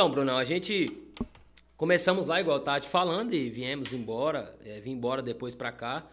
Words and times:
Então, 0.00 0.10
Brunão, 0.10 0.38
a 0.38 0.44
gente 0.44 0.86
começamos 1.76 2.26
lá, 2.26 2.40
igual 2.40 2.56
eu 2.56 2.64
tava 2.64 2.80
te 2.80 2.88
falando, 2.88 3.34
e 3.34 3.50
viemos 3.50 3.92
embora. 3.92 4.56
É, 4.64 4.80
vim 4.80 4.92
embora 4.92 5.20
depois 5.20 5.54
pra 5.54 5.70
cá. 5.70 6.06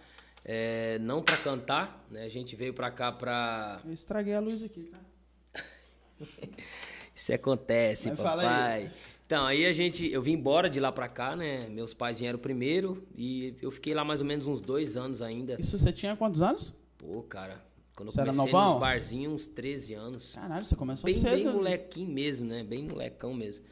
É, 0.44 1.00
não 1.00 1.24
pra 1.24 1.38
cantar, 1.38 2.06
né? 2.12 2.26
A 2.26 2.28
gente 2.28 2.54
veio 2.54 2.74
pra 2.74 2.92
cá 2.92 3.14
pra. 3.14 3.80
Eu 3.86 3.94
estraguei 3.94 4.34
a 4.34 4.42
luz 4.42 4.62
aqui, 4.62 4.92
tá? 4.92 5.64
Isso 7.16 7.34
acontece, 7.34 8.10
Mas 8.10 8.20
papai. 8.20 8.46
aí. 8.74 8.92
Então, 9.26 9.46
aí 9.46 9.66
a 9.66 9.72
gente. 9.72 10.12
Eu 10.12 10.22
vim 10.22 10.34
embora 10.34 10.70
de 10.70 10.82
lá 10.82 10.92
pra 10.92 11.08
cá, 11.08 11.34
né? 11.34 11.70
Meus 11.70 11.94
pais 11.94 12.20
vieram 12.20 12.38
primeiro 12.38 13.08
e 13.16 13.56
eu 13.62 13.72
fiquei 13.72 13.94
lá 13.94 14.04
mais 14.04 14.20
ou 14.20 14.26
menos 14.26 14.48
uns 14.48 14.60
dois 14.60 14.98
anos 14.98 15.22
ainda. 15.22 15.56
Isso 15.58 15.80
você 15.80 15.94
tinha 15.94 16.14
quantos 16.14 16.42
anos? 16.42 16.74
Pô, 16.98 17.24
cara. 17.24 17.66
Quando 17.98 18.10
eu 18.10 18.14
Você 18.14 18.22
era 18.22 18.30
comecei 18.30 18.52
novão? 18.54 18.72
nos 18.74 18.80
barzinhos, 18.80 19.34
uns 19.34 19.48
13 19.48 19.94
anos. 19.96 20.32
Caralho, 20.34 20.64
você 20.64 20.76
começou 20.76 21.06
Bem, 21.10 21.16
cedo. 21.16 21.32
bem 21.36 21.46
molequinho 21.52 22.12
mesmo, 22.12 22.46
né? 22.46 22.64
Bem 22.64 22.84
molecão 22.84 23.34
mesmo. 23.34 23.66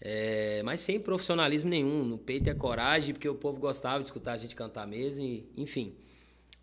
É, 0.00 0.62
mas 0.64 0.80
sem 0.80 0.98
profissionalismo 0.98 1.68
nenhum, 1.68 2.02
no 2.02 2.16
peito 2.16 2.48
a 2.48 2.54
coragem, 2.54 3.12
porque 3.12 3.28
o 3.28 3.34
povo 3.34 3.60
gostava 3.60 3.98
de 3.98 4.06
escutar 4.08 4.32
a 4.32 4.36
gente 4.38 4.56
cantar 4.56 4.86
mesmo, 4.86 5.22
e, 5.22 5.46
enfim. 5.54 5.94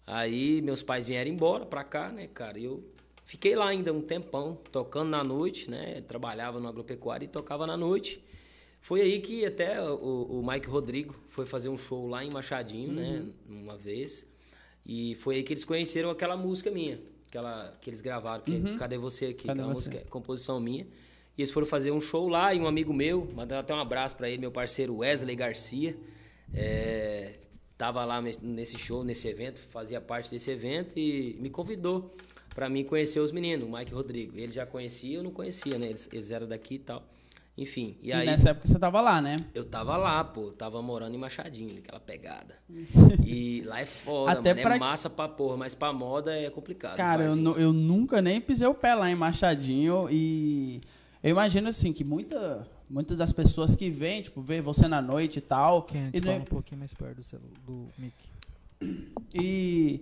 Aí 0.08 0.64
meus 0.64 0.82
pais 0.82 1.06
vieram 1.06 1.30
embora 1.30 1.64
pra 1.64 1.84
cá, 1.84 2.12
né, 2.12 2.28
cara? 2.28 2.58
E 2.58 2.66
eu 2.66 2.84
fiquei 3.24 3.56
lá 3.56 3.68
ainda 3.68 3.94
um 3.94 4.02
tempão, 4.02 4.58
tocando 4.72 5.10
na 5.10 5.24
noite, 5.24 5.70
né? 5.70 6.02
Trabalhava 6.08 6.60
no 6.60 6.68
agropecuário 6.68 7.26
e 7.26 7.28
tocava 7.28 7.68
na 7.68 7.78
noite. 7.78 8.24
Foi 8.82 9.02
aí 9.02 9.20
que 9.20 9.46
até 9.46 9.80
o, 9.80 10.42
o 10.42 10.44
Mike 10.48 10.68
Rodrigo 10.68 11.16
foi 11.30 11.46
fazer 11.46 11.70
um 11.70 11.78
show 11.78 12.08
lá 12.08 12.26
em 12.26 12.32
Machadinho, 12.32 12.94
né? 12.94 13.26
Uma 13.48 13.78
vez. 13.78 14.26
E 14.86 15.16
foi 15.16 15.38
aí 15.38 15.44
que 15.44 15.54
eles 15.54 15.66
conheceram 15.66 16.10
aquela 16.10 16.38
música 16.38 16.70
minha, 16.70 17.00
aquela 17.28 17.76
que 17.82 17.90
eles 17.90 18.02
gravaram, 18.02 18.44
que 18.44 18.56
é 18.56 18.78
Cadê 18.78 18.98
Você 18.98 19.26
Aqui? 19.26 19.48
Cadê 19.48 19.60
aquela 19.60 19.74
Você? 19.74 19.90
música, 19.90 20.10
composição 20.10 20.60
minha. 20.60 20.86
E 21.38 21.42
eles 21.42 21.52
foram 21.52 21.68
fazer 21.68 21.92
um 21.92 22.00
show 22.00 22.30
lá 22.30 22.54
e 22.54 22.60
um 22.60 22.68
amigo 22.68 22.94
meu, 22.94 23.28
mandando 23.34 23.62
até 23.62 23.74
um 23.74 23.80
abraço 23.80 24.16
pra 24.16 24.30
ele, 24.30 24.38
meu 24.38 24.52
parceiro 24.52 24.98
Wesley 24.98 25.36
Garcia, 25.36 25.98
é, 26.54 27.34
tava 27.78 28.06
lá 28.06 28.22
nesse 28.22 28.78
show, 28.78 29.04
nesse 29.04 29.28
evento, 29.28 29.60
fazia 29.70 30.00
parte 30.00 30.32
desse 30.32 30.50
evento 30.50 30.98
e 30.98 31.36
me 31.40 31.50
convidou 31.50 32.16
pra 32.54 32.70
mim 32.70 32.86
conhecer 32.86 33.20
os 33.20 33.34
meninos, 33.34 33.68
o 33.68 33.72
Mike 33.72 33.92
e 33.92 33.94
o 33.94 33.98
Rodrigo. 33.98 34.40
Ele 34.40 34.52
já 34.52 34.66
conhecia, 34.66 35.18
eu 35.18 35.24
não 35.24 35.32
conhecia, 35.32 35.78
né? 35.78 35.88
Eles, 35.88 36.10
eles 36.14 36.32
eram 36.32 36.48
daqui 36.48 36.76
e 36.76 36.80
tal. 36.80 37.06
Enfim, 37.58 37.96
e 38.02 38.10
E 38.10 38.14
aí 38.14 38.26
nessa 38.26 38.50
época 38.50 38.68
você 38.68 38.78
tava 38.78 39.00
lá, 39.00 39.22
né? 39.22 39.38
eu 39.54 39.64
tava 39.64 39.96
lá, 39.96 40.22
pô, 40.26 40.52
tava 40.52 40.82
morando 40.82 41.16
em 41.16 41.18
Machadinho, 41.18 41.78
aquela 41.78 42.00
pegada. 42.02 42.58
E 43.26 43.62
lá 43.66 43.80
é 43.80 43.86
foda, 43.86 44.32
Até 44.34 44.50
mano, 44.54 44.62
pra- 44.64 44.76
é 44.76 44.80
massa 44.80 45.10
pra 45.10 45.28
porra, 45.30 45.56
mas 45.56 45.74
pra 45.74 45.94
moda 45.94 46.36
é 46.38 46.50
complicado. 46.50 46.98
Cara, 46.98 47.24
eu, 47.24 47.58
eu 47.58 47.72
nunca 47.74 48.22
nem 48.22 48.42
pisei 48.42 48.68
o 48.68 48.74
pé 48.74 48.94
lá 48.94 49.10
em 49.10 49.16
Machadinho 49.16 50.08
e 50.12 50.82
eu 51.24 51.30
imagino 51.32 51.70
assim 51.70 51.94
que 51.94 52.04
muita, 52.04 52.68
muitas 52.90 53.18
das 53.18 53.32
pessoas 53.32 53.74
que 53.76 53.90
vêm, 53.90 54.22
tipo, 54.22 54.42
vê 54.42 54.60
você 54.62 54.88
na 54.88 55.02
noite 55.02 55.40
e 55.40 55.42
tal, 55.42 55.84
Kennedy, 55.84 56.18
e 56.18 56.22
não, 56.22 56.28
fala 56.34 56.42
um 56.42 56.46
pouquinho 56.46 56.80
mais 56.80 56.94
perto 56.94 57.16
do, 57.16 57.24
celu- 57.24 57.44
do 57.66 57.88
mic. 57.98 58.14
e 59.34 60.02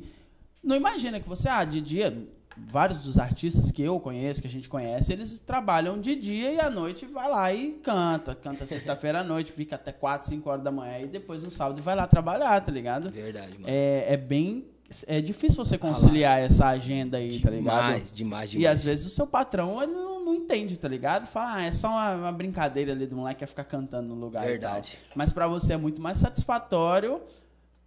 não 0.63 0.75
imagina 0.75 1.19
que 1.19 1.27
você, 1.29 1.47
ah, 1.49 1.63
de 1.63 1.81
dia, 1.81 2.27
vários 2.57 2.99
dos 2.99 3.17
artistas 3.17 3.71
que 3.71 3.81
eu 3.81 3.99
conheço, 3.99 4.41
que 4.41 4.47
a 4.47 4.49
gente 4.49 4.69
conhece, 4.69 5.11
eles 5.11 5.39
trabalham 5.39 5.99
de 5.99 6.15
dia 6.15 6.51
e 6.51 6.59
à 6.59 6.69
noite 6.69 7.05
vai 7.05 7.29
lá 7.29 7.53
e 7.53 7.71
canta, 7.83 8.35
canta 8.35 8.65
sexta-feira 8.65 9.19
à 9.19 9.23
noite, 9.23 9.51
fica 9.51 9.75
até 9.75 9.91
4, 9.91 10.29
5 10.29 10.49
horas 10.49 10.63
da 10.63 10.71
manhã 10.71 10.99
e 10.99 11.07
depois 11.07 11.43
no 11.43 11.51
sábado 11.51 11.81
vai 11.81 11.95
lá 11.95 12.07
trabalhar, 12.07 12.59
tá 12.61 12.71
ligado? 12.71 13.09
Verdade, 13.11 13.53
mano. 13.53 13.65
É, 13.67 14.13
é 14.13 14.17
bem. 14.17 14.65
É 15.07 15.19
difícil 15.19 15.63
você 15.63 15.75
conciliar 15.75 16.39
essa 16.39 16.67
agenda 16.67 17.17
aí, 17.17 17.39
tá 17.39 17.49
ligado? 17.49 17.85
demais, 17.85 18.13
demais, 18.13 18.49
demais. 18.51 18.53
E 18.53 18.67
às 18.67 18.83
vezes 18.83 19.05
o 19.05 19.09
seu 19.09 19.25
patrão 19.25 19.81
ele 19.81 19.91
não, 19.91 20.23
não 20.23 20.35
entende, 20.35 20.77
tá 20.77 20.87
ligado? 20.87 21.25
Fala, 21.25 21.55
ah, 21.55 21.63
é 21.63 21.71
só 21.71 21.87
uma, 21.87 22.15
uma 22.15 22.31
brincadeira 22.31 22.91
ali 22.91 23.07
do 23.07 23.15
moleque 23.15 23.39
que 23.39 23.43
ia 23.43 23.47
ficar 23.47 23.63
cantando 23.63 24.09
no 24.09 24.15
lugar 24.15 24.45
Verdade. 24.45 24.99
Mas 25.15 25.33
pra 25.33 25.47
você 25.47 25.73
é 25.73 25.77
muito 25.77 25.99
mais 25.99 26.17
satisfatório 26.17 27.21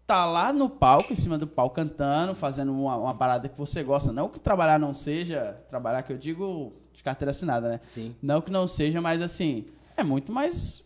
tá 0.06 0.24
lá 0.24 0.52
no 0.52 0.70
palco, 0.70 1.12
em 1.12 1.16
cima 1.16 1.36
do 1.36 1.46
palco, 1.46 1.74
cantando, 1.74 2.34
fazendo 2.34 2.72
uma, 2.72 2.96
uma 2.96 3.14
parada 3.14 3.48
que 3.48 3.58
você 3.58 3.82
gosta. 3.82 4.12
Não 4.12 4.28
que 4.28 4.38
trabalhar 4.38 4.78
não 4.78 4.94
seja, 4.94 5.60
trabalhar 5.68 6.02
que 6.02 6.12
eu 6.12 6.18
digo 6.18 6.72
de 6.92 7.02
carteira 7.02 7.32
assinada, 7.32 7.68
né? 7.68 7.80
Sim. 7.88 8.14
Não 8.22 8.40
que 8.40 8.50
não 8.50 8.68
seja, 8.68 9.00
mas 9.00 9.20
assim, 9.20 9.66
é 9.96 10.04
muito 10.04 10.30
mais 10.32 10.84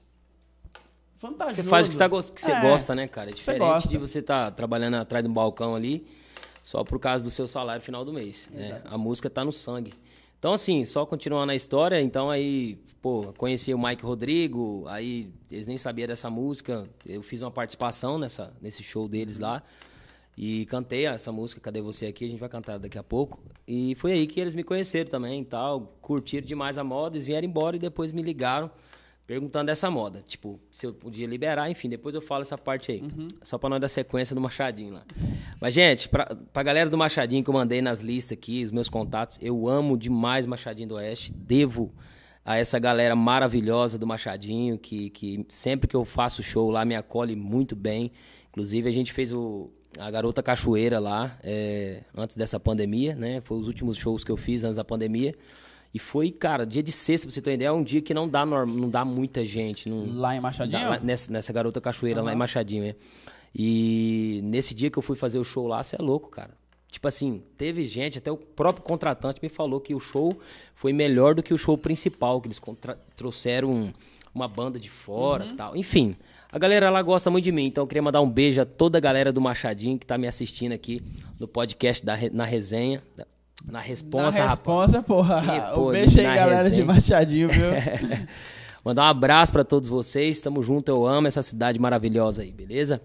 vantajoso. 1.19 1.63
Você 1.63 1.69
faz 1.69 1.87
o 1.87 1.91
que, 1.91 1.97
tá, 1.99 2.09
que 2.09 2.41
você 2.41 2.53
É. 2.53 2.61
gosta, 2.61 2.95
né, 2.95 3.07
cara? 3.07 3.31
É 3.31 3.35
diferente 3.35 3.59
gosta. 3.61 3.89
de 3.89 3.99
você 3.99 4.21
estar 4.21 4.51
trabalhando 4.53 4.95
atrás 4.97 5.23
de 5.25 5.31
um 5.31 5.35
balcão 5.35 5.75
ali 5.75 6.07
só 6.63 6.83
por 6.83 6.99
causa 6.99 7.23
do 7.23 7.31
seu 7.31 7.47
salário 7.47 7.83
final 7.83 8.05
do 8.05 8.13
mês. 8.13 8.49
Né? 8.53 8.81
A 8.87 8.97
música 8.97 9.29
tá 9.29 9.45
no 9.45 9.53
sangue. 9.53 9.93
Então, 10.41 10.55
assim, 10.55 10.87
só 10.87 11.05
continuando 11.05 11.53
a 11.53 11.55
história, 11.55 12.01
então 12.01 12.31
aí, 12.31 12.79
pô, 13.03 13.31
conheci 13.37 13.75
o 13.75 13.79
Mike 13.79 14.03
Rodrigo, 14.03 14.85
aí 14.89 15.31
eles 15.51 15.67
nem 15.67 15.77
sabiam 15.77 16.09
dessa 16.09 16.31
música. 16.31 16.89
Eu 17.07 17.23
fiz 17.23 17.43
uma 17.43 17.51
participação 17.51 18.19
nessa, 18.19 18.51
nesse 18.59 18.83
show 18.83 19.07
deles 19.07 19.39
lá. 19.39 19.63
E 20.39 20.65
cantei 20.65 21.05
essa 21.05 21.31
música, 21.31 21.61
Cadê 21.61 21.83
Você 21.83 22.07
Aqui? 22.07 22.25
A 22.25 22.29
gente 22.29 22.41
vai 22.41 22.49
cantar 22.49 22.79
daqui 22.79 22.97
a 22.97 23.03
pouco. 23.03 23.39
E 23.69 23.95
foi 23.97 24.13
aí 24.13 24.27
que 24.27 24.41
eles 24.41 24.55
me 24.55 24.65
conheceram 24.65 25.11
também 25.11 25.43
e 25.43 25.45
tal. 25.45 25.99
Curtiram 26.01 26.47
demais 26.47 26.79
a 26.79 26.85
moda, 26.85 27.17
eles 27.17 27.27
vieram 27.27 27.47
embora 27.47 27.77
e 27.77 27.79
depois 27.79 28.11
me 28.11 28.23
ligaram 28.23 28.71
perguntando 29.31 29.67
dessa 29.67 29.89
moda. 29.89 30.25
Tipo, 30.27 30.59
se 30.73 30.85
eu 30.85 30.93
podia 30.93 31.25
liberar, 31.25 31.71
enfim, 31.71 31.89
depois 31.89 32.17
eu 32.17 32.21
falo 32.21 32.43
essa 32.43 32.59
parte 32.59 32.91
aí. 32.91 33.01
Só 33.45 33.59
pra 33.59 33.71
nós 33.71 33.81
dar 33.81 33.87
sequência 33.87 34.35
do 34.35 34.41
Machadinho 34.41 34.95
lá. 34.95 35.05
Mas, 35.61 35.73
gente, 35.73 36.09
pra, 36.09 36.37
pra 36.53 36.65
galera 36.65 36.91
do 36.91 36.99
Machadinho 36.99 37.45
que 37.45 37.49
eu 37.49 37.55
mandei 37.55 37.81
nas 37.81 38.01
listas 38.01 38.37
aqui, 38.37 38.65
os 38.65 38.73
meus 38.73 38.89
contatos, 38.89 39.39
eu 39.41 39.69
amo 39.69 39.97
demais 39.97 40.47
Machadinho 40.47 40.89
do 40.89 40.95
Oeste. 40.97 41.33
Devo 41.33 41.95
a 42.45 42.57
essa 42.57 42.77
galera 42.81 43.15
maravilhosa 43.15 43.97
do 43.97 44.05
Machadinho, 44.05 44.77
que, 44.77 45.11
que 45.11 45.47
sempre 45.49 45.87
que 45.87 45.95
eu 45.95 46.05
faço 46.05 46.43
show 46.43 46.69
lá 46.69 46.85
me 46.85 46.97
acolhe 46.97 47.37
muito 47.37 47.77
bem. 47.77 48.11
Inclusive, 48.49 48.89
a 48.89 48.93
gente 48.93 49.13
fez 49.13 49.33
o, 49.33 49.71
a 49.97 50.11
Garota 50.11 50.43
Cachoeira 50.43 50.99
lá, 50.99 51.39
é, 51.45 52.03
antes 52.17 52.37
dessa 52.37 52.59
pandemia, 52.59 53.15
né? 53.15 53.41
Foi 53.43 53.57
os 53.59 53.69
últimos 53.69 53.97
shows 53.97 54.25
que 54.25 54.33
eu 54.33 54.37
fiz 54.37 54.65
antes 54.65 54.77
da 54.77 54.85
pandemia. 54.85 55.37
E 55.93 55.99
foi, 55.99 56.31
cara, 56.31 56.65
dia 56.65 56.83
de 56.83 56.93
sexta, 56.93 57.27
pra 57.27 57.35
você 57.35 57.43
ter 57.43 57.51
uma 57.51 57.55
ideia, 57.55 57.69
é 57.69 57.73
um 57.73 57.83
dia 57.83 58.01
que 58.01 58.15
não 58.15 58.29
dá, 58.29 58.47
norm- 58.47 58.71
não 58.73 58.89
dá 58.89 59.05
muita 59.05 59.45
gente. 59.45 59.89
Não, 59.89 60.07
Lá 60.21 60.37
em 60.37 60.41
Machadinho? 60.41 60.89
Lá- 60.89 61.01
nessa, 61.01 61.33
nessa 61.33 61.53
Garota 61.53 61.81
Cachoeira, 61.81 62.23
lá 62.23 62.33
em 62.33 62.37
Machadinho, 62.37 62.85
é. 62.85 62.95
E 63.55 64.41
nesse 64.45 64.75
dia 64.75 64.91
que 64.91 64.99
eu 64.99 65.03
fui 65.03 65.17
fazer 65.17 65.39
o 65.39 65.45
show 65.45 65.67
lá, 65.67 65.83
você 65.83 65.97
é 65.97 66.03
louco, 66.03 66.29
cara. 66.29 66.51
Tipo 66.89 67.07
assim, 67.09 67.43
teve 67.57 67.85
gente, 67.85 68.19
até 68.19 68.31
o 68.31 68.37
próprio 68.37 68.85
contratante 68.85 69.41
me 69.43 69.49
falou 69.49 69.81
que 69.81 69.95
o 69.95 70.01
show 70.01 70.39
foi 70.75 70.93
melhor 70.93 71.35
do 71.35 71.43
que 71.43 71.55
o 71.55 71.59
show 71.59 71.77
principal, 71.79 72.41
que 72.41 72.49
eles 72.49 72.61
trouxeram 73.17 73.71
um- 73.73 73.93
uma 74.35 74.47
banda 74.49 74.79
de 74.79 74.89
fora 74.91 75.45
e 75.47 75.55
tal. 75.57 75.77
Enfim, 75.77 76.17
a 76.51 76.59
galera 76.59 76.91
lá 76.91 77.01
gosta 77.03 77.31
muito 77.31 77.45
de 77.45 77.53
mim, 77.53 77.67
então 77.67 77.83
eu 77.85 77.89
queria 77.89 78.03
mandar 78.03 78.21
um 78.21 78.31
beijo 78.31 78.61
a 78.61 78.65
toda 78.65 78.99
a 78.99 79.01
galera 79.01 79.33
do 79.33 79.41
Machadinho 79.41 79.99
que 79.99 80.07
tá 80.07 80.17
me 80.19 80.27
assistindo 80.27 80.73
aqui 80.73 81.03
no 81.39 81.47
podcast 81.49 82.05
da, 82.05 82.17
na 82.33 82.45
resenha, 82.45 83.03
na 83.65 83.81
responsa, 83.81 84.39
Na 84.39 84.47
rapaz. 84.47 84.93
responsa, 84.93 85.03
porra. 85.03 85.75
Um 85.79 85.91
beijo 85.91 86.19
aí, 86.19 86.25
galera 86.25 86.71
de. 86.71 86.83
Machadinho, 86.83 87.49
viu? 87.49 87.71
Mandar 88.85 89.05
um 89.05 89.09
abraço 89.09 89.53
pra 89.53 89.63
todos 89.65 89.89
vocês. 89.89 90.41
Tamo 90.41 90.63
junto, 90.63 90.89
eu 90.89 91.07
amo 91.07 91.27
essa 91.27 91.43
cidade 91.43 91.79
maravilhosa 91.79 92.43
aí, 92.43 92.51
beleza? 92.51 93.01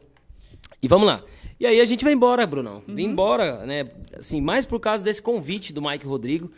E 0.82 0.88
vamos 0.88 1.08
lá. 1.08 1.22
E 1.60 1.66
aí 1.66 1.80
a 1.80 1.86
gente 1.86 2.04
vai 2.04 2.14
embora, 2.14 2.46
Brunão. 2.46 2.82
Vim 2.88 3.06
embora, 3.06 3.66
né? 3.66 3.90
Assim, 4.18 4.42
mais 4.42 4.66
por 4.66 4.80
causa 4.80 5.04
desse 5.04 5.22
convite 5.22 5.74
do 5.74 5.82
Mike 5.82 6.06
Rodrigo. 6.06 6.52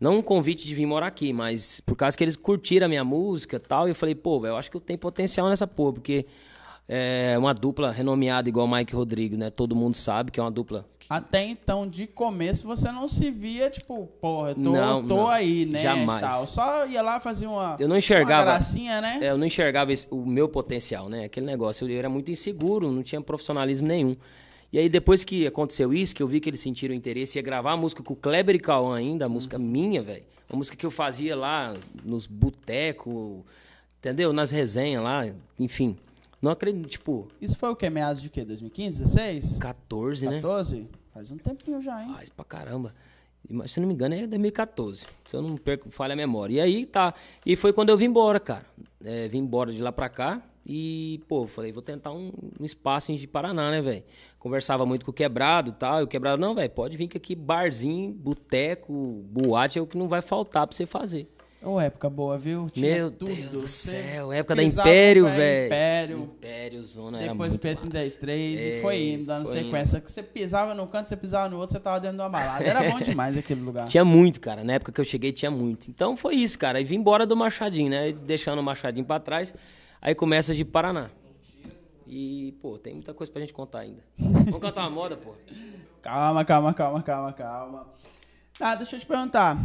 Não 0.00 0.18
um 0.18 0.22
convite 0.22 0.64
de 0.66 0.74
vir 0.74 0.86
morar 0.86 1.06
aqui, 1.06 1.32
mas 1.32 1.80
por 1.80 1.96
causa 1.96 2.16
que 2.16 2.22
eles 2.24 2.36
curtiram 2.36 2.86
a 2.86 2.88
minha 2.88 3.04
música 3.04 3.56
e 3.56 3.60
tal. 3.60 3.86
E 3.86 3.92
eu 3.92 3.94
falei, 3.94 4.14
pô, 4.14 4.44
eu 4.44 4.56
acho 4.56 4.70
que 4.70 4.76
eu 4.76 4.80
tenho 4.80 4.98
potencial 4.98 5.48
nessa 5.48 5.66
porra, 5.66 5.94
porque 5.94 6.26
é 6.88 7.36
uma 7.38 7.54
dupla 7.54 7.90
renomeada 7.90 8.48
igual 8.48 8.68
Mike 8.68 8.94
Rodrigo, 8.94 9.36
né? 9.36 9.50
Todo 9.50 9.74
mundo 9.74 9.96
sabe 9.96 10.30
que 10.30 10.38
é 10.38 10.42
uma 10.42 10.50
dupla. 10.50 10.84
que- 10.98 11.06
Até 11.10 11.42
então, 11.44 11.86
de 11.88 12.06
começo, 12.06 12.66
você 12.66 12.90
não 12.90 13.06
se 13.08 13.30
via, 13.30 13.68
tipo, 13.70 14.06
porra, 14.20 14.50
eu 14.50 14.54
tô, 14.54 14.60
Não, 14.60 15.06
tô 15.06 15.16
não. 15.16 15.28
aí, 15.28 15.66
né? 15.66 15.82
Jamais. 15.82 16.20
Tal. 16.22 16.46
Só 16.46 16.86
ia 16.86 17.02
lá 17.02 17.20
fazer 17.20 17.46
uma, 17.46 17.76
Eu 17.78 17.88
não 17.88 17.96
enxergava- 17.96 18.44
gracinha, 18.52 19.00
né? 19.00 19.18
É, 19.20 19.30
eu 19.30 19.36
não 19.38 19.46
enxergava 19.46 19.92
esse- 19.92 20.06
o 20.10 20.24
meu 20.26 20.48
potencial, 20.48 21.08
né? 21.08 21.24
Aquele 21.24 21.44
negócio, 21.46 21.88
eu 21.88 21.98
era 21.98 22.08
muito 22.08 22.30
inseguro, 22.30 22.90
não 22.90 23.02
tinha 23.02 23.20
profissionalismo 23.20 23.86
nenhum. 23.86 24.16
E 24.72 24.78
aí, 24.78 24.88
depois 24.88 25.22
que 25.24 25.46
aconteceu 25.46 25.92
isso, 25.94 26.14
que 26.16 26.22
eu 26.22 26.26
vi 26.26 26.40
que 26.40 26.50
eles 26.50 26.60
sentiram 26.60 26.94
interesse, 26.94 27.38
ia 27.38 27.42
gravar 27.42 27.72
a 27.72 27.76
música 27.76 28.02
com 28.02 28.12
o 28.14 28.16
Kleber 28.16 28.56
e 28.56 28.58
Cauã 28.58 28.96
ainda, 28.96 29.26
a 29.26 29.28
música 29.28 29.58
minha, 29.58 30.02
velho. 30.02 30.24
Uma 30.50 30.58
música 30.58 30.76
que 30.76 30.84
eu 30.84 30.90
fazia 30.90 31.36
lá 31.36 31.74
nos 32.04 32.26
botecos, 32.26 33.42
entendeu? 33.98 34.32
Nas 34.32 34.50
resenhas 34.50 35.02
lá, 35.02 35.26
enfim. 35.58 35.96
Não 36.44 36.50
acredito, 36.50 36.86
tipo, 36.86 37.26
Isso 37.40 37.56
foi 37.56 37.70
o 37.70 37.76
que? 37.76 37.88
Meados 37.88 38.20
de 38.20 38.28
quê? 38.28 38.44
2015, 38.44 39.02
16? 39.02 39.56
14, 39.56 40.28
né? 40.28 40.36
14? 40.42 40.86
Faz 41.14 41.30
um 41.30 41.38
tempinho 41.38 41.80
já, 41.80 42.02
hein? 42.02 42.12
Faz 42.12 42.28
pra 42.28 42.44
caramba. 42.44 42.94
Se 43.66 43.80
não 43.80 43.88
me 43.88 43.94
engano, 43.94 44.14
é 44.14 44.26
2014. 44.26 45.06
Se 45.24 45.36
eu 45.36 45.40
não 45.40 45.56
perco, 45.56 45.90
falha 45.90 46.12
a 46.12 46.16
memória. 46.16 46.56
E 46.56 46.60
aí 46.60 46.84
tá. 46.84 47.14
E 47.46 47.56
foi 47.56 47.72
quando 47.72 47.88
eu 47.88 47.96
vim 47.96 48.06
embora, 48.06 48.38
cara. 48.38 48.66
É, 49.02 49.26
vim 49.26 49.38
embora 49.38 49.72
de 49.72 49.80
lá 49.80 49.90
pra 49.90 50.10
cá. 50.10 50.42
E, 50.66 51.22
pô, 51.28 51.46
falei, 51.46 51.72
vou 51.72 51.82
tentar 51.82 52.12
um, 52.12 52.30
um 52.60 52.64
espaço 52.64 53.10
em 53.10 53.26
Paraná, 53.26 53.70
né, 53.70 53.80
velho? 53.80 54.02
Conversava 54.38 54.84
muito 54.84 55.04
com 55.06 55.10
o 55.12 55.14
quebrado 55.14 55.70
e 55.70 55.74
tal. 55.74 56.00
E 56.00 56.04
o 56.04 56.06
quebrado, 56.06 56.38
não, 56.38 56.54
velho, 56.54 56.70
pode 56.70 56.94
vir 56.96 57.08
que 57.08 57.16
aqui 57.16 57.34
barzinho, 57.34 58.12
boteco, 58.12 58.92
boate 59.30 59.78
é 59.78 59.82
o 59.82 59.86
que 59.86 59.96
não 59.96 60.08
vai 60.08 60.20
faltar 60.20 60.66
pra 60.66 60.76
você 60.76 60.84
fazer. 60.84 61.26
Ô, 61.64 61.80
época 61.80 62.10
boa, 62.10 62.36
viu? 62.36 62.68
Tinha 62.68 62.94
Meu 62.94 63.10
tudo. 63.10 63.34
Deus 63.34 63.50
do 63.50 63.66
céu. 63.68 64.30
Época 64.32 64.54
da 64.54 64.62
Império, 64.62 65.26
velho. 65.26 65.66
Império. 65.66 66.18
Império, 66.24 66.84
Zona 66.84 67.18
Depois 67.18 67.54
muito 67.54 67.66
P33 67.66 67.92
massa. 67.92 68.28
e 68.28 68.78
foi 68.82 68.96
É, 68.96 69.12
indo, 69.14 69.26
dando 69.26 69.46
foi 69.46 69.56
indo. 69.58 69.64
sequência. 69.64 70.00
Que 70.00 70.10
você 70.10 70.22
pisava 70.22 70.74
no 70.74 70.86
canto, 70.86 71.08
você 71.08 71.16
pisava 71.16 71.48
no 71.48 71.56
outro, 71.56 71.72
você 71.72 71.80
tava 71.80 71.98
dentro 72.00 72.16
de 72.18 72.22
uma 72.22 72.28
balada. 72.28 72.64
Era 72.64 72.90
bom 72.90 73.00
demais 73.00 73.36
aquele 73.38 73.62
lugar. 73.62 73.86
Tinha 73.88 74.04
muito, 74.04 74.40
cara. 74.40 74.62
Na 74.62 74.74
época 74.74 74.92
que 74.92 75.00
eu 75.00 75.04
cheguei, 75.04 75.32
tinha 75.32 75.50
muito. 75.50 75.88
Então 75.90 76.16
foi 76.16 76.34
isso, 76.36 76.58
cara. 76.58 76.80
E 76.80 76.84
vim 76.84 76.96
embora 76.96 77.24
do 77.24 77.34
Machadinho, 77.36 77.88
né? 77.90 78.12
Deixando 78.12 78.58
o 78.58 78.62
Machadinho 78.62 79.06
pra 79.06 79.18
trás. 79.18 79.54
Aí 80.02 80.14
começa 80.14 80.54
de 80.54 80.64
Paraná. 80.66 81.08
E, 82.06 82.52
pô, 82.60 82.76
tem 82.78 82.92
muita 82.92 83.14
coisa 83.14 83.32
pra 83.32 83.40
gente 83.40 83.54
contar 83.54 83.78
ainda. 83.80 84.04
Vamos 84.18 84.60
cantar 84.60 84.82
uma 84.82 84.90
moda, 84.90 85.16
pô. 85.16 85.32
Calma, 86.02 86.44
calma, 86.44 86.74
calma, 86.74 87.02
calma, 87.02 87.32
calma. 87.32 87.86
Ah, 88.60 88.74
deixa 88.74 88.96
eu 88.96 89.00
te 89.00 89.06
perguntar. 89.06 89.58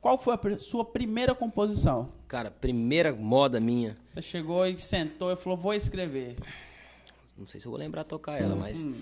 Qual 0.00 0.16
foi 0.18 0.34
a 0.34 0.58
sua 0.58 0.84
primeira 0.84 1.34
composição? 1.34 2.08
Cara, 2.28 2.50
primeira 2.50 3.12
moda 3.14 3.58
minha. 3.58 3.96
Você 4.04 4.22
chegou 4.22 4.66
e 4.66 4.78
sentou 4.78 5.32
e 5.32 5.36
falou, 5.36 5.58
vou 5.58 5.74
escrever. 5.74 6.36
Não 7.36 7.46
sei 7.46 7.60
se 7.60 7.66
eu 7.66 7.70
vou 7.70 7.78
lembrar 7.78 8.04
tocar 8.04 8.40
ela, 8.40 8.54
mas. 8.54 8.82
Hum. 8.82 8.94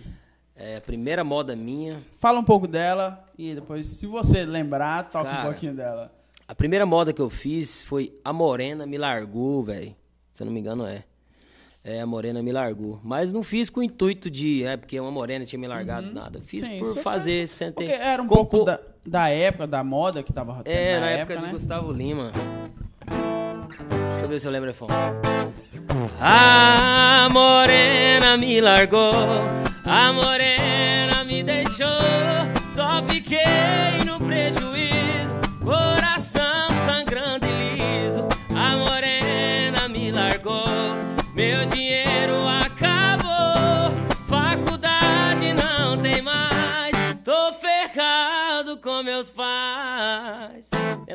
É, 0.54 0.76
a 0.76 0.81
primeira 0.81 1.22
moda 1.22 1.54
minha. 1.54 2.02
Fala 2.19 2.38
um 2.38 2.44
pouco 2.44 2.66
dela 2.66 3.28
e 3.37 3.54
depois, 3.54 3.87
se 3.87 4.06
você 4.06 4.44
lembrar, 4.44 5.10
toca 5.10 5.28
um 5.28 5.32
Cara. 5.32 5.50
pouquinho 5.50 5.75
dela. 5.75 6.10
A 6.48 6.54
primeira 6.54 6.87
moda 6.87 7.12
que 7.12 7.20
eu 7.20 7.28
fiz 7.28 7.82
foi 7.82 8.19
A 8.25 8.32
Morena 8.32 8.87
Me 8.87 8.96
Largou, 8.96 9.62
velho. 9.64 9.94
Se 10.32 10.43
eu 10.43 10.46
não 10.46 10.52
me 10.52 10.60
engano, 10.60 10.87
é. 10.87 11.04
É, 11.88 12.00
A 12.00 12.06
Morena 12.06 12.42
Me 12.42 12.50
Largou. 12.50 12.98
Mas 13.04 13.32
não 13.32 13.44
fiz 13.44 13.70
com 13.70 13.78
o 13.78 13.82
intuito 13.82 14.28
de. 14.28 14.64
É, 14.64 14.76
porque 14.76 14.98
uma 14.98 15.10
morena 15.12 15.44
tinha 15.46 15.58
me 15.58 15.68
largado, 15.68 16.12
nada. 16.12 16.40
Fiz 16.44 16.64
Uhum. 16.64 16.68
Sim, 16.70 16.78
por 16.80 16.96
fazer, 16.98 17.46
sentei. 17.46 17.86
Porque 17.86 18.02
era 18.02 18.20
um 18.20 18.26
compor- 18.26 18.46
pouco 18.48 18.64
da, 18.66 18.80
da 19.06 19.28
época, 19.28 19.68
da 19.68 19.84
moda 19.84 20.20
que 20.22 20.32
tava 20.32 20.62
tendo 20.64 20.74
É, 20.74 20.98
na, 20.98 21.06
época, 21.10 21.32
época, 21.34 21.40
né? 21.42 21.46
de 21.46 21.52
Gustavo 21.54 21.92
Lima. 21.92 22.32
Deixa 24.10 24.24
eu 24.24 24.28
ver 24.28 24.40
se 24.40 24.46
eu 24.48 24.50
lembro 24.50 24.68
o 24.68 24.72
refrão. 24.72 24.88
A 26.20 27.28
morena 27.30 28.36
me 28.36 28.60
largou, 28.60 29.12
a 29.84 30.12
morena 30.12 30.75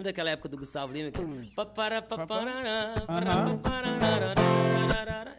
Lembra 0.01 0.11
daquela 0.13 0.31
época 0.31 0.49
do 0.49 0.57
Gustavo 0.57 0.91
Lima? 0.91 1.11
que- 1.11 1.53
paparará, 1.55 2.95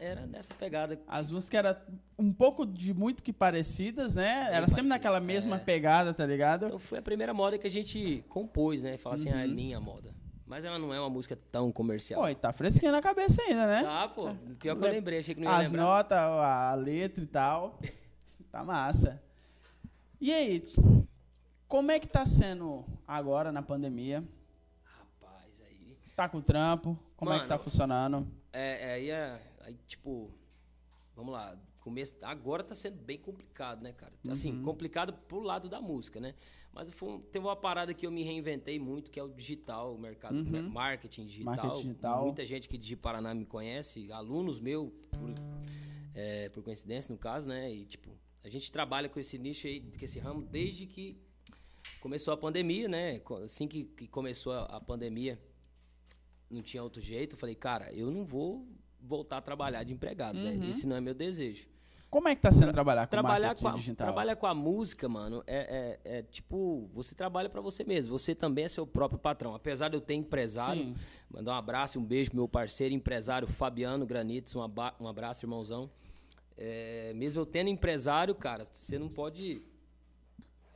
Era 0.00 0.26
nessa 0.26 0.55
pegada. 0.55 1.00
As 1.09 1.31
músicas 1.32 1.59
eram 1.64 1.76
um 2.17 2.32
pouco 2.32 2.64
de 2.64 2.94
muito 2.94 3.23
que 3.25 3.32
parecidas, 3.32 4.14
né? 4.14 4.49
Era 4.53 4.69
sempre 4.69 4.87
naquela 4.88 5.19
mesma 5.19 5.56
é. 5.56 5.59
pegada, 5.59 6.14
tá 6.14 6.25
ligado? 6.25 6.67
Então 6.67 6.79
foi 6.79 6.99
a 6.99 7.03
primeira 7.03 7.35
moda 7.35 7.59
que 7.59 7.67
a 7.67 7.70
gente 7.70 8.25
compôs, 8.29 8.82
né? 8.85 8.97
Fala 8.99 9.17
assim, 9.17 9.31
Uhum. 9.31 9.37
ah, 9.37 9.44
é 9.44 9.47
minha 9.49 9.81
moda. 9.81 10.14
Mas 10.47 10.65
ela 10.65 10.79
não 10.79 10.94
é 10.94 11.00
uma 11.00 11.11
música 11.11 11.37
tão 11.50 11.73
comercial. 11.73 12.20
Pô, 12.23 12.29
e 12.29 12.35
tá 12.37 12.53
fresquinho 12.53 12.93
na 12.93 13.00
cabeça 13.03 13.43
ainda, 13.43 13.67
né? 13.67 13.82
Tá, 13.82 14.06
pô. 14.08 14.32
Pior 14.61 14.76
que 14.76 14.82
eu 14.82 14.87
Lem- 14.87 14.93
lembrei, 14.93 15.19
achei 15.20 15.35
que 15.35 15.41
não 15.41 15.50
ia 15.50 15.56
As 15.56 15.67
lembrar. 15.73 15.82
notas, 15.82 16.19
a 16.19 16.75
letra 16.75 17.23
e 17.25 17.26
tal. 17.26 17.81
Tá 18.53 18.62
massa. 18.62 19.20
E 20.20 20.32
aí, 20.32 20.62
como 21.67 21.91
é 21.91 21.99
que 21.99 22.06
tá 22.06 22.25
sendo 22.26 22.85
agora 23.08 23.50
na 23.50 23.62
pandemia? 23.62 24.23
Tá 26.17 26.29
com 26.29 26.41
trampo? 26.41 26.99
Como 27.17 27.32
é 27.32 27.41
que 27.41 27.47
tá 27.47 27.55
Mano, 27.55 27.64
funcionando? 27.64 28.29
É, 28.53 28.91
é, 28.91 28.93
aí, 28.94 29.11
é, 29.11 29.41
aí, 29.61 29.79
tipo, 29.88 30.31
vamos 31.17 31.32
lá, 31.32 31.56
começo, 31.81 32.14
agora 32.23 32.62
tá 32.62 32.75
sendo 32.75 32.97
bem 32.97 33.19
complicado, 33.19 33.82
né, 33.82 33.93
cara? 33.93 34.12
Assim, 34.29 34.53
Uhum. 34.53 34.62
complicado 34.62 35.12
pro 35.26 35.41
lado 35.41 35.69
da 35.69 35.81
música, 35.81 36.20
né? 36.20 36.35
Mas 36.73 36.88
foi 36.91 37.19
teve 37.31 37.44
uma 37.44 37.56
parada 37.56 37.93
que 37.93 38.06
eu 38.06 38.11
me 38.11 38.23
reinventei 38.23 38.79
muito, 38.79 39.11
que 39.11 39.19
é 39.20 39.23
o 39.23 39.29
digital, 39.29 39.94
o 39.94 39.99
mercado, 39.99 40.37
Uhum. 40.37 40.69
marketing 40.70 41.26
digital. 41.26 41.55
Marketing 41.56 41.88
digital. 41.88 42.25
Muita 42.25 42.47
gente 42.47 42.69
que 42.69 42.79
de 42.79 42.97
Paraná 42.97 43.35
me 43.35 43.44
conhece, 43.44 44.11
alunos 44.12 44.58
meus, 44.61 44.91
por, 45.11 45.31
é, 46.15 46.49
por 46.50 46.62
coincidência, 46.62 47.12
no 47.12 47.19
caso, 47.19 47.49
né? 47.49 47.70
E, 47.73 47.85
tipo, 47.85 48.11
a 48.44 48.49
gente 48.49 48.70
trabalha 48.73 49.08
com 49.08 49.19
esse 49.20 49.38
nicho 49.38 49.67
aí, 49.67 49.81
com 49.81 50.05
esse 50.05 50.19
ramo, 50.19 50.43
desde 50.43 50.87
que 50.87 51.17
começou 52.00 52.32
a 52.32 52.37
pandemia, 52.37 52.88
né? 52.88 53.20
Assim 53.44 53.69
que, 53.69 53.85
que 53.85 54.06
começou 54.08 54.53
a, 54.55 54.65
a 54.65 54.81
pandemia, 54.81 55.38
não 56.53 56.63
tinha 56.63 56.83
outro 56.83 57.01
jeito. 57.01 57.35
Eu 57.35 57.39
falei, 57.39 57.55
cara, 57.55 57.93
eu 57.93 58.11
não 58.11 58.25
vou 58.25 58.67
voltar 59.01 59.39
a 59.39 59.41
trabalhar 59.41 59.83
de 59.85 59.93
empregado, 59.93 60.37
Uhum. 60.39 60.45
velho. 60.45 60.71
Esse 60.71 60.87
não 60.87 60.97
é 60.97 61.01
meu 61.01 61.15
desejo. 61.15 61.67
Como 62.11 62.29
é 62.29 62.35
que 62.35 62.43
tá 62.43 62.53
sendo 62.53 62.73
trabalhar 62.75 63.07
com 63.07 63.11
Trabalhar 63.11 63.47
marketing 63.49 63.63
com, 63.65 63.69
a, 63.71 63.75
digital? 63.75 64.07
trabalhar 64.07 64.37
com 64.37 64.47
a 64.47 64.55
música, 64.55 65.09
mano, 65.09 65.43
é, 65.47 65.99
é- 66.05 66.19
é 66.19 66.23
tipo, 66.23 66.91
você 66.93 67.15
trabalha 67.15 67.49
pra 67.49 67.63
você 67.63 67.85
mesmo. 67.85 68.17
Você 68.19 68.35
também 68.35 68.65
é 68.67 68.69
seu 68.69 68.87
próprio 68.87 69.19
patrão. 69.19 69.55
Apesar 69.55 69.89
de 69.89 69.97
eu 69.97 70.01
ter 70.01 70.13
empresário, 70.13 70.83
Sim. 70.85 70.95
mandar 71.31 71.53
um 71.53 71.57
abraço 71.57 71.97
e 71.97 72.01
um 72.01 72.05
beijo 72.05 72.29
pro 72.31 72.37
meu 72.37 72.49
parceiro, 72.49 72.95
empresário 72.95 73.49
Fabiano 73.49 74.05
Granites, 74.05 74.55
um, 74.55 74.61
aba- 74.61 74.95
um 75.01 75.09
abraço, 75.09 75.43
irmãozão. 75.47 75.91
É, 76.59 77.15
mesmo 77.15 77.41
eu 77.41 77.47
tendo 77.47 77.69
empresário, 77.71 78.35
cara, 78.35 78.67
você 78.67 78.99
não 78.99 79.09
pode. 79.09 79.63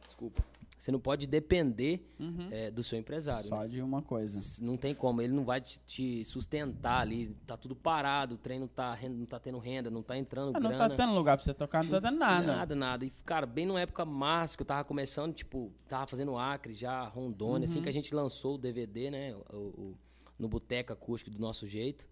Desculpa. 0.07 0.43
Você 0.87 0.93
não 0.93 1.01
pode 1.01 1.27
depender 1.27 2.09
é, 2.53 2.71
do 2.71 2.81
seu 2.81 2.97
empresário. 2.97 3.51
né? 3.51 3.57
Só 3.57 3.67
de 3.67 3.83
uma 3.83 4.01
coisa. 4.03 4.41
Não 4.65 4.77
tem 4.77 4.95
como, 4.95 5.21
ele 5.21 5.33
não 5.33 5.45
vai 5.45 5.61
te, 5.61 5.81
te 5.81 6.25
sustentar 6.25 7.01
ali, 7.01 7.35
tá 7.45 7.57
tudo 7.57 7.75
parado, 7.75 8.37
o 8.37 8.39
trem 8.39 8.61
não 8.61 8.69
tá, 8.69 8.97
não 9.11 9.27
tá 9.27 9.41
tendo 9.41 9.59
renda, 9.59 9.91
não 9.91 10.01
tá 10.01 10.17
entrando 10.17 10.53
Ah, 10.57 10.61
não 10.61 10.71
grana. 10.71 10.89
tá 10.91 10.95
tendo 10.97 11.13
lugar 11.13 11.37
pra 11.37 11.45
você 11.45 11.53
tocar, 11.53 11.83
não 11.83 11.91
tá 11.91 12.01
tendo 12.01 12.19
nada. 12.21 12.47
Nada, 12.47 12.75
nada. 12.77 13.05
E, 13.05 13.11
cara, 13.25 13.47
bem 13.47 13.67
numa 13.67 13.81
época 13.81 14.05
massa 14.05 14.57
que 14.57 14.63
eu 14.63 14.67
tava 14.67 14.85
começando, 14.85 15.35
tipo, 15.35 15.73
tava 15.89 16.07
fazendo 16.07 16.39
Acre 16.39 16.73
já, 16.73 17.03
Rondônia, 17.09 17.65
assim 17.65 17.79
Uhum. 17.79 17.83
que 17.83 17.89
a 17.89 17.93
gente 17.93 18.15
lançou 18.15 18.55
o 18.55 18.59
DVD, 18.59 19.11
né? 19.11 19.35
O, 19.53 19.57
o- 19.57 19.99
no 20.39 20.47
Boteca 20.47 20.93
Acústico 20.93 21.33
do 21.33 21.41
nosso 21.41 21.67
jeito. 21.67 22.07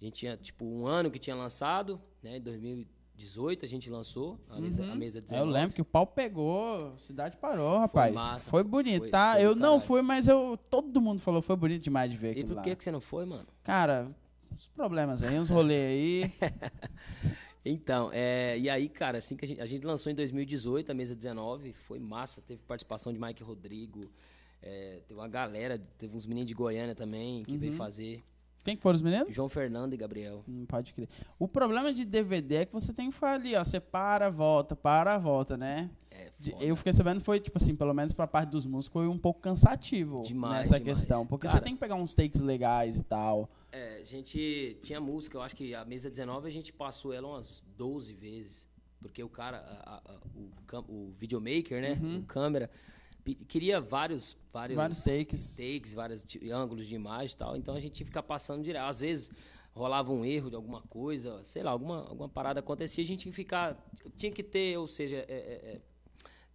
A 0.00 0.04
gente 0.04 0.14
tinha, 0.14 0.36
tipo, 0.36 0.64
um 0.64 0.86
ano 0.86 1.10
que 1.10 1.18
tinha 1.18 1.34
lançado, 1.34 2.00
né? 2.22 2.36
Em 2.36 2.86
2018 3.24 3.64
a 3.64 3.68
gente 3.68 3.90
lançou 3.90 4.38
a 4.48 4.58
mesa, 4.60 4.84
a 4.90 4.94
mesa 4.94 5.18
É, 5.18 5.22
19. 5.22 5.46
Eu 5.46 5.52
lembro 5.52 5.74
que 5.74 5.82
o 5.82 5.84
pau 5.84 6.06
pegou, 6.06 6.92
a 6.94 6.98
cidade 6.98 7.36
parou, 7.36 7.78
rapaz. 7.78 8.12
Foi, 8.14 8.22
massa, 8.22 8.62
bonito, 8.64 8.98
foi- 9.02 9.10
tá? 9.10 9.34
foi 9.34 9.44
eu 9.44 9.54
não 9.54 9.60
caralho. 9.72 9.80
fui, 9.82 10.02
mas 10.02 10.26
eu 10.28 10.58
todo 10.70 11.00
mundo 11.00 11.20
falou 11.20 11.42
foi 11.42 11.56
bonito 11.56 11.82
demais 11.82 12.10
de 12.10 12.16
ver 12.16 12.28
E 12.28 12.30
aquilo 12.32 12.48
por 12.48 12.56
lá. 12.56 12.62
que, 12.62 12.76
que 12.76 12.82
você 12.84 12.90
não 12.90 13.00
foi, 13.00 13.24
mano? 13.26 13.46
Cara, 13.62 14.10
uns 14.52 14.66
problemas 14.68 15.22
aí, 15.22 15.38
uns 15.38 15.50
rolês 15.50 16.24
aí. 16.24 16.32
Então, 17.62 18.08
é, 18.10 18.58
e 18.58 18.70
aí, 18.70 18.88
cara, 18.88 19.18
assim 19.18 19.36
que 19.36 19.44
a 19.44 19.48
gente, 19.48 19.60
a 19.60 19.66
gente 19.66 19.84
lançou 19.84 20.10
em 20.10 20.14
2018, 20.14 20.90
a 20.90 20.94
mesa 20.94 21.14
19, 21.14 21.74
foi 21.74 21.98
massa, 21.98 22.40
teve 22.40 22.62
participação 22.66 23.12
de 23.12 23.18
Mike 23.20 23.42
Rodrigo, 23.42 24.10
é, 24.62 25.00
teve 25.06 25.20
uma 25.20 25.28
galera, 25.28 25.78
teve 25.98 26.16
uns 26.16 26.24
meninos 26.24 26.48
de 26.48 26.54
Goiânia 26.54 26.94
também 26.94 27.44
que 27.44 27.52
Uhum. 27.52 27.58
veio 27.58 27.72
fazer, 27.74 28.24
Quem 28.64 28.76
que 28.76 28.82
foram 28.82 28.96
os 28.96 29.02
meninos? 29.02 29.34
João 29.34 29.48
Fernando 29.48 29.94
e 29.94 29.96
Gabriel. 29.96 30.44
Hum, 30.48 30.64
pode 30.66 30.92
crer. 30.92 31.08
O 31.38 31.48
problema 31.48 31.92
de 31.92 32.04
DVD 32.04 32.56
é 32.56 32.64
que 32.66 32.72
você 32.72 32.92
tem 32.92 33.08
que 33.08 33.14
ficar 33.14 33.34
ali, 33.34 33.56
ó. 33.56 33.64
Você 33.64 33.80
para, 33.80 34.28
volta, 34.30 34.76
para, 34.76 35.16
volta, 35.18 35.56
né? 35.56 35.90
É, 36.10 36.30
foda. 36.52 36.64
eu 36.64 36.76
fiquei 36.76 36.92
sabendo 36.92 37.20
foi, 37.20 37.40
tipo 37.40 37.56
assim, 37.56 37.74
pelo 37.74 37.94
menos 37.94 38.12
pra 38.12 38.26
parte 38.26 38.50
dos 38.50 38.66
músicos, 38.66 38.92
foi 38.92 39.08
um 39.08 39.16
pouco 39.18 39.40
cansativo 39.40 40.22
Demais, 40.22 40.58
nessa 40.68 40.78
demais. 40.78 40.98
questão. 40.98 41.26
Porque 41.26 41.46
Cara- 41.46 41.58
você 41.58 41.64
tem 41.64 41.74
que 41.74 41.80
pegar 41.80 41.94
uns 41.94 42.12
takes 42.12 42.40
legais 42.40 42.98
e 42.98 43.02
tal. 43.02 43.48
É, 43.72 44.00
a 44.00 44.04
gente 44.04 44.76
tinha 44.82 45.00
música, 45.00 45.38
eu 45.38 45.42
acho 45.42 45.56
que 45.56 45.74
a 45.74 45.84
mesa 45.84 46.10
19 46.10 46.48
a 46.48 46.52
gente 46.52 46.72
passou 46.72 47.12
ela 47.14 47.26
umas 47.28 47.64
12 47.78 48.12
vezes. 48.14 48.68
Porque 49.00 49.22
o 49.22 49.28
cara, 49.30 49.58
a- 49.86 50.02
a- 50.04 50.18
o, 50.36 50.92
o 50.92 51.14
videomaker, 51.18 51.80
né? 51.80 51.98
O 52.18 52.22
câmera, 52.26 52.68
queria 53.48 53.80
vários, 53.80 54.36
vários, 54.52 54.76
Uhum. 54.76 54.82
Vários 54.82 55.00
takes. 55.02 55.56
takes, 55.56 55.94
vários 55.94 56.26
ângulos 56.52 56.86
de 56.86 56.94
imagem 56.94 57.34
e 57.34 57.38
tal. 57.38 57.56
Então 57.56 57.74
a 57.74 57.80
gente 57.80 57.92
tinha 57.92 58.04
que 58.04 58.10
ficar 58.10 58.22
passando 58.22 58.62
direto. 58.62 58.84
Às 58.84 59.00
vezes 59.00 59.30
rolava 59.74 60.12
um 60.12 60.24
erro 60.24 60.50
de 60.50 60.56
alguma 60.56 60.82
coisa, 60.82 61.40
sei 61.44 61.62
lá, 61.62 61.70
alguma, 61.70 62.08
alguma 62.08 62.28
parada 62.28 62.60
acontecia, 62.60 63.02
a 63.04 63.06
gente 63.06 63.20
tinha 63.20 63.30
que 63.32 63.36
ficar. 63.36 63.76
Tinha 64.16 64.32
que 64.32 64.42
ter, 64.42 64.76
ou 64.78 64.88
seja, 64.88 65.16
é- 65.16 65.24
é- 65.28 65.76
é, 65.76 65.80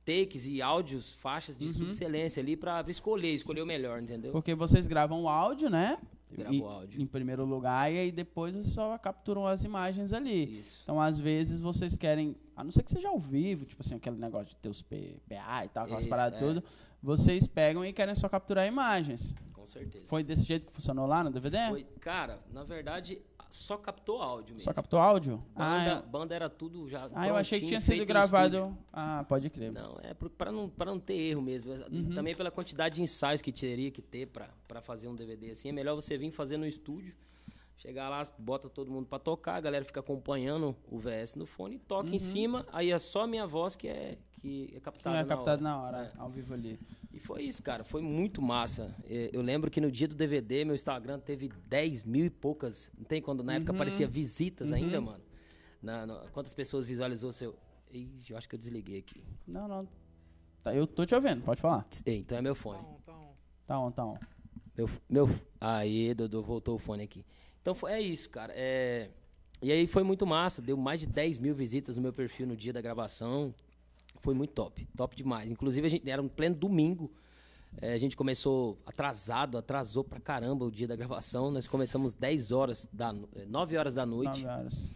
takes 0.05 0.45
e 0.45 0.61
áudios, 0.61 1.13
faixas 1.13 1.55
Uhum. 1.59 1.65
de 1.65 1.73
subexcelência 1.73 2.41
ali 2.41 2.55
pra 2.55 2.83
escolher, 2.87 3.33
escolher 3.33 3.61
o 3.61 3.65
melhor, 3.65 4.01
entendeu? 4.01 4.31
Porque 4.31 4.53
vocês 4.53 4.85
gravam 4.85 5.23
o 5.23 5.29
áudio, 5.29 5.69
né? 5.69 5.97
Grava 6.35 6.55
o 6.55 6.65
áudio. 6.67 7.01
Em 7.01 7.05
primeiro 7.05 7.45
lugar, 7.45 7.91
e 7.91 7.97
aí 7.99 8.11
depois 8.11 8.53
vocês 8.53 8.67
só 8.69 8.97
capturam 8.97 9.45
as 9.47 9.63
imagens 9.63 10.13
ali. 10.13 10.59
Isso. 10.59 10.81
Então, 10.83 11.01
às 11.01 11.17
vezes, 11.19 11.59
vocês 11.61 11.95
querem, 11.95 12.35
a 12.55 12.63
não 12.63 12.71
ser 12.71 12.83
que 12.83 12.91
seja 12.91 13.09
ao 13.09 13.17
vivo, 13.19 13.65
tipo 13.65 13.81
assim, 13.81 13.95
aquele 13.95 14.17
negócio 14.17 14.47
de 14.49 14.55
ter 14.57 14.69
os 14.69 14.81
P- 14.81 15.19
PA 15.27 15.65
e 15.65 15.69
tal, 15.69 15.83
aquelas 15.85 16.03
Isso, 16.03 16.09
paradas 16.09 16.41
é. 16.41 16.45
tudo, 16.45 16.63
vocês 17.01 17.45
pegam 17.47 17.85
e 17.85 17.93
querem 17.93 18.15
só 18.15 18.27
capturar 18.29 18.67
imagens. 18.67 19.33
Com 19.53 19.65
certeza. 19.65 20.05
Foi 20.05 20.23
desse 20.23 20.43
jeito 20.43 20.65
que 20.67 20.71
funcionou 20.71 21.05
lá 21.07 21.23
no 21.23 21.31
DVD? 21.31 21.57
Foi, 21.69 21.83
cara, 21.99 22.39
na 22.51 22.63
verdade, 22.63 23.19
Só 23.49 23.77
captou 23.77 24.21
áudio 24.21 24.55
mesmo. 24.55 24.63
Só 24.63 24.73
captou 24.73 24.99
áudio? 24.99 25.43
Banda, 25.55 25.97
ah, 25.97 26.01
banda 26.01 26.35
era 26.35 26.49
tudo 26.49 26.89
já. 26.89 27.09
ah, 27.13 27.27
eu 27.27 27.35
achei 27.35 27.59
que 27.59 27.67
tinha 27.67 27.81
sido 27.81 28.05
gravado. 28.05 28.77
Ah, 28.91 29.25
pode 29.27 29.49
crer. 29.49 29.71
Não, 29.71 29.97
é 30.01 30.13
pra 30.13 30.51
não, 30.51 30.69
pra 30.69 30.85
não 30.85 30.99
ter 30.99 31.15
erro 31.15 31.41
mesmo. 31.41 31.73
Uhum. 31.73 32.13
Também 32.13 32.35
pela 32.35 32.51
quantidade 32.51 32.95
de 32.95 33.01
ensaios 33.01 33.41
que 33.41 33.51
teria 33.51 33.91
que 33.91 34.01
ter 34.01 34.27
pra 34.27 34.81
fazer 34.81 35.07
um 35.07 35.15
DVD 35.15 35.51
assim. 35.51 35.69
É 35.69 35.71
melhor 35.71 35.95
você 35.95 36.17
vir 36.17 36.31
fazer 36.31 36.57
no 36.57 36.65
estúdio, 36.65 37.13
chegar 37.77 38.09
lá, 38.09 38.21
bota 38.37 38.69
todo 38.69 38.91
mundo 38.91 39.05
pra 39.07 39.19
tocar, 39.19 39.55
a 39.55 39.61
galera 39.61 39.85
fica 39.85 39.99
acompanhando 39.99 40.75
o 40.89 40.97
VS 40.97 41.35
no 41.35 41.45
fone, 41.45 41.77
toca 41.77 42.09
em 42.09 42.19
cima, 42.19 42.65
aí 42.71 42.91
é 42.91 42.97
só 42.97 43.23
a 43.23 43.27
minha 43.27 43.45
voz 43.45 43.75
que 43.75 43.87
é, 43.87 44.17
que 44.45 44.69
é 44.73 44.77
Uhum. 44.77 44.93
Que 44.93 45.07
é 45.07 45.11
na 45.11 45.25
captado 45.25 45.49
hora. 45.49 45.61
na 45.61 45.81
hora, 45.81 45.97
É. 46.05 46.11
ao 46.19 46.29
vivo 46.29 46.53
ali. 46.53 46.79
E 47.11 47.19
foi 47.19 47.43
isso, 47.43 47.63
cara. 47.63 47.83
Foi 47.83 48.01
muito 48.01 48.41
massa. 48.41 48.93
É, 49.05 49.29
Eu 49.33 49.41
lembro 49.41 49.71
que 49.71 49.81
no 49.81 49.91
dia 49.91 50.07
do 50.07 50.13
DVD, 50.15 50.63
meu 50.63 50.75
Instagram 50.75 51.19
teve 51.19 51.49
10 51.67 52.03
mil 52.03 52.25
e 52.25 52.29
poucas. 52.29 52.91
Não 52.97 53.05
tem 53.05 53.21
quando 53.21 53.43
na 53.43 53.55
época 53.55 53.71
Uhum. 53.71 53.77
aparecia 53.77 54.07
visitas 54.07 54.71
ainda, 54.71 55.01
mano? 55.01 55.23
Na- 55.81 56.05
na- 56.05 56.19
quantas 56.31 56.53
pessoas 56.53 56.85
visualizou 56.85 57.31
seu. 57.33 57.55
Ih, 57.91 58.09
eu 58.29 58.37
acho 58.37 58.47
que 58.47 58.55
eu 58.55 58.59
desliguei 58.59 58.99
aqui. 58.99 59.23
Não, 59.47 59.67
não. 59.67 59.87
Tá, 60.63 60.73
eu 60.75 60.85
tô 60.85 61.05
te 61.05 61.15
ouvindo, 61.15 61.41
pode 61.43 61.61
falar. 61.61 61.85
Ei, 62.05 62.17
então 62.19 62.37
é 62.37 62.41
meu 62.41 62.55
fone. 62.55 62.79
Então, 62.79 62.97
então, 63.03 63.35
Tá 63.67 63.79
on, 63.79 63.91
tá 63.91 64.05
on. 64.05 64.17
Meu, 64.77 64.89
meu, 65.09 65.29
aí, 65.59 66.13
Dodô, 66.13 66.41
voltou 66.43 66.75
o 66.75 66.79
fone 66.79 67.03
aqui. 67.03 67.25
Então 67.61 67.73
foi, 67.73 67.91
é 67.93 68.01
isso, 68.01 68.29
cara. 68.29 68.51
É, 68.55 69.09
e 69.61 69.71
aí 69.71 69.87
foi 69.87 70.03
muito 70.03 70.25
massa. 70.25 70.61
Deu 70.61 70.75
mais 70.77 70.99
de 70.99 71.07
10 71.07 71.39
mil 71.39 71.55
visitas 71.55 71.95
no 71.95 72.01
meu 72.03 72.13
perfil 72.13 72.45
no 72.45 72.55
dia 72.57 72.73
da 72.73 72.81
gravação. 72.81 73.53
Foi 74.25 74.33
muito 74.33 74.51
top, 74.53 74.87
top 74.97 75.15
demais. 75.15 75.49
Inclusive, 75.49 75.85
a 75.85 75.89
gente 75.89 76.09
era 76.09 76.21
um 76.21 76.27
pleno 76.27 76.55
domingo. 76.55 77.09
É, 77.81 77.93
a 77.93 77.97
gente 77.97 78.15
começou 78.17 78.77
atrasado, 78.85 79.57
atrasou 79.57 80.03
pra 80.03 80.19
caramba 80.19 80.65
o 80.65 80.71
dia 80.71 80.87
da 80.87 80.95
gravação. 80.95 81.51
Nós 81.51 81.67
começamos 81.67 82.15
10 82.15 82.51
horas, 82.51 82.87
da, 82.91 83.13
no- 83.13 83.29
eh, 83.35 83.45
9 83.47 83.77
horas 83.77 83.93
da 83.95 84.05
noite. 84.05 84.41
9 84.41 84.45
horas. 84.47 84.89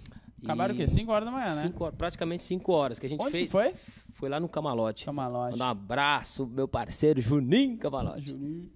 Acabaram 0.43 0.73
o 0.73 0.77
quê? 0.77 0.87
5 0.87 1.11
horas 1.11 1.25
da 1.25 1.31
manhã, 1.31 1.53
né? 1.55 1.63
cinco 1.63 1.91
praticamente 1.91 2.43
5 2.43 2.71
horas 2.71 2.97
que 2.97 3.05
a 3.05 3.09
gente 3.09 3.21
Onde 3.21 3.31
fez. 3.31 3.51
foi? 3.51 3.75
Foi 4.13 4.29
lá 4.29 4.39
no 4.39 4.47
Camalote. 4.49 5.05
Camalote. 5.05 5.59
Um 5.59 5.63
abraço, 5.63 6.47
meu 6.47 6.67
parceiro 6.67 7.21
Juninho 7.21 7.77
Camalote. 7.77 8.21
Juninho. 8.27 8.69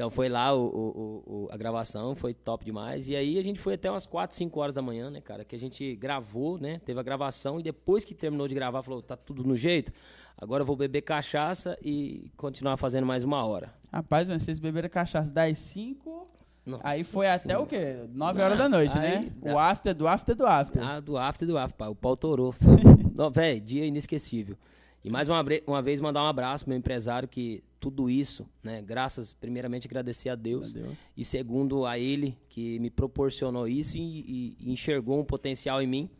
Então 0.00 0.10
foi 0.10 0.30
lá 0.30 0.54
o, 0.54 0.64
o- 0.64 1.22
o- 1.44 1.48
a 1.52 1.58
gravação, 1.58 2.14
foi 2.16 2.32
top 2.32 2.64
demais. 2.64 3.06
E 3.10 3.14
aí 3.14 3.38
a 3.38 3.42
gente 3.44 3.60
foi 3.60 3.74
até 3.74 3.90
umas 3.90 4.06
4, 4.06 4.34
5 4.34 4.58
horas 4.58 4.74
da 4.74 4.80
manhã, 4.80 5.10
né, 5.10 5.20
cara? 5.20 5.44
Que 5.44 5.54
a 5.54 5.58
gente 5.58 5.94
gravou, 5.94 6.56
né? 6.58 6.80
Teve 6.86 6.98
a 6.98 7.02
gravação 7.02 7.60
e 7.60 7.62
depois 7.62 8.02
que 8.02 8.14
terminou 8.14 8.48
de 8.48 8.54
gravar, 8.54 8.82
falou, 8.82 9.02
tá 9.02 9.14
tudo 9.14 9.44
no 9.44 9.54
jeito. 9.54 9.92
Agora 10.38 10.62
eu 10.62 10.66
vou 10.66 10.74
beber 10.74 11.02
cachaça 11.02 11.76
e 11.84 12.32
continuar 12.34 12.78
fazendo 12.78 13.04
mais 13.06 13.24
uma 13.24 13.44
hora. 13.44 13.74
Rapaz, 13.92 14.26
mas 14.26 14.42
vocês 14.42 14.58
beberam 14.58 14.88
cachaça 14.88 15.30
das 15.30 15.58
5. 15.58 16.26
Nossa 16.64 16.82
Aí 16.82 17.04
foi 17.04 17.26
até 17.28 17.40
Senhora. 17.48 17.62
o 17.62 17.66
quê? 17.66 17.96
9 18.10 18.38
Não, 18.38 18.44
horas 18.46 18.56
da 18.58 18.68
noite, 18.70 18.98
aí 18.98 19.20
né? 19.26 19.32
dá- 19.36 19.52
O 19.54 19.58
after 19.58 19.94
do 19.94 20.08
after 20.08 20.34
do 20.34 20.46
after. 20.46 20.82
Ah, 20.82 20.98
do 20.98 21.18
after 21.18 21.46
do 21.46 21.58
after, 21.58 21.76
pai. 21.76 21.88
O 21.90 21.94
pau 21.94 22.16
torou. 22.16 22.54
Véi, 23.34 23.60
dia 23.60 23.84
inesquecível. 23.84 24.56
E 25.02 25.08
mais 25.10 25.28
uma, 25.28 25.42
uma 25.66 25.80
vez 25.80 25.98
mandar 26.00 26.22
um 26.22 26.26
abraço 26.26 26.64
pro 26.64 26.70
meu 26.70 26.78
empresário 26.78 27.26
que 27.28 27.64
tudo 27.80 28.10
isso, 28.10 28.46
né? 28.62 28.82
Graças, 28.82 29.32
primeiramente, 29.32 29.86
agradecer 29.86 30.28
a 30.28 30.34
Deus. 30.34 30.74
Meu 30.74 30.84
Deus. 30.84 30.98
E 31.16 31.24
segundo 31.24 31.86
a 31.86 31.98
ele, 31.98 32.36
que 32.50 32.78
me 32.78 32.90
proporcionou 32.90 33.66
isso 33.66 33.96
e, 33.96 34.56
e- 34.60 34.70
enxergou 34.70 35.18
um 35.18 35.24
potencial 35.24 35.80
em 35.80 35.86
mim 35.86 36.10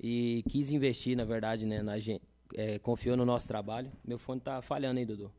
e 0.00 0.42
quis 0.48 0.70
investir, 0.72 1.16
na 1.16 1.24
verdade, 1.24 1.64
né, 1.66 1.82
na 1.82 1.98
gente. 2.00 2.22
é, 2.54 2.78
confiou 2.80 3.16
no 3.16 3.24
nosso 3.24 3.46
trabalho. 3.46 3.90
Meu 4.04 4.18
fone 4.18 4.40
tá 4.40 4.60
falhando 4.60 4.98
aí, 4.98 5.06
Dudu. 5.06 5.30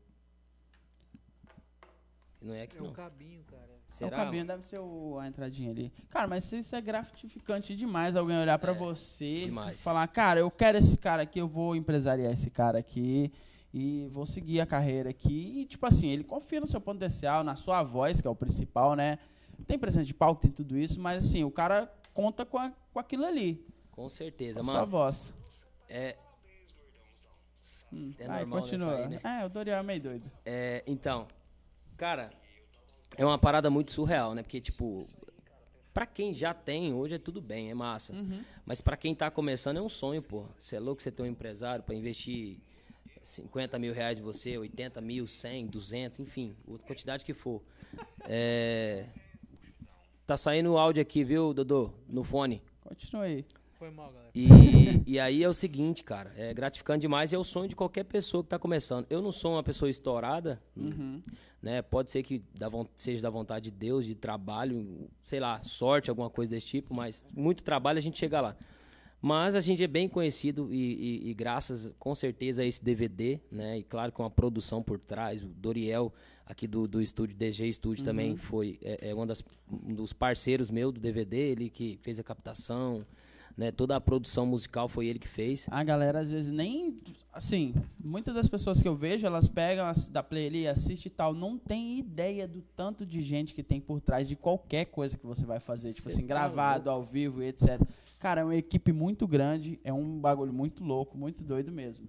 Não 2.40 2.54
é 2.54 2.66
que 2.66 2.76
é 2.76 2.80
não. 2.80 2.88
o 2.90 2.92
cabinho, 2.92 3.42
cara. 3.44 3.67
É 4.04 4.06
o 4.06 4.10
Será? 4.10 4.24
cabinho, 4.24 4.46
deve 4.46 4.66
ser 4.66 4.78
o- 4.78 5.18
a 5.18 5.26
entradinha 5.26 5.70
ali. 5.70 5.92
Cara, 6.10 6.26
mas 6.28 6.50
isso 6.52 6.74
é 6.76 6.80
gratificante 6.80 7.74
demais 7.76 8.14
alguém 8.16 8.38
olhar 8.40 8.58
pra 8.58 8.72
você 8.72 9.46
demais. 9.46 9.80
e 9.80 9.82
falar, 9.82 10.06
cara, 10.08 10.40
eu 10.40 10.50
quero 10.50 10.78
esse 10.78 10.96
cara 10.96 11.22
aqui, 11.22 11.38
eu 11.40 11.48
vou 11.48 11.74
empresariar 11.76 12.32
esse 12.32 12.50
cara 12.50 12.78
aqui 12.78 13.32
e 13.74 14.06
vou 14.12 14.24
seguir 14.26 14.60
a 14.60 14.66
carreira 14.66 15.10
aqui. 15.10 15.60
E, 15.60 15.64
tipo 15.66 15.84
assim, 15.86 16.08
ele 16.08 16.24
confia 16.24 16.60
no 16.60 16.66
seu 16.66 16.80
potencial, 16.80 17.42
na 17.44 17.56
sua 17.56 17.82
voz, 17.82 18.20
que 18.20 18.26
é 18.26 18.30
o 18.30 18.34
principal, 18.34 18.94
né? 18.94 19.18
Tem 19.66 19.78
presença 19.78 20.04
de 20.06 20.14
palco, 20.14 20.40
tem 20.40 20.50
tudo 20.50 20.78
isso, 20.78 21.00
mas 21.00 21.24
assim, 21.24 21.42
o 21.44 21.50
cara 21.50 21.92
conta 22.14 22.46
com, 22.46 22.58
a- 22.58 22.72
com 22.92 22.98
aquilo 23.00 23.24
ali, 23.26 23.66
Com 23.90 24.08
certeza, 24.08 24.60
com 24.60 24.66
a 24.66 24.70
sua 24.70 24.74
mano. 24.80 24.86
voz. 24.90 25.34
É, 25.88 26.16
Hum, 27.92 28.12
É 28.18 28.28
normal 28.28 28.60
continua. 28.60 28.90
nessa 28.98 29.02
aí, 29.02 29.08
né? 29.08 29.40
É, 29.42 29.46
o 29.46 29.48
Doriel 29.48 29.78
é 29.78 29.82
meio 29.82 30.00
doido. 30.00 30.30
É, 30.44 30.84
então, 30.86 31.26
cara, 31.96 32.30
é 33.16 33.24
uma 33.24 33.38
parada 33.38 33.68
muito 33.70 33.90
surreal, 33.92 34.34
né? 34.34 34.42
Porque, 34.42 34.60
tipo, 34.60 35.06
pra 35.92 36.06
quem 36.06 36.32
já 36.34 36.52
tem, 36.54 36.92
hoje 36.92 37.14
é 37.14 37.18
tudo 37.18 37.40
bem, 37.40 37.70
é 37.70 37.74
massa. 37.74 38.14
Mas 38.64 38.80
pra 38.80 38.96
quem 38.96 39.14
tá 39.14 39.30
começando 39.30 39.78
é 39.78 39.82
um 39.82 39.88
sonho, 39.88 40.22
pô. 40.22 40.44
Você 40.60 40.76
é 40.76 40.80
louco 40.80 41.02
você 41.02 41.10
ter 41.10 41.22
um 41.22 41.26
empresário 41.26 41.82
pra 41.84 41.94
investir 41.94 42.58
50 43.22 43.78
mil 43.78 43.92
reais 43.92 44.18
em 44.18 44.22
você, 44.22 44.56
80 44.56 45.00
mil, 45.00 45.26
100, 45.26 45.66
200, 45.66 46.20
enfim, 46.20 46.54
a 46.74 46.78
quantidade 46.86 47.24
que 47.24 47.34
for. 47.34 47.62
É, 48.24 49.06
Tá 50.26 50.36
saindo 50.36 50.72
o 50.72 50.76
áudio 50.78 51.00
aqui, 51.00 51.24
viu, 51.24 51.54
Dodô? 51.54 51.90
No 52.06 52.22
fone. 52.22 52.60
Continua 52.84 53.22
aí. 53.22 53.46
Foi 53.78 53.90
mal, 53.90 54.10
galera. 54.12 54.30
E, 54.34 54.48
e 55.06 55.20
aí 55.20 55.42
é 55.44 55.48
o 55.48 55.54
seguinte, 55.54 56.02
cara, 56.02 56.32
é 56.36 56.52
gratificante 56.52 57.00
demais 57.02 57.30
e 57.30 57.34
é 57.34 57.38
o 57.38 57.44
sonho 57.44 57.68
de 57.68 57.76
qualquer 57.76 58.04
pessoa 58.04 58.42
que 58.42 58.48
tá 58.48 58.58
começando. 58.58 59.06
Eu 59.08 59.22
não 59.22 59.30
sou 59.30 59.52
uma 59.52 59.62
pessoa 59.62 59.88
estourada, 59.88 60.60
né? 61.62 61.80
Pode 61.82 62.10
ser 62.10 62.22
que 62.24 62.42
da 62.58 62.68
seja 62.96 63.22
da 63.22 63.30
vontade 63.30 63.66
de 63.66 63.70
Deus, 63.70 64.04
de 64.04 64.14
trabalho, 64.16 65.08
sei 65.22 65.38
lá, 65.38 65.62
sorte, 65.62 66.10
alguma 66.10 66.28
coisa 66.28 66.50
desse 66.50 66.66
tipo, 66.66 66.92
mas 66.92 67.24
muito 67.32 67.62
trabalho 67.62 67.98
a 67.98 68.02
gente 68.02 68.18
chega 68.18 68.40
lá. 68.40 68.56
Mas 69.20 69.54
a 69.56 69.60
gente 69.60 69.82
é 69.82 69.86
bem 69.88 70.08
conhecido 70.08 70.72
e, 70.72 70.76
e- 71.26 71.30
e 71.30 71.34
graças, 71.34 71.92
com 71.98 72.14
certeza, 72.14 72.62
a 72.62 72.64
esse 72.64 72.82
DVD, 72.82 73.40
né? 73.50 73.78
E 73.78 73.82
claro, 73.84 74.10
com 74.12 74.24
a 74.24 74.30
produção 74.30 74.82
por 74.82 74.98
trás, 74.98 75.42
o 75.42 75.48
Doriel 75.48 76.12
aqui 76.46 76.66
do, 76.66 76.86
do 76.88 77.00
estúdio 77.02 77.36
DG 77.36 77.72
Studio 77.72 78.04
também 78.04 78.36
foi 78.36 78.78
é, 78.82 79.10
é 79.10 79.14
uma 79.14 79.26
das, 79.26 79.42
um 79.70 79.94
dos 79.94 80.12
parceiros 80.12 80.70
meu 80.70 80.90
do 80.90 81.00
DVD, 81.00 81.36
ele 81.36 81.68
que 81.70 81.98
fez 82.02 82.18
a 82.18 82.22
captação, 82.24 83.04
né? 83.58 83.72
Toda 83.72 83.96
a 83.96 84.00
produção 84.00 84.46
musical 84.46 84.88
foi 84.88 85.08
ele 85.08 85.18
que 85.18 85.26
fez. 85.26 85.66
A 85.68 85.82
galera 85.82 86.20
às 86.20 86.30
vezes 86.30 86.52
nem. 86.52 86.96
Assim, 87.32 87.74
muitas 88.02 88.34
das 88.34 88.46
pessoas 88.48 88.80
que 88.80 88.86
eu 88.86 88.94
vejo, 88.94 89.26
elas 89.26 89.48
pegam 89.48 89.84
as, 89.84 90.08
da 90.08 90.22
play 90.22 90.46
ali, 90.46 90.68
assiste 90.68 91.06
e 91.06 91.10
tal, 91.10 91.34
não 91.34 91.58
tem 91.58 91.98
ideia 91.98 92.46
do 92.46 92.62
tanto 92.76 93.04
de 93.04 93.20
gente 93.20 93.52
que 93.54 93.62
tem 93.62 93.80
por 93.80 94.00
trás 94.00 94.28
de 94.28 94.36
qualquer 94.36 94.86
coisa 94.86 95.18
que 95.18 95.26
você 95.26 95.44
vai 95.44 95.58
fazer. 95.58 95.92
Tipo 95.92 96.08
Cê 96.08 96.14
assim, 96.14 96.22
tá 96.22 96.28
gravado, 96.28 96.88
ao 96.88 97.02
vivo 97.02 97.42
e 97.42 97.48
etc. 97.48 97.80
Cara, 98.20 98.42
é 98.42 98.44
uma 98.44 98.56
equipe 98.56 98.92
muito 98.92 99.26
grande, 99.26 99.78
é 99.82 99.92
um 99.92 100.18
bagulho 100.18 100.52
muito 100.52 100.84
louco, 100.84 101.18
muito 101.18 101.42
doido 101.42 101.72
mesmo. 101.72 102.08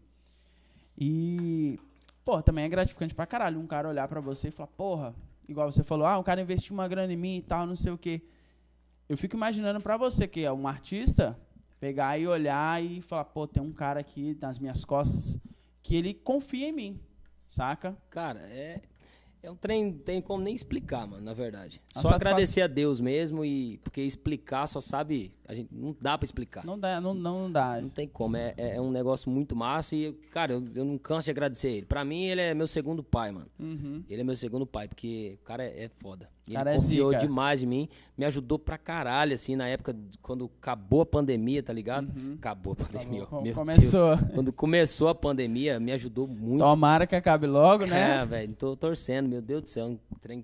E. 0.96 1.80
Pô, 2.24 2.44
também 2.44 2.66
é 2.66 2.70
gratificante 2.70 3.16
pra 3.16 3.26
caralho 3.26 3.60
um 3.60 3.66
cara 3.66 3.90
olhar 3.90 4.08
pra 4.08 4.22
você 4.22 4.50
e 4.50 4.52
falar, 4.52 4.68
porra, 4.68 5.16
igual 5.48 5.72
você 5.72 5.84
falou, 5.84 6.06
ah, 6.06 6.20
um 6.20 6.24
cara 6.24 6.42
investiu 6.42 6.76
uma 6.76 6.88
grana 6.88 7.12
em 7.12 7.18
mim 7.18 7.38
e 7.38 7.42
tal, 7.42 7.66
não 7.66 7.76
sei 7.76 7.92
o 7.92 7.98
quê. 7.98 8.22
Eu 9.10 9.18
fico 9.18 9.36
imaginando 9.36 9.82
pra 9.82 9.98
você, 9.98 10.28
que 10.28 10.46
é 10.46 10.54
um 10.54 10.68
artista, 10.68 11.36
pegar 11.80 12.20
e 12.20 12.28
olhar 12.28 12.84
e 12.84 13.02
falar, 13.02 13.26
pô, 13.26 13.48
tem 13.48 13.62
um 13.62 13.74
cara 13.74 14.00
aqui 14.00 14.38
nas 14.40 14.60
minhas 14.60 14.86
costas 14.86 15.36
que 15.82 15.96
ele 15.96 16.14
confia 16.14 16.70
em 16.70 16.72
mim, 16.72 17.00
saca? 17.48 17.98
Cara, 18.12 18.40
é, 18.42 18.80
é 19.42 19.50
um 19.50 19.56
trem, 19.56 19.92
tem 19.94 20.22
como 20.22 20.44
nem 20.44 20.54
explicar, 20.54 21.08
mano, 21.08 21.24
na 21.24 21.34
verdade. 21.34 21.82
A 21.96 22.02
só 22.04 22.10
agradecer 22.10 22.62
a 22.62 22.68
Deus 22.68 23.02
mesmo 23.02 23.44
e 23.44 23.80
porque 23.80 24.02
explicar 24.02 24.68
só 24.68 24.80
sabe, 24.80 25.34
a 25.48 25.56
gente 25.56 25.74
não 25.74 25.96
dá 26.00 26.16
pra 26.16 26.26
explicar. 26.26 26.64
Não 26.64 26.78
dá, 26.78 27.02
não, 27.02 27.16
não 27.16 27.52
dá. 27.52 27.82
Não 27.82 27.90
tem 27.90 28.08
como, 28.08 28.38
é, 28.38 28.54
é 28.58 28.76
é 28.76 28.82
um 28.82 28.92
negócio 28.92 29.32
muito 29.32 29.56
massa 29.56 29.96
e, 29.96 30.14
cara, 30.32 30.54
eu, 30.54 30.64
eu 30.76 30.86
não 30.86 31.00
canso 31.00 31.26
de 31.26 31.32
agradecer 31.32 31.72
ele. 31.72 31.86
Pra 31.88 32.06
mim, 32.06 32.26
ele 32.26 32.42
é 32.42 32.54
meu 32.54 32.68
segundo 32.68 33.04
pai, 33.04 33.32
mano. 33.32 33.50
Uhum. 33.60 34.04
Ele 34.08 34.22
é 34.22 34.24
meu 34.24 34.36
segundo 34.36 34.68
pai, 34.68 34.88
porque 34.88 35.40
o 35.42 35.46
cara 35.46 35.64
é, 35.64 35.86
é 35.86 35.90
foda. 35.90 36.30
E 36.50 36.54
Cara 36.54 36.72
é 36.72 36.74
ele 36.74 36.82
confiou 36.82 37.12
zica. 37.12 37.22
demais 37.22 37.62
em 37.62 37.68
mim, 37.68 37.90
me 38.18 38.26
ajudou 38.26 38.58
pra 38.58 38.76
caralho, 38.76 39.36
assim, 39.36 39.56
na 39.56 39.68
época 39.68 39.96
quando 40.22 40.50
acabou 40.60 41.02
a 41.02 41.06
pandemia, 41.06 41.62
tá 41.62 41.72
ligado? 41.72 42.10
Uhum. 42.18 42.34
Acabou 42.40 42.74
a 42.74 42.76
pandemia, 42.76 43.26
Com- 43.28 43.42
meu 43.42 43.54
começou. 43.54 44.16
Deus. 44.18 44.32
Quando 44.34 44.52
começou 44.52 45.08
a 45.10 45.14
pandemia, 45.16 45.80
me 45.80 45.92
ajudou 45.92 46.28
muito. 46.28 46.58
Tomara 46.60 47.06
que 47.06 47.16
acabe 47.16 47.46
logo, 47.46 47.86
né? 47.86 48.22
É, 48.22 48.26
velho, 48.26 48.54
tô 48.56 48.76
torcendo, 48.76 49.30
meu 49.30 49.44
Deus 49.44 49.62
do 49.62 49.70
céu, 49.70 49.86
um 49.90 50.00
trem 50.20 50.44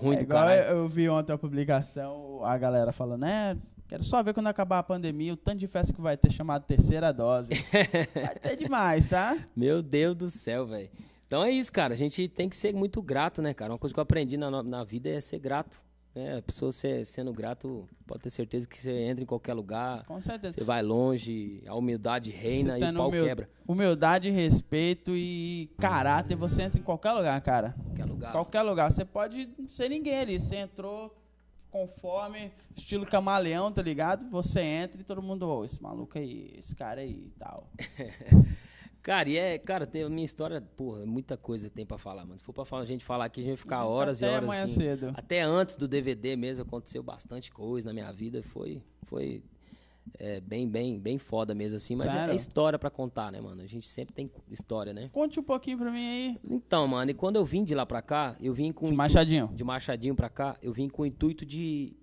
ruim 0.00 0.14
É 0.14 0.18
do 0.18 0.22
igual 0.24 0.46
caralho. 0.46 0.62
eu, 0.62 0.76
eu 0.78 0.88
vi 0.88 1.08
ontem 1.08 1.32
a 1.32 1.38
publicação, 1.38 2.44
a 2.44 2.58
galera 2.58 2.90
falando, 2.90 3.20
né? 3.20 3.56
Quero 3.88 4.02
só 4.02 4.20
ver 4.20 4.34
quando 4.34 4.48
acabar 4.48 4.80
a 4.80 4.82
pandemia, 4.82 5.32
o 5.32 5.36
tanto 5.36 5.58
de 5.58 5.68
festa 5.68 5.92
que 5.92 6.00
vai 6.00 6.16
ter 6.16 6.32
chamado 6.32 6.64
terceira 6.64 7.12
dose. 7.12 7.52
vai 8.14 8.34
ter 8.34 8.56
demais, 8.56 9.06
tá? 9.06 9.38
Meu 9.56 9.80
Deus 9.80 10.16
do 10.16 10.28
céu, 10.28 10.66
velho. 10.66 10.88
Então 11.26 11.42
é 11.42 11.50
isso, 11.50 11.72
cara. 11.72 11.92
A 11.94 11.96
gente 11.96 12.28
tem 12.28 12.48
que 12.48 12.56
ser 12.56 12.72
muito 12.72 13.02
grato, 13.02 13.42
né, 13.42 13.52
cara? 13.52 13.72
Uma 13.72 13.78
coisa 13.78 13.92
que 13.92 13.98
eu 13.98 14.02
aprendi 14.02 14.36
na, 14.36 14.62
na 14.62 14.84
vida 14.84 15.08
é 15.08 15.20
ser 15.20 15.38
grato. 15.40 15.80
né? 16.14 16.38
A 16.38 16.42
pessoa 16.42 16.70
ser, 16.72 17.04
sendo 17.04 17.32
grato, 17.32 17.88
pode 18.06 18.22
ter 18.22 18.30
certeza 18.30 18.66
que 18.68 18.78
você 18.78 18.92
entra 18.92 19.22
em 19.24 19.26
qualquer 19.26 19.52
lugar, 19.54 20.04
Com 20.06 20.20
certeza. 20.20 20.54
você 20.56 20.64
vai 20.64 20.82
longe, 20.82 21.62
a 21.66 21.74
humildade 21.74 22.30
reina 22.30 22.78
Você 22.78 22.84
e 22.84 22.90
o 22.90 22.94
pau 22.94 23.08
humil- 23.08 23.24
quebra. 23.24 23.50
Humildade, 23.66 24.30
respeito 24.30 25.16
e 25.16 25.68
caráter, 25.78 26.36
você 26.36 26.62
entra 26.62 26.78
em 26.78 26.82
qualquer 26.82 27.12
lugar, 27.12 27.40
cara. 27.40 27.74
Qualquer 27.84 28.04
lugar. 28.04 28.32
Qualquer 28.32 28.62
lugar. 28.62 28.90
Você 28.92 29.04
pode 29.04 29.48
ser 29.68 29.88
ninguém 29.88 30.18
ali. 30.20 30.38
Você 30.38 30.54
entrou, 30.56 31.12
conforme, 31.72 32.52
estilo 32.76 33.04
camaleão, 33.04 33.72
tá 33.72 33.82
ligado? 33.82 34.30
Você 34.30 34.60
entra 34.60 35.00
e 35.00 35.04
todo 35.04 35.20
mundo, 35.20 35.42
ô, 35.48 35.64
esse 35.64 35.82
maluco 35.82 36.16
aí, 36.16 36.54
esse 36.56 36.74
cara 36.76 37.00
aí 37.00 37.26
e 37.26 37.32
tal. 37.38 37.68
Cara, 39.06 39.28
e 39.28 39.36
é, 39.36 39.56
cara, 39.56 39.86
tem 39.86 40.02
a 40.02 40.08
minha 40.08 40.24
história, 40.24 40.60
porra, 40.60 41.06
muita 41.06 41.36
coisa 41.36 41.70
tem 41.70 41.86
pra 41.86 41.96
falar, 41.96 42.24
mano. 42.24 42.40
Se 42.40 42.44
for 42.44 42.52
pra 42.52 42.64
falar, 42.64 42.82
a 42.82 42.86
gente 42.86 43.04
falar 43.04 43.26
aqui, 43.26 43.40
a 43.40 43.44
gente 43.44 43.52
vai 43.52 43.62
ficar 43.62 43.82
gente 43.82 43.86
horas 43.86 44.20
e 44.20 44.24
horas 44.24 44.50
assim. 44.50 44.74
cedo. 44.74 45.12
Até 45.14 45.42
antes 45.42 45.76
do 45.76 45.86
DVD 45.86 46.34
mesmo 46.34 46.64
aconteceu 46.64 47.04
bastante 47.04 47.52
coisa 47.52 47.90
na 47.90 47.92
minha 47.92 48.12
vida, 48.12 48.42
foi 48.42 48.82
foi 49.04 49.44
é, 50.18 50.40
bem 50.40 50.68
bem 50.68 50.98
bem 50.98 51.18
foda 51.18 51.54
mesmo 51.54 51.76
assim, 51.76 51.94
mas 51.94 52.08
é, 52.08 52.10
Sério? 52.10 52.32
é 52.32 52.34
história 52.34 52.80
pra 52.80 52.90
contar, 52.90 53.30
né, 53.30 53.40
mano? 53.40 53.62
A 53.62 53.66
gente 53.68 53.88
sempre 53.88 54.12
tem 54.12 54.28
história, 54.50 54.92
né? 54.92 55.08
Conte 55.12 55.38
um 55.38 55.44
pouquinho 55.44 55.78
pra 55.78 55.92
mim 55.92 56.04
aí. 56.04 56.40
Então, 56.42 56.88
mano, 56.88 57.08
e 57.08 57.14
quando 57.14 57.36
eu 57.36 57.44
vim 57.44 57.62
de 57.62 57.76
lá 57.76 57.86
pra 57.86 58.02
cá, 58.02 58.34
eu 58.40 58.52
vim 58.52 58.72
com 58.72 58.86
De 58.86 58.92
Machadinho. 58.92 59.52
de 59.54 59.62
Machadinho 59.62 60.16
pra 60.16 60.28
cá, 60.28 60.56
eu 60.60 60.72
vim 60.72 60.88
com 60.88 61.02
o 61.02 61.06
intuito 61.06 61.46
de, 61.46 61.94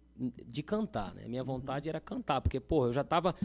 de 0.47 0.63
cantar, 0.63 1.13
né? 1.15 1.23
Minha 1.27 1.43
vontade 1.43 1.89
era 1.89 1.99
cantar, 1.99 2.39
porque, 2.39 2.61
porra, 2.61 2.87
eu 2.87 2.93
já 2.93 3.03
tava. 3.03 3.35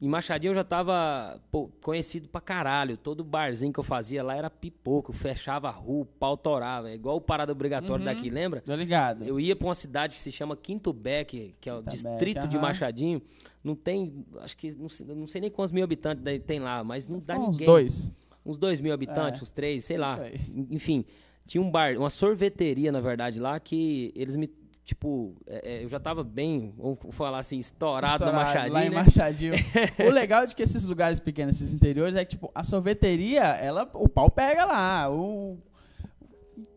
Em 0.00 0.08
Machadinho 0.08 0.52
eu 0.52 0.54
já 0.54 0.64
tava 0.64 1.38
pô, 1.50 1.68
conhecido 1.82 2.26
pra 2.28 2.40
caralho. 2.40 2.96
Todo 2.96 3.22
barzinho 3.22 3.70
que 3.70 3.78
eu 3.78 3.84
fazia 3.84 4.22
lá 4.22 4.34
era 4.34 4.48
pipoco, 4.48 5.12
fechava 5.12 5.68
a 5.68 5.70
rua, 5.70 6.02
o 6.02 6.06
pau 6.06 6.38
torava. 6.38 6.90
É 6.90 6.94
igual 6.94 7.16
o 7.16 7.20
parada 7.20 7.52
obrigatório 7.52 8.06
Uhum. 8.06 8.12
daqui, 8.14 8.30
lembra? 8.30 8.62
Tô 8.62 8.74
ligado. 8.74 9.24
Eu 9.24 9.38
ia 9.38 9.54
pra 9.54 9.68
uma 9.68 9.74
cidade 9.74 10.14
que 10.16 10.20
se 10.22 10.32
chama 10.32 10.56
Quinto 10.56 10.90
Beck, 10.92 11.54
que 11.60 11.68
é 11.68 11.74
o 11.74 11.78
Quinta 11.82 11.90
distrito 11.90 12.36
Beck, 12.40 12.48
de 12.48 12.56
aham. 12.56 12.66
Machadinho. 12.66 13.20
Não 13.62 13.74
tem, 13.74 14.24
acho 14.38 14.56
que, 14.56 14.74
não 14.74 14.88
sei, 14.88 15.06
não 15.06 15.28
sei 15.28 15.40
nem 15.42 15.50
quantos 15.50 15.70
mil 15.70 15.84
habitantes 15.84 16.24
tem 16.46 16.58
lá, 16.60 16.82
mas 16.82 17.06
não 17.06 17.18
dá 17.20 17.36
Uns 17.38 17.50
ninguém 17.58 17.66
dois. 17.66 18.10
uns 18.46 18.56
dois 18.56 18.80
mil 18.80 18.94
habitantes, 18.94 19.40
É. 19.40 19.42
uns 19.42 19.50
três, 19.50 19.84
sei 19.84 19.98
lá. 19.98 20.18
Enfim, 20.70 21.04
tinha 21.46 21.60
um 21.60 21.70
bar, 21.70 21.98
uma 21.98 22.08
sorveteria, 22.08 22.90
na 22.90 23.00
verdade, 23.02 23.38
lá, 23.38 23.60
que 23.60 24.12
eles 24.16 24.34
me. 24.34 24.48
Tipo, 24.90 25.36
é, 25.46 25.76
é, 25.76 25.84
eu 25.84 25.88
já 25.88 26.00
tava 26.00 26.24
bem, 26.24 26.74
vamos 26.76 26.98
falar 27.12 27.38
assim, 27.38 27.60
estourado, 27.60 28.24
na 28.24 28.42
Estourado, 28.42 28.44
Machadinho, 28.44 28.74
Lá 28.74 28.84
em 28.84 28.90
né? 28.90 28.96
Machadinho. 28.96 29.54
o 30.04 30.10
legal 30.10 30.44
de 30.48 30.56
que 30.56 30.64
esses 30.64 30.84
lugares 30.84 31.20
pequenos, 31.20 31.54
esses 31.54 31.72
interiores, 31.72 32.16
é 32.16 32.24
que, 32.24 32.32
tipo, 32.32 32.50
a 32.52 32.64
sorveteria, 32.64 33.40
ela, 33.40 33.88
o 33.94 34.08
pau 34.08 34.28
pega 34.28 34.64
lá. 34.64 35.08
O 35.08 35.58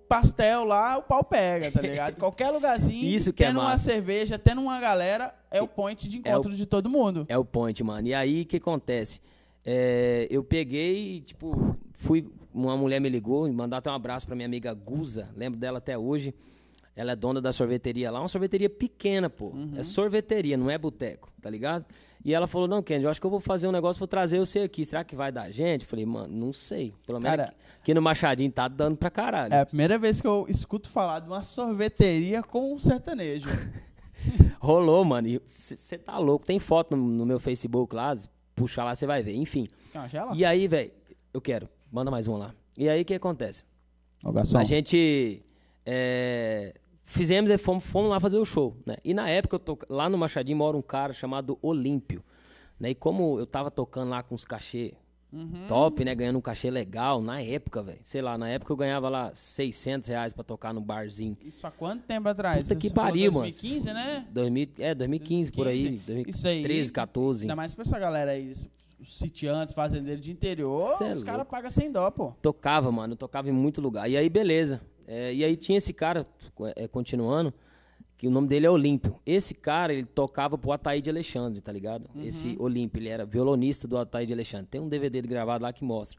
pastel 0.08 0.64
lá, 0.64 0.96
o 1.00 1.02
pau 1.02 1.24
pega, 1.24 1.72
tá 1.72 1.82
ligado? 1.82 2.18
Qualquer 2.18 2.52
lugarzinho, 2.52 3.04
Isso 3.04 3.34
que 3.34 3.44
é 3.44 3.48
tendo 3.48 3.62
uma 3.62 3.70
massa. 3.70 3.90
cerveja, 3.90 4.38
tendo 4.38 4.62
uma 4.62 4.80
galera, 4.80 5.34
é 5.50 5.60
o 5.60 5.68
point 5.68 6.08
de 6.08 6.20
encontro 6.20 6.54
de 6.54 6.68
todo 6.68 6.88
mundo. 6.88 7.26
É 7.28 7.36
o 7.36 7.44
point, 7.44 7.84
mano. 7.84 8.08
E 8.08 8.14
aí, 8.14 8.44
o 8.44 8.46
que 8.46 8.58
acontece? 8.58 9.20
É, 9.66 10.28
eu 10.30 10.44
peguei, 10.44 11.22
tipo, 11.22 11.76
fui. 11.94 12.30
Uma 12.54 12.78
mulher 12.78 13.02
me 13.02 13.10
ligou, 13.10 13.52
mandou 13.52 13.76
até 13.76 13.90
um 13.90 13.96
abraço 13.96 14.28
pra 14.28 14.36
minha 14.36 14.46
amiga 14.46 14.72
Guza, 14.72 15.30
lembro 15.36 15.60
dela 15.60 15.80
até 15.80 15.98
hoje. 15.98 16.32
Ela 16.96 17.14
é 17.14 17.16
dona 17.16 17.42
da 17.42 17.52
sorveteria 17.52 18.12
lá, 18.12 18.20
uma 18.20 18.28
sorveteria 18.28 18.70
pequena, 18.70 19.30
pô. 19.30 19.52
É 19.76 19.84
sorveteria, 19.84 20.56
não 20.56 20.70
é 20.70 20.78
boteco, 20.78 21.32
tá 21.42 21.50
ligado? 21.50 21.86
E 22.24 22.34
ela 22.34 22.48
falou: 22.48 22.68
Não, 22.68 22.82
Kendi, 22.82 23.04
eu 23.04 23.10
acho 23.10 23.20
que 23.20 23.26
eu 23.26 23.32
vou 23.32 23.40
fazer 23.40 23.68
um 23.68 23.72
negócio, 23.72 24.00
vou 24.00 24.08
trazer 24.08 24.40
você 24.40 24.60
aqui. 24.60 24.86
Será 24.86 25.04
que 25.04 25.16
vai 25.16 25.32
dar 25.32 25.52
gente? 25.52 25.82
Eu 25.82 25.88
falei, 25.88 26.06
mano, 26.06 26.34
não 26.34 26.54
sei. 26.54 26.94
Pelo 27.06 27.20
menos 27.20 27.38
Cara- 27.38 27.50
aqui, 27.50 27.56
aqui 27.82 27.94
no 27.94 28.02
Machadinho 28.02 28.52
tá 28.52 28.68
dando 28.68 28.96
pra 28.96 29.10
caralho. 29.10 29.54
É 29.54 29.62
a 29.62 29.66
primeira 29.66 29.98
vez 29.98 30.22
que 30.22 30.28
eu 30.28 30.46
escuto 30.48 30.90
falar 30.90 31.20
de 31.20 31.28
uma 31.28 31.44
sorveteria 31.44 32.42
com 32.42 32.74
um 32.74 32.78
sertanejo. 32.78 33.48
Rolou, 34.60 35.04
mano. 35.04 35.28
Você 35.46 35.98
tá 35.98 36.18
louco. 36.18 36.46
Tem 36.46 36.60
foto 36.60 36.96
no, 36.96 37.04
no 37.04 37.26
meu 37.26 37.40
Facebook 37.40 37.94
lá, 37.94 38.16
puxa 38.56 38.84
lá, 38.84 38.96
você 38.96 39.06
vai 39.06 39.22
ver. 39.22 39.36
Enfim. 39.36 39.68
Uma 39.94 40.08
gela? 40.08 40.34
E 40.34 40.46
aí, 40.46 40.68
velho, 40.68 40.92
eu 41.34 41.42
quero. 41.42 41.68
Manda 41.92 42.10
mais 42.10 42.28
um 42.28 42.38
lá. 42.38 42.54
E 42.78 42.88
aí, 42.88 43.02
o 43.02 43.06
que 43.06 43.14
acontece? 43.14 43.64
Ô. 44.24 44.34
A 44.58 44.64
gente 44.64 45.44
é, 45.86 46.74
fizemos 47.06 47.50
e 47.52 47.58
fomos, 47.58 47.84
fomos 47.86 48.10
lá 48.10 48.20
fazer 48.20 48.38
o 48.38 48.46
show, 48.46 48.76
né? 48.86 48.98
E 49.04 49.14
na 49.14 49.30
época, 49.30 49.56
eu 49.56 49.60
to, 49.60 49.78
lá 49.90 50.10
no 50.10 50.18
Machadinho 50.18 50.58
mora 50.58 50.76
um 50.78 50.82
cara 50.82 51.14
chamado 51.14 51.58
Olímpio, 51.62 52.24
né? 52.80 52.92
E 52.92 52.96
como 52.96 53.40
eu 53.40 53.46
tava 53.46 53.70
tocando 53.72 54.10
lá 54.10 54.24
com 54.24 54.36
os 54.36 54.46
cachê 54.46 54.94
Uhum. 55.32 55.66
top, 55.68 56.06
né? 56.06 56.14
Ganhando 56.14 56.38
um 56.38 56.42
cachê 56.42 56.70
legal, 56.70 57.20
na 57.20 57.42
época, 57.42 57.82
velho. 57.82 57.98
Sei 58.04 58.22
lá, 58.22 58.38
na 58.38 58.48
época 58.50 58.72
eu 58.72 58.78
ganhava 58.78 59.10
lá 59.10 59.32
600 59.34 60.08
reais 60.08 60.32
pra 60.32 60.44
tocar 60.44 60.72
no 60.76 60.80
barzinho. 60.80 61.36
Isso 61.44 61.66
há 61.66 61.72
quanto 61.72 62.04
tempo 62.04 62.30
atrás? 62.30 62.68
Puta 62.68 62.76
que 62.80 62.94
pariu, 62.94 63.32
mano. 63.32 63.46
2015, 63.50 63.94
né? 63.94 64.28
2000, 64.30 64.68
é, 64.78 64.94
2015, 64.94 65.52
por 65.52 65.68
aí. 65.68 65.84
2015. 66.06 66.30
Isso 66.30 66.48
aí. 66.48 66.62
2013, 66.62 66.94
14. 66.94 67.44
Ainda 67.46 67.56
mais 67.56 67.74
pra 67.74 67.82
essa 67.82 67.98
galera 67.98 68.30
aí, 68.32 68.52
os 68.52 68.70
sitiantes, 69.18 69.74
fazendeiros 69.74 70.24
de 70.24 70.32
interior, 70.32 70.84
Cê 71.00 71.06
é 71.06 71.12
os 71.14 71.24
caras 71.24 71.40
louco. 71.40 71.52
pagam 71.52 71.72
sem 71.72 71.92
dó, 71.92 72.12
pô. 72.12 72.34
Tocava, 72.40 72.92
mano, 72.92 73.16
tocava 73.16 73.50
em 73.50 73.52
muito 73.52 73.82
lugar. 73.82 74.08
E 74.08 74.16
aí, 74.16 74.30
beleza. 74.30 74.82
É, 75.08 75.34
e 75.34 75.44
aí 75.44 75.56
tinha 75.56 75.78
esse 75.78 75.94
cara, 75.94 76.26
é, 76.76 76.88
continuando, 76.88 77.54
que 78.18 78.28
o 78.28 78.32
nome 78.32 78.48
dele 78.48 78.66
é 78.66 78.70
Olímpio. 78.70 79.20
Esse 79.26 79.54
cara, 79.54 79.94
ele 79.94 80.06
tocava 80.06 80.58
pro 80.58 80.72
Ataíde 80.72 81.10
Alexandre, 81.10 81.60
tá 81.62 81.72
ligado? 81.72 82.10
Esse 82.16 82.56
Olímpio, 82.60 83.00
ele 83.00 83.10
era 83.10 83.26
violonista 83.26 83.88
do 83.88 83.98
Ataíde 83.98 84.32
Alexandre. 84.32 84.68
Tem 84.72 84.80
um 84.80 84.88
DVD 84.88 85.22
gravado 85.22 85.64
lá 85.64 85.74
que 85.74 85.84
mostra. 85.84 86.18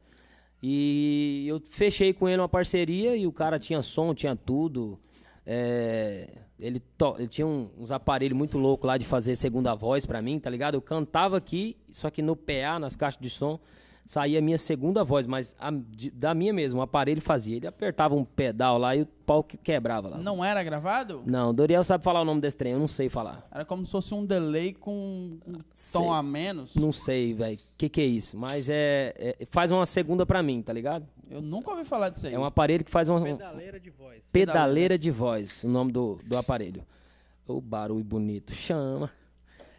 E 0.62 1.44
eu 1.46 1.60
fechei 1.70 2.12
com 2.12 2.28
ele 2.28 2.40
uma 2.40 2.48
parceria 2.48 3.16
e 3.16 3.26
o 3.26 3.32
cara 3.32 3.58
tinha 3.58 3.82
som, 3.82 4.14
tinha 4.14 4.34
tudo. 4.34 4.98
É, 5.46 6.28
ele, 6.58 6.82
ele 7.18 7.28
tinha 7.28 7.46
um- 7.46 7.68
uns 7.78 7.90
aparelhos 7.90 8.36
muito 8.36 8.56
loucos 8.58 8.86
lá 8.86 8.96
de 8.96 9.04
fazer 9.04 9.36
segunda 9.36 9.74
voz 9.74 10.06
pra 10.06 10.22
mim, 10.22 10.38
tá 10.38 10.48
ligado? 10.48 10.74
Eu 10.74 10.80
cantava 10.82 11.36
aqui, 11.36 11.76
só 11.90 12.08
que 12.10 12.22
no 12.22 12.34
PA, 12.34 12.78
nas 12.78 12.96
caixas 12.96 13.20
de 13.20 13.28
som, 13.28 13.58
saía 14.06 14.38
a 14.38 14.42
minha 14.42 14.58
segunda 14.58 15.02
voz, 15.02 15.26
mas 15.26 15.56
a- 15.58 15.70
de- 15.70 16.10
da 16.10 16.34
minha 16.34 16.52
mesmo, 16.52 16.80
o 16.80 16.82
aparelho 16.82 17.20
fazia. 17.22 17.56
Ele 17.56 17.66
apertava 17.66 18.14
um 18.14 18.24
pedal 18.24 18.76
lá 18.78 18.94
e 18.94 19.02
o 19.02 19.06
pau 19.06 19.42
que 19.42 19.56
quebrava 19.56 20.08
lá. 20.10 20.18
Não 20.18 20.44
era 20.44 20.62
gravado? 20.62 21.22
Não, 21.24 21.50
o 21.50 21.52
Doriel 21.52 21.82
sabe 21.82 22.04
falar 22.04 22.20
o 22.20 22.24
nome 22.24 22.40
desse 22.40 22.56
trem, 22.56 22.72
eu 22.74 22.78
não 22.78 22.86
sei 22.88 23.08
falar. 23.08 23.46
Era 23.50 23.64
como 23.64 23.84
se 23.86 23.92
fosse 23.92 24.12
um 24.12 24.24
delay 24.26 24.74
com 24.74 25.38
um 25.46 25.58
Sei. 25.74 26.00
tom 26.00 26.12
a 26.12 26.22
menos. 26.22 26.74
Não 26.74 26.92
sei, 26.92 27.32
velho, 27.32 27.56
o 27.56 27.60
que 27.78 27.88
que 27.88 28.00
é 28.00 28.04
isso. 28.06 28.36
Mas 28.36 28.68
é, 28.68 29.14
é- 29.40 29.46
faz 29.50 29.70
uma 29.70 29.86
segunda 29.86 30.26
pra 30.26 30.42
mim, 30.42 30.60
tá 30.60 30.72
ligado? 30.72 31.06
Eu 31.30 31.40
nunca 31.40 31.70
ouvi 31.70 31.84
falar 31.84 32.10
disso 32.10 32.26
aí. 32.26 32.34
É 32.34 32.38
um 32.38 32.44
aparelho 32.44 32.84
que 32.84 32.90
faz 32.90 33.08
uma, 33.08 33.20
Pedaleira 33.22 33.80
de 33.80 33.90
voz. 33.90 34.30
Pedaleira 34.30 34.98
de 34.98 35.10
voz, 35.10 35.64
o 35.64 35.68
nome 35.68 35.90
do, 35.90 36.18
do 36.26 36.36
aparelho. 36.36 36.82
O 37.48 37.60
barulho 37.60 38.04
bonito, 38.04 38.52
chama. 38.52 39.10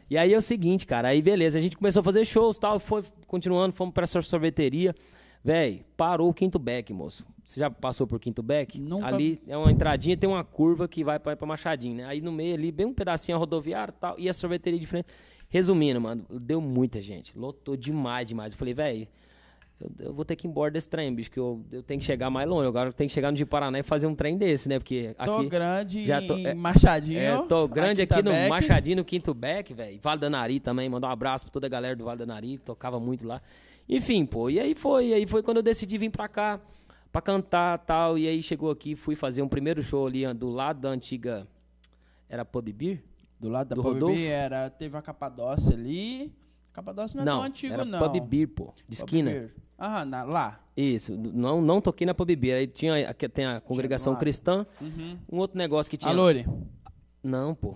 E 0.09 0.17
aí 0.17 0.33
é 0.33 0.37
o 0.37 0.41
seguinte, 0.41 0.85
cara, 0.85 1.07
aí 1.09 1.21
beleza, 1.21 1.57
a 1.57 1.61
gente 1.61 1.75
começou 1.75 2.01
a 2.01 2.03
fazer 2.03 2.25
shows 2.25 2.59
tal, 2.59 2.79
foi 2.79 3.03
continuando, 3.25 3.73
fomos 3.75 3.93
pra 3.93 4.03
essa 4.03 4.21
sorveteria. 4.21 4.95
Véi, 5.43 5.85
parou 5.95 6.29
o 6.29 6.33
quinto 6.33 6.57
beck, 6.57 6.91
moço. 6.91 7.23
Você 7.43 7.59
já 7.59 7.69
passou 7.69 8.07
por 8.07 8.19
quinto 8.19 8.41
beck? 8.41 8.79
Nunca. 8.79 9.05
Ali 9.05 9.39
é 9.47 9.55
uma 9.55 9.71
entradinha, 9.71 10.17
tem 10.17 10.27
uma 10.27 10.43
curva 10.43 10.87
que 10.87 11.03
vai 11.03 11.19
pra, 11.19 11.35
pra 11.35 11.45
Machadinho, 11.45 11.97
né? 11.97 12.05
Aí 12.05 12.19
no 12.19 12.31
meio 12.31 12.55
ali, 12.55 12.71
bem 12.71 12.87
um 12.87 12.93
pedacinho 12.93 13.35
a 13.35 13.39
rodoviária 13.39 13.93
e 13.95 13.99
tal, 13.99 14.15
e 14.19 14.27
a 14.27 14.33
sorveteria 14.33 14.79
de 14.79 14.87
frente. 14.87 15.05
Resumindo, 15.47 16.01
mano, 16.01 16.25
deu 16.29 16.59
muita 16.59 16.99
gente. 16.99 17.37
Lotou 17.37 17.77
demais, 17.77 18.27
demais. 18.27 18.53
Eu 18.53 18.57
falei, 18.57 18.73
velho, 18.73 19.07
eu, 19.99 20.07
eu 20.07 20.13
vou 20.13 20.25
ter 20.25 20.35
que 20.35 20.47
ir 20.47 20.49
embora 20.49 20.71
desse 20.71 20.87
trem, 20.89 21.13
bicho, 21.13 21.29
que 21.29 21.39
eu, 21.39 21.63
eu 21.71 21.83
tenho 21.83 21.99
que 21.99 22.05
chegar 22.05 22.29
mais 22.29 22.47
longe. 22.47 22.67
Agora 22.67 22.89
eu 22.89 22.93
tenho 22.93 23.07
que 23.07 23.13
chegar 23.13 23.31
no 23.31 23.37
de 23.37 23.45
Paraná 23.45 23.79
e 23.79 23.83
fazer 23.83 24.07
um 24.07 24.15
trem 24.15 24.37
desse, 24.37 24.67
né? 24.67 24.79
Porque 24.79 25.15
Tô 25.23 25.33
aqui. 25.35 25.49
grande 25.49 26.05
já 26.05 26.21
tô- 26.21 26.37
em 26.37 26.47
é- 26.47 26.53
Machadinho. 26.53 27.19
É, 27.19 27.41
tô 27.43 27.67
grande 27.67 28.01
Quinta 28.01 28.15
aqui 28.15 28.23
no 28.23 28.31
Beck. 28.31 28.49
Machadinho, 28.49 28.97
no 28.97 29.05
Quinto 29.05 29.33
Beck, 29.33 29.73
velho. 29.73 29.99
Vale 30.01 30.19
da 30.21 30.29
Nari 30.29 30.59
também. 30.59 30.89
Mandar 30.89 31.07
um 31.07 31.11
abraço 31.11 31.45
pra 31.45 31.51
toda 31.51 31.67
a 31.67 31.69
galera 31.69 31.95
do 31.95 32.03
Vale 32.05 32.19
da 32.19 32.25
Nari. 32.25 32.57
Tocava 32.57 32.99
muito 32.99 33.25
lá. 33.27 33.41
Enfim, 33.87 34.25
pô. 34.25 34.49
E 34.49 34.59
aí 34.59 34.73
foi. 34.75 35.07
E 35.09 35.13
aí 35.13 35.27
foi 35.27 35.43
quando 35.43 35.57
eu 35.57 35.63
decidi 35.63 35.97
vir 35.97 36.09
pra 36.09 36.27
cá 36.27 36.59
pra 37.11 37.21
cantar 37.21 37.77
tal. 37.79 38.17
E 38.17 38.27
aí 38.27 38.41
chegou 38.41 38.71
aqui, 38.71 38.95
fui 38.95 39.15
fazer 39.15 39.41
um 39.41 39.47
primeiro 39.47 39.83
show 39.83 40.07
ali 40.07 40.31
do 40.33 40.49
lado 40.49 40.81
da 40.81 40.89
antiga. 40.89 41.47
Era 42.27 42.43
Pub 42.43 42.67
Beer? 42.71 43.03
Do 43.39 43.49
lado 43.49 43.69
da 43.69 43.75
do 43.75 43.83
Pub 43.83 43.93
Rodolfo? 43.93 44.15
Beer 44.15 44.31
era, 44.31 44.69
teve 44.69 44.97
a 44.97 45.01
Capadócia 45.01 45.73
ali. 45.75 46.33
Capadócia 46.73 47.15
não 47.15 47.23
é 47.23 47.25
não, 47.25 47.37
tão 47.37 47.43
antigo, 47.45 47.73
era 47.73 47.85
não. 47.85 47.99
Pub 47.99 48.19
Beer, 48.27 48.47
pô. 48.49 48.73
De 48.87 48.97
Pub 48.97 49.05
esquina. 49.05 49.51
Aham, 49.79 50.05
na- 50.05 50.23
lá. 50.23 50.59
Isso. 50.75 51.15
Não, 51.17 51.61
não 51.61 51.79
toquei 51.81 52.05
na 52.05 52.13
Pub 52.13 52.29
Beer. 52.35 52.57
Aí 52.59 52.67
tinha, 52.67 53.13
tem 53.33 53.45
a 53.45 53.59
congregação 53.61 54.13
lá. 54.13 54.19
cristã. 54.19 54.65
Uhum. 54.81 55.17
Um 55.31 55.37
outro 55.37 55.57
negócio 55.57 55.89
que 55.89 55.97
tinha. 55.97 56.11
Alore. 56.11 56.45
Não, 57.23 57.53
pô. 57.55 57.75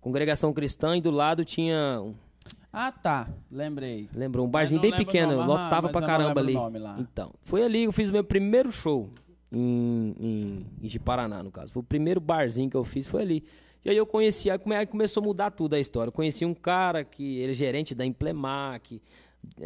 Congregação 0.00 0.52
cristã 0.52 0.96
e 0.96 1.00
do 1.00 1.10
lado 1.10 1.44
tinha. 1.44 2.02
Ah, 2.72 2.92
tá. 2.92 3.28
Lembrei. 3.50 4.08
Lembrou? 4.14 4.46
Um 4.46 4.50
barzinho 4.50 4.80
bem 4.80 4.92
pequeno, 4.92 5.32
nome, 5.34 5.48
lotava 5.48 5.88
pra 5.88 6.00
caramba 6.06 6.40
ali. 6.40 6.52
o 6.54 6.60
nome 6.60 6.78
lá. 6.78 6.96
Então, 6.98 7.32
foi 7.42 7.62
ali 7.64 7.80
que 7.82 7.86
eu 7.88 7.92
fiz 7.92 8.08
o 8.10 8.12
meu 8.12 8.22
primeiro 8.22 8.70
show 8.70 9.10
em, 9.50 10.14
em, 10.20 10.66
em 10.82 10.88
Jiparaná, 10.88 11.42
no 11.42 11.50
caso. 11.50 11.72
Foi 11.72 11.80
o 11.80 11.84
primeiro 11.84 12.20
barzinho 12.20 12.68
que 12.70 12.76
eu 12.76 12.84
fiz, 12.84 13.06
foi 13.06 13.22
ali. 13.22 13.44
E 13.84 13.90
aí 13.90 13.96
eu 13.96 14.04
conheci, 14.06 14.50
aí 14.50 14.58
come- 14.58 14.76
aí 14.76 14.86
começou 14.86 15.22
a 15.22 15.26
mudar 15.26 15.50
tudo 15.52 15.74
a 15.74 15.80
história. 15.80 16.08
Eu 16.08 16.12
conheci 16.12 16.44
um 16.44 16.54
cara 16.54 17.02
que 17.04 17.38
ele 17.38 17.52
é 17.52 17.54
gerente 17.54 17.94
da 17.94 18.04
Implemac, 18.04 19.00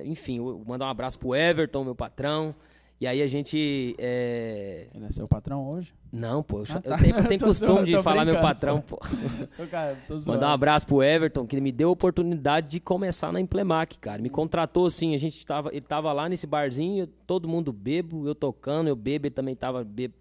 enfim, 0.05 0.39
eu 0.39 0.63
mandar 0.67 0.87
um 0.87 0.91
abraço 0.91 1.19
pro 1.19 1.35
Everton, 1.35 1.85
meu 1.85 1.95
patrão. 1.95 2.55
E 3.01 3.07
aí 3.07 3.23
a 3.23 3.27
gente. 3.27 3.95
é, 3.99 4.89
Ele 4.95 5.07
é 5.07 5.11
seu 5.11 5.27
patrão 5.27 5.67
hoje? 5.71 5.95
Não, 6.13 6.43
pô, 6.43 6.59
eu, 6.59 6.65
Ah, 6.69 6.75
eu 6.75 6.83
tá. 6.83 6.99
tenho, 6.99 7.17
eu 7.17 7.25
tenho 7.29 7.41
costume 7.41 7.73
zoando, 7.73 7.87
de 7.87 8.03
falar 8.03 8.27
meu 8.27 8.39
patrão, 8.41 8.83
pô. 8.83 8.99
Cara. 9.71 9.97
Mandar 10.27 10.49
um 10.49 10.53
abraço 10.53 10.87
pro 10.87 11.03
Everton, 11.03 11.47
que 11.47 11.55
ele 11.57 11.63
me 11.63 11.73
deu 11.73 11.89
a 11.89 11.93
oportunidade 11.93 12.69
de 12.69 12.79
começar 12.79 13.33
na 13.33 13.41
Implemac, 13.41 13.97
cara. 13.99 14.21
Me 14.21 14.29
contratou 14.29 14.85
assim, 14.87 15.15
a 15.15 15.19
gente 15.19 15.47
tava, 15.47 15.71
ele 15.71 15.81
tava 15.81 16.13
lá 16.13 16.29
nesse 16.29 16.47
barzinho, 16.47 17.07
todo 17.27 17.49
mundo 17.49 17.73
bebo, 17.73 18.29
eu 18.29 18.35
tocando, 18.35 18.89
eu 18.89 18.97
bebo, 18.97 19.27
ele 19.29 19.35
também 19.35 19.57
tava 19.57 19.83
bebo. 19.83 20.13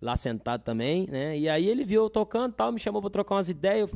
lá 0.00 0.16
sentado 0.16 0.62
também, 0.62 1.08
né? 1.10 1.36
E 1.36 1.48
aí 1.48 1.68
ele 1.68 1.82
viu 1.84 2.02
eu 2.04 2.10
tocando 2.10 2.52
e 2.52 2.54
tal, 2.54 2.70
me 2.70 2.78
chamou 2.78 3.00
pra 3.00 3.10
trocar 3.10 3.34
umas 3.34 3.48
ideias, 3.48 3.90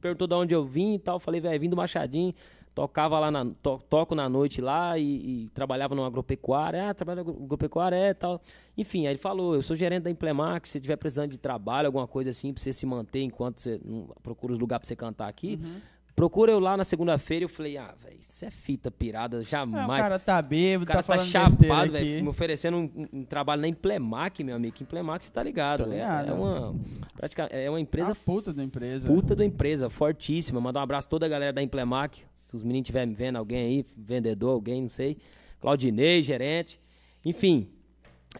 perguntou 0.00 0.28
de 0.28 0.34
onde 0.34 0.54
eu 0.54 0.64
vim 0.64 0.94
e 0.94 0.98
tal. 1.00 1.18
Falei, 1.18 1.40
velho, 1.40 1.58
vim 1.58 1.68
do 1.70 1.76
Machadinho, 1.76 2.32
tocava 2.78 3.18
lá, 3.18 3.28
na, 3.28 3.44
to- 3.60 3.80
toco 3.90 4.14
na 4.14 4.28
noite 4.28 4.60
lá 4.60 4.96
e, 4.96 5.02
e 5.44 5.48
trabalhava 5.52 5.96
numa 5.96 6.06
agropecuária. 6.06 6.88
Ah, 6.90 6.94
trabalha 6.94 7.22
agropecuária, 7.22 7.96
é 7.96 8.14
tal. 8.14 8.40
Enfim, 8.76 9.06
aí 9.06 9.12
ele 9.14 9.18
falou, 9.18 9.56
eu 9.56 9.62
sou 9.62 9.74
gerente 9.74 10.04
da 10.04 10.10
Implemac, 10.10 10.68
se 10.68 10.78
estiver 10.78 10.94
precisando 10.96 11.32
de 11.32 11.38
trabalho, 11.38 11.86
alguma 11.86 12.06
coisa 12.06 12.30
assim, 12.30 12.52
pra 12.52 12.62
você 12.62 12.72
se 12.72 12.86
manter 12.86 13.22
enquanto 13.22 13.60
você 13.60 13.80
procura 14.22 14.52
os 14.52 14.58
lugares 14.60 14.82
pra 14.82 14.86
você 14.88 14.94
cantar 14.94 15.26
aqui. 15.28 15.58
Procura 16.18 16.50
eu 16.50 16.58
lá 16.58 16.76
na 16.76 16.82
segunda-feira. 16.82 17.44
Eu 17.44 17.48
falei, 17.48 17.78
ah, 17.78 17.94
velho, 18.02 18.18
isso 18.18 18.44
é 18.44 18.50
fita 18.50 18.90
pirada, 18.90 19.36
É, 19.36 19.40
o 19.40 19.44
jamais. 19.44 20.02
cara 20.02 20.18
tá 20.18 20.42
bêbado, 20.42 20.82
O 20.82 20.86
cara 20.86 21.00
tá 21.00 21.02
tá, 21.02 21.16
falando 21.16 21.30
chapado, 21.30 21.92
velho, 21.92 22.22
me 22.24 22.28
oferecendo 22.28 22.76
um, 22.76 23.06
um- 23.12 23.24
trabalho 23.24 23.62
na 23.62 23.68
Implemac, 23.68 24.42
meu 24.42 24.56
amigo. 24.56 24.74
Que 24.74 24.82
Implemac, 24.82 25.24
você 25.24 25.30
tá 25.30 25.44
ligado. 25.44 25.84
Tô 25.84 25.90
é- 25.90 25.94
ligado. 25.94 26.28
É, 26.30 26.32
uma, 26.32 26.74
praticamente, 27.16 27.54
é 27.54 27.70
uma 27.70 27.80
empresa 27.80 28.10
a 28.10 28.14
puta 28.16 28.52
da 28.52 28.64
empresa. 28.64 29.06
puta 29.06 29.36
da 29.36 29.44
empresa, 29.44 29.88
fortíssima. 29.88 30.60
Mandar 30.60 30.80
um 30.80 30.82
abraço 30.82 31.06
a 31.06 31.10
toda 31.10 31.24
a 31.26 31.28
galera 31.28 31.52
da 31.52 31.62
Implemac. 31.62 32.20
Se 32.34 32.56
os 32.56 32.64
meninos 32.64 32.86
estiverem 32.86 33.10
me 33.10 33.14
vendo, 33.14 33.36
alguém 33.36 33.60
aí, 33.60 33.86
vendedor, 33.96 34.50
alguém, 34.50 34.82
não 34.82 34.88
sei. 34.88 35.18
Claudinei, 35.60 36.20
gerente. 36.20 36.80
Enfim. 37.24 37.68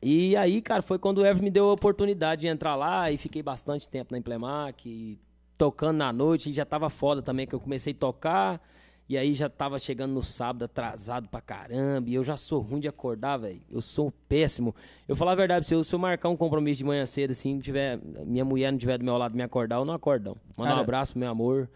E 0.03 0.37
aí, 0.37 0.61
cara, 0.61 0.83
foi 0.83 0.99
quando 0.99 1.19
o 1.19 1.25
Everton 1.25 1.45
me 1.45 1.51
deu 1.51 1.69
a 1.69 1.73
oportunidade 1.73 2.41
de 2.41 2.49
entrar 2.49 2.75
lá 2.75 3.11
e 3.12 3.17
fiquei 3.17 3.43
bastante 3.43 3.88
tempo 3.88 4.12
na 4.12 4.19
Implemac, 4.19 4.88
e 4.88 5.19
tocando 5.59 5.97
na 5.99 6.12
noite, 6.12 6.49
e 6.49 6.53
já 6.53 6.64
tava 6.64 6.88
foda 6.88 7.21
também, 7.21 7.47
que 7.47 7.55
eu 7.55 7.61
comecei 7.61 7.92
a 7.92 7.97
tocar, 7.97 8.61
e 9.09 9.18
aí 9.18 9.35
já 9.35 9.49
tava 9.49 9.79
chegando 9.79 10.12
no 10.12 10.23
sábado 10.23 10.64
atrasado 10.66 11.29
pra 11.29 11.40
caramba, 11.40 12.09
e 12.09 12.14
eu 12.14 12.23
já 12.23 12.37
sou 12.37 12.61
ruim 12.61 12.79
de 12.79 12.87
acordar, 12.88 13.38
velho. 13.38 13.61
Eu 13.71 13.81
sou 13.81 14.12
péssimo. 14.29 14.75
Eu 15.09 15.16
falar 15.16 15.33
a 15.33 15.35
verdade 15.35 15.66
pra 15.66 15.77
você, 15.77 15.85
se 15.88 15.94
eu 15.94 15.99
marcar 15.99 16.29
um 16.29 16.37
compromisso 16.37 16.79
de 16.79 16.85
manhã 16.85 17.05
cedo, 17.05 17.33
assim, 17.33 17.59
tiver, 17.59 17.99
minha 18.25 18.44
mulher 18.44 18.71
não 18.71 18.79
tiver 18.79 18.97
do 18.99 19.05
meu 19.05 19.16
lado 19.16 19.35
me 19.35 19.42
acordar, 19.42 19.77
eu 19.77 19.85
não 19.85 19.94
acordo, 19.94 20.25
não. 20.27 20.37
Manda 20.57 20.71
um 20.71 20.75
Cara- 20.75 20.81
abraço 20.81 21.12
pro 21.12 21.21
meu 21.21 21.31
amor, 21.31 21.68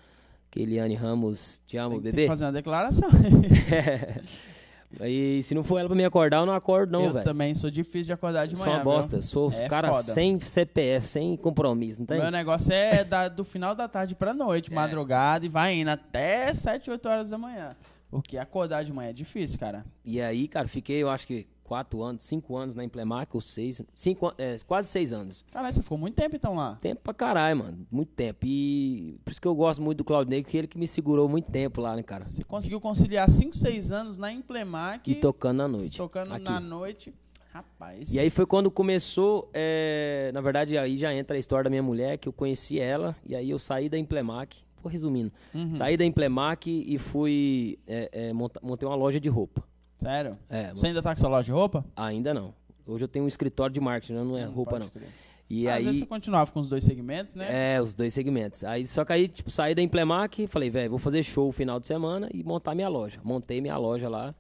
que 0.50 0.60
Eliane 0.60 0.94
Ramos, 0.94 1.60
te 1.66 1.76
amo, 1.78 1.94
Tem, 1.94 2.02
tem 2.02 2.10
bebê. 2.12 2.22
que 2.22 2.28
fazer 2.28 2.44
uma 2.44 2.52
declaração. 2.52 3.08
E 5.00 5.42
se 5.42 5.54
não 5.54 5.64
for 5.64 5.78
ela 5.78 5.88
pra 5.88 5.96
me 5.96 6.04
acordar, 6.04 6.38
eu 6.38 6.46
não 6.46 6.52
acordo, 6.54 6.92
não, 6.92 7.04
eu 7.06 7.12
velho. 7.12 7.24
também 7.24 7.54
sou 7.54 7.70
difícil 7.70 8.06
de 8.06 8.12
acordar 8.12 8.46
de 8.46 8.56
Sou 8.56 8.66
manhã. 8.66 8.78
uma 8.78 8.84
bosta. 8.84 9.22
Sou 9.22 9.50
É 9.52 9.68
cara 9.68 9.88
foda. 9.90 10.02
sem 10.02 10.38
CPF, 10.38 11.06
sem 11.06 11.36
compromisso, 11.36 12.00
não 12.00 12.06
tem? 12.06 12.20
meu 12.20 12.30
negócio 12.30 12.72
é 12.72 13.02
da- 13.02 13.28
do 13.28 13.44
final 13.44 13.74
da 13.74 13.88
tarde 13.88 14.14
pra 14.14 14.30
É. 14.32 14.34
noite, 14.34 14.72
madrugada, 14.72 15.46
e 15.46 15.48
vai 15.48 15.74
indo 15.74 15.88
até 15.90 16.52
7, 16.52 16.90
8 16.90 17.08
horas 17.08 17.30
da 17.30 17.38
manhã. 17.38 17.74
Porque 18.10 18.36
acordar 18.36 18.82
de 18.84 18.92
manhã 18.92 19.08
é 19.08 19.12
difícil, 19.14 19.58
cara. 19.58 19.84
E 20.04 20.20
aí, 20.20 20.46
cara, 20.46 20.68
fiquei, 20.68 21.02
eu 21.02 21.08
acho 21.08 21.26
que 21.26 21.46
quatro 21.64 22.02
anos, 22.02 22.22
cinco 22.24 22.56
anos 22.56 22.74
na 22.74 22.84
Implemac, 22.84 23.30
ou 23.34 23.40
seis, 23.40 23.80
cinco, 23.94 24.32
é, 24.38 24.56
quase 24.66 24.88
seis 24.88 25.12
anos. 25.12 25.44
Caralho, 25.50 25.72
você 25.74 25.82
ficou 25.82 25.96
muito 25.98 26.14
tempo 26.14 26.36
então 26.36 26.54
lá. 26.54 26.76
Tempo 26.80 27.00
pra 27.02 27.14
caralho, 27.14 27.58
mano. 27.58 27.86
Muito 27.90 28.10
tempo. 28.12 28.44
E 28.46 29.18
por 29.24 29.30
isso 29.30 29.40
que 29.40 29.48
eu 29.48 29.54
gosto 29.54 29.80
muito 29.82 29.98
do 29.98 30.04
Claudinei, 30.04 30.42
que 30.42 30.56
ele 30.56 30.66
que 30.66 30.78
me 30.78 30.86
segurou 30.86 31.28
muito 31.28 31.50
tempo 31.50 31.80
lá, 31.80 31.96
né, 31.96 32.02
cara? 32.02 32.24
Você 32.24 32.44
conseguiu 32.44 32.80
conciliar 32.80 33.28
5, 33.30 33.56
6 33.56 33.90
anos 33.92 34.16
na 34.16 34.32
Implemac. 34.32 35.10
E 35.10 35.14
tocando 35.14 35.58
na 35.58 35.68
noite. 35.68 35.96
Tocando 35.96 36.34
aqui. 36.34 36.44
na 36.44 36.60
noite. 36.60 37.14
Rapaz. 37.52 38.12
E 38.14 38.18
aí 38.18 38.30
foi 38.30 38.46
quando 38.46 38.70
começou, 38.70 39.50
é, 39.52 40.30
na 40.32 40.40
verdade, 40.40 40.78
aí 40.78 40.96
já 40.96 41.12
entra 41.14 41.36
a 41.36 41.38
história 41.38 41.64
da 41.64 41.70
minha 41.70 41.82
mulher, 41.82 42.16
que 42.16 42.26
eu 42.26 42.32
conheci 42.32 42.80
ela, 42.80 43.14
e 43.26 43.36
aí 43.36 43.50
eu 43.50 43.58
saí 43.58 43.90
da 43.90 43.98
Implemac, 43.98 44.56
vou 44.82 44.90
resumindo, 44.90 45.30
Uhum. 45.54 45.76
saí 45.76 45.96
da 45.98 46.04
Implemac 46.04 46.66
e 46.70 46.96
fui, 46.98 47.78
é, 47.86 48.08
é, 48.10 48.32
monta- 48.32 48.58
montei 48.62 48.88
uma 48.88 48.94
loja 48.96 49.20
de 49.20 49.28
roupa. 49.28 49.62
Sério? 50.02 50.38
É, 50.48 50.72
Você 50.72 50.88
ainda 50.88 51.00
tá 51.02 51.14
com 51.14 51.20
sua 51.20 51.28
loja 51.30 51.44
de 51.46 51.52
roupa? 51.52 51.84
ainda 51.96 52.34
não. 52.34 52.52
Hoje 52.86 53.04
eu 53.04 53.08
tenho 53.08 53.24
um 53.24 53.28
escritório 53.28 53.72
de 53.72 53.80
marketing, 53.80 54.14
não 54.14 54.36
é 54.36 54.44
roupa 54.44 54.72
pode 54.72 54.84
não. 54.84 54.90
crer. 54.90 55.08
E 55.48 55.68
Às 55.68 55.76
vezes 55.76 55.88
aí, 55.90 55.98
você 56.00 56.06
continuava 56.06 56.50
com 56.50 56.60
os 56.60 56.68
dois 56.68 56.82
segmentos, 56.82 57.34
né? 57.34 57.74
é, 57.76 57.80
os 57.80 57.92
dois 57.94 58.12
segmentos. 58.14 58.64
Aí, 58.64 58.86
só 58.86 59.04
que 59.04 59.12
aí, 59.12 59.28
tipo, 59.28 59.50
saí 59.50 59.74
da 59.74 59.82
Implemac, 59.82 60.46
falei, 60.46 60.70
velho, 60.70 60.90
vou 60.90 60.98
fazer 60.98 61.22
show 61.22 61.46
no 61.46 61.52
final 61.52 61.78
de 61.78 61.86
semana 61.86 62.28
e 62.32 62.42
montar 62.42 62.74
minha 62.74 62.88
loja. 62.88 63.20
Montei 63.22 63.60
minha 63.60 63.76
loja 63.76 64.08
lá, 64.08 64.34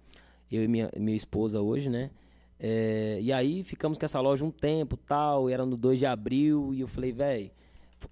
eu 0.50 0.64
e 0.64 0.68
minha, 0.68 0.90
minha 0.96 1.16
esposa 1.16 1.60
hoje, 1.60 1.88
né? 1.90 2.10
É, 2.58 3.18
e 3.20 3.32
aí 3.32 3.62
ficamos 3.62 3.98
com 3.98 4.04
essa 4.04 4.20
loja 4.20 4.44
um 4.44 4.50
tempo 4.50 4.96
tal, 4.96 5.50
e 5.50 5.52
era 5.52 5.66
no 5.66 5.76
2 5.76 5.98
de 5.98 6.06
abril, 6.06 6.72
e 6.72 6.80
eu 6.80 6.88
falei, 6.88 7.12
velho, 7.12 7.50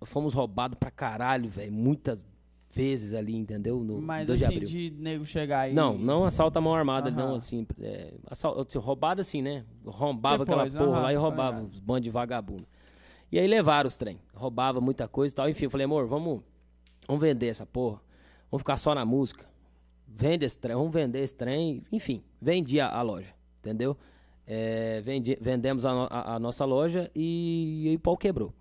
fomos 0.03 0.35
roubados 0.35 0.77
pra 0.79 0.91
caralho, 0.91 1.49
velho, 1.49 1.73
muitas 1.73 2.27
vezes 2.72 3.14
ali, 3.14 3.37
entendeu? 3.37 3.80
No 3.83 4.00
Mas 4.00 4.26
2 4.28 4.42
assim, 4.42 4.50
de 4.52 4.56
abril. 4.56 4.68
de 4.68 4.90
nego 5.02 5.24
chegar 5.24 5.61
aí. 5.61 5.74
Não, 5.74 5.98
não 5.98 6.24
assalto 6.24 6.59
à 6.59 6.62
mão 6.62 6.74
armada, 6.74 7.11
não, 7.11 7.35
assim, 7.35 7.66
é, 7.80 8.14
assal- 8.28 8.61
assim, 8.61 8.78
roubado 8.78 9.20
assim, 9.20 9.42
né? 9.42 9.64
Roubava 9.85 10.44
Depois, 10.44 10.72
aquela 10.74 10.87
porra 10.87 11.00
lá 11.00 11.12
e 11.12 11.16
roubava 11.16 11.62
os 11.62 11.80
bandos 11.80 12.04
de 12.04 12.11
vagabundo. 12.11 12.66
E 13.33 13.38
aí 13.38 13.46
levaram 13.46 13.88
os 13.88 13.96
trem, 13.96 14.18
roubava 14.35 14.80
muita 14.80 15.06
coisa 15.09 15.33
e 15.33 15.37
tal. 15.37 15.48
Enfim, 15.48 15.64
eu 15.64 15.70
falei, 15.70 15.85
amor, 15.85 16.06
vamos, 16.06 16.42
vamos 17.06 17.20
vender 17.22 17.46
essa 17.48 17.64
porra, 17.66 18.00
vamos 18.50 18.62
ficar 18.62 18.76
só 18.76 18.94
na 18.94 19.04
música. 19.04 19.44
Vende 20.06 20.44
esse 20.44 20.56
trem, 20.59 20.74
vamos 20.76 20.92
vender 20.92 21.20
esse 21.22 21.35
trem. 21.35 21.83
Enfim, 21.92 22.22
vendi 22.40 22.80
a, 22.80 22.88
a 22.88 23.02
loja, 23.02 23.33
entendeu? 23.61 23.96
É, 24.46 25.00
vendi- 25.02 25.38
vendemos 25.40 25.87
a, 25.87 25.92
no- 25.94 26.09
a- 26.11 26.35
a 26.35 26.38
nossa 26.40 26.64
loja 26.64 27.09
e, 27.14 27.88
e 27.92 27.94
o 27.96 27.98
pau 28.00 28.16
quebrou. 28.16 28.52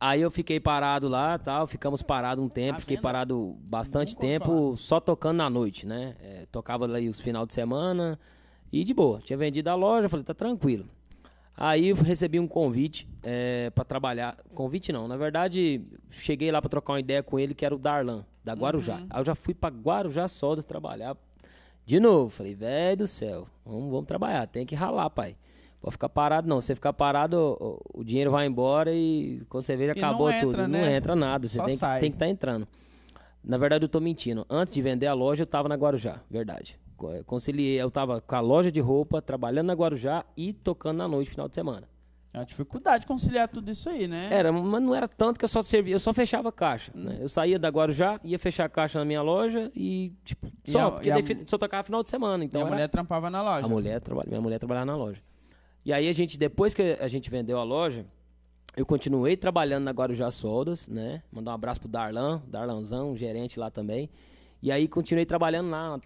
Aí 0.00 0.20
eu 0.20 0.30
fiquei 0.30 0.60
parado 0.60 1.08
lá, 1.08 1.36
tal, 1.38 1.66
ficamos 1.66 2.02
parados 2.02 2.44
um 2.44 2.48
tempo, 2.48 2.76
À 2.76 2.80
fiquei 2.80 2.96
parado 2.96 3.56
bastante 3.62 4.16
tempo 4.16 4.76
só 4.76 5.00
tocando 5.00 5.38
na 5.38 5.50
noite, 5.50 5.86
né? 5.86 6.14
É, 6.22 6.46
tocava 6.52 6.84
ali 6.84 7.08
os 7.08 7.20
final 7.20 7.44
de 7.44 7.52
semana 7.52 8.18
e 8.72 8.84
de 8.84 8.94
boa. 8.94 9.20
Tinha 9.20 9.36
vendido 9.36 9.68
a 9.70 9.74
loja, 9.74 10.08
falei, 10.08 10.24
tá 10.24 10.34
tranquilo. 10.34 10.86
Aí 11.56 11.88
eu 11.88 11.96
recebi 11.96 12.38
um 12.38 12.46
convite 12.46 13.08
é, 13.24 13.70
para 13.70 13.84
trabalhar. 13.84 14.38
Convite 14.54 14.92
não, 14.92 15.08
na 15.08 15.16
verdade, 15.16 15.82
cheguei 16.08 16.52
lá 16.52 16.62
para 16.62 16.68
trocar 16.70 16.92
uma 16.92 17.00
ideia 17.00 17.20
com 17.20 17.36
ele, 17.36 17.52
que 17.52 17.66
era 17.66 17.74
o 17.74 17.78
Darlan, 17.78 18.24
da 18.44 18.52
Guarujá. 18.52 19.02
Aí 19.10 19.20
eu 19.20 19.24
já 19.24 19.34
fui 19.34 19.52
para 19.52 19.74
Guarujá 19.74 20.28
Sodas 20.28 20.64
trabalhar 20.64 21.16
de 21.84 21.98
novo. 21.98 22.30
Falei, 22.30 22.54
velho 22.54 22.98
do 22.98 23.06
céu, 23.08 23.48
vamos, 23.66 23.90
vamos 23.90 24.06
trabalhar, 24.06 24.46
tem 24.46 24.64
que 24.64 24.76
ralar, 24.76 25.10
pai. 25.10 25.36
Pode 25.80 25.92
ficar 25.92 26.08
parado, 26.08 26.48
não. 26.48 26.60
Se 26.60 26.68
você 26.68 26.74
ficar 26.74 26.92
parado, 26.92 27.56
o, 27.94 28.02
dinheiro 28.02 28.30
vai 28.32 28.46
embora 28.46 28.92
e 28.92 29.40
quando 29.48 29.64
você 29.64 29.76
vê, 29.76 29.84
E 29.84 29.86
não 29.88 29.92
acabou 29.92 30.28
entra, 30.30 30.40
tudo. 30.40 30.56
Não 30.62 30.66
né? 30.68 30.96
entra 30.96 31.14
nada. 31.14 31.46
Você 31.46 31.56
Só 31.58 31.64
tem 31.64 31.74
que 31.74 31.80
sai. 31.80 32.00
tem 32.00 32.10
que 32.10 32.16
estar 32.16 32.28
entrando. 32.28 32.66
Na 33.44 33.56
verdade, 33.56 33.84
eu 33.84 33.88
tô 33.88 34.00
mentindo. 34.00 34.44
Antes 34.50 34.74
de 34.74 34.82
vender 34.82 35.06
a 35.06 35.14
loja, 35.14 35.42
eu 35.42 35.46
tava 35.46 35.68
na 35.68 35.76
Guarujá, 35.76 36.20
verdade. 36.30 36.78
Eh, 37.10 37.22
Conciliei, 37.24 37.80
eu 37.80 37.90
tava 37.90 38.20
com 38.20 38.34
a 38.34 38.40
loja 38.40 38.72
de 38.72 38.80
roupa, 38.80 39.22
trabalhando 39.22 39.68
na 39.68 39.72
Guarujá 39.74 40.24
e 40.36 40.52
tocando 40.52 40.96
na 40.98 41.06
noite, 41.06 41.30
final 41.30 41.48
de 41.48 41.54
semana. 41.54 41.88
É 42.34 42.38
uma 42.40 42.44
dificuldade 42.44 43.06
conciliar 43.06 43.48
tudo 43.48 43.70
isso 43.70 43.88
aí, 43.88 44.06
né? 44.08 44.28
Era, 44.30 44.52
mas 44.52 44.82
não 44.82 44.94
era 44.94 45.08
tanto 45.08 45.38
que 45.38 45.44
eu 45.44 45.48
só 45.48 45.62
servia, 45.62 45.94
eu 45.94 46.00
só 46.00 46.12
fechava 46.12 46.50
a 46.50 46.52
caixa, 46.52 46.92
né? 46.94 47.16
Eu 47.20 47.28
saía 47.28 47.58
da 47.58 47.68
Guarujá, 47.68 48.20
ia 48.22 48.38
fechar 48.38 48.64
a 48.64 48.68
caixa 48.68 48.98
na 48.98 49.04
minha 49.04 49.22
loja 49.22 49.70
e, 49.74 50.12
tipo, 50.24 50.48
E 50.66 50.70
só, 50.72 50.88
a- 50.88 50.90
porque 50.90 51.08
e 51.08 51.12
a- 51.12 51.14
daí 51.14 51.22
fi- 51.22 51.42
só 51.46 51.56
tocava 51.56 51.84
final 51.84 52.02
de 52.02 52.10
semana, 52.10 52.42
e 52.44 52.46
então 52.46 52.60
a 52.60 52.64
era- 52.64 52.70
mulher 52.74 52.88
trampava 52.88 53.30
na 53.30 53.40
loja. 53.42 53.64
a 53.64 53.68
mulher 53.68 54.00
trabalha, 54.00 54.28
minha 54.28 54.40
mulher 54.42 54.58
trabalhava 54.58 54.84
na 54.86 54.96
loja. 54.96 55.22
E 55.84 55.92
aí 55.92 56.08
a 56.08 56.12
gente, 56.12 56.38
depois 56.38 56.74
que 56.74 56.82
a 57.00 57.08
gente 57.08 57.30
vendeu 57.30 57.58
a 57.58 57.64
loja, 57.64 58.04
eu 58.76 58.84
continuei 58.84 59.36
trabalhando 59.36 59.84
na 59.84 59.90
Guarujá 59.90 60.30
Soldas, 60.30 60.86
né? 60.88 61.22
Mandar 61.32 61.52
um 61.52 61.54
abraço 61.54 61.80
pro 61.80 61.88
Darlan, 61.88 62.42
Darlanzão, 62.46 63.16
gerente 63.16 63.58
lá 63.58 63.70
também. 63.70 64.08
E 64.62 64.70
aí 64.72 64.88
continuei 64.88 65.24
trabalhando 65.24 65.70
lá, 65.70 65.94
um 65.96 66.00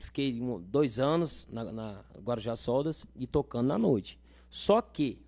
fiquei 0.00 0.40
um- 0.40 0.60
dois 0.60 0.98
anos 0.98 1.46
na, 1.50 1.64
na 1.72 2.00
Guarujá 2.24 2.54
Soldas 2.56 3.04
e 3.16 3.26
tocando 3.26 3.66
na 3.66 3.76
noite. 3.78 4.18
Só 4.48 4.80
que 4.80 5.18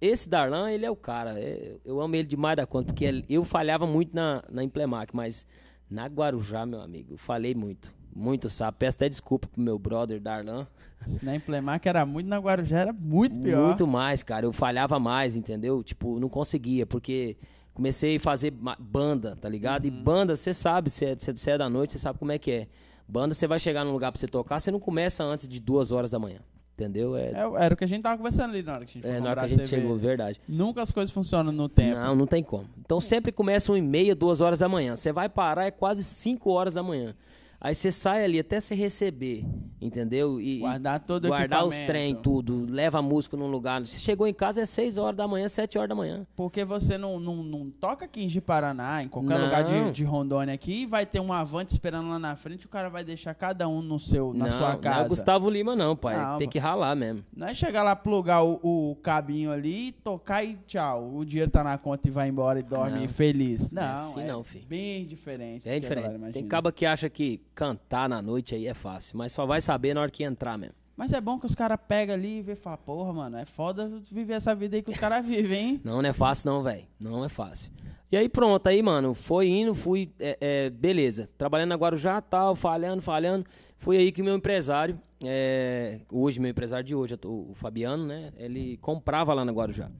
esse 0.00 0.28
Darlan, 0.28 0.70
ele 0.70 0.84
é 0.86 0.90
o 0.90 0.96
cara. 0.96 1.38
é- 1.40 1.76
eu 1.84 2.00
amo 2.00 2.14
ele 2.14 2.28
demais 2.28 2.56
da 2.56 2.66
conta, 2.66 2.92
porque 2.92 3.24
eu 3.28 3.44
falhava 3.44 3.86
muito 3.86 4.14
na, 4.14 4.44
na 4.48 4.62
Implemac, 4.62 5.14
mas 5.16 5.46
na 5.90 6.06
Guarujá, 6.06 6.64
meu 6.66 6.80
amigo, 6.80 7.14
eu 7.14 7.18
falei 7.18 7.54
muito. 7.54 7.92
Muito, 8.18 8.50
sabe? 8.50 8.76
Peço 8.78 8.96
até 8.96 9.08
desculpa 9.08 9.46
pro 9.46 9.62
meu 9.62 9.78
brother 9.78 10.20
Darlan. 10.20 10.66
Se 11.06 11.24
na 11.24 11.36
Implemac 11.36 11.88
era 11.88 12.04
muito, 12.04 12.26
na 12.26 12.38
Guarujá 12.38 12.80
era 12.80 12.92
muito 12.92 13.38
pior. 13.38 13.68
Muito 13.68 13.86
mais, 13.86 14.24
cara. 14.24 14.44
Eu 14.44 14.52
falhava 14.52 14.98
mais, 14.98 15.36
entendeu? 15.36 15.84
Tipo, 15.84 16.18
não 16.18 16.28
conseguia, 16.28 16.84
porque 16.84 17.36
comecei 17.72 18.16
a 18.16 18.20
fazer 18.20 18.52
banda, 18.80 19.36
tá 19.36 19.48
ligado? 19.48 19.84
Uhum. 19.84 19.88
E 19.88 19.90
banda, 19.92 20.34
você 20.34 20.52
sabe, 20.52 20.90
você 20.90 21.04
é, 21.06 21.16
cê 21.16 21.52
é 21.52 21.58
da 21.58 21.68
noite, 21.68 21.92
você 21.92 22.00
sabe 22.00 22.18
como 22.18 22.32
é 22.32 22.38
que 22.38 22.50
é. 22.50 22.66
Banda, 23.06 23.34
você 23.34 23.46
vai 23.46 23.60
chegar 23.60 23.84
num 23.84 23.92
lugar 23.92 24.10
pra 24.10 24.18
você 24.20 24.26
tocar, 24.26 24.58
você 24.58 24.72
não 24.72 24.80
começa 24.80 25.22
antes 25.22 25.46
de 25.46 25.60
duas 25.60 25.92
horas 25.92 26.10
da 26.10 26.18
manhã, 26.18 26.40
entendeu? 26.74 27.16
É, 27.16 27.30
É, 27.30 27.64
era 27.64 27.72
o 27.72 27.76
que 27.76 27.84
a 27.84 27.86
gente 27.86 28.02
tava 28.02 28.16
conversando 28.16 28.50
ali 28.50 28.62
na 28.62 28.74
hora 28.74 28.84
que 28.84 28.98
a 28.98 29.00
gente 29.00 29.06
é 29.06 29.20
na 29.20 29.30
hora 29.30 29.40
que 29.40 29.46
a 29.46 29.48
gente 29.48 29.68
chegou, 29.68 29.96
verdade. 29.96 30.40
Nunca 30.48 30.82
as 30.82 30.90
coisas 30.90 31.14
funcionam 31.14 31.52
no 31.52 31.68
tempo. 31.68 32.00
Não, 32.00 32.16
não 32.16 32.26
tem 32.26 32.42
como. 32.42 32.66
Então 32.80 33.00
sempre 33.00 33.30
começa 33.30 33.70
uma 33.70 33.78
e 33.78 33.82
meia, 33.82 34.14
duas 34.14 34.40
horas 34.40 34.58
da 34.58 34.68
manhã. 34.68 34.96
Você 34.96 35.12
vai 35.12 35.28
parar, 35.28 35.66
é 35.66 35.70
quase 35.70 36.02
cinco 36.02 36.50
horas 36.50 36.74
da 36.74 36.82
manhã. 36.82 37.14
Aí 37.60 37.74
você 37.74 37.90
sai 37.90 38.24
ali 38.24 38.38
até 38.38 38.60
você 38.60 38.74
receber 38.74 39.44
entendeu? 39.80 40.40
E 40.40 40.58
Guardar 40.58 41.00
todo 41.00 41.26
o 41.26 41.28
guardar 41.28 41.66
os 41.66 41.76
trem, 41.76 42.14
tudo, 42.16 42.66
leva 42.68 42.98
a 42.98 43.02
música 43.02 43.36
num 43.36 43.46
lugar. 43.46 43.84
Se 43.86 44.00
chegou 44.00 44.26
em 44.26 44.34
casa 44.34 44.60
é 44.62 44.66
6 44.66 44.96
horas 44.96 45.16
da 45.16 45.26
manhã, 45.26 45.48
7 45.48 45.78
horas 45.78 45.88
da 45.88 45.94
manhã. 45.94 46.26
Porque 46.36 46.64
você 46.64 46.98
não, 46.98 47.18
não, 47.20 47.36
não 47.36 47.70
toca 47.70 48.04
aqui 48.04 48.24
em 48.24 48.40
Paraná, 48.40 49.02
em 49.02 49.08
qualquer 49.08 49.36
Não. 49.36 49.44
lugar 49.46 49.64
de, 49.64 49.90
de 49.92 50.04
Rondônia 50.04 50.54
aqui, 50.54 50.86
vai 50.86 51.04
ter 51.04 51.20
um 51.20 51.32
avante 51.32 51.72
esperando 51.72 52.08
lá 52.08 52.18
na 52.18 52.36
frente, 52.36 52.66
o 52.66 52.68
cara 52.68 52.88
vai 52.88 53.02
deixar 53.02 53.34
cada 53.34 53.68
um 53.68 53.82
no 53.82 53.98
seu, 53.98 54.32
na 54.32 54.44
não, 54.44 54.50
sua 54.50 54.72
não 54.72 54.80
casa. 54.80 55.02
é 55.02 55.06
o 55.06 55.08
Gustavo 55.08 55.50
Lima 55.50 55.74
não, 55.74 55.96
pai. 55.96 56.16
Não, 56.16 56.38
Tem 56.38 56.48
que 56.48 56.58
ralar 56.58 56.94
mesmo. 56.94 57.24
Não 57.36 57.48
é 57.48 57.54
chegar 57.54 57.82
lá, 57.82 57.96
plugar 57.96 58.42
o, 58.42 58.60
o 58.62 58.96
cabinho 58.96 59.50
ali, 59.50 59.92
tocar 59.92 60.44
e 60.44 60.56
tchau. 60.66 61.14
O 61.14 61.24
dinheiro 61.24 61.50
tá 61.50 61.64
na 61.64 61.76
conta 61.76 62.08
e 62.08 62.10
vai 62.10 62.28
embora 62.28 62.60
e 62.60 62.62
dorme 62.62 63.00
Não. 63.00 63.08
feliz. 63.08 63.70
Não, 63.70 63.82
é 63.82 63.86
assim 63.86 64.20
é 64.22 64.26
não, 64.26 64.44
filho. 64.44 64.66
bem 64.66 65.06
diferente. 65.06 65.68
É 65.68 65.78
diferente. 65.80 66.04
galera 66.04 66.32
Tem 66.32 66.46
caba 66.46 66.70
que 66.70 66.86
acha 66.86 67.08
que 67.10 67.40
cantar 67.58 68.08
na 68.08 68.22
noite 68.22 68.54
aí 68.54 68.68
é 68.68 68.74
fácil, 68.74 69.18
mas 69.18 69.32
só 69.32 69.44
vai 69.44 69.60
saber 69.60 69.92
na 69.92 70.00
hora 70.00 70.10
que 70.12 70.22
entrar 70.22 70.56
mesmo. 70.56 70.76
Mas 70.96 71.12
é 71.12 71.20
bom 71.20 71.40
que 71.40 71.46
os 71.46 71.56
caras 71.56 71.76
pegam 71.88 72.14
ali 72.14 72.38
e 72.38 72.42
vê 72.42 72.52
e 72.52 72.56
falam, 72.56 72.78
porra, 72.86 73.12
mano, 73.12 73.36
é 73.36 73.44
foda 73.44 74.00
viver 74.12 74.34
essa 74.34 74.54
vida 74.54 74.76
aí 74.76 74.82
que 74.82 74.92
os 74.92 74.96
caras 74.96 75.26
vivem, 75.26 75.58
hein? 75.58 75.80
Não, 75.82 76.00
não 76.00 76.08
é 76.08 76.12
fácil 76.12 76.52
não, 76.52 76.62
velho. 76.62 76.84
Não 77.00 77.24
é 77.24 77.28
fácil. 77.28 77.68
E 78.12 78.16
aí 78.16 78.28
pronto, 78.28 78.64
aí, 78.68 78.80
mano, 78.80 79.12
foi 79.12 79.48
indo, 79.48 79.74
fui, 79.74 80.08
é, 80.20 80.38
é, 80.40 80.70
beleza. 80.70 81.28
Trabalhando 81.36 81.70
na 81.70 81.74
Guarujá, 81.74 82.20
tal, 82.20 82.54
falhando, 82.54 83.02
falhando. 83.02 83.44
Foi 83.76 83.96
aí 83.96 84.12
que 84.12 84.22
meu 84.22 84.36
empresário, 84.36 85.00
é, 85.24 86.00
hoje, 86.12 86.38
meu 86.38 86.50
empresário 86.50 86.84
de 86.84 86.94
hoje, 86.94 87.18
o 87.24 87.54
Fabiano, 87.54 88.06
né, 88.06 88.32
ele 88.36 88.76
comprava 88.76 89.34
lá 89.34 89.44
na 89.44 89.52
Guarujá. 89.52 89.90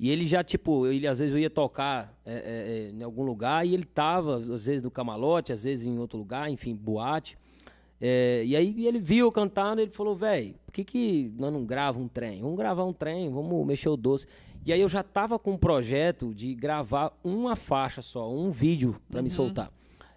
E 0.00 0.08
ele 0.08 0.24
já, 0.24 0.42
tipo, 0.42 0.86
ele, 0.86 1.06
às 1.06 1.18
vezes 1.18 1.34
eu 1.34 1.38
ia 1.38 1.50
tocar 1.50 2.18
é, 2.24 2.32
é, 2.32 2.34
é, 2.34 2.90
em 2.90 3.02
algum 3.02 3.22
lugar 3.22 3.66
e 3.66 3.74
ele 3.74 3.84
tava, 3.84 4.36
às 4.36 4.64
vezes 4.64 4.82
no 4.82 4.90
camarote, 4.90 5.52
às 5.52 5.64
vezes 5.64 5.86
em 5.86 5.98
outro 5.98 6.18
lugar, 6.18 6.50
enfim, 6.50 6.74
boate. 6.74 7.36
É, 8.00 8.42
e 8.46 8.56
aí 8.56 8.86
ele 8.86 8.98
viu 8.98 9.26
eu 9.26 9.30
cantando, 9.30 9.82
ele 9.82 9.90
falou, 9.90 10.16
velho, 10.16 10.54
por 10.64 10.72
que, 10.72 10.84
que 10.84 11.30
nós 11.36 11.52
não 11.52 11.66
grava 11.66 11.98
um 11.98 12.08
trem? 12.08 12.40
Vamos 12.40 12.56
gravar 12.56 12.82
um 12.82 12.94
trem, 12.94 13.28
vamos 13.28 13.66
mexer 13.66 13.90
o 13.90 13.96
doce. 13.96 14.26
E 14.64 14.72
aí 14.72 14.80
eu 14.80 14.88
já 14.88 15.02
tava 15.02 15.38
com 15.38 15.50
um 15.50 15.58
projeto 15.58 16.32
de 16.32 16.54
gravar 16.54 17.12
uma 17.22 17.54
faixa 17.54 18.00
só, 18.00 18.32
um 18.32 18.48
vídeo 18.48 18.96
pra 19.10 19.20
me 19.20 19.28
soltar. 19.28 19.70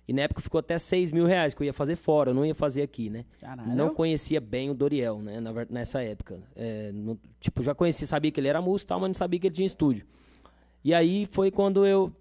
E 0.08 0.12
na 0.12 0.24
época 0.24 0.42
ficou 0.42 0.60
até 0.60 0.78
6 0.78 1.12
mil 1.14 1.26
reais 1.26 1.54
que 1.54 1.62
eu 1.62 1.66
ia 1.66 1.72
fazer 1.74 1.96
fora, 1.96 2.32
eu 2.32 2.34
não 2.34 2.46
ia 2.46 2.54
fazer 2.54 2.82
aqui, 2.82 3.10
né? 3.10 3.24
Caralho. 3.40 3.74
Não 3.76 3.94
conhecia 3.94 4.42
bem 4.42 4.70
o 4.70 4.74
Doriel, 4.74 5.20
né? 5.20 5.40
na 5.40 5.52
nessa 5.70 6.02
época. 6.04 6.40
É, 6.56 6.92
não- 6.92 7.18
tipo, 7.40 7.64
já 7.64 7.74
conhecia, 7.74 8.06
sabia 8.06 8.30
que 8.32 8.40
ele 8.40 8.50
era 8.50 8.62
músico 8.62 8.88
e 8.88 8.90
tal, 8.90 9.00
mas 9.00 9.10
não 9.10 9.14
sabia 9.16 9.40
que 9.40 9.48
ele 9.48 9.56
tinha 9.56 9.66
estúdio. 9.66 10.06
E 10.84 10.94
aí 10.94 11.26
foi 11.32 11.50
quando 11.52 11.86
eu. 11.86 12.12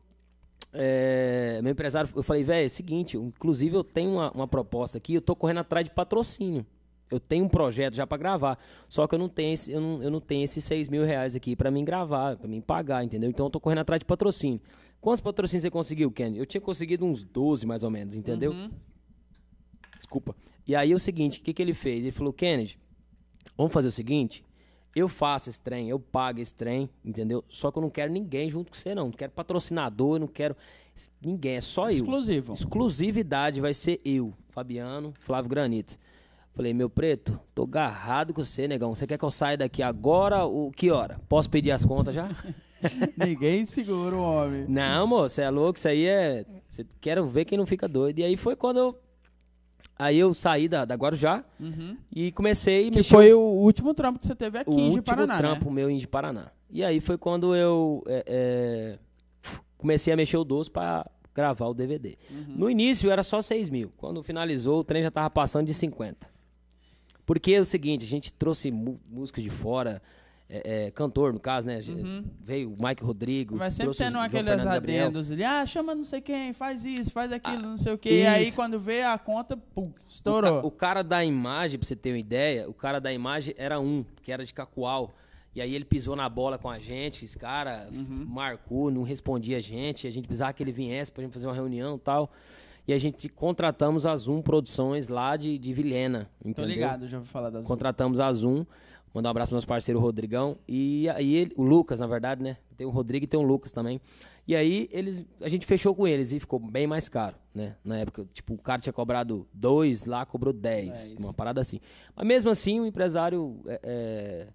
é, 0.72 1.60
meu 1.62 1.72
empresário, 1.72 2.08
eu 2.14 2.22
falei, 2.22 2.42
velho, 2.42 2.62
é 2.64 2.66
o 2.66 2.70
seguinte, 2.70 3.16
inclusive 3.16 3.76
eu 3.76 3.84
tenho 3.84 4.12
uma, 4.12 4.30
uma 4.30 4.48
proposta 4.48 4.96
aqui, 4.98 5.14
eu 5.14 5.20
tô 5.22 5.34
correndo 5.36 5.58
atrás 5.58 5.84
de 5.84 5.90
patrocínio. 5.90 6.64
Eu 7.10 7.20
tenho 7.20 7.44
um 7.44 7.48
projeto 7.48 7.94
já 7.94 8.06
pra 8.06 8.16
gravar, 8.16 8.58
só 8.88 9.06
que 9.06 9.14
eu 9.14 9.18
não 9.18 9.28
tenho 9.28 9.52
esse, 9.52 9.70
eu 9.70 9.80
não, 9.82 10.02
eu 10.02 10.10
não 10.10 10.20
tenho 10.20 10.44
esses 10.44 10.64
6 10.64 10.88
mil 10.88 11.04
reais 11.04 11.36
aqui 11.36 11.54
pra 11.54 11.70
mim 11.70 11.84
gravar, 11.84 12.36
pra 12.38 12.48
mim 12.48 12.60
pagar, 12.62 13.04
entendeu? 13.04 13.28
Então 13.28 13.44
eu 13.46 13.50
tô 13.50 13.60
correndo 13.60 13.80
atrás 13.80 13.98
de 13.98 14.06
patrocínio. 14.06 14.60
Quantos 15.02 15.20
patrocínios 15.20 15.64
você 15.64 15.70
conseguiu, 15.70 16.12
Kenny? 16.12 16.38
Eu 16.38 16.46
tinha 16.46 16.60
conseguido 16.60 17.04
uns 17.04 17.24
12 17.24 17.66
mais 17.66 17.82
ou 17.82 17.90
menos, 17.90 18.14
entendeu? 18.14 18.52
Uhum. 18.52 18.70
Desculpa. 19.96 20.34
E 20.64 20.76
aí 20.76 20.92
é 20.92 20.94
o 20.94 20.98
seguinte, 20.98 21.40
o 21.40 21.42
que, 21.42 21.52
que 21.52 21.60
ele 21.60 21.74
fez? 21.74 22.04
Ele 22.04 22.12
falou, 22.12 22.32
Kennedy, 22.32 22.78
vamos 23.56 23.72
fazer 23.72 23.88
o 23.88 23.92
seguinte, 23.92 24.44
eu 24.94 25.08
faço 25.08 25.50
esse 25.50 25.60
trem, 25.60 25.88
eu 25.88 25.98
pago 25.98 26.38
esse 26.38 26.54
trem, 26.54 26.88
entendeu? 27.04 27.44
Só 27.48 27.72
que 27.72 27.78
eu 27.78 27.82
não 27.82 27.90
quero 27.90 28.12
ninguém 28.12 28.48
junto 28.48 28.70
com 28.70 28.78
você, 28.78 28.94
não. 28.94 29.06
Não 29.06 29.12
quero 29.12 29.32
patrocinador, 29.32 30.14
eu 30.14 30.20
não 30.20 30.28
quero 30.28 30.56
ninguém, 31.20 31.56
é 31.56 31.60
só 31.60 31.88
eu. 31.88 31.96
Exclusivo. 31.96 32.52
Exclusividade 32.52 33.60
vai 33.60 33.74
ser 33.74 34.00
eu, 34.04 34.32
Fabiano, 34.50 35.12
Flávio 35.18 35.50
Granites. 35.50 35.98
Falei, 36.54 36.72
meu 36.72 36.88
preto, 36.88 37.40
tô 37.52 37.66
garrado 37.66 38.32
com 38.32 38.44
você, 38.44 38.68
negão. 38.68 38.94
Você 38.94 39.04
quer 39.04 39.18
que 39.18 39.24
eu 39.24 39.32
saia 39.32 39.58
daqui 39.58 39.82
agora? 39.82 40.44
O 40.44 40.70
que 40.70 40.92
hora? 40.92 41.20
Posso 41.28 41.50
pedir 41.50 41.72
as 41.72 41.84
contas 41.84 42.14
já? 42.14 42.30
Ninguém 43.16 43.64
segura 43.64 44.14
o 44.16 44.20
homem. 44.22 44.64
Não, 44.68 45.06
moço, 45.06 45.34
você 45.36 45.42
é 45.42 45.50
louco, 45.50 45.78
isso 45.78 45.88
aí 45.88 46.06
é. 46.06 46.44
Cê, 46.70 46.84
quero 47.00 47.26
ver 47.26 47.44
quem 47.44 47.58
não 47.58 47.66
fica 47.66 47.88
doido. 47.88 48.18
E 48.18 48.24
aí 48.24 48.36
foi 48.36 48.56
quando 48.56 48.78
eu. 48.78 48.98
Aí 49.98 50.18
eu 50.18 50.32
saí 50.34 50.68
da, 50.68 50.84
da 50.84 50.94
Guarujá 50.94 51.44
Uhum. 51.60 51.96
e 52.10 52.32
comecei 52.32 52.88
a 52.88 52.90
Que 52.90 52.96
mexer 52.96 53.10
foi 53.14 53.32
o 53.32 53.38
último 53.40 53.94
trampo 53.94 54.18
que 54.18 54.26
você 54.26 54.34
teve 54.34 54.58
aqui 54.58 54.70
o 54.70 54.78
em 54.78 54.84
último 54.86 55.02
Paraná, 55.02 55.38
trampo 55.38 55.66
né? 55.66 55.72
meu 55.74 55.90
em 55.90 56.00
Paraná. 56.06 56.50
E 56.70 56.82
aí 56.82 56.98
foi 57.00 57.16
quando 57.18 57.54
eu 57.54 58.02
é, 58.06 58.24
é, 58.26 58.98
comecei 59.76 60.12
a 60.12 60.16
mexer 60.16 60.38
o 60.38 60.44
doce 60.44 60.70
pra 60.70 61.08
gravar 61.34 61.66
o 61.66 61.74
DVD. 61.74 62.16
Uhum. 62.30 62.54
No 62.56 62.70
início 62.70 63.10
era 63.10 63.22
só 63.22 63.40
6 63.42 63.68
mil. 63.70 63.92
Quando 63.96 64.22
finalizou, 64.22 64.80
o 64.80 64.84
trem 64.84 65.02
já 65.02 65.10
tava 65.10 65.30
passando 65.30 65.66
de 65.66 65.74
50. 65.74 66.26
Porque 67.24 67.52
é 67.52 67.60
o 67.60 67.64
seguinte, 67.64 68.04
a 68.04 68.08
gente 68.08 68.32
trouxe 68.32 68.70
músicos 68.72 69.42
de 69.44 69.50
fora, 69.50 70.02
é, 70.54 70.86
é, 70.86 70.90
cantor 70.90 71.32
no 71.32 71.40
caso, 71.40 71.66
né? 71.66 71.80
Veio 72.40 72.74
o 72.78 72.82
Mike 72.86 73.02
Rodrigo. 73.02 73.54
Uhum. 73.58 73.70
sempre 73.70 73.96
tendo 73.96 74.18
aqueles 74.18 74.66
adendos 74.66 75.30
ali. 75.30 75.42
Ah, 75.42 75.64
chama 75.64 75.94
não 75.94 76.04
sei 76.04 76.20
quem, 76.20 76.52
faz 76.52 76.84
isso, 76.84 77.10
faz 77.10 77.32
aquilo, 77.32 77.62
não 77.62 77.76
sei 77.78 77.94
o 77.94 77.98
quê. 77.98 78.20
E 78.22 78.26
aí, 78.26 78.48
isso. 78.48 78.56
quando 78.56 78.78
vê 78.78 79.02
a 79.02 79.16
conta, 79.18 79.56
pum, 79.56 79.86
O, 79.86 79.92
ca- 79.92 80.02
estourou. 80.08 80.66
o 80.66 80.70
cara 80.70 81.02
da 81.02 81.24
imagem, 81.24 81.78
pra 81.78 81.88
você 81.88 81.96
ter 81.96 82.10
uma 82.12 82.18
ideia, 82.18 82.68
o 82.68 82.74
cara 82.74 83.00
da 83.00 83.10
imagem 83.12 83.54
era 83.56 83.80
um, 83.80 84.04
que 84.22 84.30
era 84.30 84.44
de 84.44 84.52
Cacoal. 84.52 85.14
E 85.54 85.60
aí 85.60 85.74
ele 85.74 85.84
pisou 85.84 86.14
na 86.16 86.28
bola 86.28 86.58
com 86.58 86.68
a 86.70 86.78
gente, 86.78 87.24
esse 87.24 87.38
cara 87.38 87.88
Uhum. 87.92 88.24
marcou, 88.28 88.90
não 88.90 89.02
respondia 89.02 89.58
a 89.58 89.60
gente, 89.60 90.06
a 90.06 90.10
gente 90.10 90.26
precisava 90.26 90.52
que 90.52 90.62
ele 90.62 90.72
viesse 90.72 91.10
pra 91.10 91.22
gente 91.24 91.32
fazer 91.32 91.46
uma 91.46 91.54
reunião 91.54 91.96
e 91.96 91.98
tal. 91.98 92.30
E 92.88 92.92
a 92.92 92.98
gente 92.98 93.28
contratamos 93.28 94.04
a 94.06 94.16
Zoom 94.16 94.42
Produções 94.42 95.08
lá 95.08 95.36
de, 95.36 95.56
de 95.56 95.72
Vilhena, 95.72 96.28
Tô 96.42 96.48
entendeu? 96.48 96.70
ligado, 96.74 97.06
já 97.06 97.18
ouvi 97.18 97.28
falar 97.28 97.48
das 97.50 97.64
Contratamos 97.64 98.18
a 98.18 98.32
Zoom, 98.32 98.64
mandar 99.14 99.28
um 99.28 99.30
abraço 99.30 99.50
pro 99.50 99.56
nosso 99.56 99.66
parceiro 99.66 100.00
Rodrigão 100.00 100.56
e 100.66 101.08
aí 101.10 101.34
ele, 101.34 101.52
o 101.56 101.62
Lucas, 101.62 102.00
na 102.00 102.06
verdade, 102.06 102.42
né? 102.42 102.56
Tem 102.76 102.86
o 102.86 102.90
Rodrigo 102.90 103.24
e 103.24 103.28
tem 103.28 103.38
o 103.38 103.42
Lucas 103.42 103.72
também. 103.72 104.00
E 104.46 104.56
aí 104.56 104.88
eles, 104.90 105.24
a 105.40 105.48
gente 105.48 105.64
fechou 105.64 105.94
com 105.94 106.06
eles 106.06 106.32
e 106.32 106.40
ficou 106.40 106.58
bem 106.58 106.86
mais 106.86 107.08
caro, 107.08 107.36
né? 107.54 107.76
Na 107.84 107.98
época, 107.98 108.26
tipo, 108.34 108.54
o 108.54 108.58
cara 108.58 108.80
tinha 108.80 108.92
cobrado 108.92 109.46
dois, 109.52 110.04
lá 110.04 110.26
cobrou 110.26 110.52
dez, 110.52 111.10
Dez. 111.10 111.20
uma 111.20 111.32
parada 111.32 111.60
assim. 111.60 111.80
Mas 112.16 112.26
mesmo 112.26 112.50
assim, 112.50 112.80
o 112.80 112.86
empresário 112.86 113.60
é, 113.66 113.80
é, 113.84 114.48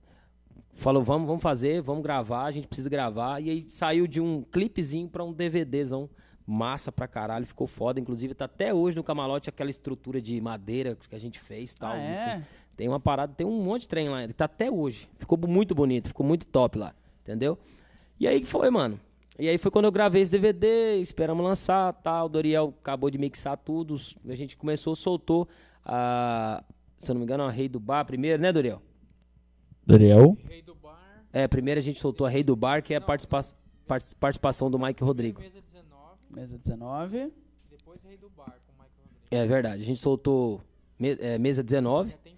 falou, 0.74 1.04
vamos, 1.04 1.28
vamos 1.28 1.42
fazer, 1.42 1.82
vamos 1.82 2.04
gravar, 2.04 2.46
a 2.46 2.52
gente 2.52 2.68
precisa 2.68 2.90
gravar. 2.90 3.42
E 3.42 3.50
aí 3.50 3.70
saiu 3.70 4.08
de 4.08 4.20
um 4.20 4.42
clipezinho 4.44 5.08
pra 5.08 5.24
um 5.24 5.32
DVDzão 5.32 6.10
massa 6.46 6.92
pra 6.92 7.08
caralho, 7.08 7.46
ficou 7.46 7.68
foda. 7.68 8.00
Inclusive 8.00 8.34
tá 8.34 8.46
até 8.46 8.74
hoje 8.74 8.96
no 8.96 9.04
camarote 9.04 9.50
aquela 9.50 9.70
estrutura 9.70 10.22
de 10.22 10.40
madeira 10.40 10.96
que 10.96 11.16
a 11.16 11.20
gente 11.20 11.40
fez 11.40 11.74
e 11.74 11.78
tal. 11.78 11.92
Ah, 11.92 11.98
é? 11.98 12.44
Tem 12.78 12.88
uma 12.88 13.00
parada, 13.00 13.34
tem 13.36 13.46
um 13.46 13.62
monte 13.64 13.82
de 13.82 13.88
trem 13.90 14.08
lá, 14.08 14.20
tá 14.36 14.46
até 14.46 14.72
hoje. 14.72 15.10
Ficou 15.18 15.38
muito 15.48 15.74
bonito, 15.76 16.08
ficou 16.08 16.26
muito 16.26 16.46
top 16.46 16.78
lá, 16.78 16.94
entendeu? 17.24 17.58
E 18.20 18.28
aí 18.28 18.40
que 18.40 18.46
foi, 18.46 18.70
mano. 18.70 19.00
E 19.40 19.50
aí 19.50 19.58
foi 19.58 19.70
quando 19.70 19.86
eu 19.86 19.92
gravei 19.92 20.22
esse 20.22 20.32
DVD, 20.32 20.96
esperamos 21.00 21.44
lançar, 21.44 21.92
tal, 21.94 22.28
o 22.28 22.30
Doriel 22.30 22.74
acabou 22.80 23.10
de 23.10 23.18
mixar 23.18 23.58
tudo, 23.58 23.96
a 24.28 24.36
gente 24.36 24.56
começou, 24.56 24.96
soltou 24.96 25.48
a, 25.84 26.64
se 27.00 27.10
eu 27.12 27.14
não 27.16 27.20
me 27.20 27.26
engano, 27.26 27.44
a 27.44 27.52
Rei 27.52 27.68
do 27.68 27.80
Bar 27.80 28.06
primeiro, 28.06 28.42
né, 28.42 28.52
Doriel? 28.54 28.82
Doriel. 29.86 30.38
Rei 30.48 30.62
do 30.62 30.76
bar. 30.76 31.24
É, 31.32 31.48
primeiro 31.48 31.80
a 31.80 31.84
gente 31.84 32.00
soltou 32.00 32.26
a 32.28 32.30
Rei 32.30 32.44
do 32.44 32.56
Bar, 32.56 32.82
que 32.84 32.94
é 32.94 32.98
a 32.98 33.02
participa 33.02 33.44
part- 33.88 34.16
participação 34.20 34.70
do 34.70 34.78
Mike 34.80 35.04
Rodrigo. 35.04 35.40
Mesa 35.42 35.62
19. 35.62 36.18
Mesa 36.30 36.58
19. 36.58 37.34
Depois 37.70 38.04
Rei 38.04 38.18
do 38.18 38.30
bar 38.30 38.56
com 38.66 38.72
o 38.72 38.76
Michael 38.76 38.92
Rodrigues. 39.04 39.32
É 39.32 39.46
verdade, 39.48 39.82
a 39.82 39.86
gente 39.86 40.00
soltou 40.00 40.62
me- 41.00 41.18
é, 41.20 41.38
Mesa 41.38 41.64
19, 41.64 42.10
Já 42.10 42.18
tem 42.18 42.34
pra 42.34 42.34
sair. 42.34 42.37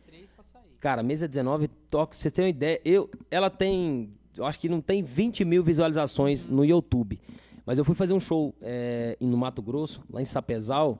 Cara, 0.79 1.03
mesa 1.03 1.27
19, 1.27 1.67
toca, 1.89 2.11
pra 2.11 2.19
você 2.19 2.31
ter 2.31 2.43
uma 2.43 2.49
ideia, 2.49 2.79
eu, 2.85 3.09
ela 3.29 3.49
tem, 3.49 4.13
eu 4.35 4.45
acho 4.45 4.59
que 4.59 4.69
não 4.69 4.79
tem 4.79 5.03
20 5.03 5.43
mil 5.43 5.63
visualizações 5.63 6.47
no 6.47 6.63
YouTube. 6.63 7.19
Mas 7.65 7.77
eu 7.77 7.85
fui 7.85 7.93
fazer 7.93 8.13
um 8.13 8.19
show 8.19 8.55
é, 8.61 9.17
no 9.19 9.37
Mato 9.37 9.61
Grosso, 9.61 10.01
lá 10.09 10.21
em 10.21 10.25
Sapezal. 10.25 10.97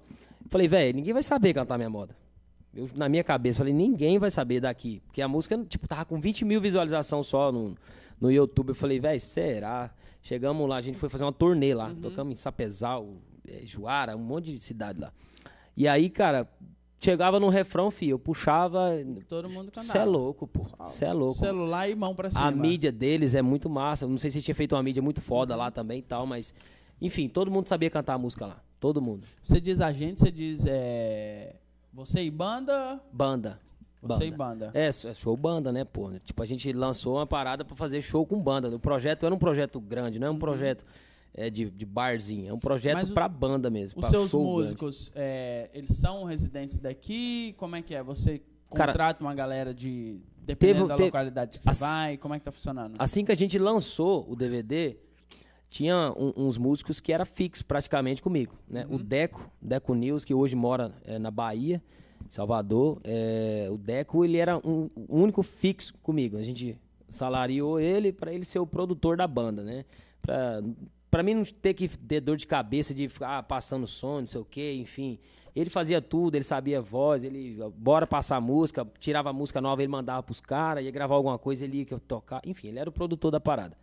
Falei, 0.50 0.68
velho, 0.68 0.96
ninguém 0.96 1.14
vai 1.14 1.24
saber 1.24 1.54
cantar 1.54 1.78
minha 1.78 1.90
moda. 1.90 2.16
Eu, 2.76 2.90
na 2.94 3.10
minha 3.10 3.24
cabeça, 3.24 3.60
falei, 3.60 3.74
ninguém 3.74 4.20
vai 4.20 4.30
saber 4.30 4.60
daqui. 4.60 5.02
Porque 5.08 5.22
a 5.22 5.28
música, 5.28 5.58
tipo, 5.66 5.88
tava 5.88 6.06
com 6.06 6.20
20 6.20 6.46
mil 6.46 6.62
visualizações 6.62 7.26
só 7.26 7.52
no, 7.52 7.76
no 8.20 8.32
YouTube. 8.32 8.70
Eu 8.70 8.76
falei, 8.76 9.00
velho, 9.00 9.20
será? 9.20 9.90
Chegamos 10.22 10.68
lá, 10.68 10.78
a 10.78 10.82
gente 10.82 10.98
foi 10.98 11.10
fazer 11.10 11.24
uma 11.24 11.34
turnê 11.34 11.74
lá. 11.74 11.94
Tocamos 12.02 12.34
em 12.34 12.36
Sapezal, 12.36 13.16
é, 13.48 13.66
Juara, 13.66 14.16
um 14.16 14.20
monte 14.20 14.54
de 14.54 14.60
cidade 14.60 15.00
lá. 15.00 15.12
E 15.76 15.88
aí, 15.88 16.10
cara, 16.10 16.48
chegava 17.00 17.40
no 17.40 17.50
refrão, 17.50 17.90
filho, 17.90 18.12
eu 18.12 18.20
puxava. 18.20 18.92
Todo 19.28 19.50
mundo 19.50 19.72
cantava. 19.72 19.88
Você 19.88 19.98
é 19.98 20.06
louco, 20.06 20.48
pô. 20.48 20.64
Você 20.80 21.06
é 21.06 21.14
louco. 21.14 21.40
Celular 21.40 21.90
e 21.90 21.96
mão 21.96 22.14
pra 22.16 22.30
cima. 22.30 22.46
A 22.46 22.52
mídia 22.52 22.92
deles 22.92 23.36
é 23.36 23.42
muito 23.42 23.70
massa. 23.70 24.08
Não 24.08 24.18
sei 24.18 24.32
se 24.32 24.42
tinha 24.42 24.56
feito 24.56 24.76
uma 24.76 24.84
mídia 24.84 25.02
muito 25.02 25.22
foda 25.22 25.56
lá 25.56 25.72
também 25.72 26.00
e 26.00 26.04
tal, 26.04 26.26
mas. 26.26 26.54
Enfim, 27.02 27.30
todo 27.30 27.50
mundo 27.50 27.68
sabia 27.68 27.90
cantar 27.90 28.16
a 28.16 28.18
música 28.18 28.46
lá. 28.46 28.62
Todo 28.80 29.02
mundo. 29.02 29.26
Você 29.44 29.60
diz 29.60 29.82
agente, 29.82 30.22
você 30.22 30.32
diz 30.32 30.66
é... 30.66 31.56
Você 31.94 32.24
e 32.24 32.30
banda, 32.32 33.00
Banda. 33.12 33.60
você 34.02 34.26
e 34.26 34.32
banda. 34.32 34.72
É, 34.74 34.88
é 34.88 34.92
show 35.14 35.36
banda, 35.36 35.72
né, 35.72 35.84
pô? 35.84 36.12
Tipo, 36.24 36.44
a 36.44 36.46
gente 36.46 36.72
lançou 36.72 37.16
uma 37.16 37.26
parada 37.26 37.66
pra 37.66 37.76
fazer 37.76 38.02
show 38.02 38.26
com 38.26 38.40
banda. 38.42 38.74
O 38.74 38.80
projeto 38.80 39.26
era 39.26 39.34
um 39.34 39.40
projeto 39.40 39.80
grande, 39.82 40.20
não 40.20 40.28
é 40.28 40.32
um 40.32 40.38
projeto 40.40 40.86
é, 41.34 41.50
de, 41.50 41.70
de 41.70 41.86
barzinho. 41.86 42.50
É 42.50 42.54
um 42.54 42.60
projeto 42.60 43.14
pra 43.14 43.28
banda 43.28 43.70
mesmo. 43.70 44.02
Os 44.02 44.08
seus 44.10 44.34
músicos, 44.34 45.12
é, 45.16 45.70
eles 45.74 45.96
são 45.98 46.24
residentes 46.24 46.80
daqui? 46.80 47.54
Como 47.58 47.76
é 47.76 47.82
que 47.82 47.94
é? 47.96 48.04
Você 48.04 48.42
Cara, 48.74 48.92
contrata 48.94 49.24
uma 49.24 49.34
galera 49.34 49.74
de. 49.74 50.20
Dependendo 50.42 50.80
teve- 50.80 50.88
da 50.90 50.96
teve- 50.96 51.06
localidade 51.08 51.58
que 51.60 51.64
você 51.64 51.70
Ass- 51.70 51.80
vai, 51.80 52.18
como 52.18 52.34
é 52.34 52.40
que 52.40 52.46
tá 52.46 52.52
funcionando? 52.52 52.96
Assim 52.98 53.24
que 53.24 53.32
a 53.32 53.36
gente 53.36 53.58
lançou 53.60 54.26
o 54.30 54.36
DVD, 54.36 54.98
tinha 55.70 56.12
um- 56.18 56.34
uns 56.36 56.58
músicos 56.58 57.00
que 57.00 57.14
era 57.14 57.24
fixo 57.26 57.64
praticamente 57.64 58.20
comigo, 58.22 58.56
né? 58.68 58.86
Uhum. 58.90 58.96
O 58.96 59.04
Deco, 59.04 59.52
Deco 59.62 59.94
News, 59.94 60.26
que 60.26 60.34
hoje 60.34 60.56
mora 60.56 60.92
eh, 61.06 61.20
na 61.20 61.30
Bahia, 61.30 61.82
em 62.26 62.30
Salvador, 62.32 63.00
eh, 63.04 63.68
o 63.72 63.78
Deco, 63.78 64.26
ele 64.26 64.38
era 64.38 64.58
um, 64.58 64.90
o 64.96 65.20
único 65.22 65.44
fixo 65.44 65.94
comigo. 66.02 66.38
A 66.38 66.44
gente 66.44 66.76
salariou 67.08 67.80
ele 67.80 68.12
para 68.12 68.34
ele 68.34 68.44
ser 68.46 68.58
o 68.60 68.66
produtor 68.68 69.18
da 69.18 69.28
banda, 69.28 69.64
né? 69.64 69.86
Pra, 70.22 70.62
pra 71.10 71.24
mim 71.24 71.34
não 71.36 71.44
ter 71.44 71.74
que 71.74 71.88
ter 71.88 72.20
dor 72.22 72.38
de 72.38 72.46
cabeça 72.48 72.94
de 72.94 73.08
ficar 73.10 73.42
passando 73.44 73.88
som, 73.88 74.20
não 74.20 74.28
sei 74.28 74.42
o 74.42 74.46
quê, 74.46 74.74
enfim. 74.74 75.20
Ele 75.56 75.70
fazia 75.70 76.02
tudo, 76.02 76.36
ele 76.36 76.44
sabia 76.44 76.80
voz, 76.82 77.24
ele 77.24 77.58
bora 77.76 78.06
passar 78.06 78.40
música, 78.40 78.88
tirava 79.00 79.34
música 79.34 79.60
nova, 79.60 79.82
ele 79.82 79.92
mandava 79.92 80.22
pros 80.24 80.40
caras, 80.40 80.84
ia 80.86 80.92
gravar 80.92 81.16
alguma 81.16 81.38
coisa, 81.40 81.66
ele 81.66 81.80
ia 81.80 82.00
tocar, 82.00 82.42
enfim, 82.46 82.68
ele 82.70 82.80
era 82.80 82.90
o 82.90 82.94
produtor 82.94 83.32
da 83.32 83.40
parada. 83.40 83.76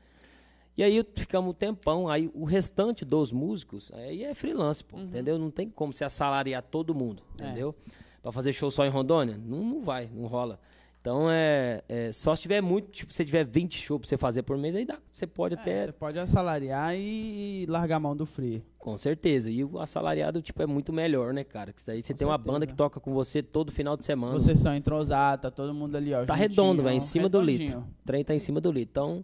E 0.76 0.82
aí 0.82 1.04
ficamos 1.14 1.50
um 1.50 1.54
tempão, 1.54 2.08
aí 2.08 2.30
o 2.34 2.44
restante 2.44 3.04
dos 3.04 3.32
músicos, 3.32 3.90
aí 3.94 4.22
é 4.24 4.34
freelance, 4.34 4.84
pô, 4.84 4.98
entendeu? 4.98 5.38
Não 5.38 5.50
tem 5.50 5.68
como 5.68 5.92
se 5.92 6.04
assalariar 6.04 6.62
todo 6.62 6.94
mundo, 6.94 7.22
É. 7.40 7.44
entendeu? 7.44 7.74
Pra 8.22 8.30
fazer 8.30 8.52
show 8.52 8.70
só 8.70 8.84
em 8.84 8.90
Rondônia, 8.90 9.36
não, 9.42 9.64
não 9.64 9.80
vai, 9.82 10.08
não 10.14 10.26
rola. 10.26 10.60
Então 11.06 11.30
é, 11.30 11.84
é, 11.88 12.10
só 12.10 12.34
se 12.34 12.42
tiver 12.42 12.60
muito, 12.60 12.90
tipo, 12.90 13.14
se 13.14 13.24
tiver 13.24 13.44
20 13.44 13.78
shows 13.80 14.00
pra 14.00 14.08
você 14.08 14.16
fazer 14.18 14.42
por 14.42 14.58
mês, 14.58 14.74
aí 14.74 14.84
dá, 14.84 14.98
você 15.12 15.24
pode 15.24 15.54
É, 15.54 15.58
até 15.60 15.86
Você 15.86 15.92
pode 15.92 16.18
assalariar 16.18 16.96
e 16.96 17.64
largar 17.68 17.98
a 17.98 18.00
mão 18.00 18.16
do 18.16 18.26
free. 18.26 18.60
com 18.76 18.98
certeza. 18.98 19.48
E 19.48 19.62
o 19.62 19.78
assalariado, 19.78 20.42
tipo, 20.42 20.60
é 20.60 20.66
muito 20.66 20.92
melhor, 20.92 21.32
né, 21.32 21.44
cara? 21.44 21.72
Que 21.72 21.80
daí 21.86 22.02
você 22.02 22.12
Com 22.12 22.18
tem 22.18 22.26
uma 22.26 22.34
certeza. 22.34 22.52
banda 22.52 22.66
que 22.66 22.74
toca 22.74 22.98
com 22.98 23.14
você 23.14 23.40
todo 23.40 23.70
final 23.70 23.96
de 23.96 24.04
semana. 24.04 24.32
Vocês 24.32 24.58
são 24.58 24.74
entrosados, 24.74 25.42
tá 25.42 25.50
todo 25.50 25.72
mundo 25.72 25.94
ali, 25.94 26.12
ó. 26.12 26.24
tá 26.24 26.34
redondo, 26.34 26.82
velho, 26.82 26.96
em 26.96 27.00
cima 27.00 27.28
do 27.28 27.40
litro. 27.40 27.66
redondinho. 27.66 27.88
O 28.02 28.04
trem 28.04 28.24
tá 28.24 28.34
em 28.34 28.40
cima 28.40 28.60
do 28.60 28.72
litro. 28.72 28.90
Então, 28.90 29.22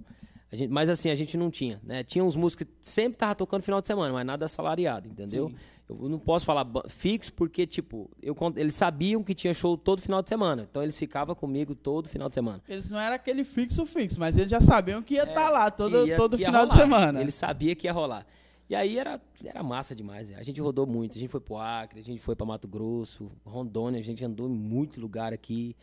a 0.53 0.55
gente, 0.55 0.71
mas 0.71 0.89
assim, 0.89 1.11
a 1.11 1.17
gente 1.17 1.37
não 1.37 1.51
tinha, 1.51 1.81
né? 1.83 2.05
Tinha 2.05 2.23
uns 2.25 2.37
músicos 2.37 2.65
que 2.65 2.73
sempre 2.81 3.19
tava 3.19 3.35
tocando 3.35 3.63
final 3.65 3.81
de 3.81 3.89
semana, 3.89 4.13
mas 4.13 4.25
nada 4.25 4.45
assalariado, 4.45 5.09
entendeu? 5.09 5.49
Sim. 5.49 5.57
Eu 6.01 6.09
não 6.09 6.19
posso 6.19 6.45
falar 6.45 6.67
fixo 6.89 7.33
porque, 7.33 7.67
tipo, 7.67 8.11
eu, 8.23 8.35
eles 8.57 8.75
sabiam 8.75 9.23
que 9.23 9.35
tinha 9.35 9.53
show 9.53 9.77
todo 9.77 10.01
final 10.03 10.23
de 10.23 10.29
semana. 10.29 10.67
Então, 10.71 10.83
eles 10.83 10.97
ficavam 10.97 11.35
comigo 11.35 11.75
todo 11.75 12.09
final 12.09 12.29
de 12.29 12.35
semana. 12.35 12.63
Eles 12.69 12.89
não 12.91 12.99
era 12.99 13.15
aquele 13.17 13.45
fixo 13.45 13.85
fixo, 13.87 14.19
mas 14.21 14.37
eles 14.39 14.51
já 14.51 14.61
sabiam 14.61 15.03
que 15.03 15.15
ia 15.15 15.25
estar 15.25 15.51
lá 15.51 15.71
todo, 15.71 15.97
É, 16.01 16.03
que 16.05 16.09
ia- 16.11 16.17
todo 16.17 16.39
ia 16.39 16.47
final 16.47 16.67
de 16.67 16.73
rolar. 16.73 16.83
semana. 16.83 17.21
Ele 17.21 17.31
sabia 17.31 17.75
que 17.75 17.87
ia 17.87 17.93
rolar. 17.93 18.27
E 18.71 18.75
aí 18.75 18.97
era, 18.99 19.21
era 19.45 19.63
massa 19.63 19.95
demais. 19.95 20.33
A 20.33 20.43
gente 20.43 20.61
rodou 20.61 20.87
muito. 20.87 21.19
A 21.19 21.21
gente 21.21 21.31
foi 21.31 21.41
pro 21.41 21.59
Acre, 21.59 22.01
a 22.01 22.03
gente 22.03 22.21
foi 22.23 22.35
pra 22.35 22.47
Mato 22.47 22.67
Grosso, 22.67 23.31
Rondônia, 23.45 24.01
a 24.01 24.05
gente 24.05 24.25
andou 24.25 24.47
em 24.49 24.53
muito 24.55 25.01
lugar 25.01 25.33
aqui. 25.33 25.77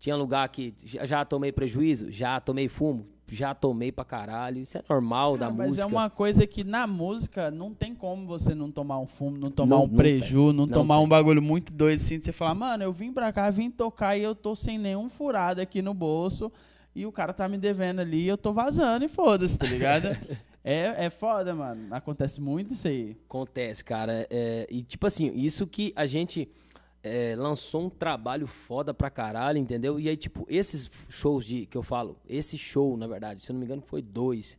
Tinha 0.00 0.16
lugar 0.16 0.48
que 0.48 0.74
já 0.82 1.24
tomei 1.24 1.52
prejuízo, 1.52 2.10
já 2.10 2.40
tomei 2.40 2.68
fumo, 2.68 3.06
já 3.28 3.54
tomei 3.54 3.90
pra 3.90 4.04
caralho. 4.04 4.60
Isso 4.60 4.76
é 4.76 4.82
normal 4.88 5.36
da 5.36 5.50
mas 5.50 5.68
música. 5.68 5.82
é 5.82 5.86
uma 5.86 6.10
coisa 6.10 6.46
que 6.46 6.62
na 6.62 6.86
música 6.86 7.50
não 7.50 7.72
tem 7.72 7.94
como 7.94 8.26
você 8.26 8.54
não 8.54 8.70
tomar 8.70 8.98
um 8.98 9.06
fumo, 9.06 9.36
não 9.38 9.50
tomar 9.50 9.76
Não- 9.76 9.84
um 9.84 9.88
preju, 9.88 10.46
não, 10.52 10.66
Não 10.66 10.68
tomar 10.68 10.96
tem. 10.96 11.04
um 11.04 11.08
bagulho 11.08 11.40
muito 11.42 11.72
doido 11.72 12.00
assim, 12.00 12.18
de 12.18 12.24
você 12.26 12.32
falar, 12.32 12.54
mano, 12.54 12.82
eu 12.84 12.92
vim 12.92 13.12
pra 13.12 13.32
cá, 13.32 13.48
vim 13.50 13.70
tocar 13.70 14.16
e 14.16 14.22
eu 14.22 14.34
tô 14.34 14.54
sem 14.54 14.78
nenhum 14.78 15.08
furado 15.08 15.60
aqui 15.60 15.80
no 15.80 15.94
bolso 15.94 16.52
e 16.94 17.06
o 17.06 17.10
cara 17.12 17.32
tá 17.32 17.48
me 17.48 17.58
devendo 17.58 18.00
ali 18.00 18.22
e 18.24 18.28
eu 18.28 18.36
tô 18.38 18.52
vazando 18.52 19.04
e 19.04 19.08
foda-se, 19.08 19.58
tá 19.58 19.66
ligado? 19.66 20.06
é, 20.62 21.06
é 21.06 21.10
foda, 21.10 21.54
mano. 21.54 21.86
Acontece 21.92 22.40
muito 22.40 22.72
isso 22.72 22.86
aí. 22.86 23.16
Acontece, 23.28 23.82
cara. 23.82 24.26
É, 24.30 24.66
e 24.70 24.82
tipo 24.82 25.06
assim, 25.06 25.32
isso 25.34 25.66
que 25.66 25.92
a 25.96 26.06
gente 26.06 26.48
é, 27.04 27.36
lançou 27.36 27.82
um 27.82 27.90
trabalho 27.90 28.46
foda 28.46 28.94
pra 28.94 29.10
caralho, 29.10 29.58
entendeu? 29.58 30.00
E 30.00 30.08
aí, 30.08 30.16
tipo, 30.16 30.46
esses 30.48 30.90
shows 31.10 31.44
de 31.44 31.66
que 31.66 31.76
eu 31.76 31.82
falo, 31.82 32.16
esse 32.26 32.56
show, 32.56 32.96
na 32.96 33.06
verdade, 33.06 33.44
se 33.44 33.50
eu 33.50 33.54
não 33.54 33.60
me 33.60 33.66
engano, 33.66 33.82
foi 33.82 34.00
dois. 34.00 34.58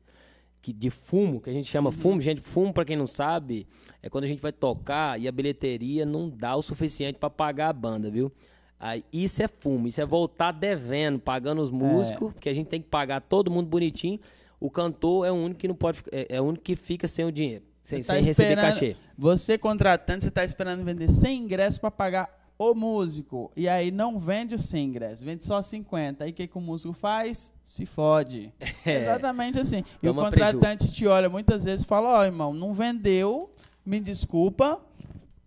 Que, 0.62 0.72
de 0.72 0.92
fumo, 0.92 1.42
que 1.42 1.50
a 1.50 1.54
gente 1.54 1.70
chama 1.70 1.92
fumo, 1.92 2.22
gente, 2.22 2.42
fumo, 2.42 2.72
pra 2.72 2.86
quem 2.86 2.96
não 2.96 3.08
sabe, 3.08 3.68
é 4.02 4.10
quando 4.10 4.24
a 4.24 4.28
gente 4.28 4.42
vai 4.42 4.52
tocar 4.52 5.20
e 5.20 5.28
a 5.28 5.32
bilheteria 5.32 6.06
não 6.06 6.30
dá 6.30 6.56
o 6.56 6.62
suficiente 6.62 7.18
pra 7.18 7.30
pagar 7.30 7.70
a 7.70 7.74
banda, 7.74 8.10
viu? 8.10 8.32
Aí, 8.80 9.04
isso 9.12 9.42
é 9.42 9.48
fumo, 9.48 9.88
isso 9.88 10.00
é 10.02 10.06
voltar 10.06 10.52
devendo, 10.52 11.20
pagando 11.20 11.62
os 11.62 11.72
músicos, 11.72 12.34
que 12.40 12.50
a 12.50 12.54
gente 12.54 12.68
tem 12.68 12.82
que 12.82 12.88
pagar 12.88 13.22
todo 13.22 13.50
mundo 13.50 13.68
bonitinho. 13.68 14.20
O 14.60 14.70
cantor 14.70 15.26
é 15.26 15.32
o 15.32 15.36
único 15.36 15.60
que 15.60 15.68
não 15.68 15.76
pode, 15.76 16.04
é, 16.12 16.28
é 16.30 16.42
o 16.42 16.44
único 16.44 16.64
que 16.64 16.76
fica 16.76 17.08
sem 17.08 17.26
o 17.26 17.32
dinheiro, 17.32 17.64
sem, 17.88 18.02
Você 18.02 18.08
tá 18.08 18.14
sem 18.16 18.24
receber 18.24 18.50
esperando- 18.54 18.74
cachê. 18.74 18.96
Você 19.18 19.58
contratante, 19.58 20.24
você 20.26 20.32
tá 20.32 20.44
esperando 20.44 20.84
vender 20.84 21.10
100 21.10 21.44
ingressos 21.44 21.78
pra 21.80 21.92
pagar 21.92 22.30
o 22.58 22.74
músico. 22.74 23.52
E 23.56 23.68
aí 23.70 23.92
não 23.92 24.18
vende 24.18 24.56
os 24.56 24.64
100 24.66 24.86
ingressos, 24.88 25.22
vende 25.22 25.44
só 25.44 25.62
50. 25.62 26.24
Aí 26.24 26.32
o 26.32 26.34
que, 26.34 26.48
que 26.48 26.58
o 26.58 26.62
músico 26.62 26.94
faz? 26.94 27.54
Se 27.64 27.86
fode. 27.86 28.52
É. 28.86 28.98
Exatamente 29.02 29.60
assim. 29.60 29.84
E 30.02 30.08
o 30.10 30.14
Toma 30.14 30.24
contratante 30.26 30.92
te 30.92 31.06
olha 31.08 31.30
muitas 31.30 31.64
vezes 31.64 31.84
e 31.84 31.86
fala, 31.86 32.20
ó, 32.20 32.24
irmão, 32.26 32.54
não 32.54 32.74
vendeu, 32.74 33.54
me 33.86 34.00
desculpa. 34.00 34.80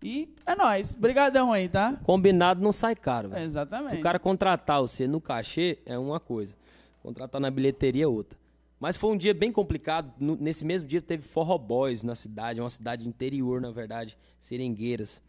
E 0.01 0.33
é 0.45 0.55
nóis. 0.55 0.93
Brigadão 0.93 1.51
aí, 1.51 1.67
tá? 1.67 1.97
Combinado 2.03 2.61
não 2.61 2.71
sai 2.71 2.95
caro, 2.95 3.29
velho. 3.29 3.43
Exatamente. 3.43 3.91
Se 3.95 3.97
o 3.97 4.01
cara 4.01 4.17
contratar 4.17 4.79
você 4.79 5.05
no 5.07 5.19
cachê, 5.19 5.77
é 5.85 5.97
uma 5.99 6.21
coisa. 6.21 6.55
Contratar 7.03 7.41
na 7.41 7.51
bilheteria 7.51 8.05
é 8.05 8.07
outra. 8.07 8.38
Mas 8.79 8.95
foi 8.95 9.11
um 9.11 9.17
dia 9.17 9.33
bem 9.33 9.51
complicado. 9.51 10.13
Nesse 10.39 10.63
mesmo 10.65 10.87
dia 10.87 11.01
teve 11.01 11.23
Forró 11.23 11.57
Boys 11.57 12.01
na 12.03 12.15
cidade, 12.15 12.61
uma 12.61 12.69
cidade 12.69 13.07
interior, 13.07 13.59
na 13.59 13.71
verdade, 13.71 14.17
Seringueiras. 14.39 15.21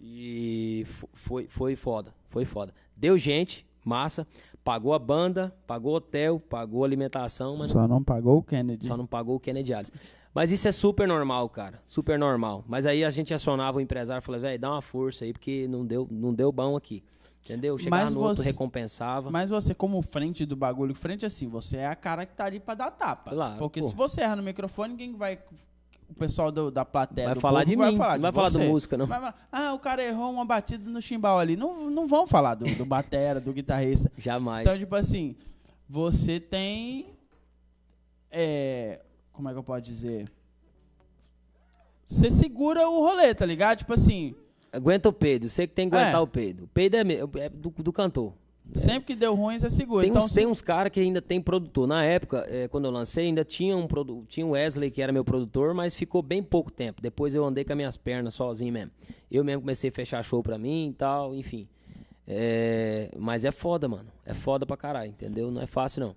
E 0.00 0.84
fo- 0.86 1.08
foi, 1.14 1.46
foi 1.48 1.76
foda, 1.76 2.14
foi 2.28 2.44
foda. 2.44 2.74
Deu 2.96 3.16
gente, 3.16 3.66
massa, 3.84 4.26
pagou 4.62 4.92
a 4.94 4.98
banda, 4.98 5.54
pagou 5.66 5.94
hotel, 5.94 6.40
pagou 6.40 6.84
alimentação, 6.84 7.56
mas 7.56 7.70
Só 7.70 7.86
não 7.86 8.02
pagou 8.02 8.38
o 8.38 8.42
Kennedy. 8.42 8.86
só 8.86 8.96
não 8.96 9.06
pagou 9.06 9.36
o 9.36 9.40
Kennedy 9.40 9.72
Alves. 9.72 9.92
Mas 10.34 10.50
isso 10.50 10.66
é 10.66 10.72
super 10.72 11.06
normal, 11.06 11.48
cara. 11.48 11.80
Super 11.86 12.18
normal. 12.18 12.64
Mas 12.66 12.86
aí 12.86 13.04
a 13.04 13.10
gente 13.10 13.32
acionava 13.32 13.78
o 13.78 13.80
empresário 13.80 14.20
e 14.20 14.24
falava, 14.24 14.42
velho, 14.42 14.58
dá 14.58 14.70
uma 14.72 14.82
força 14.82 15.24
aí, 15.24 15.32
porque 15.32 15.68
não 15.68 15.86
deu, 15.86 16.08
não 16.10 16.34
deu 16.34 16.50
bom 16.50 16.76
aqui. 16.76 17.04
Entendeu? 17.44 17.76
Chegava 17.76 18.04
Mas 18.04 18.12
no 18.14 18.20
outro, 18.20 18.42
você- 18.42 18.50
recompensava. 18.50 19.30
Mas 19.30 19.50
você, 19.50 19.74
como 19.74 20.00
frente 20.00 20.46
do 20.46 20.56
bagulho, 20.56 20.94
frente 20.94 21.26
assim, 21.26 21.46
você 21.46 21.76
é 21.76 21.86
a 21.86 21.94
cara 21.94 22.24
que 22.24 22.32
tá 22.34 22.46
ali 22.46 22.58
pra 22.58 22.74
dar 22.74 22.90
tapa. 22.90 23.30
Claro, 23.32 23.58
Porque 23.58 23.80
pô. 23.80 23.88
se 23.88 23.94
você 23.94 24.22
erra 24.22 24.36
no 24.36 24.42
microfone, 24.42 24.96
quem 24.96 25.14
vai. 25.14 25.38
O 26.08 26.14
pessoal 26.14 26.50
do- 26.52 26.70
da 26.70 26.84
plateia 26.84 27.28
Vai 27.28 27.40
falar 27.40 27.64
de 27.64 27.76
vai 27.76 27.90
mim, 27.90 27.96
falar 27.96 28.10
não 28.12 28.16
de 28.18 28.22
vai 28.22 28.32
falar 28.32 28.48
do 28.50 28.60
música, 28.60 28.96
não. 28.96 29.06
Vai 29.06 29.34
ah, 29.52 29.72
o 29.74 29.78
cara 29.78 30.02
errou 30.02 30.30
uma 30.32 30.44
batida 30.44 30.88
no 30.88 31.00
chimbal 31.02 31.38
ali. 31.38 31.54
Não, 31.56 31.90
não 31.90 32.06
vão 32.06 32.26
falar 32.26 32.54
do, 32.54 32.64
do 32.76 32.84
batera, 32.84 33.40
do 33.40 33.52
guitarrista. 33.52 34.10
Jamais. 34.18 34.66
Então, 34.66 34.78
tipo 34.78 34.94
assim, 34.96 35.34
você 35.88 36.40
tem. 36.40 37.14
É, 38.30 39.00
como 39.32 39.48
é 39.48 39.52
que 39.52 39.58
eu 39.58 39.62
posso 39.64 39.82
dizer? 39.82 40.30
Você 42.06 42.30
segura 42.30 42.88
o 42.88 43.00
rolê, 43.00 43.34
tá 43.34 43.46
ligado? 43.46 43.78
Tipo 43.78 43.94
assim, 43.94 44.34
Aguenta 44.74 45.08
o 45.08 45.12
peido. 45.12 45.48
Você 45.48 45.66
que 45.66 45.74
tem 45.74 45.88
que 45.88 45.94
aguentar 45.96 46.20
É. 46.20 46.22
o 46.22 46.26
peido. 46.26 46.64
O 46.64 46.68
peido 46.68 46.96
é, 46.96 47.04
meu- 47.04 47.30
é 47.36 47.48
do, 47.48 47.70
do 47.70 47.92
cantor. 47.92 48.32
sempre 48.74 49.08
que 49.08 49.14
deu 49.14 49.34
ruim, 49.34 49.58
você 49.58 49.68
segura. 49.70 50.02
Tem 50.02 50.10
então, 50.10 50.22
uns, 50.22 50.28
se- 50.30 50.34
tem 50.34 50.46
uns 50.46 50.60
caras 50.60 50.90
que 50.90 50.98
ainda 51.00 51.20
tem 51.22 51.40
produtor. 51.40 51.86
Na 51.86 52.02
época, 52.04 52.46
eh, 52.48 52.66
quando 52.68 52.86
eu 52.86 52.90
lancei, 52.90 53.26
ainda 53.26 53.44
tinha 53.44 53.76
um 53.76 53.86
produ 53.86 54.24
tinha 54.28 54.44
o 54.46 54.50
Wesley, 54.50 54.90
que 54.90 55.02
era 55.02 55.12
meu 55.12 55.24
produtor, 55.24 55.74
mas 55.74 55.94
ficou 55.94 56.22
bem 56.22 56.42
pouco 56.42 56.70
tempo. 56.70 57.00
Depois 57.02 57.34
eu 57.34 57.44
andei 57.44 57.62
com 57.64 57.72
as 57.72 57.76
minhas 57.76 57.96
pernas 57.96 58.34
sozinho 58.34 58.72
mesmo. 58.72 58.90
Eu 59.30 59.44
mesmo 59.44 59.60
comecei 59.62 59.90
a 59.90 59.92
fechar 59.92 60.22
show 60.24 60.42
pra 60.42 60.56
mim 60.58 60.88
e 60.88 60.92
tal, 60.94 61.34
enfim. 61.34 61.68
É, 62.26 63.10
mas 63.18 63.44
é 63.44 63.52
foda, 63.52 63.86
mano. 63.88 64.08
É 64.24 64.32
foda 64.34 64.64
pra 64.64 64.76
caralho, 64.76 65.10
entendeu? 65.10 65.50
Não 65.50 65.60
é 65.60 65.66
fácil, 65.66 66.00
não. 66.00 66.16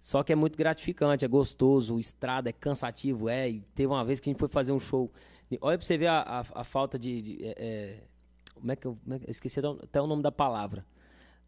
Só 0.00 0.22
que 0.22 0.32
é 0.32 0.36
muito 0.36 0.56
gratificante, 0.56 1.24
é 1.24 1.28
gostoso, 1.28 1.98
estrada 1.98 2.48
é 2.48 2.52
cansativo, 2.52 3.28
é. 3.28 3.50
E 3.50 3.60
teve 3.74 3.88
uma 3.92 4.04
vez 4.04 4.20
que 4.20 4.30
a 4.30 4.32
gente 4.32 4.38
foi 4.40 4.48
fazer 4.48 4.72
um 4.72 4.80
show. 4.80 5.10
E 5.50 5.58
Olha 5.60 5.76
pra 5.78 5.86
você 5.86 5.98
ver 5.98 6.06
a, 6.06 6.20
a, 6.20 6.60
a 6.60 6.64
falta 6.64 6.98
de. 6.98 7.22
de, 7.22 7.44
é, 7.44 7.54
é, 7.58 8.00
como 8.54 8.70
é 8.72 8.76
que 8.76 8.86
eu. 8.86 8.96
como 9.02 9.14
é 9.14 9.18
que- 9.18 9.26
eu 9.26 9.30
esqueci 9.30 9.60
até 9.60 10.00
o 10.00 10.06
nome 10.06 10.22
da 10.22 10.30
palavra. 10.32 10.84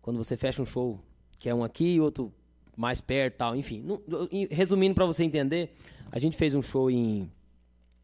Quando 0.01 0.17
você 0.17 0.37
fecha 0.37 0.61
um 0.61 0.65
show, 0.65 0.99
que 1.39 1.49
é 1.49 1.55
um 1.55 1.63
aqui 1.63 1.95
e 1.95 2.01
outro 2.01 2.33
mais 2.77 3.01
perto 3.01 3.37
tal, 3.37 3.55
enfim. 3.55 3.83
Não- 3.83 4.03
resumindo 4.51 4.95
pra 4.95 5.07
você 5.07 5.23
entender, 5.23 5.75
a 6.11 6.19
gente 6.19 6.37
fez 6.37 6.55
um 6.55 6.63
show 6.63 6.91
em, 6.91 7.31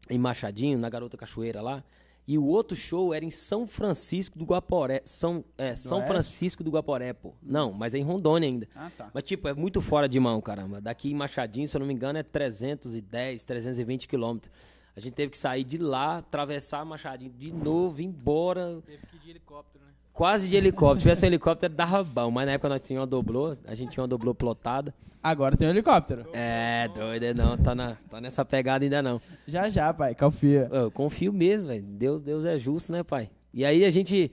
em 0.09 0.17
Machadinho, 0.17 0.77
na 0.77 0.89
Garota 0.89 1.17
Cachoeira 1.17 1.61
lá. 1.61 1.83
E 2.27 2.37
o 2.37 2.45
outro 2.45 2.77
show 2.77 3.11
era 3.11 3.25
em 3.25 3.31
São 3.31 3.65
Francisco 3.65 4.37
do 4.37 4.45
Guaporé. 4.45 5.01
São, 5.03 5.43
é, 5.57 5.75
São 5.75 5.97
Oeste? 5.97 6.07
Francisco 6.11 6.63
do 6.63 6.69
Guaporé, 6.69 7.11
pô. 7.11 7.33
Não, 7.41 7.73
mas 7.73 7.95
é 7.95 7.97
em 7.97 8.03
Rondônia 8.03 8.47
ainda. 8.47 8.67
Ah, 8.75 8.91
tá. 8.95 9.09
Mas, 9.11 9.23
tipo, 9.23 9.47
é 9.47 9.53
muito 9.55 9.81
fora 9.81 10.07
de 10.07 10.19
mão, 10.19 10.39
caramba. 10.39 10.79
Daqui 10.79 11.09
em 11.09 11.15
Machadinho, 11.15 11.67
se 11.67 11.75
eu 11.75 11.79
não 11.79 11.87
me 11.87 11.93
engano, 11.93 12.19
é 12.19 12.23
310, 12.23 13.43
320 13.43 14.07
quilômetros. 14.07 14.53
A 14.99 15.01
gente 15.01 15.13
teve 15.13 15.31
que 15.31 15.37
sair 15.37 15.63
de 15.63 15.77
lá, 15.77 16.17
atravessar 16.17 16.83
Machadinho 16.83 17.31
de 17.31 17.51
novo, 17.51 18.01
ir 18.01 18.05
embora, 18.05 18.81
Teve 18.85 18.97
que 19.07 19.15
ir 19.15 19.19
de 19.19 19.29
helicóptero, 19.29 19.85
né? 19.85 19.91
quase 20.13 20.47
de 20.47 20.55
helicóptero. 20.55 20.99
Se 20.99 21.03
tivesse 21.03 21.25
um 21.25 21.27
helicóptero, 21.27 21.73
dava 21.73 22.03
bom. 22.03 22.29
Mas 22.29 22.45
na 22.45 22.51
época 22.51 22.69
nós 22.69 22.85
tínhamos 22.85 23.05
uma 23.05 23.07
doblô, 23.07 23.55
a 23.65 23.73
gente 23.73 23.91
tinha 23.91 24.01
uma 24.01 24.07
doblô 24.07 24.35
plotada. 24.35 24.93
Agora 25.23 25.55
tem 25.55 25.67
um 25.67 25.71
helicóptero. 25.71 26.25
É, 26.33 26.89
doido, 26.93 27.23
é 27.23 27.33
não, 27.33 27.57
tá, 27.57 27.73
na, 27.73 27.95
tá 28.09 28.19
nessa 28.19 28.43
pegada 28.43 28.83
ainda 28.85 29.01
não. 29.01 29.21
Já 29.47 29.69
já, 29.69 29.93
pai, 29.93 30.13
confia. 30.15 30.69
Eu 30.71 30.91
confio 30.91 31.31
mesmo, 31.31 31.67
velho. 31.67 31.83
Deus, 31.83 32.21
Deus 32.21 32.45
é 32.45 32.57
justo, 32.59 32.91
né, 32.91 33.01
pai? 33.03 33.29
E 33.53 33.63
aí 33.65 33.85
a 33.85 33.89
gente 33.89 34.31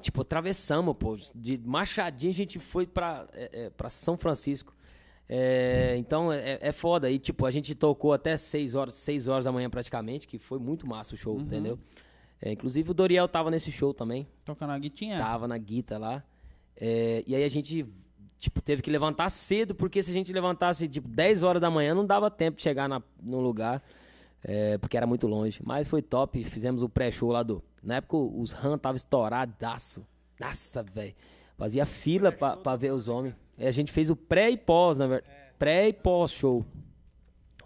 Tipo, 0.00 0.22
atravessamos, 0.22 0.96
pô. 0.96 1.16
De 1.34 1.58
Machadinho 1.58 2.30
a 2.30 2.34
gente 2.34 2.58
foi 2.58 2.86
pra, 2.86 3.26
é, 3.32 3.64
é, 3.64 3.70
pra 3.70 3.90
São 3.90 4.16
Francisco. 4.16 4.72
É, 5.28 5.94
então 5.98 6.32
é, 6.32 6.58
é 6.60 6.72
foda. 6.72 7.10
E 7.10 7.18
tipo, 7.18 7.44
a 7.44 7.50
gente 7.50 7.74
tocou 7.74 8.12
até 8.12 8.36
6 8.36 8.74
horas, 8.74 8.94
6 8.94 9.28
horas 9.28 9.44
da 9.44 9.52
manhã 9.52 9.68
praticamente, 9.68 10.26
que 10.26 10.38
foi 10.38 10.58
muito 10.58 10.86
massa 10.86 11.14
o 11.14 11.18
show, 11.18 11.38
entendeu? 11.38 11.78
É, 12.40 12.52
inclusive 12.52 12.90
o 12.90 12.94
Doriel 12.94 13.28
tava 13.28 13.50
nesse 13.50 13.70
show 13.70 13.92
também. 13.92 14.26
Tocando 14.44 14.70
a 14.70 14.78
guitinha. 14.78 15.18
Tava 15.18 15.46
na 15.46 15.58
guita 15.58 15.98
lá. 15.98 16.22
É, 16.76 17.24
e 17.26 17.34
aí 17.34 17.44
a 17.44 17.48
gente, 17.48 17.84
tipo, 18.38 18.62
teve 18.62 18.80
que 18.80 18.90
levantar 18.90 19.28
cedo, 19.28 19.74
porque 19.74 20.02
se 20.02 20.10
a 20.10 20.14
gente 20.14 20.32
levantasse, 20.32 20.88
tipo, 20.88 21.08
10 21.08 21.42
horas 21.42 21.60
da 21.60 21.70
manhã, 21.70 21.94
não 21.94 22.06
dava 22.06 22.30
tempo 22.30 22.56
de 22.56 22.62
chegar 22.62 22.88
na, 22.88 23.02
no 23.20 23.40
lugar, 23.40 23.82
é, 24.42 24.78
porque 24.78 24.96
era 24.96 25.06
muito 25.06 25.26
longe. 25.26 25.60
Mas 25.64 25.88
foi 25.88 26.00
top, 26.00 26.42
fizemos 26.44 26.82
o 26.82 26.88
pré-show 26.88 27.30
lá 27.30 27.42
do... 27.42 27.62
Na 27.82 27.96
época 27.96 28.16
os 28.16 28.52
RAM 28.52 28.78
tava 28.78 28.96
estouradaço. 28.96 30.06
Nossa, 30.40 30.82
velho. 30.82 31.14
Fazia 31.56 31.84
fila 31.84 32.30
pra, 32.30 32.56
pra 32.56 32.76
ver 32.76 32.92
os 32.92 33.08
homens. 33.08 33.34
E 33.58 33.66
a 33.66 33.70
gente 33.72 33.90
fez 33.92 34.08
o 34.10 34.16
pré 34.16 34.50
e 34.50 34.56
pós, 34.56 34.98
na 34.98 35.06
verdade. 35.06 35.32
Pré 35.58 35.88
e 35.88 35.92
pós-show 35.92 36.64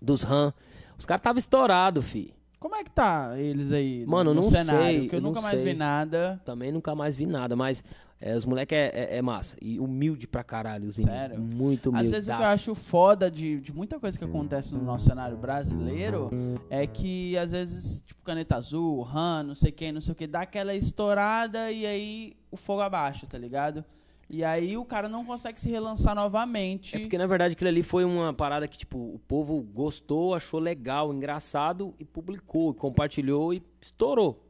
dos 0.01 0.23
RAM. 0.23 0.53
Os 0.99 1.05
caras 1.07 1.23
tava 1.23 1.39
estourado, 1.39 2.01
fi. 2.03 2.33
Como 2.59 2.77
é 2.77 2.85
que 2.85 2.91
tá 2.91 3.35
eles 3.39 3.73
aí 3.73 4.05
no- 4.05 4.11
Mano, 4.13 4.33
no 4.35 4.41
não 4.43 4.49
cenário? 4.49 4.83
sei, 4.85 5.01
Porque 5.01 5.17
eu, 5.17 5.19
eu 5.19 5.23
nunca 5.23 5.41
mais 5.41 5.57
sei. 5.61 5.73
vi 5.73 5.75
nada. 5.79 6.41
Também 6.45 6.71
nunca 6.73 6.95
mais 6.95 7.17
vi 7.17 7.27
nada, 7.27 7.57
mas 7.57 7.83
é, 8.21 8.37
os 8.37 8.45
moleques 8.45 8.79
é, 8.79 8.91
é, 8.95 9.17
é 9.19 9.23
massa. 9.23 9.57
E 9.61 9.81
humilde 9.81 10.29
pra 10.29 10.45
caralho, 10.45 10.87
os 10.87 10.97
meninos. 10.97 11.19
Sério? 11.19 11.41
Muito 11.41 11.91
humilde. 11.91 12.07
Às 12.07 12.11
vezes 12.13 12.29
o 12.29 12.37
que 12.37 12.43
eu 12.43 12.47
acho 12.47 12.75
foda 12.77 13.29
de, 13.29 13.59
de 13.61 13.73
muita 13.75 13.99
coisa 13.99 14.17
que 14.17 14.25
acontece 14.25 14.73
no 14.73 14.81
nosso 14.83 15.07
cenário 15.07 15.37
brasileiro 15.37 16.31
é 16.71 16.87
que 16.87 17.37
às 17.37 17.51
vezes, 17.51 18.01
tipo, 18.07 18.23
caneta 18.23 18.57
azul, 18.57 19.03
RAM, 19.03 19.43
não 19.43 19.55
sei 19.57 19.73
quem, 19.73 19.91
não 19.91 20.01
sei 20.01 20.13
o 20.13 20.15
que, 20.15 20.27
dá 20.29 20.43
aquela 20.43 20.73
estourada 20.75 21.71
e 21.73 21.85
aí 21.85 22.37
o 22.51 22.57
fogo 22.57 22.81
abaixa, 22.81 23.27
tá 23.27 23.37
ligado? 23.37 23.85
E 24.33 24.43
aí 24.43 24.79
o 24.79 24.85
cara 24.85 25.11
não 25.11 25.25
consegue 25.27 25.61
se 25.61 25.69
relançar 25.69 26.15
novamente. 26.15 26.97
É 26.97 27.01
porque, 27.01 27.19
na 27.19 27.27
verdade, 27.27 27.53
aquilo 27.53 27.69
ali 27.69 27.83
foi 27.83 28.03
uma 28.03 28.33
parada 28.33 28.67
que, 28.67 28.79
tipo, 28.79 28.97
o 28.99 29.19
povo 29.29 29.61
gostou, 29.63 30.35
achou 30.35 30.59
legal, 30.59 31.13
engraçado 31.13 31.95
e 32.01 32.05
publicou, 32.05 32.73
compartilhou 32.73 33.53
e 33.53 33.63
estourou. 33.79 34.49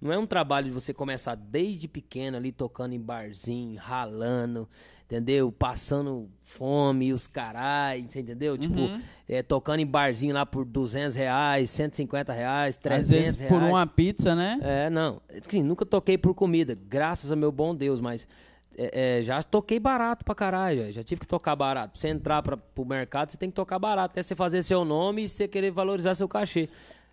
Não 0.00 0.12
é 0.12 0.18
um 0.18 0.26
trabalho 0.26 0.66
de 0.66 0.72
você 0.72 0.92
começar 0.92 1.36
desde 1.36 1.86
pequeno 1.86 2.36
ali, 2.38 2.50
tocando 2.50 2.92
em 2.94 2.98
barzinho, 3.00 3.78
ralando, 3.78 4.66
entendeu? 5.04 5.52
Passando 5.52 6.28
fome, 6.42 7.12
os 7.12 7.26
carai, 7.28 8.00
entendeu? 8.00 8.58
Tipo, 8.58 8.80
Uhum. 8.80 9.00
é, 9.28 9.42
tocando 9.42 9.78
em 9.80 9.86
barzinho 9.86 10.34
lá 10.34 10.44
por 10.44 10.64
200 10.64 11.14
reais, 11.14 11.70
150 11.70 12.32
reais, 12.32 12.76
Às 12.76 12.82
300 12.82 13.10
vezes 13.10 13.40
reais. 13.40 13.54
por 13.54 13.62
uma 13.62 13.86
pizza, 13.86 14.34
né? 14.34 14.58
É, 14.62 14.90
não. 14.90 15.20
Assim, 15.46 15.62
nunca 15.62 15.84
toquei 15.86 16.16
por 16.18 16.34
comida, 16.34 16.74
graças 16.88 17.30
ao 17.30 17.36
meu 17.36 17.52
bom 17.52 17.74
Deus, 17.74 18.00
mas 18.00 18.26
é, 18.76 19.18
é, 19.18 19.22
já 19.22 19.42
toquei 19.42 19.78
barato 19.78 20.24
pra 20.24 20.34
caralho. 20.34 20.90
Já 20.92 21.02
tive 21.02 21.20
que 21.22 21.26
tocar 21.26 21.54
barato. 21.56 21.92
Pra 21.92 22.00
você 22.00 22.08
entrar 22.08 22.42
pra, 22.42 22.56
pro 22.56 22.84
mercado, 22.84 23.30
você 23.30 23.36
tem 23.36 23.50
que 23.50 23.56
tocar 23.56 23.78
barato. 23.78 24.12
Até 24.12 24.22
você 24.22 24.34
fazer 24.34 24.62
seu 24.62 24.84
nome 24.84 25.24
e 25.24 25.28
você 25.28 25.46
querer 25.48 25.70
valorizar 25.70 26.14
seu 26.14 26.28
cachê. 26.28 26.68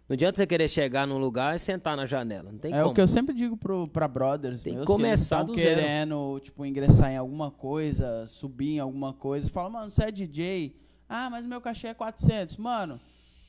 Não 0.08 0.14
adianta 0.14 0.38
você 0.38 0.47
querer 0.47 0.70
chegar 0.70 1.05
num 1.05 1.18
lugar 1.18 1.55
e 1.58 1.60
sentar 1.60 1.97
na 1.97 2.05
janela. 2.05 2.49
Não 2.51 2.58
tem 2.60 2.74
É 2.74 2.78
como. 2.80 2.91
o 2.91 2.93
que 2.93 3.01
eu 3.01 3.08
sempre 3.08 3.36
digo 3.36 3.58
pro, 3.58 3.88
pra 3.89 4.08
brothers 4.08 4.64
Tem 4.64 4.72
que 4.72 4.78
meus, 4.78 4.86
começar 4.88 5.39
que 5.41 5.47
do 5.47 5.53
eles 5.53 5.64
zero. 5.66 5.82
querendo, 5.82 6.39
tipo, 6.41 6.66
ingressar 6.66 7.12
em 7.12 7.18
alguma 7.18 7.51
coisa, 7.51 8.26
subir 8.28 8.76
em 8.76 8.80
alguma 8.80 9.12
coisa. 9.12 9.49
Fala, 9.49 9.70
mano, 9.70 9.91
você 9.91 10.05
é 10.05 10.12
DJ? 10.12 10.74
Ah, 11.10 11.30
mas 11.30 11.45
meu 11.45 11.60
cachê 11.60 11.88
é 11.88 11.93
400. 11.93 12.55
Mano, 12.55 13.01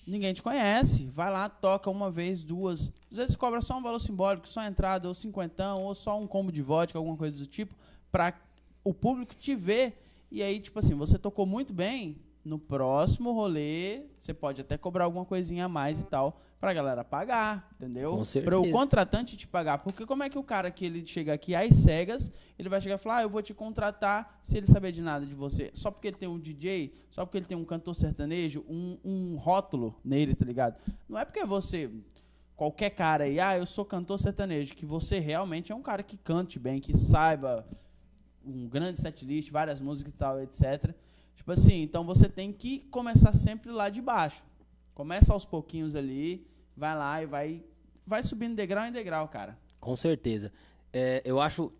ninguém 0.05 0.35
te 0.35 0.43
conhece. 0.43 1.07
Vai 1.15 1.31
lá, 1.31 1.49
toca 1.49 1.89
uma 1.91 2.11
vez, 2.11 2.43
duas. 2.43 2.93
Às 3.09 3.19
vezes 3.19 3.37
cobra 3.37 3.61
só 3.61 3.79
um 3.79 3.83
valor 3.83 4.01
simbólico, 4.01 4.49
só 4.49 4.65
entrada, 4.65 5.07
ou 5.07 5.15
cinquentão, 5.15 5.83
ou 5.85 5.95
só 5.95 6.19
um 6.19 6.27
combo 6.27 6.51
de 6.51 6.61
vodka, 6.61 6.99
alguma 6.99 7.17
coisa 7.17 7.39
do 7.39 7.47
tipo, 7.47 7.73
pra 8.11 8.35
o 8.85 8.95
público 8.95 9.35
te 9.35 9.55
ver. 9.55 10.01
E 10.31 10.43
aí, 10.43 10.61
tipo 10.61 10.79
assim, 10.79 10.95
você 10.95 11.19
tocou 11.19 11.47
muito 11.47 11.73
bem, 11.73 12.17
no 12.45 12.59
próximo 12.59 13.33
rolê, 13.33 14.03
você 14.19 14.33
pode 14.33 14.61
até 14.61 14.77
cobrar 14.79 15.05
alguma 15.05 15.25
coisinha 15.25 15.67
a 15.67 15.69
mais 15.69 16.01
e 16.01 16.07
tal, 16.07 16.41
pra 16.59 16.73
galera 16.73 17.05
pagar, 17.05 17.69
entendeu? 17.77 18.17
Pra 18.43 18.59
o 18.59 18.71
contratante 18.73 19.37
te 19.37 19.47
pagar. 19.47 19.79
Porque 19.79 20.07
como 20.07 20.23
é 20.23 20.31
que 20.31 20.39
o 20.39 20.43
cara 20.43 20.71
que 20.71 20.85
ele 20.85 21.07
chega 21.07 21.33
aqui 21.33 21.55
às 21.55 21.75
cegas, 21.75 22.33
ele 22.59 22.69
vai 22.69 22.81
chegar 22.81 22.97
e 22.97 22.99
falar, 22.99 23.19
ah, 23.19 23.23
eu 23.23 23.31
vou 23.31 23.43
te 23.43 23.53
contratar 23.53 24.41
se 24.43 24.57
ele 24.57 24.67
saber 24.67 24.93
de 24.93 25.03
nada 25.03 25.25
de 25.27 25.35
você. 25.35 25.71
Só 25.75 25.91
porque 25.91 26.09
ele 26.09 26.17
tem 26.17 26.29
um 26.29 26.39
DJ, 26.39 26.93
só 27.11 27.25
porque 27.25 27.39
ele 27.39 27.47
tem 27.47 27.57
um 27.57 27.65
cantor 27.65 27.95
sertanejo, 27.95 28.65
um, 28.69 28.99
um 29.05 29.37
rótulo 29.37 29.95
nele, 30.05 30.35
tá 30.35 30.45
ligado? 30.45 30.77
Não 31.09 31.19
é 31.19 31.25
porque 31.25 31.45
você, 31.45 31.91
qualquer 32.57 32.91
cara 32.91 33.25
aí, 33.25 33.39
ah, 33.39 33.57
eu 33.57 33.67
sou 33.67 33.85
cantor 33.85 34.19
sertanejo, 34.19 34.75
que 34.75 34.87
você 34.87 35.19
realmente 35.19 35.71
é 35.71 35.75
um 35.75 35.83
cara 35.83 36.03
que 36.03 36.17
cante 36.17 36.59
bem, 36.59 36.81
que 36.81 36.97
saiba 36.97 37.67
um 38.49 38.69
grande 38.69 39.01
setlist, 39.01 39.51
várias 39.51 39.81
músicas 39.81 40.13
e 40.13 40.17
tal, 40.17 40.41
etc. 40.41 40.95
Tipo 41.37 41.53
assim, 41.53 41.83
então 41.83 42.05
você 42.05 42.29
tem 42.29 42.53
que 42.53 42.81
começar 42.91 43.33
sempre 43.33 43.71
lá 43.71 43.89
de 43.89 44.01
baixo. 44.01 44.45
Começa 44.95 45.33
aos 45.33 45.45
pouquinhos 45.45 45.95
ali, 45.95 46.47
vai 46.77 46.97
lá 46.97 47.23
e 47.23 47.27
vai, 47.27 47.63
vai 48.07 48.23
subindo 48.23 48.57
degrau 48.57 48.85
em 48.85 48.93
degrau, 48.93 49.29
cara. 49.29 49.57
Com 49.81 49.95
certeza. 49.97 50.53
É, 50.93 51.23
eu 51.25 51.41
acho, 51.41 51.73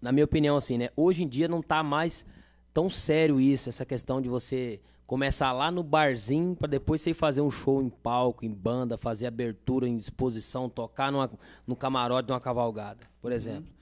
na 0.00 0.10
minha 0.10 0.24
opinião, 0.24 0.56
assim, 0.56 0.76
né? 0.76 0.90
Hoje 0.96 1.22
em 1.22 1.28
dia 1.28 1.46
não 1.46 1.62
tá 1.62 1.82
mais 1.82 2.26
tão 2.72 2.88
sério 2.90 3.40
isso, 3.40 3.68
essa 3.68 3.84
questão 3.84 4.20
de 4.20 4.28
você 4.28 4.80
começar 5.06 5.52
lá 5.52 5.70
no 5.72 5.82
barzinho 5.82 6.54
pra 6.54 6.68
depois 6.68 7.00
você 7.00 7.10
ir 7.10 7.14
fazer 7.14 7.40
um 7.40 7.50
show 7.50 7.82
em 7.82 7.88
palco, 7.88 8.44
em 8.44 8.52
banda, 8.52 8.96
fazer 8.96 9.26
abertura 9.26 9.88
em 9.88 9.96
exposição, 9.96 10.68
tocar 10.68 11.10
numa, 11.10 11.28
no 11.66 11.74
camarote 11.74 12.26
de 12.26 12.32
uma 12.32 12.40
cavalgada, 12.40 13.00
por 13.20 13.32
exemplo. 13.32 13.72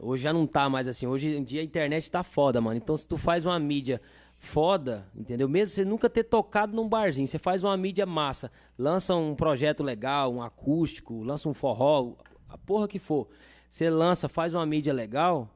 Hoje 0.00 0.22
já 0.22 0.32
não 0.32 0.46
tá 0.46 0.68
mais 0.68 0.86
assim. 0.88 1.06
Hoje 1.06 1.28
em 1.28 1.42
dia 1.42 1.60
a 1.60 1.64
internet 1.64 2.10
tá 2.10 2.22
foda, 2.22 2.60
mano. 2.60 2.76
Então 2.76 2.96
se 2.96 3.06
tu 3.06 3.16
faz 3.16 3.44
uma 3.44 3.58
mídia 3.58 4.00
foda, 4.38 5.06
entendeu? 5.14 5.48
Mesmo 5.48 5.74
você 5.74 5.84
nunca 5.84 6.08
ter 6.10 6.24
tocado 6.24 6.74
num 6.74 6.88
barzinho, 6.88 7.26
você 7.26 7.38
faz 7.38 7.64
uma 7.64 7.76
mídia 7.76 8.04
massa, 8.04 8.50
lança 8.78 9.14
um 9.14 9.34
projeto 9.34 9.82
legal, 9.82 10.32
um 10.32 10.42
acústico, 10.42 11.22
lança 11.22 11.48
um 11.48 11.54
forró, 11.54 12.12
a 12.48 12.58
porra 12.58 12.86
que 12.86 12.98
for. 12.98 13.28
Você 13.68 13.88
lança, 13.90 14.28
faz 14.28 14.54
uma 14.54 14.64
mídia 14.64 14.92
legal, 14.92 15.50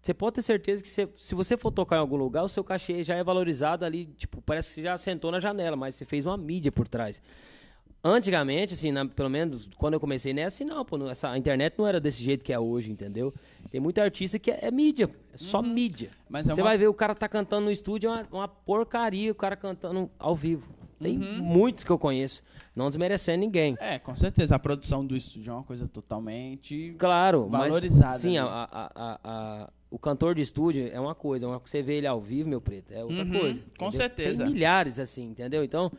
você 0.00 0.12
pode 0.12 0.34
ter 0.34 0.42
certeza 0.42 0.82
que 0.82 0.88
você- 0.88 1.08
se 1.16 1.34
você 1.34 1.56
for 1.56 1.70
tocar 1.70 1.96
em 1.96 2.00
algum 2.00 2.16
lugar, 2.16 2.42
o 2.42 2.48
seu 2.48 2.64
cachê 2.64 3.02
já 3.02 3.14
é 3.14 3.22
valorizado 3.22 3.84
ali, 3.84 4.06
tipo, 4.06 4.42
parece 4.42 4.68
que 4.68 4.74
você 4.74 4.82
já 4.82 4.98
sentou 4.98 5.30
na 5.30 5.38
janela, 5.38 5.76
mas 5.76 5.94
você 5.94 6.04
fez 6.04 6.26
uma 6.26 6.36
mídia 6.36 6.72
por 6.72 6.88
trás. 6.88 7.22
Antigamente, 8.04 8.74
assim, 8.74 8.90
na- 8.90 9.06
pelo 9.06 9.30
menos 9.30 9.68
quando 9.76 9.94
eu 9.94 10.00
comecei, 10.00 10.32
não 10.34 10.42
é 10.42 10.46
assim 10.46 10.64
não, 10.64 10.84
pô. 10.84 10.98
não- 10.98 11.08
Essa, 11.08 11.30
a 11.30 11.38
internet 11.38 11.74
não 11.78 11.86
era 11.86 12.00
desse 12.00 12.20
jeito 12.22 12.44
que 12.44 12.52
é 12.52 12.58
hoje, 12.58 12.90
entendeu? 12.90 13.32
Tem 13.70 13.80
muita 13.80 14.02
artista 14.02 14.38
que 14.40 14.50
é, 14.50 14.58
é 14.62 14.70
mídia, 14.72 15.08
é 15.32 15.36
só 15.36 15.62
mídia. 15.62 16.10
Mas 16.28 16.48
é 16.48 16.54
Você 16.54 16.60
uma- 16.60 16.68
vai 16.70 16.78
ver 16.78 16.88
o 16.88 16.94
cara 16.94 17.14
tá 17.14 17.28
cantando 17.28 17.66
no 17.66 17.70
estúdio, 17.70 18.10
é 18.10 18.12
uma, 18.12 18.26
uma 18.32 18.48
porcaria 18.48 19.30
o 19.30 19.34
cara 19.34 19.54
cantando 19.54 20.10
ao 20.18 20.34
vivo. 20.34 20.66
Tem 21.00 21.16
muitos 21.18 21.82
que 21.84 21.90
eu 21.90 21.98
conheço, 21.98 22.42
não 22.76 22.88
desmerecendo 22.88 23.38
ninguém. 23.40 23.76
É, 23.80 23.98
com 23.98 24.14
certeza. 24.14 24.54
A 24.54 24.58
produção 24.58 25.04
do 25.04 25.16
estúdio 25.16 25.50
é 25.50 25.54
uma 25.54 25.64
coisa 25.64 25.86
totalmente. 25.88 26.94
Claro, 26.98 27.48
Valorizada, 27.48 28.06
mas 28.12 28.16
sim, 28.20 28.34
né? 28.34 28.40
a, 28.40 28.46
a- 28.46 28.90
a- 28.94 29.20
a- 29.24 29.70
o 29.90 29.98
cantor 29.98 30.34
de 30.36 30.42
estúdio 30.42 30.88
é 30.92 30.98
uma 31.00 31.14
coisa, 31.14 31.46
uma, 31.48 31.58
você 31.58 31.82
vê 31.82 31.94
ele 31.98 32.06
ao 32.06 32.20
vivo, 32.20 32.48
meu 32.48 32.60
preto, 32.60 32.92
é 32.92 33.04
outra 33.04 33.24
Uhum, 33.24 33.32
coisa. 33.32 33.60
com 33.78 33.86
entendeu? 33.88 33.92
certeza. 33.92 34.44
Tem 34.44 34.52
milhares 34.52 34.98
assim, 35.00 35.24
entendeu? 35.30 35.64
Então, 35.64 35.90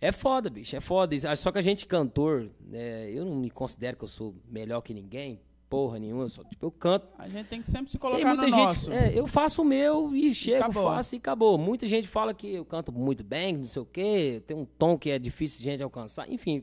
é 0.00 0.12
foda, 0.12 0.48
bicho, 0.48 0.74
é 0.76 0.80
foda. 0.80 1.16
Só 1.36 1.52
que 1.52 1.58
a 1.58 1.62
gente 1.62 1.86
cantor, 1.86 2.50
né, 2.60 3.10
eu 3.10 3.24
não 3.24 3.36
me 3.36 3.50
considero 3.50 3.96
que 3.96 4.04
eu 4.04 4.08
sou 4.08 4.34
melhor 4.48 4.80
que 4.80 4.94
ninguém, 4.94 5.40
porra 5.68 5.98
nenhuma, 5.98 6.24
eu, 6.24 6.28
só, 6.28 6.42
tipo, 6.42 6.66
eu 6.66 6.70
canto. 6.70 7.06
A 7.18 7.28
gente 7.28 7.46
tem 7.46 7.60
que 7.60 7.70
sempre 7.70 7.90
se 7.90 7.98
Tem 7.98 8.00
colocar 8.00 8.34
muita 8.34 8.42
no 8.42 8.48
gente, 8.48 8.66
nosso. 8.66 8.92
é, 8.92 9.16
eu 9.16 9.26
faço 9.26 9.62
o 9.62 9.64
meu 9.64 10.14
e 10.14 10.34
chego, 10.34 10.64
Acabou. 10.64 10.84
faço 10.84 11.14
e 11.14 11.18
acabou. 11.18 11.56
Muita 11.58 11.86
gente 11.86 12.08
fala 12.08 12.34
que 12.34 12.54
eu 12.54 12.64
canto 12.64 12.90
muito 12.90 13.22
bem, 13.22 13.56
não 13.56 13.66
sei 13.66 13.82
o 13.82 13.86
quê, 13.86 14.42
tem 14.46 14.56
um 14.56 14.64
tom 14.64 14.98
que 14.98 15.10
é 15.10 15.18
difícil 15.18 15.58
de 15.58 15.64
gente 15.64 15.82
alcançar. 15.82 16.28
Enfim, 16.30 16.60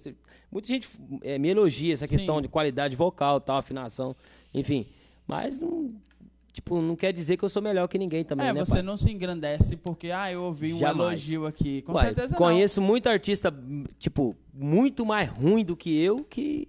muita 0.51 0.67
gente 0.67 0.89
é, 1.21 1.37
me 1.37 1.47
elogia 1.49 1.93
essa 1.93 2.07
questão 2.07 2.35
Sim. 2.37 2.41
de 2.41 2.47
qualidade 2.49 2.95
vocal, 2.95 3.39
tal, 3.39 3.57
afinação, 3.57 4.15
enfim. 4.53 4.85
Mas 5.25 5.59
não, 5.59 5.93
tipo, 6.57 6.81
não 6.81 6.95
quer 6.95 7.13
dizer 7.13 7.37
que 7.37 7.43
eu 7.45 7.49
sou 7.49 7.61
melhor 7.61 7.87
que 7.87 7.97
ninguém 7.97 8.23
também, 8.25 8.47
É, 8.47 8.53
né, 8.53 8.65
você 8.65 8.73
pai? 8.73 8.81
não 8.81 8.97
se 8.97 9.11
engrandece 9.11 9.75
porque, 9.75 10.09
ah, 10.11 10.31
eu 10.31 10.43
ouvi 10.43 10.73
um 10.73 10.79
Jamais. 10.79 10.99
elogio 11.11 11.45
aqui. 11.45 11.81
Com 11.83 11.93
Uai, 11.93 12.05
certeza 12.05 12.35
conheço 12.35 12.81
muito 12.81 13.07
artista, 13.07 13.53
tipo, 13.99 14.35
muito 14.53 15.05
mais 15.05 15.29
ruim 15.29 15.63
do 15.63 15.75
que 15.75 15.95
eu, 16.03 16.23
que, 16.23 16.67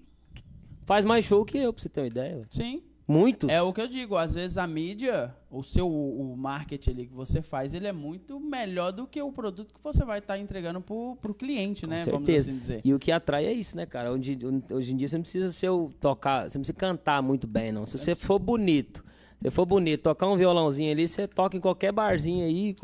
faz 0.84 1.04
mais 1.04 1.24
show 1.24 1.44
que 1.44 1.56
eu, 1.58 1.72
pra 1.72 1.82
você 1.82 1.88
ter 1.88 2.00
uma 2.02 2.06
ideia. 2.06 2.34
ué. 2.36 2.40
não. 2.42 2.46
Sim. 2.50 2.82
Muitos. 3.10 3.48
É 3.48 3.62
o 3.62 3.72
que 3.72 3.80
eu 3.80 3.88
digo, 3.88 4.16
às 4.16 4.34
vezes 4.34 4.58
a 4.58 4.66
mídia, 4.66 5.34
o 5.50 5.62
seu 5.62 5.88
o 5.88 6.36
marketing 6.36 6.90
ali 6.90 7.06
que 7.06 7.14
você 7.14 7.40
faz, 7.40 7.72
ele 7.72 7.86
é 7.86 7.92
muito 7.92 8.38
melhor 8.38 8.92
do 8.92 9.06
que 9.06 9.22
o 9.22 9.32
produto 9.32 9.72
que 9.72 9.80
você 9.82 10.04
vai 10.04 10.18
estar 10.18 10.38
entregando 10.38 10.78
pro, 10.82 11.16
pro 11.16 11.32
cliente, 11.32 11.86
Com 11.86 11.90
né? 11.90 12.04
Vamos 12.04 12.26
certeza. 12.26 12.50
assim 12.50 12.58
dizer. 12.58 12.80
E 12.84 12.92
o 12.92 12.98
que 12.98 13.10
atrai 13.10 13.46
é 13.46 13.52
isso, 13.54 13.74
né, 13.78 13.86
cara? 13.86 14.12
Hoje, 14.12 14.38
hoje 14.70 14.92
em 14.92 14.96
dia 14.98 15.08
você 15.08 15.16
não 15.16 15.22
precisa 15.22 15.50
ser 15.50 15.70
tocar, 15.98 16.50
você 16.50 16.58
não 16.58 16.62
precisa 16.62 16.78
cantar 16.78 17.22
muito 17.22 17.46
bem, 17.46 17.72
não. 17.72 17.86
Se 17.86 17.96
você 17.96 18.14
for 18.14 18.38
bonito, 18.38 19.02
Se 19.40 19.50
for 19.52 19.64
bonito, 19.64 20.02
tocar 20.02 20.26
um 20.26 20.36
violãozinho 20.36 20.90
ali, 20.90 21.06
você 21.06 21.28
toca 21.28 21.56
em 21.56 21.60
qualquer 21.60 21.92
barzinho 21.92 22.44
aí, 22.44 22.74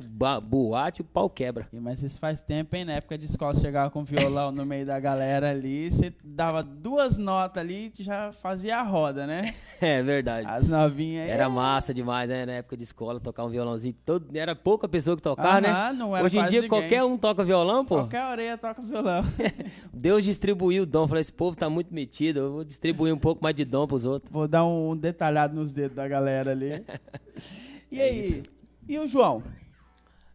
boate, 0.43 1.01
o 1.01 1.05
pau 1.05 1.29
quebra. 1.29 1.67
Mas 1.73 2.01
isso 2.01 2.19
faz 2.21 2.41
tempo, 2.41 2.77
hein? 2.77 2.85
Na 2.85 2.93
época 2.93 3.19
de 3.19 3.27
escola, 3.27 3.53
você 3.53 3.61
chegava 3.61 3.91
com 3.91 4.05
violão 4.05 4.53
no 4.53 4.65
meio 4.65 4.87
da 4.87 5.01
galera 5.01 5.51
ali, 5.51 5.91
você 5.91 6.15
dava 6.23 6.63
duas 6.63 7.19
notas 7.19 7.61
ali 7.61 7.93
e 7.99 8.03
já 8.05 8.33
fazia 8.33 8.79
a 8.79 8.83
roda, 8.83 9.27
né? 9.27 9.55
É 9.81 10.03
verdade. 10.03 10.47
As 10.49 10.67
novinhas 10.67 11.25
aí. 11.27 11.31
Era 11.31 11.47
massa 11.51 11.93
demais, 11.93 12.31
né? 12.31 12.47
Na 12.47 12.53
época 12.53 12.75
de 12.75 12.85
escola, 12.85 13.21
tocar 13.21 13.45
um 13.45 13.51
violãozinho. 13.51 13.95
Todo... 14.07 14.35
Era 14.35 14.55
pouca 14.55 14.89
pessoa 14.89 15.15
que 15.15 15.23
tocava, 15.23 15.61
né? 15.61 15.69
Aham, 15.69 15.93
não 15.93 16.17
era 16.17 16.25
Hoje 16.25 16.39
em 16.39 16.43
dia, 16.43 16.63
ninguém. 16.63 16.69
qualquer 16.69 17.05
um 17.05 17.19
toca 17.19 17.45
violão, 17.45 17.85
pô. 17.85 17.97
Qualquer 17.97 18.25
orelha 18.25 18.57
toca 18.57 18.81
violão. 18.81 19.25
Deus 19.93 20.25
distribuiu 20.25 20.85
o 20.85 20.87
dom. 20.87 21.07
Falei, 21.07 21.21
esse 21.21 21.33
povo 21.33 21.55
tá 21.55 21.69
muito 21.69 21.93
metido, 21.93 22.39
eu 22.39 22.53
vou 22.53 22.65
distribuir 22.65 23.13
um 23.13 23.19
pouco 23.19 23.43
mais 23.43 23.55
de 23.55 23.65
dom 23.65 23.87
pros 23.87 24.07
outros. 24.07 24.33
Vou 24.33 24.49
dar 24.49 24.65
um 24.65 24.97
detalhado 24.97 25.55
nos 25.55 25.71
dedos 25.71 25.97
da 25.97 26.09
galera 26.09 26.44
ali. 26.51 26.85
E 27.91 28.01
aí? 28.01 28.43
E 28.89 28.99
o 28.99 29.07
João? 29.07 29.41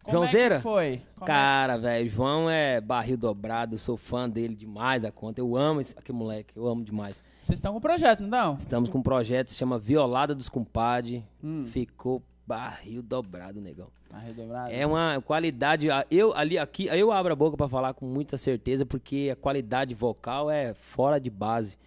Como 0.02 0.18
Joãozeira? 0.20 0.56
É 0.56 0.60
foi? 0.62 1.02
Como 1.16 1.28
Cara, 1.28 1.78
velho, 1.78 2.10
João 2.10 2.50
é 2.50 2.80
barril 2.80 3.18
dobrado, 3.18 3.74
eu 3.76 3.78
sou 3.78 3.98
fã 3.98 4.30
dele 4.30 4.56
demais 4.56 5.04
a 5.04 5.12
conta. 5.12 5.42
Eu 5.42 5.58
amo 5.58 5.82
esse 5.82 5.94
aquele 5.98 6.18
moleque, 6.18 6.56
eu 6.56 6.66
amo 6.68 6.84
demais. 6.86 7.18
é- 7.20 7.46
Vocês 7.46 7.58
estão 7.60 7.74
com 7.74 7.82
projeto, 7.82 8.22
não? 8.22 8.56
Estamos 8.56 8.90
com 8.90 9.00
um 9.00 9.04
projeto 9.04 9.50
se 9.50 9.56
chama 9.56 9.78
Violada 9.78 10.34
dos 10.34 10.48
Compadre. 10.48 11.26
Hum. 11.44 11.66
Ficou 11.70 12.24
barril 12.48 13.02
dobrado, 13.04 13.60
negão. 13.60 13.90
Arredobrado. 14.12 14.72
É 14.72 14.86
uma 14.88 15.22
qualidade. 15.22 15.88
Eu 16.10 16.34
ali 16.36 16.58
aqui, 16.58 16.86
eu 16.88 17.12
abro 17.12 17.34
a 17.34 17.36
boca 17.36 17.56
pra 17.56 17.68
falar 17.68 17.94
com 17.94 18.06
muita 18.06 18.38
certeza, 18.38 18.86
porque 18.86 19.30
a 19.32 19.36
qualidade 19.36 19.94
vocal 19.94 20.50
é 20.50 20.74
fora 20.74 21.20
de 21.20 21.30
base. 21.30 21.78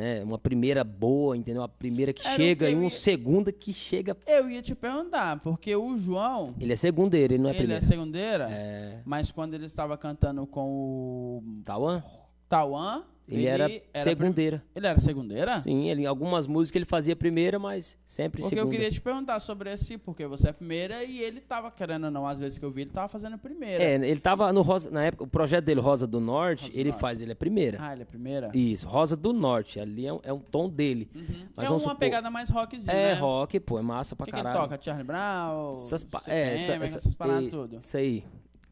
Né? 0.00 0.22
Uma 0.24 0.38
primeira 0.38 0.82
boa, 0.82 1.36
entendeu? 1.36 1.60
Uma 1.60 1.68
primeira 1.68 2.10
que 2.10 2.26
Era 2.26 2.34
chega 2.34 2.64
que 2.66 2.72
e 2.72 2.74
uma 2.74 2.84
ia- 2.84 2.90
segunda 2.90 3.52
que 3.52 3.70
chega. 3.74 4.16
Eu 4.26 4.48
ia 4.48 4.62
te 4.62 4.74
perguntar, 4.74 5.38
porque 5.40 5.76
o 5.76 5.98
João, 5.98 6.54
Ele 6.58 6.72
é 6.72 6.76
segundeiro, 6.76 7.34
ele 7.34 7.42
não 7.42 7.50
é 7.50 7.52
ele 7.52 7.58
primeiro. 7.58 7.84
é 7.84 7.86
segundeira, 7.86 8.48
É. 8.50 9.00
mas 9.04 9.30
quando 9.30 9.52
ele 9.52 9.66
estava 9.66 9.98
cantando 9.98 10.46
com 10.46 10.62
o 10.70 11.42
Tauan? 11.66 12.02
Tauan, 12.48 13.04
Ele, 13.30 13.46
era, 13.46 13.68
prim- 13.68 13.80
segundeira. 14.02 14.62
Ele 14.74 14.86
era 14.86 14.98
segundeira? 14.98 15.60
Sim, 15.60 15.88
ele, 15.88 16.04
algumas 16.06 16.46
músicas 16.46 16.76
ele 16.76 16.84
fazia 16.84 17.14
primeira, 17.14 17.58
mas 17.58 17.96
sempre 18.04 18.42
Porque 18.42 18.56
segunda. 18.56 18.66
eu 18.74 18.78
queria 18.78 18.90
te 18.90 19.00
perguntar 19.00 19.38
sobre 19.40 19.72
esse, 19.72 19.96
porque 19.96 20.26
você 20.26 20.48
é 20.48 20.52
primeira 20.52 21.04
e 21.04 21.20
ele 21.20 21.40
tava 21.40 21.70
querendo 21.70 22.04
ou 22.04 22.10
não, 22.10 22.26
às 22.26 22.38
vezes 22.38 22.58
que 22.58 22.64
eu 22.64 22.70
vi, 22.70 22.82
ele 22.82 22.90
tava 22.90 23.08
fazendo 23.08 23.38
primeira. 23.38 23.82
É, 23.84 23.94
ele 23.94 24.18
tava 24.20 24.52
no 24.52 24.62
Rosa, 24.62 24.90
na 24.90 25.04
época, 25.04 25.24
o 25.24 25.26
projeto 25.28 25.64
dele, 25.64 25.80
Rosa 25.80 26.06
do 26.06 26.18
Norte, 26.20 26.64
Rosa 26.66 26.78
ele 26.78 26.88
Norte. 26.90 27.00
faz, 27.00 27.20
ele 27.20 27.32
é 27.32 27.34
primeira. 27.34 27.78
Ah, 27.80 27.92
ele 27.92 28.02
é 28.02 28.04
primeira? 28.04 28.50
Isso, 28.52 28.88
Rosa 28.88 29.16
do 29.16 29.32
Norte, 29.32 29.78
ali 29.78 30.06
é 30.06 30.12
um, 30.12 30.20
é 30.24 30.32
um 30.32 30.40
tom 30.40 30.68
dele. 30.68 31.08
Mas 31.56 31.66
é 31.66 31.70
uma 31.70 31.78
supor- 31.78 31.96
pegada 31.96 32.30
mais 32.30 32.48
rockzinha, 32.50 32.92
É 32.92 33.14
né? 33.14 33.20
rock, 33.20 33.60
pô, 33.60 33.78
é 33.78 33.82
massa 33.82 34.16
pra 34.16 34.26
que, 34.26 34.32
que 34.32 34.36
ele 34.36 34.42
caralho. 34.44 34.62
toca? 34.68 34.82
Charlie 34.82 35.04
Brown? 35.06 35.70
Essas, 35.70 36.02
pa- 36.04 36.22
é, 36.26 36.54
essa, 36.54 36.72
essa, 36.72 36.98
essas 36.98 37.14
paradas 37.14 37.44
e- 37.44 37.50
tudo. 37.50 37.78
Isso 37.78 37.96
aí, 37.96 38.24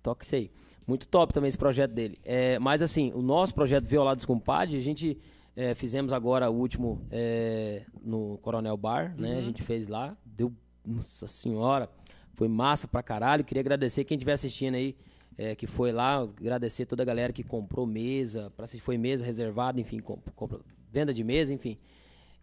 toca 0.03 0.25
isso 0.25 0.35
aí. 0.35 0.51
Muito 0.89 1.07
top 1.07 1.35
também 1.35 1.49
esse 1.49 1.59
projeto 1.59 1.93
dele. 1.93 2.19
É, 2.25 2.59
mas 2.59 2.83
assim, 2.83 3.13
o 3.15 3.21
nosso 3.21 3.55
projeto 3.55 3.85
Violados 3.85 4.25
com 4.25 4.39
Padre, 4.41 4.79
a 4.79 4.81
gente 4.81 5.19
é, 5.55 5.75
fizemos 5.75 6.13
agora 6.15 6.51
o 6.51 6.55
último 6.55 7.03
é, 7.11 7.83
no 8.03 8.39
Coronel 8.39 8.77
Bar, 8.77 9.15
né? 9.17 9.35
Uhum. 9.35 9.39
A 9.39 9.43
gente 9.43 9.63
fez 9.63 9.87
lá, 9.87 10.17
deu, 10.25 10.51
nossa 10.87 11.27
senhora, 11.27 11.91
foi 12.33 12.49
massa 12.49 12.89
pra 12.89 13.03
caralho. 13.03 13.45
Queria 13.45 13.61
agradecer 13.61 14.03
quem 14.05 14.17
estiver 14.17 14.33
assistindo 14.33 14.77
aí, 14.77 14.97
é, 15.37 15.55
que 15.55 15.67
foi 15.67 15.93
lá, 15.93 16.21
agradecer 16.23 16.87
toda 16.87 17.03
a 17.03 17.07
galera 17.07 17.35
que 17.35 17.43
comprou 17.43 17.87
mesa, 17.87 18.51
para 18.57 18.67
se 18.67 18.81
foi 18.81 18.97
mesa 18.97 19.23
reservada, 19.25 19.79
enfim, 19.79 19.99
compra- 20.01 20.61
venda 20.91 21.13
de 21.13 21.23
mesa, 21.23 21.53
enfim. 21.53 21.77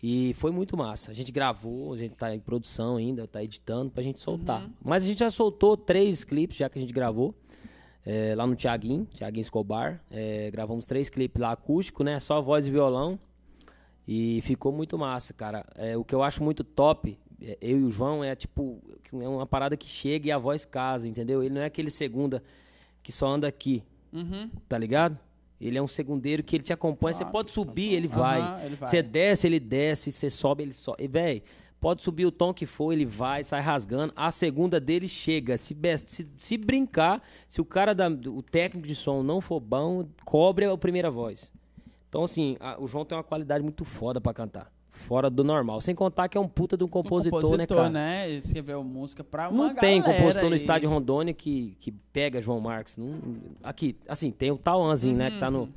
E 0.04 0.34
foi 0.36 0.52
muito 0.52 0.78
massa. 0.78 1.10
A 1.10 1.16
gente 1.16 1.32
gravou, 1.32 1.94
a 1.94 1.98
gente 1.98 2.14
tá 2.16 2.36
em 2.36 2.40
produção 2.40 2.98
ainda, 2.98 3.26
tá 3.28 3.44
editando 3.44 3.90
pra 3.90 4.04
gente 4.04 4.22
soltar. 4.22 4.62
Uhum. 4.66 4.70
Mas 4.84 5.04
a 5.04 5.08
gente 5.08 5.20
já 5.20 5.32
soltou 5.32 5.76
três 5.76 6.24
clipes 6.24 6.58
já 6.58 6.70
que 6.70 6.78
a 6.78 6.82
gente 6.82 6.94
gravou. 6.94 7.34
É, 8.06 8.36
lá 8.36 8.46
no 8.46 8.56
Tiaguinho, 8.56 9.08
Tiaguinho 9.14 9.42
Escobar. 9.42 10.02
É, 10.12 10.50
gravamos 10.52 10.86
três 10.86 11.10
clipes 11.10 11.42
lá 11.42 11.52
acústico, 11.52 12.04
né? 12.04 12.20
Só 12.20 12.42
voz 12.42 12.68
e 12.68 12.72
violão. 12.72 13.20
E 14.08 14.42
ficou 14.44 14.72
muito 14.72 14.98
massa, 14.98 15.34
cara. 15.34 15.66
É, 15.76 15.98
o 15.98 16.04
que 16.04 16.14
eu 16.14 16.22
acho 16.22 16.44
muito 16.44 16.64
top, 16.64 17.18
é, 17.42 17.58
eu 17.60 17.80
e 17.80 17.84
o 17.84 17.90
João, 17.90 18.24
é 18.24 18.36
tipo, 18.36 18.80
é 19.12 19.28
uma 19.28 19.48
parada 19.48 19.76
que 19.76 19.88
chega 19.88 20.28
e 20.28 20.32
a 20.32 20.38
voz 20.38 20.64
casa, 20.66 21.08
entendeu? 21.08 21.42
Ele 21.44 21.54
não 21.56 21.62
é 21.62 21.66
aquele 21.66 21.90
segunda 21.90 22.44
que 23.02 23.12
só 23.12 23.28
anda 23.28 23.48
aqui, 23.48 23.84
Uhum. 24.14 24.50
tá 24.70 24.78
ligado? 24.78 25.18
Ele 25.60 25.78
é 25.78 25.82
um 25.82 25.88
segundeiro 25.88 26.44
que 26.44 26.56
ele 26.56 26.64
te 26.64 26.74
acompanha. 26.74 27.14
Você 27.14 27.26
pode 27.26 27.50
subir, 27.50 27.94
ele 27.94 28.08
vai. 28.08 28.66
ele 28.66 28.76
vai. 28.76 28.90
Você 28.90 29.02
desce, 29.02 29.48
ele 29.48 29.60
desce. 29.60 30.12
Você 30.12 30.30
sobe, 30.30 30.64
ele 30.64 30.74
sobe. 30.74 31.04
E, 31.04 31.08
véi, 31.08 31.44
pode 31.80 32.04
subir 32.04 32.26
o 32.26 32.32
tom 32.32 32.54
que 32.54 32.66
for, 32.66 32.92
ele 32.92 33.06
vai, 33.06 33.44
sai 33.44 33.62
rasgando. 33.62 34.12
A 34.16 34.32
segunda 34.32 34.80
dele 34.80 35.08
chega. 35.08 35.56
Se, 35.58 35.74
best- 35.74 36.10
se, 36.10 36.28
se 36.38 36.58
brincar, 36.58 37.22
se 37.48 37.62
o 37.62 37.66
cara, 37.66 37.94
da, 37.94 38.08
o 38.08 38.42
técnico 38.42 38.88
de 38.88 38.96
som 38.96 39.22
não 39.24 39.40
for 39.42 39.60
bom, 39.60 40.06
cobre 40.24 40.66
a 40.66 40.78
primeira 40.78 41.12
voz. 41.12 41.52
Então, 42.10 42.24
assim, 42.24 42.58
a- 42.60 42.78
o 42.82 42.88
João 42.88 43.06
tem 43.06 43.18
uma 43.18 43.24
qualidade 43.24 43.64
muito 43.64 43.84
foda 43.86 44.20
pra 44.22 44.34
cantar. 44.34 44.72
Fora 44.92 45.30
do 45.30 45.44
normal. 45.44 45.82
Sem 45.82 45.94
contar 45.94 46.28
que 46.30 46.38
é 46.38 46.42
um 46.42 46.48
puta 46.48 46.76
de 46.78 46.84
um 46.84 46.88
Um 46.88 46.90
compositor, 46.90 47.58
né, 47.58 47.68
cara? 47.68 47.90
né? 47.90 48.28
Ele 48.30 48.38
escreveu 48.38 48.84
música 48.84 49.24
pra 49.24 49.50
uma 49.50 49.68
Não 49.68 49.76
tem 49.76 50.02
compositor 50.02 50.50
no 50.50 50.56
estádio 50.56 50.90
Rondônia 50.90 51.34
que, 51.34 51.76
que 51.80 51.92
pega 51.92 52.42
João 52.42 52.60
Marques. 52.62 52.96
Não- 52.98 53.20
aqui, 53.62 53.96
assim, 54.08 54.32
tem 54.32 54.50
o 54.52 54.58
Tauanzinho, 54.58 55.16
né? 55.18 55.30
Que 55.32 55.40
tá 55.40 55.52
no. 55.52 55.64
Um 55.64 55.66
dos 55.66 55.74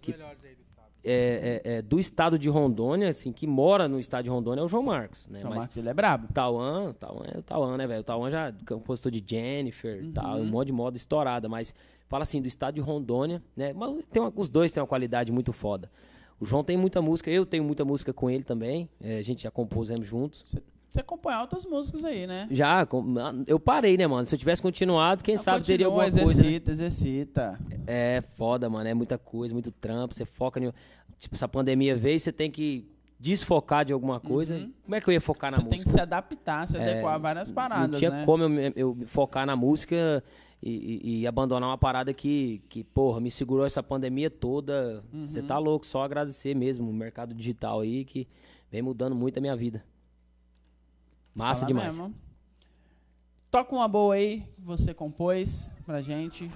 Que- 0.00 0.12
melhores. 0.12 0.41
É, 1.04 1.60
é, 1.64 1.72
é, 1.78 1.82
do 1.82 1.98
estado 1.98 2.38
de 2.38 2.48
Rondônia, 2.48 3.08
assim, 3.08 3.32
que 3.32 3.46
mora 3.46 3.88
no 3.88 3.98
estado 3.98 4.24
de 4.24 4.30
Rondônia 4.30 4.60
é 4.62 4.64
o 4.64 4.68
João 4.68 4.82
Marcos, 4.84 5.26
né? 5.28 5.40
João 5.40 5.50
Mas 5.50 5.58
Marcos, 5.64 5.76
ele 5.76 5.88
é 5.88 5.94
brabo. 5.94 6.28
Tauan, 6.32 6.92
Tauan 6.92 7.24
é 7.34 7.38
o 7.38 7.42
Tauan, 7.42 7.76
né, 7.76 7.86
velho? 7.86 8.00
O 8.00 8.04
Tauan 8.04 8.30
já 8.30 8.48
é 8.48 8.54
compositor 8.68 9.10
de 9.10 9.22
Jennifer, 9.26 10.04
tal, 10.12 10.38
um 10.38 10.46
monte 10.46 10.66
de 10.68 10.72
moda 10.72 10.96
estourada, 10.96 11.48
mas 11.48 11.74
fala 12.08 12.22
assim, 12.22 12.40
do 12.40 12.46
estado 12.48 12.74
de 12.74 12.80
Rondônia, 12.80 13.42
né? 13.56 13.72
Mas 13.72 14.04
tem 14.10 14.22
uma- 14.22 14.32
os 14.36 14.48
dois 14.48 14.70
têm 14.70 14.80
uma 14.80 14.86
qualidade 14.86 15.32
muito 15.32 15.52
foda. 15.52 15.90
O 16.38 16.44
João 16.44 16.62
tem 16.64 16.76
muita 16.76 17.00
música, 17.00 17.30
eu 17.30 17.46
tenho 17.46 17.62
muita 17.64 17.84
música 17.84 18.12
com 18.12 18.28
ele 18.28 18.42
também, 18.44 18.88
é, 19.00 19.18
a 19.18 19.22
gente 19.22 19.42
já 19.44 19.50
compusemos 19.50 20.06
juntos. 20.06 20.54
Você, 20.92 20.98
você 20.98 21.00
acompanha 21.00 21.40
outras 21.40 21.64
músicas 21.64 22.04
aí, 22.04 22.26
né? 22.26 22.46
Já, 22.50 22.84
com- 22.84 23.14
eu 23.46 23.58
parei, 23.58 23.96
né, 23.96 24.06
mano? 24.06 24.26
Se 24.26 24.34
eu 24.34 24.38
tivesse 24.38 24.60
continuado, 24.60 25.24
quem 25.24 25.36
sabe 25.38 25.64
teria 25.64 25.86
alguma 25.86 26.02
coisa. 26.04 26.18
né? 26.18 26.24
exercita, 26.24 26.70
exercita. 26.70 27.60
É 27.86 28.22
foda, 28.36 28.68
mano. 28.68 28.86
É 28.88 28.92
muita 28.94 29.16
coisa, 29.16 29.54
muito 29.54 29.70
trampo. 29.72 30.14
Você 30.14 30.24
foca 30.26 30.60
em. 30.60 30.72
Tipo, 31.18 31.34
essa 31.34 31.48
pandemia 31.48 31.96
veio, 31.96 32.18
você 32.20 32.30
tem 32.32 32.50
que 32.50 32.86
desfocar 33.18 33.84
de 33.84 33.92
alguma 33.92 34.20
coisa. 34.20 34.68
Como 34.82 34.94
é 34.94 35.00
que 35.00 35.08
eu 35.08 35.12
ia 35.14 35.20
focar 35.20 35.50
na 35.50 35.58
Uhum. 35.58 35.64
Você 35.64 35.70
tem 35.70 35.78
música? 35.78 35.90
que 35.90 35.96
se 35.96 36.00
adaptar, 36.02 36.66
se 36.66 36.76
adequar 36.76 37.14
a 37.14 37.18
várias 37.18 37.50
paradas, 37.50 37.90
Não 37.90 37.98
tinha 37.98 38.10
né? 38.10 38.24
como 38.26 38.42
eu, 38.44 38.72
eu 38.74 38.98
focar 39.06 39.46
na 39.46 39.54
música 39.56 40.22
e, 40.62 40.70
e- 40.70 41.20
e 41.20 41.26
abandonar 41.26 41.68
uma 41.70 41.78
parada 41.78 42.12
que, 42.12 42.60
que, 42.68 42.82
porra, 42.84 43.20
me 43.20 43.30
segurou 43.30 43.64
essa 43.64 43.82
pandemia 43.82 44.28
toda. 44.28 45.02
Você 45.12 45.40
Uhum. 45.40 45.46
tá 45.46 45.56
louco, 45.58 45.86
só 45.86 46.02
agradecer 46.02 46.54
mesmo 46.54 46.90
o 46.90 46.92
mercado 46.92 47.32
digital 47.32 47.80
aí 47.80 48.04
que 48.04 48.26
vem 48.70 48.82
mudando 48.82 49.14
muito 49.14 49.38
a 49.38 49.40
minha 49.40 49.54
vida. 49.56 49.84
Massa 51.34 51.60
Fala 51.60 51.68
demais. 51.68 51.98
mesmo. 51.98 52.14
Toca 53.50 53.74
uma 53.74 53.86
boa 53.88 54.14
aí, 54.14 54.40
que 54.54 54.60
você 54.62 54.94
compôs 54.94 55.68
pra 55.84 56.00
gente. 56.00 56.50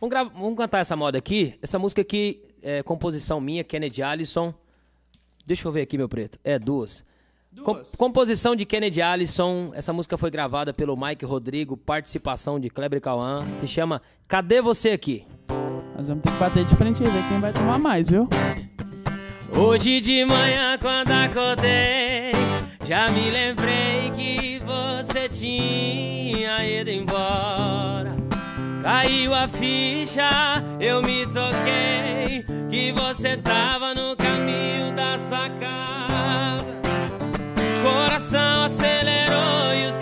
Vamos, 0.00 0.10
gra- 0.10 0.24
vamos 0.24 0.56
cantar 0.56 0.78
essa 0.80 0.94
moda 0.96 1.18
aqui. 1.18 1.54
Essa 1.62 1.78
música 1.78 2.02
aqui 2.02 2.42
é 2.62 2.82
composição 2.82 3.40
minha, 3.40 3.64
Kennedy 3.64 4.02
Allison. 4.02 4.52
Deixa 5.46 5.66
eu 5.66 5.72
ver 5.72 5.82
aqui, 5.82 5.96
meu 5.96 6.08
preto. 6.08 6.38
É, 6.44 6.58
duas. 6.58 7.04
Com- 7.64 7.82
composição 7.96 8.54
de 8.54 8.66
Kennedy 8.66 9.00
Allison. 9.00 9.70
Essa 9.74 9.92
música 9.92 10.18
foi 10.18 10.30
gravada 10.30 10.74
pelo 10.74 10.96
Mike 10.96 11.24
Rodrigo, 11.24 11.76
participação 11.76 12.60
de 12.60 12.68
Kleber 12.68 13.00
Cauã. 13.00 13.46
Se 13.54 13.66
chama 13.66 14.02
Cadê 14.28 14.60
Você 14.60 14.90
Aqui? 14.90 15.24
Nós 15.96 16.08
vamos 16.08 16.22
ter 16.24 16.30
que 16.30 16.38
bater 16.38 16.64
de 16.66 16.76
frente 16.76 17.02
aí, 17.02 17.08
ver 17.08 17.26
quem 17.26 17.40
vai 17.40 17.52
tomar 17.54 17.78
mais, 17.78 18.10
viu? 18.10 18.28
Hoje 19.56 19.98
de 20.02 20.26
manhã, 20.26 20.76
quando 20.78 21.10
acordei, 21.10 22.32
já 22.84 23.08
me 23.08 23.30
lembrei 23.30 24.10
que 24.14 24.60
você 24.66 25.26
tinha 25.26 26.66
ido 26.68 26.90
embora. 26.90 28.14
Caiu 28.82 29.32
a 29.32 29.48
ficha, 29.48 30.62
eu 30.78 31.00
me 31.00 31.24
toquei 31.26 32.44
que 32.68 32.92
você 32.92 33.38
tava 33.38 33.94
no 33.94 34.14
caminho 34.16 34.94
da 34.94 35.18
sua 35.18 35.48
casa. 35.48 36.76
Coração 37.82 38.64
acelerou 38.64 39.74
e 39.74 39.86
os 39.88 39.98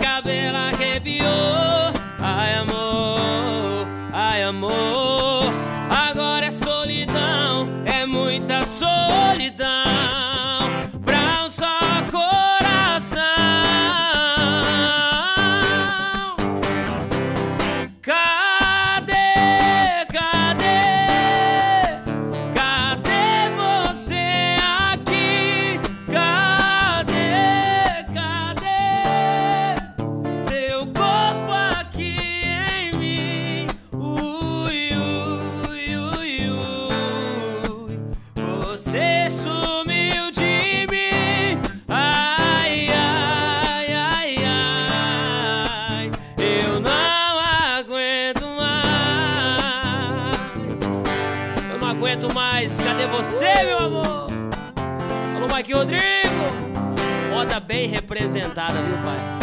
representada, 57.87 58.81
viu, 58.81 58.97
pai? 59.03 59.34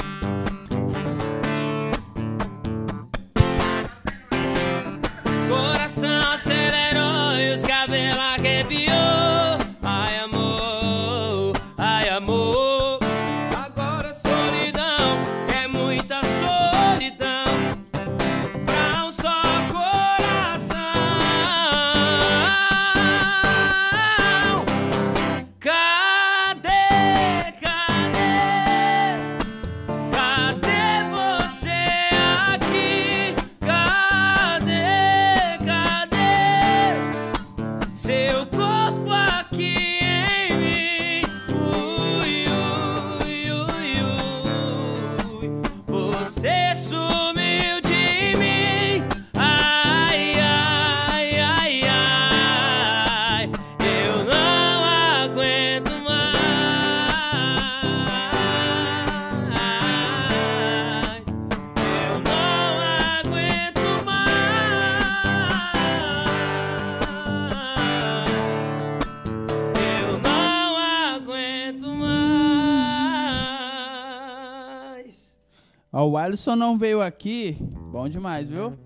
Alisson 76.32 76.56
não 76.56 76.78
veio 76.78 77.02
aqui. 77.02 77.58
Bom 77.60 78.08
demais, 78.08 78.48
viu? 78.48 78.78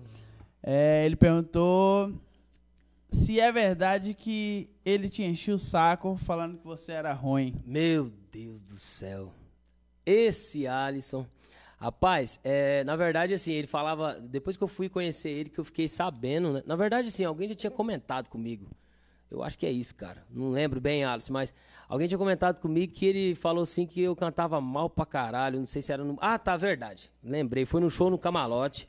É, 0.61 1.05
ele 1.05 1.15
perguntou 1.15 2.11
se 3.09 3.39
é 3.39 3.49
verdade 3.53 4.13
que 4.13 4.69
ele 4.83 5.07
te 5.07 5.23
encheu 5.23 5.55
o 5.55 5.57
saco 5.57 6.17
falando 6.17 6.57
que 6.57 6.65
você 6.65 6.91
era 6.91 7.13
ruim. 7.13 7.55
Meu 7.65 8.11
Deus 8.33 8.61
do 8.63 8.77
céu. 8.77 9.31
Esse 10.05 10.67
Alisson. 10.67 11.25
Rapaz, 11.77 12.37
é, 12.43 12.83
na 12.83 12.97
verdade, 12.97 13.33
assim, 13.33 13.53
ele 13.53 13.67
falava. 13.67 14.19
Depois 14.19 14.57
que 14.57 14.63
eu 14.65 14.67
fui 14.67 14.89
conhecer 14.89 15.29
ele, 15.29 15.49
que 15.49 15.59
eu 15.59 15.63
fiquei 15.63 15.87
sabendo, 15.87 16.51
né? 16.51 16.63
Na 16.65 16.75
verdade, 16.75 17.07
assim, 17.07 17.23
alguém 17.23 17.47
já 17.47 17.55
tinha 17.55 17.71
comentado 17.71 18.27
comigo. 18.27 18.67
Eu 19.31 19.41
acho 19.41 19.57
que 19.57 19.65
é 19.65 19.71
isso, 19.71 19.95
cara. 19.95 20.21
Não 20.29 20.49
lembro 20.49 20.81
bem, 20.81 21.05
Alisson, 21.05 21.31
mas 21.31 21.53
alguém 21.87 22.07
tinha 22.07 22.17
comentado 22.17 22.59
comigo 22.59 22.93
que 22.93 23.05
ele 23.05 23.35
falou 23.35 23.63
assim 23.63 23.85
que 23.85 24.01
eu 24.01 24.15
cantava 24.15 24.59
mal 24.61 24.89
pra 24.89 25.05
caralho. 25.05 25.59
Não 25.59 25.67
sei 25.67 25.81
se 25.81 25.91
era 25.91 26.03
no. 26.03 26.17
Ah, 26.21 26.37
tá, 26.37 26.55
verdade. 26.57 27.11
Lembrei. 27.23 27.65
Foi 27.65 27.81
no 27.81 27.89
show 27.89 28.09
no 28.09 28.17
Camarote. 28.17 28.87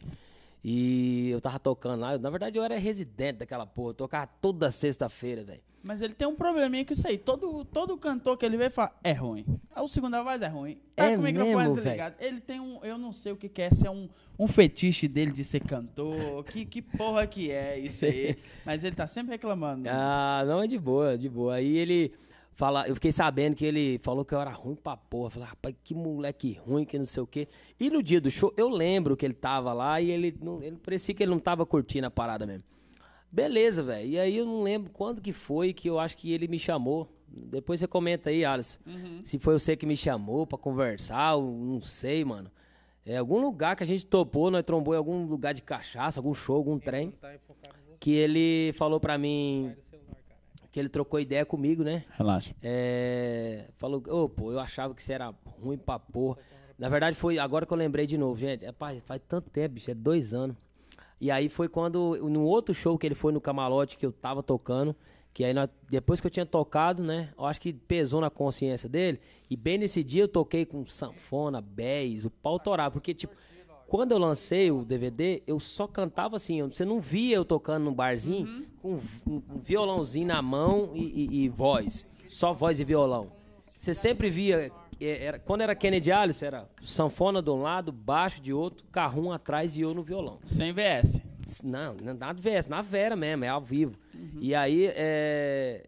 E 0.62 1.30
eu 1.30 1.40
tava 1.40 1.58
tocando 1.58 2.00
lá. 2.00 2.18
Na 2.18 2.30
verdade, 2.30 2.58
eu 2.58 2.64
era 2.64 2.76
residente 2.78 3.38
daquela 3.38 3.64
porra. 3.64 3.90
Eu 3.90 3.94
tocava 3.94 4.26
toda 4.40 4.70
sexta-feira, 4.70 5.44
velho. 5.44 5.62
Mas 5.82 6.02
ele 6.02 6.12
tem 6.12 6.26
um 6.26 6.34
probleminha 6.34 6.84
com 6.84 6.92
isso 6.92 7.06
aí. 7.06 7.16
Todo, 7.16 7.64
todo 7.64 7.96
cantor 7.96 8.36
que 8.36 8.44
ele 8.44 8.56
vê 8.56 8.68
fala, 8.68 8.92
é 9.02 9.12
ruim. 9.12 9.46
A 9.74 9.86
segunda 9.86 10.22
voz 10.22 10.42
é 10.42 10.48
ruim. 10.48 10.78
Tá 10.96 11.06
É 11.06 11.14
com 11.14 11.20
o 11.20 11.24
microfone 11.24 11.74
desligado. 11.74 12.16
Ele 12.18 12.40
tem 12.40 12.58
um, 12.60 12.84
eu 12.84 12.98
não 12.98 13.12
sei 13.12 13.32
o 13.32 13.36
que, 13.36 13.48
que 13.48 13.62
é, 13.62 13.70
se 13.70 13.86
é 13.86 13.90
um, 13.90 14.08
um 14.36 14.48
fetiche 14.48 15.06
dele 15.06 15.30
de 15.30 15.44
ser 15.44 15.60
cantor. 15.60 16.42
que, 16.44 16.66
que 16.66 16.82
porra 16.82 17.26
que 17.26 17.50
é 17.50 17.78
isso 17.78 18.04
aí. 18.04 18.36
Mas 18.66 18.82
ele 18.82 18.96
tá 18.96 19.06
sempre 19.06 19.32
reclamando. 19.32 19.88
Ah, 19.88 20.42
não, 20.46 20.60
é 20.62 20.66
de 20.66 20.78
boa, 20.78 21.16
de 21.16 21.28
boa. 21.28 21.54
Aí 21.54 21.76
ele 21.76 22.12
fala, 22.58 22.88
eu 22.88 22.94
fiquei 22.96 23.12
sabendo 23.12 23.54
que 23.54 23.64
ele 23.64 24.00
falou 24.02 24.24
que 24.24 24.34
eu 24.34 24.40
era 24.40 24.50
ruim 24.50 24.74
pra 24.74 24.96
porra. 24.96 25.30
Falei, 25.30 25.48
rapaz, 25.48 25.74
que 25.84 25.94
moleque 25.94 26.58
ruim, 26.66 26.84
que 26.84 26.98
não 26.98 27.06
sei 27.06 27.22
o 27.22 27.26
quê. 27.26 27.46
E 27.78 27.88
no 27.88 28.02
dia 28.02 28.20
do 28.20 28.30
show, 28.30 28.52
eu 28.56 28.68
lembro 28.68 29.16
que 29.16 29.24
ele 29.24 29.32
tava 29.32 29.72
lá 29.72 30.00
e 30.00 30.10
ele, 30.10 30.36
não, 30.42 30.60
ele 30.60 30.76
parecia 30.76 31.14
que 31.14 31.22
ele 31.22 31.30
não 31.30 31.38
tava 31.38 31.64
curtindo 31.64 32.08
a 32.08 32.10
parada 32.10 32.44
mesmo. 32.44 32.64
Beleza, 33.30 33.82
velho. 33.82 34.08
E 34.08 34.18
aí 34.18 34.36
eu 34.36 34.44
não 34.44 34.62
lembro 34.62 34.90
quando 34.90 35.22
que 35.22 35.32
foi 35.32 35.72
que 35.72 35.88
eu 35.88 36.00
acho 36.00 36.16
que 36.16 36.32
ele 36.32 36.48
me 36.48 36.58
chamou. 36.58 37.08
Depois 37.28 37.78
você 37.78 37.86
comenta 37.86 38.30
aí, 38.30 38.44
Alisson. 38.44 38.78
Se 39.22 39.38
foi 39.38 39.58
você 39.58 39.76
que 39.76 39.86
me 39.86 39.96
chamou 39.96 40.46
pra 40.46 40.58
conversar, 40.58 41.34
eu 41.34 41.42
não 41.42 41.80
sei, 41.80 42.24
mano. 42.24 42.50
É 43.06 43.18
algum 43.18 43.40
lugar 43.40 43.76
que 43.76 43.84
a 43.84 43.86
gente 43.86 44.04
topou, 44.04 44.50
nós 44.50 44.64
trombou 44.64 44.94
em 44.94 44.96
algum 44.96 45.24
lugar 45.26 45.54
de 45.54 45.62
cachaça, 45.62 46.18
algum 46.18 46.34
show, 46.34 46.56
algum 46.56 46.78
trem. 46.78 47.14
Que 48.00 48.10
ele 48.12 48.72
falou 48.74 48.98
pra 48.98 49.16
mim 49.16 49.66
Sai 49.66 49.74
do 49.74 49.82
celular, 49.82 50.22
cara. 50.28 50.40
Que 50.70 50.78
ele 50.78 50.88
trocou 50.88 51.18
ideia 51.18 51.44
comigo, 51.46 51.82
né? 51.82 52.04
Relaxa. 52.16 52.54
É, 52.62 53.66
falou, 53.76 54.02
ô, 54.08 54.28
pô, 54.28 54.52
eu 54.52 54.60
achava 54.60 54.94
que 54.94 55.02
você 55.02 55.12
era 55.14 55.34
ruim 55.60 55.78
pra 55.78 55.98
porra. 55.98 56.38
Na 56.78 56.88
verdade, 56.88 57.16
foi 57.16 57.38
agora 57.38 57.66
que 57.66 57.72
eu 57.72 57.76
lembrei 57.76 58.06
de 58.06 58.16
novo, 58.16 58.38
gente. 58.38 58.64
É, 58.64 58.70
pai, 58.72 59.00
faz 59.04 59.20
tanto 59.26 59.50
tempo, 59.50 59.74
bicho, 59.74 59.90
é 59.90 59.94
dois 59.94 60.32
anos. 60.32 60.56
E 61.20 61.30
aí 61.30 61.48
foi 61.48 61.68
quando, 61.68 62.16
no 62.28 62.44
outro 62.44 62.72
show 62.72 62.96
que 62.96 63.06
ele 63.06 63.14
foi 63.16 63.32
no 63.32 63.40
Camalote, 63.40 63.98
que 63.98 64.06
eu 64.06 64.12
tava 64.12 64.40
tocando, 64.42 64.94
que 65.34 65.42
aí 65.44 65.52
nós- 65.52 65.68
depois 65.90 66.20
que 66.20 66.26
eu 66.28 66.30
tinha 66.30 66.46
tocado, 66.46 67.02
né, 67.02 67.30
eu 67.36 67.44
acho 67.44 67.60
que 67.60 67.72
pesou 67.72 68.20
na 68.20 68.30
consciência 68.30 68.88
dele. 68.88 69.20
E 69.50 69.56
bem 69.56 69.78
nesse 69.78 70.04
dia 70.04 70.22
eu 70.22 70.28
toquei 70.28 70.64
com 70.64 70.86
sanfona, 70.86 71.60
béis, 71.60 72.24
o 72.24 72.30
pau 72.30 72.58
torava. 72.60 72.92
Porque, 72.92 73.12
tipo, 73.14 73.34
quando 73.88 74.12
eu 74.12 74.18
lancei 74.18 74.70
o 74.70 74.84
DVD, 74.84 75.42
eu 75.46 75.58
só 75.58 75.86
cantava 75.88 76.36
assim. 76.36 76.62
Você 76.62 76.84
não 76.84 77.00
via 77.00 77.36
eu 77.36 77.44
tocando 77.44 77.84
num 77.84 77.92
barzinho 77.94 78.66
com 78.80 79.00
um, 79.26 79.40
violãozinho 79.62 80.26
na 80.28 80.40
mão 80.42 80.90
e, 80.94 81.00
e- 81.02 81.44
e 81.44 81.48
voz. 81.48 82.06
Só 82.28 82.52
voz 82.52 82.78
e 82.78 82.84
violão. 82.84 83.32
Você 83.78 83.92
sempre 83.94 84.28
via. 84.30 84.70
é, 85.00 85.24
Era, 85.24 85.38
quando 85.38 85.62
era 85.62 85.74
Kennedy 85.74 86.12
Alice, 86.12 86.44
era 86.44 86.68
sanfona 86.82 87.40
de 87.42 87.48
um 87.50 87.62
lado, 87.62 87.90
baixo 87.90 88.40
de 88.42 88.52
outro, 88.52 88.84
carrum 88.92 89.32
atrás 89.32 89.76
e 89.76 89.80
eu 89.80 89.94
no 89.94 90.02
violão. 90.02 90.38
Sem 90.44 90.72
VS. 90.72 91.20
Não, 91.64 91.94
nada 91.94 92.34
de 92.34 92.42
VS, 92.42 92.66
na 92.66 92.82
Vera 92.82 93.16
mesmo, 93.16 93.42
é 93.44 93.48
ao 93.48 93.62
vivo. 93.62 93.96
E 94.38 94.54
aí, 94.54 94.84
é... 94.94 95.86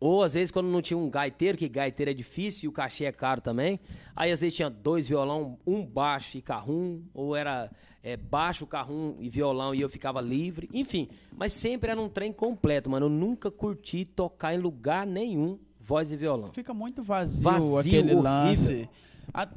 Ou 0.00 0.22
às 0.22 0.32
vezes 0.32 0.50
quando 0.50 0.66
não 0.68 0.80
tinha 0.80 0.96
um 0.96 1.10
gaiteiro, 1.10 1.58
que 1.58 1.68
gaiteiro 1.68 2.10
é 2.10 2.14
difícil 2.14 2.64
e 2.64 2.68
o 2.68 2.72
cachê 2.72 3.04
é 3.04 3.12
caro 3.12 3.40
também. 3.42 3.78
Aí 4.16 4.32
às 4.32 4.40
vezes 4.40 4.56
tinha 4.56 4.70
dois 4.70 5.06
violão, 5.06 5.58
um 5.66 5.84
baixo 5.84 6.38
e 6.38 6.42
carrum, 6.42 7.02
ou 7.12 7.36
era 7.36 7.70
é, 8.02 8.16
baixo, 8.16 8.66
carrum 8.66 9.16
e 9.20 9.28
violão 9.28 9.74
e 9.74 9.80
eu 9.82 9.88
ficava 9.90 10.20
livre. 10.22 10.70
Enfim, 10.72 11.08
mas 11.36 11.52
sempre 11.52 11.90
era 11.90 12.00
um 12.00 12.08
trem 12.08 12.32
completo, 12.32 12.88
mano. 12.88 13.06
Eu 13.06 13.10
nunca 13.10 13.50
curti 13.50 14.06
tocar 14.06 14.54
em 14.54 14.58
lugar 14.58 15.06
nenhum 15.06 15.58
voz 15.78 16.10
e 16.10 16.16
violão. 16.16 16.48
Fica 16.48 16.72
muito 16.72 17.02
vazio, 17.02 17.42
Vazio, 17.50 17.76
aquele 17.78 18.14
horrível. 18.14 18.22
lance. 18.22 18.88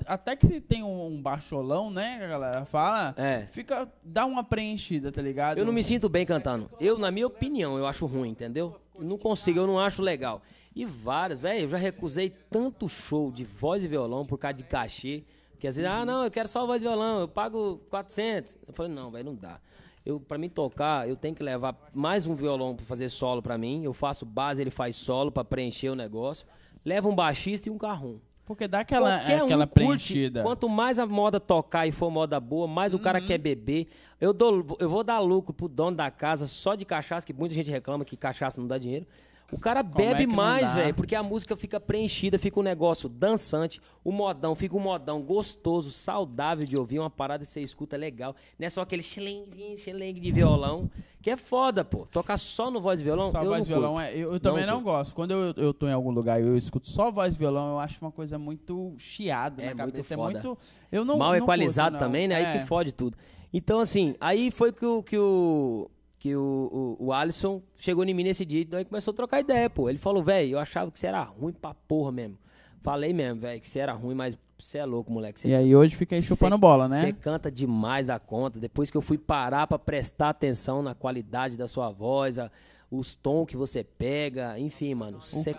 Até 0.06 0.36
que 0.36 0.46
se 0.46 0.62
tem 0.62 0.84
um, 0.84 1.08
um 1.08 1.22
baixolão, 1.22 1.90
né, 1.90 2.18
que 2.20 2.24
a 2.26 2.28
galera 2.28 2.66
fala, 2.66 3.16
É. 3.18 3.48
fica, 3.52 3.88
dá 4.04 4.24
uma 4.26 4.44
preenchida, 4.44 5.12
tá 5.12 5.20
ligado? 5.22 5.58
Eu 5.58 5.66
não 5.66 5.74
me 5.74 5.84
sinto 5.84 6.08
bem 6.08 6.26
cantando. 6.26 6.70
Eu, 6.80 6.98
na 7.00 7.10
minha 7.10 7.26
opinião, 7.26 7.76
eu 7.78 7.88
acho 7.88 8.06
ruim, 8.06 8.30
entendeu? 8.30 8.76
Não 8.98 9.18
consigo, 9.18 9.60
eu 9.60 9.68
não 9.68 9.80
acho 9.80 10.02
legal. 10.02 10.42
E 10.76 10.86
vários, 10.86 11.40
velho, 11.40 11.62
eu 11.62 11.70
já 11.70 11.78
recusei 11.78 12.30
tanto 12.50 12.90
show 12.90 13.32
de 13.32 13.44
voz 13.44 13.84
e 13.84 13.88
violão 13.88 14.26
por 14.26 14.38
causa 14.38 14.56
de 14.58 14.64
cachê. 14.64 15.24
Que 15.60 15.68
às 15.68 15.78
vezes, 15.78 15.90
ah, 15.90 16.04
não, 16.04 16.24
eu 16.26 16.32
quero 16.32 16.48
só 16.48 16.66
voz 16.66 16.82
e 16.82 16.86
violão, 16.86 17.22
eu 17.22 17.28
pago 17.28 17.80
400. 17.90 18.58
Eu 18.68 18.74
falei, 18.74 18.92
não, 18.92 19.12
velho, 19.12 19.26
não 19.26 19.36
dá. 19.36 19.60
Eu, 20.06 20.20
pra 20.20 20.38
mim 20.38 20.50
tocar, 20.50 21.08
eu 21.08 21.16
tenho 21.16 21.34
que 21.34 21.42
levar 21.42 21.78
mais 21.94 22.26
um 22.26 22.36
violão 22.36 22.76
pra 22.76 22.86
fazer 22.86 23.10
solo 23.10 23.42
pra 23.42 23.58
mim. 23.58 23.84
Eu 23.84 23.94
faço 23.94 24.26
base, 24.26 24.62
ele 24.62 24.70
faz 24.70 24.96
solo 24.96 25.32
pra 25.32 25.46
preencher 25.46 25.90
o 25.90 25.96
negócio. 25.96 26.46
Leva 26.84 27.08
um 27.08 27.16
baixista 27.16 27.70
e 27.70 27.72
um 27.72 27.78
carrum. 27.78 28.20
Porque 28.46 28.68
dá 28.68 28.82
aquela, 28.82 29.20
Qualquer 29.20 29.42
um 29.42 29.46
aquela 29.46 29.66
curte. 29.68 29.74
preenchida. 29.86 30.42
Quanto 30.44 30.68
mais 30.68 31.00
a 31.00 31.06
moda 31.06 31.40
tocar 31.40 31.88
e 31.88 31.92
for 31.94 32.12
moda 32.12 32.40
boa, 32.40 32.68
mais 32.68 32.94
o 32.94 33.00
cara 33.00 33.20
Uhum. 33.22 33.26
quer 33.26 33.38
beber. 33.38 33.88
Eu, 34.20 34.34
dou, 34.34 34.78
eu 34.80 34.90
vou 34.90 35.04
dar 35.04 35.20
lucro 35.20 35.54
pro 35.54 35.68
dono 35.70 35.96
da 35.96 36.12
casa 36.12 36.46
só 36.48 36.76
de 36.76 36.84
cachaça, 36.84 37.26
que 37.26 37.32
muita 37.34 37.56
gente 37.56 37.72
reclama 37.72 38.04
que 38.04 38.18
cachaça 38.18 38.60
não 38.60 38.68
dá 38.68 38.78
dinheiro. 38.78 39.06
O 39.54 39.60
cara 39.60 39.84
Como 39.84 40.04
é 40.04 40.08
bebe 40.14 40.26
não 40.28 40.36
mais, 40.36 40.74
velho, 40.74 40.94
porque 40.94 41.16
a 41.16 41.24
música 41.24 41.56
fica 41.56 41.80
preenchida, 41.80 42.38
fica 42.40 42.60
um 42.60 42.64
negócio 42.64 43.08
dançante, 43.08 43.80
o 44.04 44.12
modão 44.12 44.56
fica 44.56 44.76
um 44.76 44.80
modão 44.80 45.22
gostoso, 45.22 45.92
saudável 45.92 46.66
de 46.66 46.78
ouvir, 46.78 47.00
uma 47.00 47.10
parada 47.10 47.44
que 47.46 47.50
você 47.50 47.62
escuta 47.62 47.96
legal. 47.96 48.36
Não 48.60 48.66
é 48.66 48.70
só 48.70 48.82
aquele 48.82 49.02
xelengue, 49.04 49.78
xelengue 49.78 50.20
de 50.20 50.32
violão, 50.32 50.90
que 51.22 51.30
é 51.30 51.38
foda, 51.38 51.86
pô. 51.86 52.06
Tocar 52.08 52.38
só 52.38 52.70
no 52.70 52.82
voz 52.82 53.00
e 53.00 53.04
violão, 53.04 53.32
Só 53.32 53.42
eu 53.42 53.50
voz 53.50 53.60
não 53.62 53.66
violão, 53.68 53.94
curto. 53.94 54.06
é, 54.08 54.16
eu, 54.18 54.34
eu 54.34 54.40
também 54.40 54.66
não 54.66 54.76
curto. 54.82 54.86
gosto. 54.86 55.14
Quando 55.14 55.32
eu, 55.32 55.54
eu 55.64 55.74
tô 55.74 55.88
em 55.88 55.94
algum 55.94 56.12
lugar 56.12 56.42
e 56.42 56.46
eu 56.46 56.58
escuto 56.58 56.90
só 56.90 57.10
voz 57.12 57.36
e 57.36 57.38
violão, 57.38 57.70
eu 57.74 57.80
acho 57.80 58.00
uma 58.02 58.12
coisa 58.12 58.38
muito 58.38 58.94
chiada 58.98 59.62
É 59.62 59.74
na 59.74 59.84
muito 59.84 59.94
cabeça. 59.94 60.16
foda. 60.16 60.30
é 60.40 60.42
muito. 60.42 60.58
Eu 60.92 61.06
não, 61.06 61.18
Mal 61.18 61.30
não 61.30 61.36
equalizado 61.38 61.92
curto, 61.92 62.02
não. 62.02 62.08
também, 62.08 62.28
né? 62.28 62.36
Aí 62.36 62.44
É. 62.46 62.60
que 62.60 62.66
fode 62.66 62.92
tudo. 62.92 63.18
Então, 63.54 63.80
assim, 63.80 64.16
aí 64.20 64.50
foi 64.52 64.72
que 64.74 64.86
o, 64.86 65.04
que 65.04 65.18
o, 65.18 65.88
que 66.24 66.34
o, 66.38 66.96
o, 67.02 67.08
o 67.08 67.12
Alisson 67.12 67.62
chegou 67.76 68.06
em 68.06 68.14
mim 68.14 68.24
nesse 68.24 68.46
dia 68.46 68.62
e 68.62 68.86
começou 68.86 69.12
a 69.12 69.16
trocar 69.16 69.42
ideia, 69.42 69.70
pô. 69.70 69.90
Ele 69.90 69.98
falou, 69.98 70.24
velho, 70.24 70.52
eu 70.54 70.60
achava 70.60 70.90
que 70.90 70.98
você 70.98 71.08
era 71.08 71.22
ruim 71.22 71.52
pra 71.52 71.74
porra 71.74 72.14
mesmo. 72.14 72.38
Falei 72.82 73.12
mesmo, 73.12 73.42
velho, 73.42 73.60
que 73.60 73.68
você 73.68 73.80
era 73.80 73.92
ruim, 73.92 74.16
mas 74.16 74.38
você 74.58 74.78
é 74.78 74.86
louco, 74.86 75.12
moleque. 75.12 75.42
Cê 75.42 75.50
E 75.50 75.54
aí 75.54 75.76
hoje 75.76 75.98
fica 75.98 76.16
aí 76.16 76.22
chupando 76.22 76.56
Cê- 76.56 76.62
bola, 76.62 76.88
Você 76.88 77.08
né? 77.08 77.12
canta 77.12 77.52
demais 77.52 78.08
da 78.08 78.20
conta. 78.20 78.58
Depois 78.58 78.90
que 78.90 78.96
eu 78.96 79.02
fui 79.02 79.18
parar 79.18 79.68
pra 79.68 79.78
prestar 79.78 80.30
atenção 80.30 80.82
na 80.82 80.96
qualidade 80.96 81.58
da 81.58 81.68
sua 81.68 81.90
voz, 81.90 82.40
a- 82.40 82.50
os 82.90 83.16
tons 83.16 83.46
que 83.46 83.58
você 83.58 83.84
pega, 83.84 84.58
enfim, 84.58 84.96
mano. 84.96 85.20
Você 85.20 85.54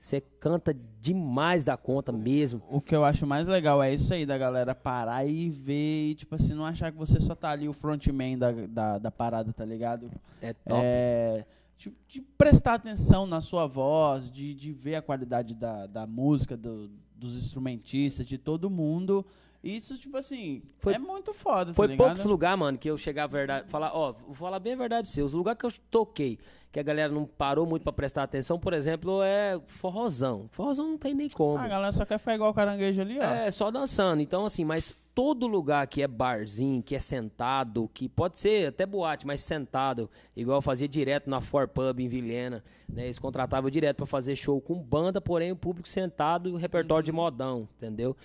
você 0.00 0.18
canta 0.20 0.74
demais 0.98 1.62
da 1.62 1.76
conta 1.76 2.10
mesmo. 2.10 2.62
O 2.70 2.80
que 2.80 2.96
eu 2.96 3.04
acho 3.04 3.26
mais 3.26 3.46
legal 3.46 3.82
é 3.82 3.92
isso 3.92 4.12
aí, 4.14 4.24
da 4.24 4.38
galera 4.38 4.74
parar 4.74 5.26
e 5.26 5.50
ver, 5.50 6.10
e, 6.10 6.14
tipo 6.14 6.34
assim, 6.34 6.54
não 6.54 6.64
achar 6.64 6.90
que 6.90 6.96
você 6.96 7.20
só 7.20 7.34
tá 7.34 7.50
ali 7.50 7.68
o 7.68 7.72
frontman 7.74 8.38
da, 8.38 8.50
da, 8.50 8.98
da 8.98 9.10
parada, 9.10 9.52
tá 9.52 9.62
ligado? 9.64 10.10
É 10.40 10.54
top. 10.54 10.80
É, 10.82 11.44
de, 11.76 11.92
de 12.08 12.20
prestar 12.22 12.74
atenção 12.74 13.26
na 13.26 13.42
sua 13.42 13.66
voz, 13.66 14.30
de, 14.30 14.54
de 14.54 14.72
ver 14.72 14.94
a 14.96 15.02
qualidade 15.02 15.54
da, 15.54 15.86
da 15.86 16.06
música, 16.06 16.56
do- 16.56 16.90
dos 17.14 17.36
instrumentistas, 17.36 18.24
de 18.26 18.38
todo 18.38 18.70
mundo. 18.70 19.24
Isso, 19.62 19.98
tipo 19.98 20.16
assim, 20.16 20.62
Foi- 20.78 20.94
é 20.94 20.98
muito 20.98 21.34
foda, 21.34 21.74
Foi 21.74 21.88
tá 21.88 21.96
poucos 21.96 22.24
lugares, 22.24 22.58
mano, 22.58 22.78
que 22.78 22.88
eu 22.88 22.96
chegava 22.96 23.36
a 23.36 23.38
verdade, 23.38 23.68
falar, 23.68 23.94
ó, 23.94 24.12
vou 24.12 24.34
falar 24.34 24.58
bem 24.58 24.72
a 24.72 24.76
verdade 24.76 25.06
pra 25.06 25.12
você. 25.12 25.22
Os 25.22 25.34
lugares 25.34 25.58
que 25.60 25.66
eu 25.66 25.72
toquei, 25.90 26.38
que 26.72 26.80
a 26.80 26.82
galera 26.82 27.12
não 27.12 27.26
parou 27.26 27.66
muito 27.66 27.82
pra 27.82 27.92
prestar 27.92 28.22
atenção, 28.22 28.58
por 28.58 28.72
exemplo, 28.72 29.22
é 29.22 29.60
forrozão. 29.66 30.48
Forrozão 30.52 30.88
não 30.88 30.96
tem 30.96 31.12
nem 31.12 31.28
como. 31.28 31.58
Ah, 31.58 31.64
a 31.64 31.68
galera 31.68 31.92
só 31.92 32.06
quer 32.06 32.18
ficar 32.18 32.34
igual 32.34 32.50
o 32.50 32.54
caranguejo 32.54 33.02
ali, 33.02 33.18
ó. 33.18 33.22
É, 33.22 33.50
só 33.50 33.70
dançando. 33.70 34.22
Então, 34.22 34.46
assim, 34.46 34.64
mas 34.64 34.94
todo 35.14 35.46
lugar 35.46 35.86
que 35.88 36.00
é 36.00 36.08
barzinho, 36.08 36.82
que 36.82 36.94
é 36.96 37.00
sentado, 37.00 37.90
que 37.92 38.08
pode 38.08 38.38
ser 38.38 38.68
até 38.68 38.86
boate, 38.86 39.26
mas 39.26 39.42
sentado, 39.42 40.08
igual 40.34 40.58
eu 40.58 40.62
fazia 40.62 40.88
direto 40.88 41.28
na 41.28 41.42
For 41.42 41.68
Pub 41.68 42.00
em 42.00 42.08
Vilhena, 42.08 42.64
né? 42.88 43.04
Eles 43.04 43.18
contratavam 43.18 43.68
direto 43.68 43.98
pra 43.98 44.06
fazer 44.06 44.36
show 44.36 44.58
com 44.60 44.76
banda, 44.80 45.20
porém 45.20 45.52
o 45.52 45.56
público 45.56 45.88
sentado 45.88 46.48
e 46.48 46.52
o 46.52 46.56
repertório 46.56 47.04
de 47.04 47.12
modão, 47.12 47.68
entendeu? 47.76 48.16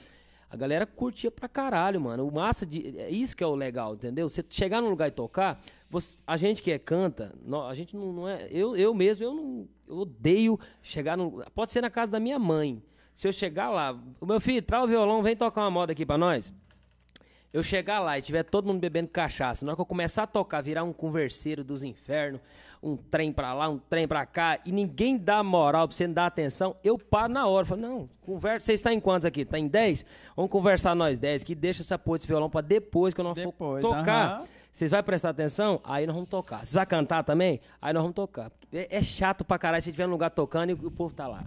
A 0.56 0.58
galera 0.58 0.86
curtia 0.86 1.30
pra 1.30 1.50
caralho, 1.50 2.00
mano. 2.00 2.26
O 2.26 2.34
massa 2.34 2.66
de. 2.66 2.98
É 2.98 3.10
isso 3.10 3.36
que 3.36 3.44
é 3.44 3.48
o 3.48 3.54
legal, 3.56 3.94
entendeu? 3.96 4.30
Você 4.30 4.44
chegar 4.50 4.82
num 4.82 4.90
lugar 4.90 5.10
e 5.10 5.12
tocar, 5.12 5.62
você- 5.90 6.18
a 6.26 6.38
gente 6.38 6.64
que 6.64 6.72
é 6.72 6.80
canta, 6.80 7.34
a 7.70 7.76
gente 7.76 7.96
não, 7.96 8.14
não 8.14 8.30
é. 8.30 8.48
Eu, 8.50 8.76
eu 8.76 8.94
mesmo, 8.94 9.24
eu 9.26 9.34
não. 9.34 9.68
Eu 9.88 9.98
odeio 9.98 10.58
chegar 10.82 11.18
no. 11.18 11.44
Pode 11.54 11.72
ser 11.74 11.82
na 11.82 11.90
casa 11.90 12.10
da 12.12 12.20
minha 12.20 12.40
mãe. 12.40 12.82
Se 13.14 13.28
eu 13.28 13.34
chegar 13.34 13.70
lá, 13.70 13.98
o 14.20 14.26
meu 14.26 14.40
filho, 14.40 14.62
traz 14.62 14.84
o 14.84 14.88
violão, 14.88 15.22
vem 15.22 15.36
tocar 15.36 15.62
uma 15.62 15.72
moda 15.72 15.92
aqui 15.92 16.06
pra 16.06 16.18
nós. 16.18 16.54
Eu 17.54 17.64
chegar 17.64 18.00
lá 18.00 18.18
e 18.18 18.22
tiver 18.22 18.44
todo 18.44 18.66
mundo 18.66 18.80
bebendo 18.80 19.08
cachaça, 19.10 19.66
na 19.66 19.72
hora 19.72 19.76
que 19.78 19.82
eu 19.82 19.86
começar 19.86 20.24
a 20.24 20.28
tocar, 20.28 20.62
virar 20.62 20.84
um 20.84 20.92
converseiro 20.92 21.64
dos 21.64 21.84
infernos, 21.84 22.42
um 22.86 22.96
trem 22.96 23.34
pra 23.34 23.52
lá, 23.52 23.68
um 23.68 23.80
trem 23.80 24.08
pra 24.08 24.26
cá, 24.28 24.60
e 24.64 24.72
ninguém 24.72 25.18
dá 25.18 25.42
moral 25.44 25.88
pra 25.88 25.98
você 25.98 26.06
não 26.06 26.14
dar 26.14 26.28
atenção, 26.28 26.76
eu 26.84 27.00
paro 27.00 27.34
na 27.34 27.48
hora. 27.48 27.66
Falo, 27.66 27.82
não, 27.82 28.10
conversa, 28.22 28.68
vocês 28.68 28.80
estão 28.80 28.92
em 28.92 29.00
quantos 29.00 29.26
aqui? 29.26 29.44
Tá 29.44 29.58
em 29.58 29.68
10? 29.68 30.06
Vamos 30.36 30.52
conversar 30.52 30.96
nós 30.96 31.18
10, 31.18 31.44
que 31.44 31.56
deixa 31.56 31.82
essa 31.82 31.98
porra 31.98 32.20
desse 32.20 32.28
violão 32.28 32.48
pra 32.48 32.62
depois 32.62 33.12
que 33.14 33.20
eu 33.20 33.26
não 33.26 33.34
for 33.34 33.46
Depois, 33.46 33.82
tocar. 33.82 34.36
aham. 34.38 34.46
Vocês 34.72 34.92
vão 34.92 35.02
prestar 35.02 35.30
atenção? 35.30 35.80
Aí 35.86 36.06
nós 36.06 36.14
vamos 36.14 36.30
tocar. 36.30 36.58
Vocês 36.60 36.74
vão 36.74 36.86
cantar 36.86 37.24
também? 37.24 37.62
Aí 37.82 37.94
nós 37.94 38.04
vamos 38.04 38.14
tocar. 38.16 38.52
É, 38.74 38.98
é 38.98 39.02
chato 39.02 39.46
pra 39.46 39.58
caralho 39.58 39.82
se 39.82 39.90
tiver 39.90 40.06
num 40.06 40.12
lugar 40.12 40.30
tocando 40.30 40.70
e 40.70 40.74
o 40.74 40.92
povo 40.92 41.16
tá 41.16 41.28
lá. 41.28 41.46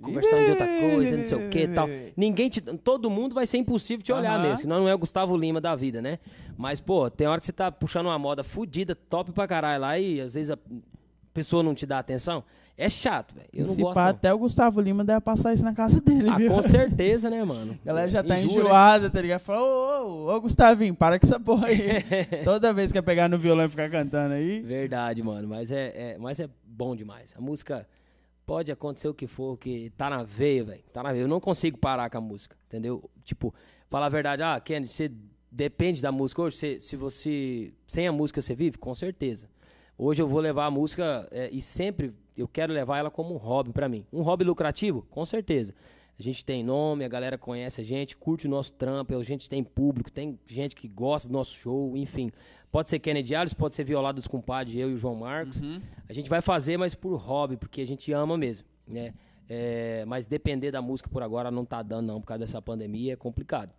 Conversando 0.00 0.44
de 0.44 0.50
outra 0.50 0.66
coisa, 0.66 1.16
não 1.16 1.26
sei 1.26 1.38
o 1.46 1.48
que 1.48 1.58
e 1.60 1.68
tal. 1.68 1.88
Ninguém 2.16 2.48
te. 2.48 2.60
Todo 2.60 3.08
mundo 3.10 3.34
vai 3.34 3.46
ser 3.46 3.58
impossível 3.58 4.02
te 4.04 4.12
olhar 4.12 4.34
Aham. 4.34 4.42
mesmo. 4.42 4.56
Senão 4.58 4.80
não 4.80 4.88
é 4.88 4.94
o 4.94 4.98
Gustavo 4.98 5.36
Lima 5.36 5.60
da 5.60 5.74
vida, 5.74 6.00
né? 6.02 6.18
Mas, 6.56 6.80
pô, 6.80 7.08
tem 7.10 7.26
hora 7.26 7.40
que 7.40 7.46
você 7.46 7.52
tá 7.52 7.70
puxando 7.70 8.06
uma 8.06 8.18
moda 8.18 8.42
fudida, 8.44 8.94
top 8.94 9.32
pra 9.32 9.46
caralho 9.46 9.80
lá, 9.80 9.98
e 9.98 10.20
às 10.20 10.34
vezes 10.34 10.50
a 10.50 10.58
pessoa 11.34 11.62
não 11.62 11.74
te 11.74 11.86
dá 11.86 11.98
atenção. 11.98 12.42
É 12.80 12.88
chato, 12.88 13.34
velho. 13.34 13.48
Eu 13.52 13.66
não 13.66 13.74
Se 13.74 13.82
gosto. 13.82 13.94
pá, 13.94 14.08
até 14.10 14.32
o 14.32 14.38
Gustavo 14.38 14.80
Lima 14.80 15.04
deve 15.04 15.20
passar 15.20 15.52
isso 15.52 15.64
na 15.64 15.74
casa 15.74 16.00
dele, 16.00 16.28
Ah, 16.30 16.36
viu? 16.36 16.48
com 16.48 16.62
certeza, 16.62 17.28
né, 17.28 17.42
mano? 17.42 17.76
A 17.82 17.86
galera 17.86 18.08
já 18.08 18.22
tá 18.22 18.34
né? 18.34 18.42
enjoada, 18.44 19.10
tá 19.10 19.20
ligado? 19.20 19.40
Fala, 19.40 19.60
ô, 19.62 20.26
ô, 20.28 20.32
ô, 20.36 20.40
Gustavinho, 20.40 20.94
para 20.94 21.18
com 21.18 21.26
essa 21.26 21.40
porra 21.40 21.66
aí. 21.66 21.78
Toda 22.44 22.72
vez 22.72 22.92
que 22.92 22.98
é 22.98 23.02
pegar 23.02 23.28
no 23.28 23.36
violão 23.36 23.64
e 23.64 23.68
ficar 23.68 23.90
cantando 23.90 24.34
aí. 24.34 24.60
Verdade, 24.60 25.20
mano. 25.24 25.48
Mas 25.48 25.72
é, 25.72 26.12
é- 26.12 26.16
mas 26.20 26.38
é 26.38 26.48
bom 26.64 26.94
demais. 26.94 27.34
A 27.36 27.40
música 27.40 27.84
pode 28.48 28.72
acontecer 28.72 29.06
o 29.08 29.12
que 29.12 29.26
for, 29.26 29.58
que 29.58 29.90
tá 29.90 30.08
na 30.08 30.22
veia, 30.22 30.64
velho. 30.64 30.82
Tá 30.90 31.02
na 31.02 31.12
veia. 31.12 31.20
Eu 31.20 31.28
não 31.28 31.38
consigo 31.38 31.76
parar 31.76 32.08
com 32.08 32.16
a 32.16 32.20
música, 32.20 32.56
entendeu? 32.66 33.04
Tipo, 33.22 33.54
falar 33.90 34.06
a 34.06 34.08
verdade, 34.08 34.42
ah, 34.42 34.58
Kenny, 34.58 34.88
você 34.88 35.12
depende 35.52 36.00
da 36.00 36.10
música 36.10 36.40
hoje. 36.40 36.80
Se 36.80 36.96
você. 36.96 37.74
Sem 37.86 38.08
a 38.08 38.12
música 38.12 38.40
você 38.40 38.54
vive? 38.54 38.78
Com 38.78 38.94
certeza. 38.94 39.50
Hoje 39.98 40.22
eu 40.22 40.26
vou 40.26 40.40
levar 40.40 40.64
a 40.64 40.70
música 40.70 41.28
é, 41.30 41.50
e 41.52 41.60
sempre 41.60 42.14
eu 42.38 42.48
quero 42.48 42.72
levar 42.72 42.96
ela 42.96 43.10
como 43.10 43.34
um 43.34 43.36
hobby 43.36 43.70
pra 43.70 43.86
mim. 43.86 44.06
Um 44.10 44.22
hobby 44.22 44.44
lucrativo? 44.44 45.06
Com 45.10 45.26
certeza. 45.26 45.74
A 46.18 46.22
gente 46.22 46.44
tem 46.44 46.64
nome, 46.64 47.04
a 47.04 47.08
galera 47.08 47.38
conhece 47.38 47.80
a 47.80 47.84
gente, 47.84 48.16
curte 48.16 48.46
o 48.46 48.50
nosso 48.50 48.72
trampo, 48.72 49.16
a 49.16 49.22
gente 49.22 49.48
tem 49.48 49.62
público, 49.62 50.10
tem 50.10 50.36
gente 50.46 50.74
que 50.74 50.88
gosta 50.88 51.28
do 51.28 51.32
nosso 51.32 51.52
show, 51.54 51.96
enfim. 51.96 52.32
Pode 52.72 52.90
ser 52.90 52.98
Kennedy 52.98 53.34
Alves, 53.36 53.54
pode 53.54 53.74
ser 53.76 53.84
Violado 53.84 54.16
dos 54.16 54.26
Compadres, 54.26 54.76
eu 54.76 54.90
e 54.90 54.94
o 54.94 54.98
João 54.98 55.14
Marcos. 55.14 55.60
A 56.08 56.12
gente 56.12 56.28
vai 56.28 56.40
fazer, 56.42 56.76
mas 56.76 56.94
por 56.94 57.14
hobby, 57.16 57.56
porque 57.56 57.80
a 57.80 57.86
gente 57.86 58.12
ama 58.12 58.36
mesmo, 58.36 58.66
né? 58.86 59.14
É, 59.48 60.04
mas 60.06 60.26
depender 60.26 60.70
da 60.72 60.82
música 60.82 61.08
por 61.08 61.22
agora 61.22 61.50
não 61.50 61.64
tá 61.64 61.82
dando 61.82 62.06
não, 62.08 62.20
por 62.20 62.26
causa 62.26 62.40
dessa 62.40 62.60
pandemia, 62.60 63.12
é 63.14 63.16
complicado. 63.16 63.70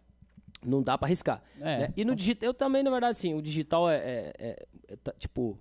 Não 0.65 0.81
dá 0.81 0.97
pra 0.97 1.07
arriscar. 1.07 1.43
É. 1.59 1.63
né? 1.79 1.93
E 1.95 2.03
no 2.05 2.15
digital, 2.15 2.47
eu 2.47 2.53
também, 2.53 2.81
na 2.83 2.89
verdade, 2.89 3.17
sim, 3.17 3.33
o 3.33 3.41
digital 3.41 3.89
é, 3.89 3.97
é- 3.97 4.33
é- 4.39 4.65
é 4.87 4.95
tá, 4.95 5.13
tipo, 5.19 5.59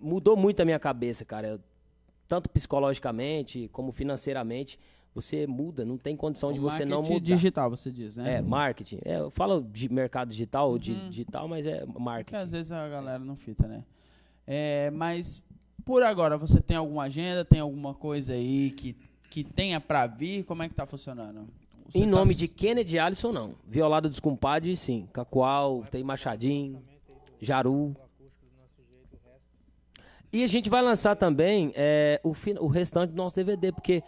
mudou 0.00 0.36
muito 0.36 0.60
a 0.60 0.64
minha 0.64 0.78
cabeça, 0.78 1.24
cara. 1.24 1.48
Eu- 1.48 1.60
tanto 2.28 2.48
psicologicamente 2.50 3.68
como 3.72 3.92
financeiramente, 3.92 4.78
você 5.14 5.46
muda, 5.46 5.84
não 5.84 5.96
tem 5.96 6.16
condição 6.16 6.52
de 6.52 6.58
O 6.58 6.62
você 6.62 6.84
não 6.84 6.98
marketing 6.98 7.12
mudar. 7.14 7.24
digital, 7.36 7.70
você 7.70 7.90
diz, 7.90 8.16
né? 8.16 8.34
É, 8.34 8.42
marketing. 8.42 8.98
É, 9.04 9.16
eu 9.20 9.30
falo 9.30 9.62
de 9.62 9.88
mercado 9.92 10.30
digital 10.30 10.70
ou 10.70 10.78
di- 10.78 11.08
digital, 11.08 11.46
mas 11.46 11.64
é 11.66 11.84
Porque 11.86 12.00
marketing. 12.02 12.36
às 12.42 12.50
vezes 12.52 12.72
a 12.72 12.88
galera 12.88 13.18
não 13.20 13.36
fita, 13.36 13.66
né? 13.68 13.84
É, 14.46 14.90
mas 14.90 15.40
por 15.84 16.02
agora, 16.02 16.36
você 16.36 16.60
tem 16.60 16.76
alguma 16.76 17.04
agenda? 17.04 17.44
Tem 17.44 17.60
alguma 17.60 17.94
coisa 17.94 18.32
aí 18.32 18.70
que, 18.72 18.96
que 19.30 19.44
tenha 19.44 19.78
pra 19.80 20.06
vir? 20.06 20.44
Como 20.44 20.62
é 20.62 20.68
que 20.68 20.74
tá 20.74 20.84
funcionando? 20.86 21.46
Você 21.90 21.98
Em 21.98 22.04
tá 22.04 22.08
nome 22.10 22.30
s- 22.32 22.38
de 22.38 22.48
Kennedy 22.48 22.98
Alisson, 22.98 23.30
não. 23.32 23.54
Violado 23.68 24.08
dos 24.08 24.18
compadres, 24.18 24.80
sim. 24.80 25.06
Cacoal, 25.12 25.84
tem 25.90 26.02
Machadinho, 26.02 26.82
Jaru. 27.40 27.94
E 30.32 30.42
a 30.42 30.46
gente 30.48 30.68
vai 30.68 30.82
lançar 30.82 31.14
também 31.14 31.72
é, 31.76 32.20
o, 32.24 32.34
o 32.60 32.66
restante 32.66 33.10
do 33.10 33.16
nosso 33.16 33.36
DVD, 33.36 33.70
porque 33.70 34.02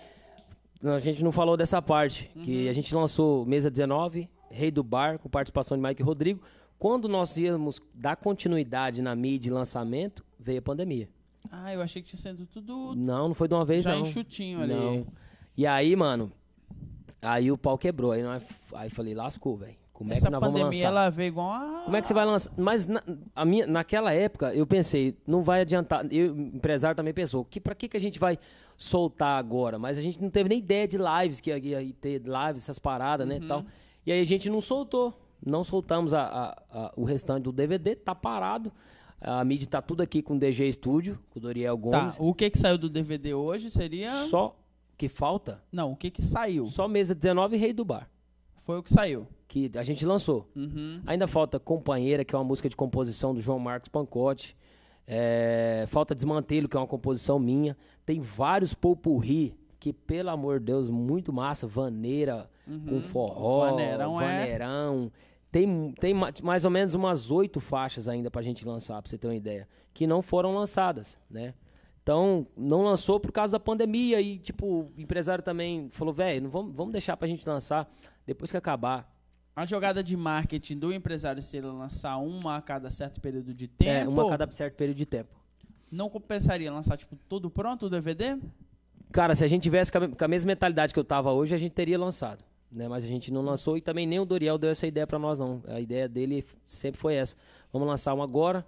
a 0.82 0.98
gente 0.98 1.22
não 1.24 1.32
falou 1.32 1.56
dessa 1.56 1.80
parte. 1.80 2.30
Que 2.44 2.68
a 2.68 2.72
gente 2.72 2.94
lançou 2.94 3.44
Mesa 3.46 3.70
19, 3.70 4.28
Rei 4.50 4.70
do 4.70 4.82
Bar, 4.82 5.18
com 5.18 5.28
participação 5.28 5.76
de 5.76 5.82
Mike 5.82 6.02
Rodrigo. 6.02 6.40
Quando 6.78 7.08
nós 7.08 7.36
íamos 7.36 7.80
dar 7.94 8.16
continuidade 8.16 9.00
na 9.00 9.14
mídia 9.14 9.48
e 9.48 9.52
lançamento, 9.52 10.24
veio 10.38 10.58
a 10.58 10.62
pandemia. 10.62 11.08
Ah, 11.50 11.72
eu 11.72 11.80
achei 11.80 12.02
que 12.02 12.08
tinha 12.08 12.20
sido 12.20 12.44
tudo 12.46 12.94
Não, 12.94 13.28
não 13.28 13.34
foi 13.34 13.48
de 13.48 13.54
uma 13.54 13.64
vez, 13.64 13.84
já 13.84 13.94
não. 13.94 14.02
enxutinho 14.02 14.60
ali. 14.60 14.74
Não. 14.74 15.06
E 15.56 15.66
aí, 15.66 15.94
mano, 15.96 16.30
aí 17.22 17.50
o 17.50 17.56
pau 17.56 17.78
quebrou. 17.78 18.12
Aí, 18.12 18.22
nós, 18.22 18.42
aí 18.74 18.90
falei, 18.90 19.14
lascou, 19.14 19.56
velho. 19.56 19.76
Como 19.96 20.12
é 20.12 20.16
Essa 20.16 20.26
que 20.26 20.32
nós 20.32 20.40
vamos 20.40 20.60
pandemia, 20.60 20.90
lançar? 20.90 21.00
ela 21.02 21.08
veio 21.10 21.28
igual 21.28 21.50
a... 21.52 21.82
Como 21.86 21.96
é 21.96 22.02
que 22.02 22.08
você 22.08 22.12
vai 22.12 22.26
lançar? 22.26 22.52
Mas 22.54 22.86
na, 22.86 23.02
a 23.34 23.44
minha, 23.46 23.66
naquela 23.66 24.12
época, 24.12 24.52
eu 24.54 24.66
pensei, 24.66 25.16
não 25.26 25.42
vai 25.42 25.62
adiantar. 25.62 26.06
Eu, 26.12 26.34
o 26.34 26.38
empresário 26.38 26.94
também 26.94 27.14
pensou, 27.14 27.46
que, 27.46 27.58
pra 27.58 27.74
que, 27.74 27.88
que 27.88 27.96
a 27.96 28.00
gente 28.00 28.18
vai 28.18 28.38
soltar 28.76 29.38
agora? 29.38 29.78
Mas 29.78 29.96
a 29.96 30.02
gente 30.02 30.20
não 30.22 30.28
teve 30.28 30.50
nem 30.50 30.58
ideia 30.58 30.86
de 30.86 30.98
lives, 30.98 31.40
que 31.40 31.48
ia, 31.50 31.80
ia 31.82 31.94
ter 31.98 32.18
lives, 32.18 32.62
essas 32.64 32.78
paradas, 32.78 33.26
né, 33.26 33.38
Uhum. 33.40 33.48
tal. 33.48 33.64
E 34.04 34.12
aí 34.12 34.20
a 34.20 34.24
gente 34.24 34.50
não 34.50 34.60
soltou. 34.60 35.18
Não 35.44 35.64
soltamos 35.64 36.12
a- 36.12 36.22
a- 36.24 36.62
a- 36.78 36.92
o 36.94 37.04
restante 37.04 37.44
do 37.44 37.52
DVD, 37.52 37.94
tá 37.96 38.14
parado. 38.14 38.70
A 39.18 39.42
mídia 39.44 39.66
tá 39.66 39.80
tudo 39.80 40.02
aqui 40.02 40.20
com 40.20 40.34
o 40.34 40.38
DG 40.38 40.70
Studio, 40.74 41.18
com 41.30 41.38
o 41.38 41.42
Doriel 41.42 41.74
Tá, 41.76 41.80
Gomes. 42.00 42.16
o 42.20 42.34
que 42.34 42.50
que 42.50 42.58
saiu 42.58 42.76
do 42.76 42.90
DVD 42.90 43.32
hoje 43.32 43.70
seria... 43.70 44.10
Só 44.10 44.54
que 44.96 45.08
falta, 45.08 45.62
Não, 45.72 45.92
o 45.92 45.96
que 45.96 46.10
que 46.10 46.20
saiu? 46.20 46.66
só 46.66 46.86
mesa 46.86 47.14
19 47.14 47.56
e 47.56 47.58
Rei 47.58 47.72
do 47.72 47.82
Bar, 47.84 48.08
Foi 48.58 48.78
o 48.78 48.82
que 48.82 48.92
saiu. 48.92 49.26
Que 49.48 49.70
a 49.76 49.82
gente 49.82 50.04
lançou. 50.04 50.48
Uhum. 50.56 51.00
Ainda 51.06 51.26
falta 51.26 51.58
Companheira, 51.60 52.24
que 52.24 52.34
é 52.34 52.38
uma 52.38 52.44
música 52.44 52.68
de 52.68 52.76
composição 52.76 53.32
do 53.34 53.40
João 53.40 53.58
Marcos 53.58 53.88
Pancotti. 53.88 54.56
É, 55.06 55.84
falta 55.88 56.14
Desmantelo, 56.14 56.68
que 56.68 56.76
é 56.76 56.80
uma 56.80 56.86
composição 56.86 57.38
minha. 57.38 57.76
Tem 58.04 58.20
vários 58.20 58.74
popurri, 58.74 59.56
que, 59.78 59.92
pelo 59.92 60.30
amor 60.30 60.58
de 60.58 60.66
Deus, 60.66 60.90
muito 60.90 61.32
massa. 61.32 61.66
Vaneira, 61.66 62.50
com 62.88 63.00
forró, 63.02 63.64
Uhum. 63.66 63.70
Vaneirão 63.70 64.20
é- 64.20 64.24
vaneirão. 64.38 65.12
Tem, 65.52 65.92
tem 66.00 66.12
ma- 66.12 66.32
mais 66.42 66.64
ou 66.64 66.70
menos 66.70 66.94
umas 66.94 67.30
oito 67.30 67.60
faixas 67.60 68.08
ainda 68.08 68.30
pra 68.30 68.42
gente 68.42 68.66
lançar, 68.66 69.00
pra 69.00 69.08
você 69.08 69.16
ter 69.16 69.28
uma 69.28 69.34
ideia. 69.36 69.68
Que 69.94 70.06
não 70.06 70.20
foram 70.22 70.52
lançadas, 70.54 71.16
né? 71.30 71.54
Então, 72.02 72.46
não 72.56 72.82
lançou 72.82 73.18
por 73.18 73.32
causa 73.32 73.52
da 73.52 73.60
pandemia. 73.60 74.20
E, 74.20 74.38
tipo, 74.38 74.66
o 74.66 74.92
empresário 74.98 75.42
também 75.42 75.88
falou, 75.92 76.12
velho, 76.12 76.48
vamos, 76.50 76.74
vamos 76.74 76.92
deixar 76.92 77.16
pra 77.16 77.26
gente 77.28 77.46
lançar 77.48 77.88
depois 78.26 78.50
que 78.50 78.56
acabar 78.56 79.08
A 79.56 79.64
jogada 79.64 80.04
de 80.04 80.14
marketing 80.14 80.76
do 80.76 80.92
empresário 80.92 81.40
seria 81.40 81.72
lançar 81.72 82.18
uma 82.18 82.56
a 82.56 82.60
cada 82.60 82.90
certo 82.90 83.22
período 83.22 83.54
de 83.54 83.66
tempo. 83.66 83.90
É, 83.90 84.06
uma 84.06 84.26
a 84.26 84.28
cada 84.28 84.46
certo 84.52 84.74
período 84.74 84.98
de 84.98 85.06
tempo. 85.06 85.34
Não 85.90 86.10
compensaria 86.10 86.70
lançar, 86.70 86.98
tipo, 86.98 87.16
tudo 87.26 87.48
pronto, 87.48 87.86
o 87.86 87.88
DVD? 87.90 88.38
Cara, 89.10 89.34
se 89.34 89.42
a 89.42 89.48
gente 89.48 89.62
tivesse 89.62 89.90
com 89.90 90.24
a, 90.24 90.28
mesma 90.28 90.48
mentalidade 90.48 90.92
que 90.92 91.00
eu 91.00 91.04
tava 91.04 91.32
hoje, 91.32 91.54
a 91.54 91.58
gente 91.58 91.72
teria 91.72 91.98
lançado. 91.98 92.44
Né? 92.70 92.86
Mas 92.86 93.02
a 93.02 93.06
gente 93.06 93.32
não 93.32 93.40
lançou 93.40 93.78
e 93.78 93.80
também 93.80 94.06
nem 94.06 94.20
o 94.20 94.26
Doriel 94.26 94.58
deu 94.58 94.68
essa 94.68 94.86
ideia 94.86 95.06
pra 95.06 95.18
nós, 95.18 95.38
não. 95.38 95.62
A 95.68 95.80
ideia 95.80 96.06
dele 96.06 96.44
sempre 96.68 97.00
foi 97.00 97.14
essa. 97.14 97.34
Vamos 97.72 97.88
lançar 97.88 98.12
uma 98.12 98.24
agora, 98.24 98.66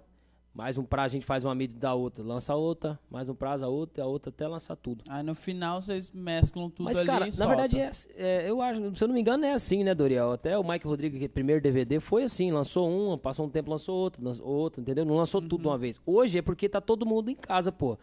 mais 0.53 0.77
um 0.77 0.83
prazo 0.83 1.07
a 1.07 1.17
gente 1.17 1.25
faz 1.25 1.43
uma 1.45 1.53
mídia 1.55 1.77
da 1.79 1.93
outra. 1.93 2.23
Lança 2.23 2.53
outra, 2.55 2.99
mais 3.09 3.29
um 3.29 3.35
prazo 3.35 3.63
a 3.65 3.67
outra, 3.67 4.01
e 4.01 4.03
a 4.03 4.05
outra 4.07 4.29
até 4.29 4.47
lançar 4.47 4.75
tudo. 4.75 5.03
Aí 5.07 5.23
no 5.23 5.33
final 5.35 5.81
vocês 5.81 6.11
mesclam 6.11 6.69
tudo 6.69 6.85
Mas, 6.85 6.97
ali 6.97 7.07
cara, 7.07 7.25
e 7.27 7.29
na 7.29 7.35
solta. 7.35 7.47
verdade, 7.55 7.79
é, 7.79 7.91
é, 8.17 8.49
eu 8.49 8.61
acho, 8.61 8.95
se 8.95 9.03
eu 9.03 9.07
não 9.07 9.15
me 9.15 9.21
engano, 9.21 9.45
é 9.45 9.53
assim, 9.53 9.83
né, 9.83 9.93
Doriel? 9.95 10.31
Até 10.31 10.57
o 10.57 10.63
Mike 10.67 10.85
Rodrigues, 10.85 11.19
que 11.19 11.29
primeiro 11.29 11.61
DVD, 11.61 11.99
foi 11.99 12.23
assim, 12.23 12.51
lançou 12.51 12.89
uma, 12.89 13.17
passou 13.17 13.45
um 13.45 13.49
tempo, 13.49 13.69
lançou 13.71 13.95
outra, 13.95 14.21
lançou 14.23 14.45
outra, 14.47 14.81
entendeu? 14.81 15.05
Não 15.05 15.15
lançou 15.15 15.41
tudo 15.41 15.59
de 15.61 15.65
Uhum. 15.67 15.71
uma 15.71 15.77
vez. 15.77 16.01
Hoje 16.05 16.39
é 16.39 16.41
porque 16.41 16.67
tá 16.67 16.81
todo 16.81 17.05
mundo 17.05 17.29
em 17.29 17.35
casa, 17.35 17.71
pô. 17.71 17.97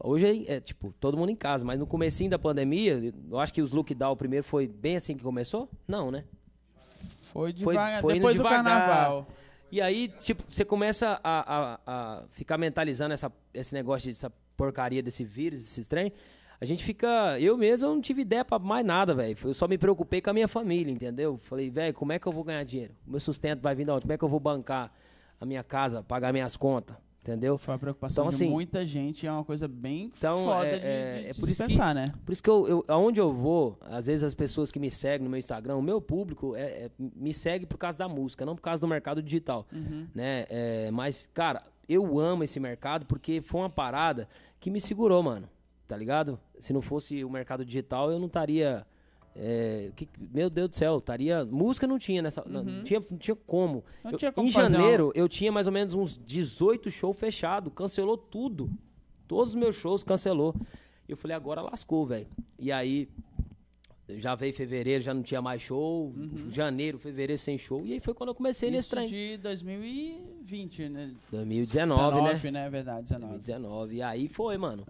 Hoje 0.00 0.46
é, 0.48 0.54
é, 0.54 0.60
tipo, 0.60 0.94
todo 1.00 1.16
mundo 1.16 1.30
em 1.30 1.36
casa, 1.36 1.64
mas 1.64 1.78
no 1.78 1.86
comecinho 1.86 2.30
da 2.30 2.38
pandemia, 2.38 3.12
eu 3.30 3.38
acho 3.40 3.52
que 3.52 3.60
os 3.60 3.72
lockdown 3.72 4.16
primeiro 4.16 4.44
foi 4.44 4.66
bem 4.68 4.94
assim 4.96 5.16
que 5.16 5.24
começou? 5.24 5.68
Não, 5.88 6.10
né? 6.12 6.24
Foi 7.32 7.52
Foi- 7.52 7.52
devagar, 7.52 8.00
foi 8.00 8.12
indo 8.12 8.18
depois 8.20 8.36
do 8.36 8.42
devagar. 8.42 8.64
carnaval. 8.64 9.26
E 9.70 9.80
aí, 9.80 10.08
tipo, 10.20 10.42
você 10.48 10.64
começa 10.64 11.20
a, 11.22 11.56
a, 11.56 11.80
a 11.86 12.22
ficar 12.30 12.56
mentalizando 12.56 13.12
essa, 13.12 13.30
esse 13.52 13.74
negócio, 13.74 14.08
dessa 14.08 14.32
porcaria 14.56 15.02
desse 15.02 15.24
vírus, 15.24 15.60
desse 15.60 15.88
trem. 15.88 16.12
A 16.60 16.64
gente 16.64 16.82
fica. 16.82 17.38
Eu 17.38 17.56
mesmo 17.56 17.86
eu 17.86 17.94
não 17.94 18.00
tive 18.00 18.22
ideia 18.22 18.44
pra 18.44 18.58
mais 18.58 18.84
nada, 18.84 19.14
velho. 19.14 19.36
Eu 19.44 19.54
só 19.54 19.68
me 19.68 19.78
preocupei 19.78 20.20
com 20.20 20.30
a 20.30 20.32
minha 20.32 20.48
família, 20.48 20.90
entendeu? 20.90 21.38
Falei, 21.44 21.70
velho, 21.70 21.94
como 21.94 22.12
é 22.12 22.18
que 22.18 22.26
eu 22.26 22.32
vou 22.32 22.42
ganhar 22.42 22.64
dinheiro? 22.64 22.94
O 23.06 23.12
meu 23.12 23.20
sustento 23.20 23.60
vai 23.60 23.74
vir 23.74 23.86
da 23.86 23.94
onde? 23.94 24.02
Como 24.02 24.12
é 24.12 24.18
que 24.18 24.24
eu 24.24 24.28
vou 24.28 24.40
bancar 24.40 24.92
a 25.40 25.46
minha 25.46 25.62
casa, 25.62 26.02
pagar 26.02 26.32
minhas 26.32 26.56
contas? 26.56 26.96
Entendeu? 27.22 27.58
Foi 27.58 27.74
a 27.74 27.78
preocupação 27.78 28.24
Então, 28.24 28.30
de 28.30 28.42
assim, 28.44 28.48
muita 28.50 28.86
gente, 28.86 29.26
é 29.26 29.30
uma 29.32 29.44
coisa 29.44 29.68
bem 29.68 30.10
então, 30.16 30.44
foda 30.46 30.66
é- 30.66 30.78
de, 30.78 30.86
é- 30.86 31.20
de, 31.22 31.26
é 31.28 31.32
de 31.32 31.40
por 31.40 31.48
isso 31.48 31.62
que- 31.62 31.68
pensar, 31.68 31.94
né? 31.94 32.14
Por 32.24 32.32
isso 32.32 32.42
que 32.42 32.48
eu, 32.48 32.66
eu, 32.68 32.84
aonde 32.88 33.20
eu 33.20 33.32
vou, 33.32 33.76
às 33.82 34.06
vezes 34.06 34.22
as 34.24 34.34
pessoas 34.34 34.72
que 34.72 34.78
me 34.78 34.90
seguem 34.90 35.24
no 35.24 35.30
meu 35.30 35.38
Instagram, 35.38 35.76
o 35.76 35.82
meu 35.82 36.00
público 36.00 36.56
é, 36.56 36.62
é- 36.86 36.90
me 36.98 37.34
segue 37.34 37.66
por 37.66 37.76
causa 37.76 37.98
da 37.98 38.08
música, 38.08 38.46
não 38.46 38.54
por 38.54 38.62
causa 38.62 38.80
do 38.80 38.88
mercado 38.88 39.22
digital. 39.22 39.66
Né? 40.14 40.46
É, 40.48 40.90
mas, 40.90 41.28
cara, 41.34 41.62
eu 41.88 42.18
amo 42.18 42.44
esse 42.44 42.58
mercado 42.58 43.04
porque 43.04 43.42
foi 43.42 43.60
uma 43.60 43.70
parada 43.70 44.26
que 44.58 44.70
me 44.70 44.80
segurou, 44.80 45.22
mano. 45.22 45.48
Tá 45.86 45.96
ligado? 45.96 46.38
Se 46.58 46.72
não 46.72 46.80
fosse 46.82 47.24
o 47.24 47.30
mercado 47.30 47.64
digital, 47.64 48.10
eu 48.10 48.18
não 48.18 48.26
estaria. 48.26 48.86
É, 49.40 49.90
que- 49.94 50.08
meu 50.32 50.50
Deus 50.50 50.68
do 50.70 50.76
céu, 50.76 50.98
estaria. 50.98 51.44
Música 51.44 51.86
não 51.86 51.98
tinha 51.98 52.20
nessa. 52.20 52.42
Não, 52.46 52.64
não 52.64 52.82
tinha, 52.82 53.02
não 53.10 53.16
tinha 53.18 53.36
como. 53.36 53.84
Não 54.04 54.10
Eu- 54.12 54.18
tinha 54.18 54.32
como 54.32 54.48
em 54.48 54.50
fazer 54.52 54.74
uma- 54.74 54.82
janeiro, 54.82 55.12
eu 55.14 55.28
tinha 55.28 55.52
mais 55.52 55.66
ou 55.66 55.72
menos 55.72 55.94
uns 55.94 56.18
18 56.18 56.90
shows 56.90 57.16
fechados. 57.16 57.72
Cancelou 57.74 58.16
tudo. 58.18 58.68
Todos 59.28 59.50
os 59.50 59.54
meus 59.54 59.76
shows 59.76 60.02
cancelou. 60.02 60.54
Eu 61.08 61.16
falei, 61.16 61.36
agora 61.36 61.62
lascou, 61.62 62.04
velho. 62.06 62.26
E 62.58 62.72
aí, 62.72 63.08
já 64.08 64.34
veio 64.34 64.52
fevereiro, 64.54 65.02
já 65.04 65.12
não 65.14 65.22
tinha 65.22 65.40
mais 65.40 65.62
show. 65.62 66.12
Janeiro, 66.50 66.98
fevereiro 66.98 67.38
sem 67.38 67.56
show. 67.58 67.86
E 67.86 67.92
aí 67.92 68.00
foi 68.00 68.14
quando 68.14 68.30
eu 68.30 68.34
comecei 68.34 68.70
nesse 68.70 68.86
Isso 68.86 68.90
trem. 68.90 69.06
de 69.06 69.36
2020, 69.38 70.88
né? 70.88 71.10
2019, 71.30 72.16
né? 72.22 72.32
19, 72.34 72.50
né? 72.50 72.66
É 72.66 72.70
verdade, 72.70 73.02
19. 73.04 73.32
2019. 73.34 73.96
E 73.96 74.02
aí 74.02 74.28
foi, 74.28 74.56
mano. 74.58 74.86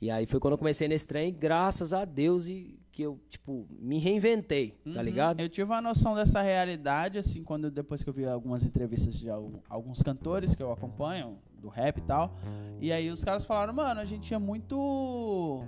E 0.00 0.10
aí 0.10 0.26
foi 0.26 0.40
quando 0.40 0.52
eu 0.52 0.58
comecei 0.58 0.88
nesse 0.88 1.06
trem, 1.06 1.32
graças 1.32 1.92
a 1.92 2.04
Deus, 2.04 2.46
e 2.46 2.76
que 2.92 3.02
eu, 3.02 3.18
tipo, 3.30 3.66
me 3.70 3.98
reinventei, 3.98 4.72
tá 4.84 4.90
Uhum. 4.90 5.02
ligado? 5.02 5.40
Eu 5.40 5.48
tive 5.48 5.64
uma 5.70 5.80
noção 5.80 6.14
dessa 6.14 6.42
realidade, 6.42 7.16
assim, 7.18 7.42
quando 7.42 7.70
depois 7.70 8.02
que 8.02 8.10
eu 8.10 8.12
vi 8.14 8.26
algumas 8.26 8.64
entrevistas 8.64 9.18
de 9.18 9.30
al- 9.30 9.62
alguns 9.68 10.02
cantores 10.02 10.54
que 10.54 10.62
eu 10.62 10.70
acompanho, 10.70 11.38
do 11.58 11.68
rap 11.68 11.96
e 11.98 12.02
tal. 12.02 12.36
E 12.80 12.92
aí 12.92 13.08
os 13.10 13.24
caras 13.24 13.44
falaram, 13.44 13.72
mano, 13.72 13.98
a 14.00 14.04
gente 14.04 14.24
tinha 14.28 14.38
muito 14.38 15.64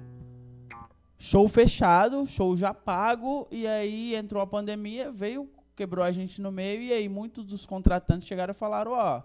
show 1.18 1.48
fechado, 1.48 2.26
show 2.26 2.54
já 2.56 2.74
pago, 2.74 3.46
e 3.50 3.66
aí 3.66 4.14
entrou 4.14 4.42
a 4.42 4.46
pandemia, 4.46 5.10
veio, 5.10 5.48
quebrou 5.74 6.04
a 6.04 6.12
gente 6.12 6.40
no 6.42 6.52
meio, 6.52 6.82
e 6.82 6.92
aí 6.92 7.08
muitos 7.08 7.44
dos 7.46 7.64
contratantes 7.64 8.26
chegaram 8.28 8.50
e 8.52 8.54
falaram, 8.54 8.92
ó, 8.92 9.22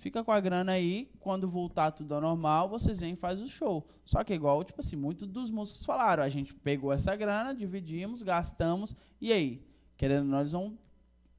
fica 0.00 0.24
com 0.24 0.32
a 0.32 0.40
grana 0.40 0.72
aí, 0.72 1.08
quando 1.20 1.48
voltar 1.48 1.92
tudo 1.92 2.14
ao 2.14 2.20
normal, 2.20 2.68
vocês 2.68 3.00
vêm 3.00 3.12
e 3.12 3.16
faz 3.16 3.40
o 3.40 3.48
show. 3.48 3.86
Só 4.04 4.24
que 4.24 4.34
igual, 4.34 4.64
tipo 4.64 4.80
assim, 4.80 4.96
muitos 4.96 5.28
dos 5.28 5.50
músicos 5.50 5.84
falaram, 5.84 6.22
a 6.22 6.28
gente 6.28 6.52
pegou 6.54 6.92
essa 6.92 7.14
grana, 7.14 7.54
dividimos, 7.54 8.22
gastamos, 8.22 8.96
e 9.20 9.32
aí? 9.32 9.62
Querendo 9.96 10.34
eles 10.36 10.52
vão 10.52 10.76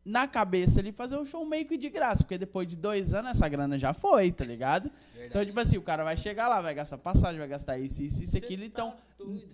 na 0.04 0.28
cabeça 0.28 0.80
ali 0.80 0.92
fazer 0.92 1.18
um 1.18 1.26
show 1.26 1.46
meio 1.46 1.66
que 1.66 1.78
de 1.78 1.90
graça, 1.90 2.24
porque 2.24 2.38
depois 2.38 2.68
de 2.68 2.76
dois 2.76 3.14
anos 3.14 3.32
essa 3.32 3.48
grana 3.48 3.78
já 3.78 3.94
foi, 3.94 4.32
tá 4.32 4.44
ligado? 4.44 4.92
Então, 5.26 5.46
tipo 5.46 5.60
assim, 5.60 5.78
o 5.78 5.82
cara 5.82 6.04
vai 6.04 6.18
chegar 6.18 6.48
lá, 6.48 6.62
vai 6.62 6.74
gastar 6.74 6.98
passagem, 6.98 7.40
vai 7.40 7.48
gastar 7.48 7.78
isso, 7.78 8.02
isso, 8.02 8.24
isso, 8.24 8.38
aquilo, 8.38 8.64
então 8.64 8.96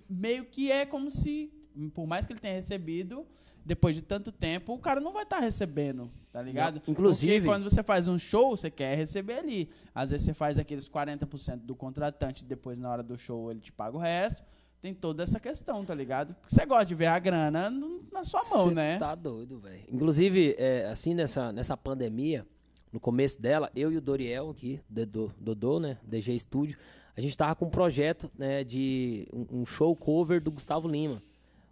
meio 0.10 0.46
que 0.46 0.72
é 0.72 0.86
como 0.86 1.12
se, 1.12 1.52
por 1.94 2.08
mais 2.08 2.26
que 2.26 2.34
ele 2.34 2.40
tenha 2.40 2.56
recebido, 2.56 3.26
depois 3.68 3.96
de 3.96 4.02
tanto 4.02 4.32
tempo, 4.32 4.74
o 4.74 4.80
cara 4.80 5.00
não 5.02 5.12
vai 5.12 5.24
estar 5.24 5.40
recebendo, 5.40 6.10
tá 6.32 6.42
ligado? 6.42 6.82
Inclusive- 6.88 7.34
Porque 7.42 7.48
quando 7.48 7.70
você 7.70 7.84
faz 7.84 8.08
um 8.08 8.18
show, 8.18 8.56
você 8.56 8.72
quer 8.72 8.96
receber 8.96 9.34
ali. 9.40 9.70
Às 9.94 10.10
vezes 10.12 10.26
você 10.26 10.34
faz 10.34 10.58
aqueles 10.58 10.88
40% 10.90 11.58
do 11.66 11.76
contratante, 11.76 12.46
depois 12.46 12.80
na 12.80 12.90
hora 12.90 13.04
do 13.04 13.18
show 13.18 13.52
ele 13.52 13.60
te 13.60 13.72
paga 13.72 13.98
o 13.98 14.00
resto. 14.00 14.44
Tem 14.82 14.94
toda 14.94 15.24
essa 15.24 15.40
questão, 15.40 15.84
tá 15.84 15.94
ligado? 15.94 16.34
Porque 16.36 16.54
você 16.56 16.66
gosta 16.66 16.86
de 16.86 16.96
ver 16.96 17.08
a 17.08 17.20
grana 17.20 17.70
na 18.12 18.24
sua 18.24 18.40
mão, 18.50 18.70
Cê 18.70 18.74
né? 18.76 18.98
Tá 19.00 19.16
doido, 19.16 19.60
velho. 19.60 19.84
Inclusive, 19.92 20.56
é, 20.58 20.86
assim, 20.88 21.14
nessa, 21.14 21.52
nessa 21.52 21.76
pandemia, 21.76 22.46
no 22.94 23.00
começo 23.00 23.42
dela, 23.42 23.70
eu 23.76 23.92
e 23.92 23.98
o 23.98 24.02
Doriel 24.02 24.50
aqui, 24.50 24.80
Dodô, 24.88 25.32
Dodô 25.40 25.80
né? 25.80 25.98
DG 26.04 26.38
Studio, 26.40 26.78
a 27.18 27.20
gente 27.22 27.36
tava 27.36 27.56
com 27.56 27.66
um 27.66 27.70
projeto, 27.70 28.32
né, 28.38 28.64
de 28.64 29.28
um, 29.34 29.62
um 29.62 29.66
show 29.66 29.96
cover 29.96 30.40
do 30.40 30.52
Gustavo 30.52 30.88
Lima. 30.88 31.22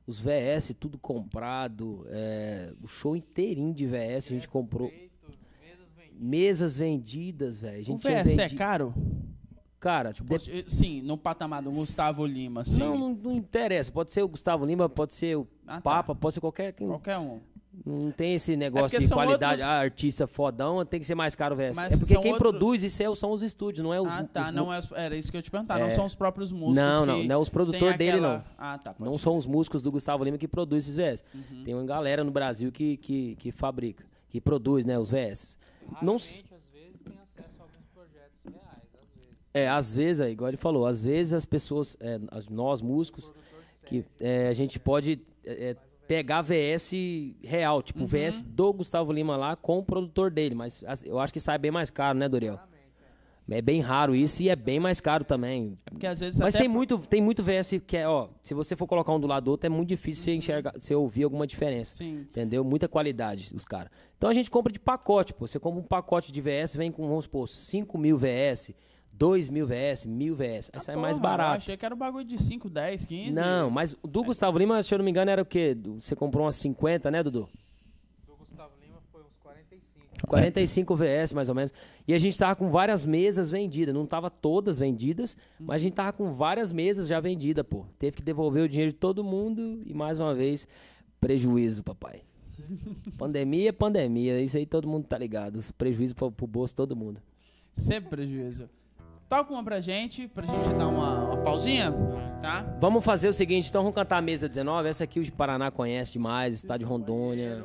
Os 0.07 0.19
VS, 0.19 0.75
tudo 0.79 0.97
comprado, 0.99 2.05
é, 2.09 2.71
o 2.81 2.87
show 2.87 3.15
inteirinho 3.15 3.73
de 3.73 3.85
VS 3.87 4.27
a 4.27 4.29
gente 4.29 4.47
comprou. 4.47 4.91
Mesas 6.17 6.77
vendidas. 6.77 7.57
Velho. 7.59 7.93
O 7.93 7.97
VS 7.97 8.07
é 8.07 8.23
vendi- 8.23 8.55
caro? 8.55 8.93
Cara, 9.79 10.13
tipo, 10.13 10.37
Tipo, 10.39 10.69
Sim, 10.69 11.01
no 11.01 11.17
patamar 11.17 11.61
do 11.61 11.69
Gustavo 11.69 12.25
Lima, 12.25 12.61
assim. 12.61 12.79
não, 12.79 12.97
não, 12.97 13.13
não 13.13 13.35
interessa. 13.35 13.91
Pode 13.91 14.11
ser 14.11 14.23
o 14.23 14.27
Gustavo 14.27 14.65
Lima, 14.65 14.87
pode 14.89 15.13
ser 15.13 15.37
o 15.37 15.47
Ah, 15.67 15.75
tá. 15.75 15.81
Papa, 15.81 16.15
pode 16.15 16.33
ser 16.33 16.39
qualquer. 16.39 16.73
Qualquer 16.73 17.17
um. 17.19 17.39
Não 17.85 18.11
tem 18.11 18.35
esse 18.35 18.55
negócio 18.55 18.89
porque 18.97 19.05
de 19.07 19.13
qualidade, 19.13 19.61
outros- 19.61 19.67
ah, 19.67 19.79
artista 19.79 20.27
fodão, 20.27 20.85
tem 20.85 20.99
que 20.99 21.05
ser 21.05 21.15
mais 21.15 21.33
caro 21.35 21.55
o 21.55 21.57
VS. 21.57 21.77
É 21.77 21.89
porque 21.97 22.05
quem 22.17 22.31
outros- 22.33 22.37
produz 22.37 22.83
isso 22.83 23.01
é, 23.03 23.15
são 23.15 23.31
os 23.31 23.41
estúdios, 23.43 23.83
não 23.83 23.93
é 23.93 23.99
os 23.99 24.07
Ah, 24.07 24.23
tá. 24.23 24.47
os- 24.49 24.53
não 24.55 24.71
é, 24.73 24.79
os- 24.79 24.91
era 24.91 25.15
isso 25.15 25.29
que 25.31 25.37
eu 25.37 25.39
ia 25.39 25.43
te 25.43 25.51
perguntar. 25.51 25.79
Não 25.79 25.87
É. 25.87 25.89
são 25.89 26.05
os 26.05 26.15
próprios 26.15 26.51
músicos 26.51 26.75
Não, 26.75 27.05
não, 27.05 27.21
que 27.21 27.27
não 27.27 27.35
é 27.35 27.37
os 27.37 27.49
produtor 27.49 27.89
tem 27.89 27.97
dele, 27.97 28.11
aquela- 28.17 28.37
não. 28.37 28.43
Ah, 28.57 28.77
tá. 28.77 28.95
Não 28.99 29.07
crer. 29.07 29.19
são 29.19 29.35
os 29.37 29.45
músicos 29.45 29.81
do 29.81 29.91
Gustavo 29.91 30.23
Lima 30.23 30.37
que 30.37 30.47
produzem 30.47 30.79
esses 30.79 30.95
VS. 30.95 31.23
Uhum. 31.33 31.63
Tem 31.63 31.73
uma 31.73 31.83
galera 31.85 32.23
no 32.23 32.31
Brasil 32.31 32.71
que, 32.71 32.97
que, 32.97 33.35
que 33.35 33.51
fabrica, 33.51 34.05
que 34.29 34.39
produz, 34.39 34.85
né, 34.85 34.97
os 34.97 35.09
VS. 35.09 35.57
Não, 36.01 36.17
Raramente, 36.17 36.45
às 36.53 36.73
vezes, 36.73 36.99
tem 37.03 37.13
acesso 37.21 37.55
a 37.59 37.63
alguns 37.63 37.85
projetos 37.93 38.39
reais, 38.45 38.83
às 38.93 39.15
vezes. 39.15 39.37
é, 39.53 39.67
às 39.69 39.95
vezes, 39.95 40.19
é, 40.21 40.29
igual 40.31 40.49
ele 40.49 40.57
falou, 40.57 40.87
às 40.87 41.03
vezes 41.03 41.33
as 41.33 41.45
pessoas, 41.45 41.95
é, 41.99 42.19
as- 42.31 42.47
nós 42.49 42.81
músicos, 42.81 43.31
que 43.85 44.03
é, 44.19 44.47
a 44.47 44.53
gente 44.53 44.79
pode 44.79 45.21
é, 45.47 45.69
é, 45.71 45.75
pegar 46.07 46.41
VS 46.41 46.91
real, 47.43 47.81
tipo 47.81 48.03
o 48.03 48.07
VS 48.07 48.41
do 48.41 48.71
Gustavo 48.73 49.11
Lima 49.11 49.35
lá 49.35 49.55
com 49.55 49.79
o 49.79 49.83
produtor 49.83 50.29
dele, 50.31 50.55
mas 50.55 50.83
as- 50.85 51.03
eu 51.05 51.19
acho 51.19 51.33
que 51.33 51.39
sai 51.39 51.57
bem 51.57 51.71
mais 51.71 51.89
caro, 51.89 52.17
né, 52.17 52.27
Doriel? 52.29 52.59
É 53.47 53.61
bem 53.61 53.79
raro 53.79 54.15
isso 54.15 54.41
e 54.41 54.49
é 54.49 54.55
bem 54.55 54.79
mais 54.79 54.99
caro 54.99 55.23
também. 55.23 55.77
É 55.85 55.91
porque 55.91 56.07
às 56.07 56.19
vezes 56.19 56.39
Mas 56.39 56.55
tem 56.55 56.67
muito, 56.67 56.97
tem 56.97 57.21
muito 57.21 57.43
VS 57.43 57.79
que 57.85 57.95
é, 57.95 58.07
ó, 58.07 58.29
se 58.41 58.55
você 58.55 58.75
for 58.75 58.87
colocar 58.87 59.13
um 59.13 59.19
do 59.19 59.27
lado 59.27 59.43
do 59.43 59.51
outro, 59.51 59.67
é 59.67 59.69
muito 59.69 59.89
difícil 59.89 60.23
você 60.23 60.33
enxergar, 60.33 60.73
você 60.79 60.95
ouvir 60.95 61.25
alguma 61.25 61.45
diferença. 61.45 61.93
Sim. 61.95 62.21
Entendeu? 62.21 62.63
Muita 62.63 62.87
qualidade, 62.87 63.51
os 63.55 63.63
caras. 63.63 63.91
Então 64.17 64.31
a 64.31 64.33
gente 64.33 64.49
compra 64.49 64.73
de 64.73 64.79
pacote, 64.79 65.31
pô. 65.31 65.45
Você 65.45 65.59
compra 65.59 65.79
um 65.79 65.83
pacote 65.83 66.31
de 66.31 66.41
VS, 66.41 66.75
vem 66.75 66.91
com, 66.91 67.07
vamos 67.07 67.25
supor, 67.25 67.47
5 67.47 67.99
mil 67.99 68.17
VS, 68.17 68.73
2 69.17 69.49
mil 69.49 69.65
VS, 69.65 70.05
mil 70.05 70.35
VS. 70.35 70.69
Aí 70.73 70.79
Ah, 70.79 70.79
sai 70.81 70.95
mais 70.95 71.17
porra, 71.17 71.33
Eu 71.33 71.37
barato. 71.37 71.57
achei 71.57 71.77
que 71.77 71.85
era 71.85 71.95
um 71.95 71.97
bagulho 71.97 72.25
de 72.25 72.37
5, 72.41 72.69
10, 72.69 73.05
15. 73.05 73.31
Não, 73.39 73.69
mas 73.69 73.95
o 74.03 74.07
do 74.07 74.23
Gustavo 74.23 74.57
Lima, 74.57 74.81
se 74.83 74.93
eu 74.93 74.97
não 74.97 75.05
me 75.05 75.11
engano, 75.11 75.31
era 75.31 75.41
o 75.41 75.45
quê? 75.45 75.73
Do- 75.73 75.99
Você 75.99 76.15
comprou 76.15 76.45
umas 76.45 76.55
50, 76.57 77.09
né, 77.09 77.23
Dudu? 77.23 77.47
Do 78.27 78.35
Gustavo 78.35 78.71
Lima 78.81 78.97
foi 79.11 79.21
uns 79.21 79.35
45. 79.41 80.27
45 80.27 80.95
VS, 80.95 81.33
mais 81.33 81.47
ou 81.49 81.55
menos. 81.55 81.73
E 82.07 82.13
a 82.13 82.17
gente 82.17 82.37
tava 82.37 82.55
com 82.55 82.69
várias 82.69 83.05
mesas 83.05 83.49
vendidas. 83.49 83.95
Não 83.95 84.05
tava 84.05 84.29
todas 84.29 84.77
vendidas, 84.77 85.35
mas 85.59 85.75
a 85.75 85.83
gente 85.83 85.93
tava 85.93 86.11
com 86.13 86.33
várias 86.33 86.71
mesas 86.73 87.07
já 87.07 87.19
vendidas, 87.19 87.65
pô. 87.65 87.85
Teve 87.97 88.17
que 88.17 88.23
devolver 88.23 88.63
o 88.63 88.69
dinheiro 88.69 88.91
de 88.91 88.97
todo 88.97 89.23
mundo 89.23 89.81
e, 89.85 89.93
mais 89.93 90.19
uma 90.19 90.33
vez, 90.33 90.67
prejuízo, 91.21 91.83
papai. 91.83 92.21
pandemia 93.17 93.69
é 93.69 93.71
pandemia. 93.71 94.39
Isso 94.41 94.57
aí 94.57 94.65
todo 94.65 94.87
mundo 94.87 95.05
tá 95.07 95.17
ligado. 95.17 95.55
Os 95.55 95.71
prejuízos 95.71 96.13
pro, 96.13 96.31
pro 96.31 96.45
bolso 96.47 96.73
de 96.73 96.77
todo 96.77 96.95
mundo. 96.95 97.21
Sempre 97.73 98.09
prejuízo 98.11 98.69
toca 99.27 99.53
uma 99.53 99.63
pra 99.63 99.79
gente, 99.79 100.27
pra 100.27 100.45
gente 100.45 100.69
dar 100.77 100.87
uma, 100.87 101.23
uma 101.25 101.37
pausinha, 101.37 101.93
tá? 102.41 102.65
Vamos 102.79 103.03
fazer 103.03 103.27
o 103.27 103.33
seguinte, 103.33 103.69
então 103.69 103.81
vamos 103.81 103.95
cantar 103.95 104.17
a 104.17 104.21
mesa 104.21 104.47
19. 104.47 104.89
Essa 104.89 105.03
aqui 105.03 105.19
o 105.19 105.23
de 105.23 105.31
Paraná 105.31 105.71
conhece 105.71 106.13
demais, 106.13 106.53
está 106.53 106.77
de 106.77 106.83
Rondônia. 106.83 107.63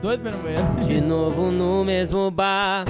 Doido 0.00 0.22
pelo 0.22 0.38
banheiro. 0.42 0.64
De 0.86 1.00
novo 1.00 1.50
no 1.50 1.84
mesmo 1.84 2.30
bar, 2.30 2.84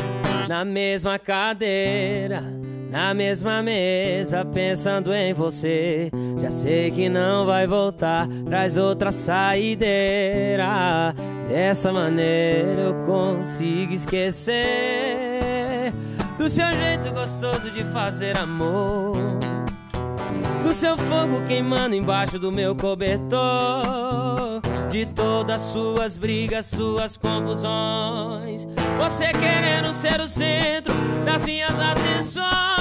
na 0.48 0.64
mesma 0.64 1.18
cadeira 1.18 2.58
na 2.90 3.14
mesma 3.14 3.62
mesa, 3.62 4.44
pensando 4.44 5.12
em 5.12 5.34
você. 5.34 6.10
Já 6.40 6.50
sei 6.50 6.90
que 6.90 7.08
não 7.08 7.46
vai 7.46 7.66
voltar, 7.66 8.28
traz 8.46 8.76
outra 8.76 9.10
saideira. 9.10 11.14
Dessa 11.48 11.92
maneira 11.92 12.82
eu 12.82 12.94
consigo 13.06 13.92
esquecer 13.92 15.92
do 16.38 16.48
seu 16.48 16.72
jeito 16.72 17.10
gostoso 17.12 17.70
de 17.70 17.84
fazer 17.84 18.38
amor. 18.38 19.16
Do 20.62 20.74
seu 20.74 20.96
fogo 20.96 21.42
queimando 21.46 21.94
embaixo 21.94 22.38
do 22.38 22.52
meu 22.52 22.76
cobertor. 22.76 24.60
De 24.90 25.06
todas 25.06 25.60
suas 25.60 26.16
brigas, 26.16 26.66
suas 26.66 27.16
confusões. 27.16 28.66
Você 28.98 29.32
querendo 29.32 29.92
ser 29.92 30.20
o 30.20 30.28
centro 30.28 30.94
das 31.24 31.44
minhas 31.44 31.74
atenções. 31.78 32.77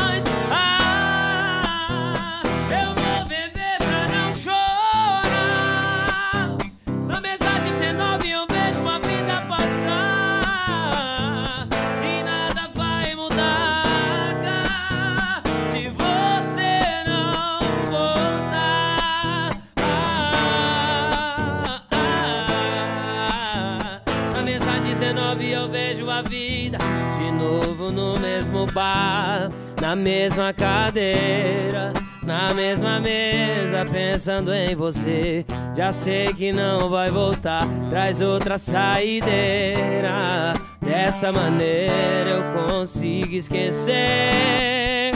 Bar, 28.77 29.49
na 29.81 29.95
mesma 29.95 30.53
cadeira. 30.53 31.91
Na 32.23 32.53
mesma 32.53 32.99
mesa, 32.99 33.85
pensando 33.91 34.53
em 34.53 34.75
você. 34.75 35.43
Já 35.75 35.91
sei 35.91 36.27
que 36.33 36.51
não 36.51 36.89
vai 36.89 37.09
voltar. 37.09 37.67
Traz 37.89 38.21
outra 38.21 38.57
saideira. 38.57 40.53
Dessa 40.79 41.31
maneira 41.31 42.29
eu 42.29 42.43
consigo 42.67 43.33
esquecer 43.33 45.11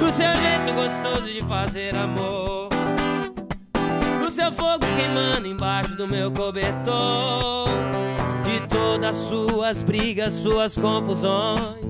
do 0.00 0.10
seu 0.10 0.34
jeito 0.34 0.72
gostoso 0.74 1.30
de 1.30 1.42
fazer 1.42 1.94
amor. 1.94 2.68
Do 4.22 4.30
seu 4.30 4.50
fogo 4.52 4.86
queimando 4.96 5.46
embaixo 5.46 5.94
do 5.96 6.08
meu 6.08 6.30
cobertor. 6.30 7.68
De 8.44 8.66
todas 8.68 9.16
suas 9.16 9.82
brigas, 9.82 10.32
suas 10.32 10.74
confusões. 10.74 11.85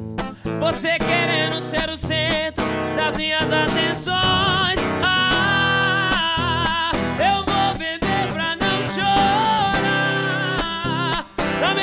Você 0.61 0.97
querendo 0.99 1.61
ser 1.61 1.91
o 1.91 1.97
centro 1.97 2.65
das 2.97 3.17
minhas 3.17 3.53
atenções. 3.53 4.79
Ah, 5.03 6.93
eu 7.19 7.45
vou 7.45 7.75
beber 7.75 8.33
pra 8.33 8.57
não 8.57 8.83
chorar. 8.95 10.47
Na 11.61 11.75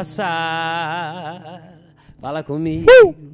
passar. 0.00 1.62
Fala 2.20 2.42
comigo. 2.42 2.80
Intervalão? 2.90 3.29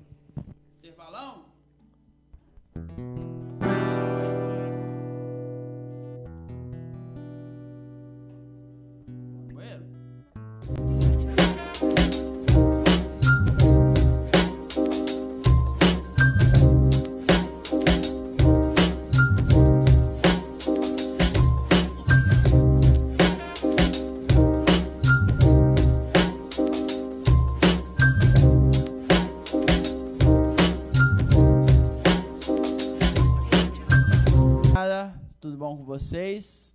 Tudo 35.47 35.57
bom 35.57 35.76
com 35.76 35.84
vocês? 35.84 36.74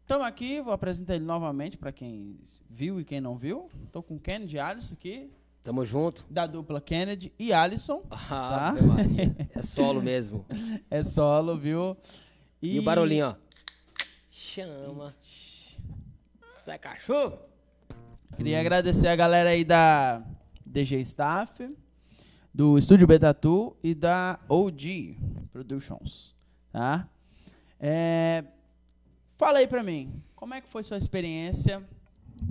Estamos 0.00 0.24
aqui, 0.24 0.60
vou 0.60 0.72
apresentar 0.72 1.16
ele 1.16 1.24
novamente 1.24 1.76
para 1.76 1.90
quem 1.90 2.38
viu 2.68 3.00
e 3.00 3.04
quem 3.04 3.20
não 3.20 3.36
viu. 3.36 3.68
Estou 3.84 4.00
com 4.00 4.14
o 4.14 4.20
Kennedy 4.20 4.54
e 4.54 4.60
Alisson 4.60 4.94
aqui, 4.94 5.28
Tamo 5.64 5.84
junto. 5.84 6.24
da 6.30 6.46
dupla 6.46 6.80
Kennedy 6.80 7.32
e 7.36 7.52
Alisson. 7.52 8.04
Ah, 8.08 8.72
Tá. 8.72 8.74
É 9.56 9.60
solo 9.60 10.00
mesmo. 10.00 10.46
É 10.88 11.02
solo, 11.02 11.58
viu? 11.58 11.96
E, 12.62 12.78
o 12.78 12.82
barulhinho, 12.84 13.26
ó. 13.30 13.34
Chama. 14.30 15.12
Sai 16.64 16.78
cachorro. 16.78 17.40
Queria 18.36 18.60
agradecer 18.60 19.08
a 19.08 19.16
galera 19.16 19.48
aí 19.50 19.64
da 19.64 20.22
DG 20.64 21.00
Staff, 21.00 21.68
do 22.52 22.76
Estúdio 22.76 23.06
Betatu 23.06 23.76
e 23.82 23.94
da 23.94 24.38
OG 24.48 25.16
Productions, 25.52 26.34
tá? 26.72 27.08
É, 27.78 28.44
fala 29.38 29.58
aí 29.58 29.66
pra 29.66 29.82
mim, 29.82 30.22
como 30.34 30.54
é 30.54 30.60
que 30.60 30.68
foi 30.68 30.82
sua 30.82 30.96
experiência 30.96 31.82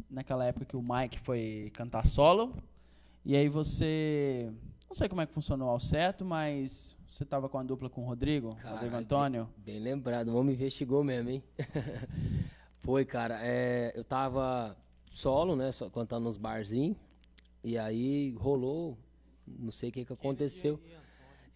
naquela 0.09 0.45
época 0.45 0.65
que 0.65 0.77
o 0.77 0.81
Mike 0.81 1.19
foi 1.19 1.71
cantar 1.73 2.05
solo? 2.05 2.55
E 3.25 3.35
aí 3.35 3.49
você, 3.49 4.51
não 4.87 4.95
sei 4.95 5.09
como 5.09 5.21
é 5.21 5.25
que 5.25 5.33
funcionou 5.33 5.69
ao 5.69 5.79
certo, 5.79 6.23
mas 6.23 6.95
você 7.07 7.25
tava 7.25 7.49
com 7.49 7.57
a 7.57 7.63
dupla 7.63 7.89
com 7.89 8.01
o 8.01 8.05
Rodrigo, 8.05 8.49
Rodrigo 8.49 8.63
Caralho, 8.63 8.95
Antônio. 8.95 9.49
Bem, 9.57 9.75
bem 9.75 9.83
lembrado, 9.83 10.29
o 10.29 10.37
homem 10.37 10.55
investigou 10.55 11.03
mesmo, 11.03 11.29
hein? 11.29 11.43
Foi, 12.81 13.05
cara. 13.05 13.39
é, 13.41 13.91
eu 13.95 14.03
tava 14.03 14.75
solo, 15.11 15.55
né? 15.55 15.71
Só 15.71 15.89
cantando 15.89 16.25
nos 16.25 16.37
barzinhos. 16.37 16.97
E 17.63 17.77
aí 17.77 18.33
rolou. 18.39 18.97
Não 19.57 19.71
sei 19.71 19.89
o 19.89 19.91
que, 19.91 20.05
que 20.05 20.13
aconteceu. 20.13 20.79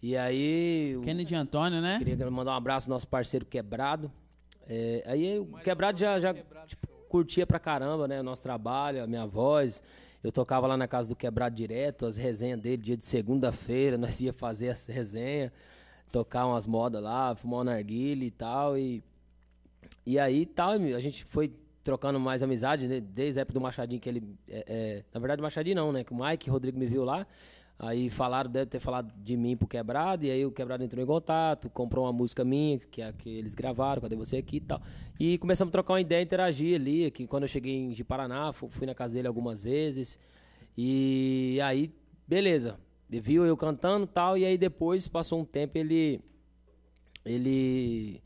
E 0.02 0.16
aí. 0.16 0.96
o- 0.98 1.02
Kennedy 1.02 1.34
Antônio, 1.34 1.80
né? 1.80 1.98
Queria 1.98 2.30
mandar 2.30 2.52
um 2.52 2.56
abraço 2.56 2.88
ao 2.88 2.94
nosso 2.94 3.08
parceiro 3.08 3.46
Quebrado. 3.46 4.10
É, 4.66 5.02
aí 5.06 5.38
o 5.38 5.46
Quebrado 5.62 5.98
já, 5.98 6.18
já 6.20 6.34
tipo, 6.66 6.86
curtia 7.08 7.46
pra 7.46 7.58
caramba, 7.58 8.08
né? 8.08 8.20
O 8.20 8.22
nosso 8.22 8.42
trabalho, 8.42 9.02
a 9.02 9.06
minha 9.06 9.26
voz. 9.26 9.82
Eu 10.22 10.32
tocava 10.32 10.66
lá 10.66 10.76
na 10.76 10.88
casa 10.88 11.08
do 11.08 11.14
Quebrado 11.16 11.54
direto, 11.54 12.06
as 12.06 12.16
resenhas 12.16 12.58
dele, 12.60 12.82
dia 12.82 12.96
de 12.96 13.04
segunda-feira, 13.04 13.96
nós 13.98 14.20
ia 14.20 14.32
fazer 14.32 14.70
as 14.70 14.86
resenhas, 14.86 15.52
tocar 16.10 16.46
umas 16.46 16.66
modas 16.66 17.02
lá, 17.02 17.34
fumar 17.34 17.60
um 17.60 17.64
narguile 17.64 18.26
e 18.26 18.30
tal. 18.30 18.76
E, 18.78 19.02
e 20.06 20.18
aí 20.18 20.46
tal, 20.46 20.72
a 20.72 21.00
gente 21.00 21.24
foi 21.26 21.52
trocando 21.82 22.18
mais 22.18 22.42
amizade, 22.42 22.86
né? 22.88 23.00
desde 23.00 23.38
a 23.38 23.42
época 23.42 23.54
do 23.54 23.60
Machadinho, 23.60 24.00
que 24.00 24.08
ele. 24.08 24.22
é, 24.48 24.64
é, 24.66 25.04
na 25.12 25.20
verdade, 25.20 25.40
o 25.40 25.42
Machadinho 25.42 25.76
não, 25.76 25.92
né? 25.92 26.02
Que 26.04 26.12
o 26.12 26.16
Mike 26.24 26.48
o 26.48 26.52
Rodrigo 26.52 26.78
me 26.78 26.86
viu 26.86 27.04
lá. 27.04 27.26
Aí 27.86 28.08
falaram, 28.08 28.50
deve 28.50 28.66
ter 28.70 28.80
falado 28.80 29.12
de 29.22 29.36
mim 29.36 29.56
pro 29.56 29.68
Quebrado, 29.68 30.24
e 30.24 30.30
aí 30.30 30.46
o 30.46 30.50
Quebrado 30.50 30.82
entrou 30.82 31.02
em 31.02 31.06
contato, 31.06 31.68
comprou 31.68 32.04
uma 32.06 32.12
música 32.12 32.42
minha, 32.44 32.78
que 32.78 33.02
é 33.02 33.12
que 33.12 33.28
eles 33.28 33.54
gravaram, 33.54 34.00
cadê 34.00 34.16
você 34.16 34.38
aqui 34.38 34.56
e 34.56 34.60
tal. 34.60 34.80
E 35.20 35.36
começamos 35.38 35.70
a 35.70 35.72
trocar 35.72 35.92
uma 35.92 36.00
ideia, 36.00 36.22
interagir 36.22 36.76
ali, 36.80 37.10
que 37.10 37.26
quando 37.26 37.42
eu 37.42 37.48
cheguei 37.48 37.74
em 37.74 37.90
de 37.90 38.02
Paraná, 38.02 38.52
fu- 38.52 38.68
fui 38.70 38.86
na 38.86 38.94
casa 38.94 39.14
dele 39.14 39.28
algumas 39.28 39.60
vezes. 39.62 40.18
E 40.78 41.58
aí, 41.62 41.92
beleza. 42.26 42.78
Ele 43.10 43.20
viu 43.20 43.44
eu 43.44 43.56
cantando 43.56 44.04
e 44.06 44.08
tal, 44.08 44.38
e 44.38 44.44
aí 44.46 44.56
depois, 44.56 45.06
passou 45.06 45.40
um 45.40 45.44
tempo, 45.44 45.76
ele. 45.76 46.20
Ele. 47.24 48.20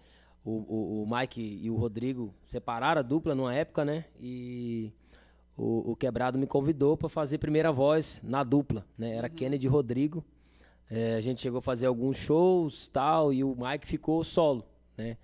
o, 0.44 0.50
o, 0.50 1.02
o 1.02 1.06
Mike 1.16 1.40
e 1.62 1.68
o 1.70 1.76
Rodrigo 1.76 2.32
separaram 2.48 3.00
a 3.00 3.02
dupla 3.02 3.34
numa 3.34 3.54
época, 3.54 3.84
né? 3.84 4.04
E 4.20 4.92
o, 5.58 5.90
o 5.92 5.96
Quebrado 5.96 6.38
me 6.38 6.46
convidou 6.46 6.96
para 6.96 7.08
fazer 7.08 7.36
primeira 7.38 7.70
voz 7.72 8.20
na 8.22 8.44
dupla, 8.44 8.86
né? 8.96 9.16
Era 9.16 9.28
Kennedy 9.28 9.66
e 9.66 9.68
Rodrigo. 9.68 10.24
É, 10.90 11.16
a 11.16 11.20
gente 11.20 11.42
chegou 11.42 11.58
a 11.58 11.62
fazer 11.62 11.86
alguns 11.86 12.16
shows 12.16 12.88
tal, 12.88 13.32
e 13.32 13.44
o 13.44 13.54
Mike 13.58 13.86
ficou 13.86 14.22
solo, 14.24 14.64
né? 14.96 15.16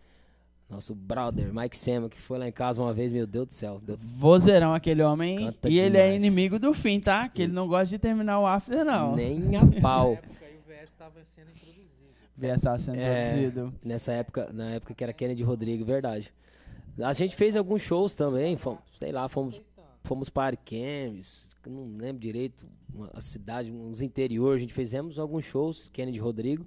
Nosso 0.68 0.95
brother, 0.95 1.53
Mike 1.55 1.76
Sema, 1.76 2.09
que 2.09 2.18
foi 2.20 2.39
lá 2.39 2.49
em 2.49 2.53
casa 2.53 2.82
uma 2.82 2.93
vez, 2.93 3.12
meu 3.12 3.26
Deus 3.26 3.47
do 3.47 3.55
céu. 3.55 3.80
Deu 3.82 3.97
Vozeirão, 4.18 4.74
aquele 4.74 5.03
homem. 5.03 5.39
Canta 5.39 5.68
e 5.68 5.78
ele 5.78 5.97
é 5.97 6.07
demais. 6.07 6.22
inimigo 6.24 6.59
do 6.59 6.74
fim, 6.74 6.99
tá? 6.99 7.28
Que 7.28 7.43
ele 7.43 7.53
não 7.53 7.68
gosta 7.68 7.87
de 7.87 7.99
terminar 7.99 8.41
o 8.41 8.47
after, 8.47 8.85
não. 8.85 9.14
nem 9.14 9.55
a 9.57 9.80
pau. 9.80 10.12
Na 10.12 10.16
época 10.18 10.45
aí 10.47 10.57
o 10.57 10.62
VS 10.68 10.82
estava 10.91 11.24
sendo 11.24 11.51
introduzido. 11.51 11.89
Vier 12.37 12.57
estar 12.57 12.78
sendo 12.80 12.99
É. 12.99 13.28
produzido. 13.28 13.74
Nessa 13.85 14.12
época, 14.12 14.51
na 14.53 14.70
época 14.70 14.95
que 14.95 15.05
era 15.05 15.12
Kennedy 15.12 15.43
Rodrigo, 15.43 15.85
verdade. 15.85 16.32
A 16.99 17.12
gente 17.12 17.37
fez 17.37 17.55
alguns 17.57 17.82
shows 17.82 18.14
também, 18.14 18.57
fomos, 18.57 18.80
sei 18.97 19.12
lá, 19.12 19.28
fomos, 19.28 19.61
fomos 20.05 20.29
para 20.29 20.47
Ariquemes, 20.47 21.49
não 21.67 21.97
lembro 21.97 22.21
direito, 22.21 22.67
uma, 22.95 23.11
a 23.15 23.21
cidade, 23.21 23.73
uns 23.73 24.01
interior, 24.03 24.55
a 24.57 24.59
gente 24.59 24.73
fizemos 24.75 25.19
alguns 25.19 25.45
shows, 25.45 25.89
Kennedy 25.93 26.19
e 26.19 26.21
Rodrigo. 26.21 26.67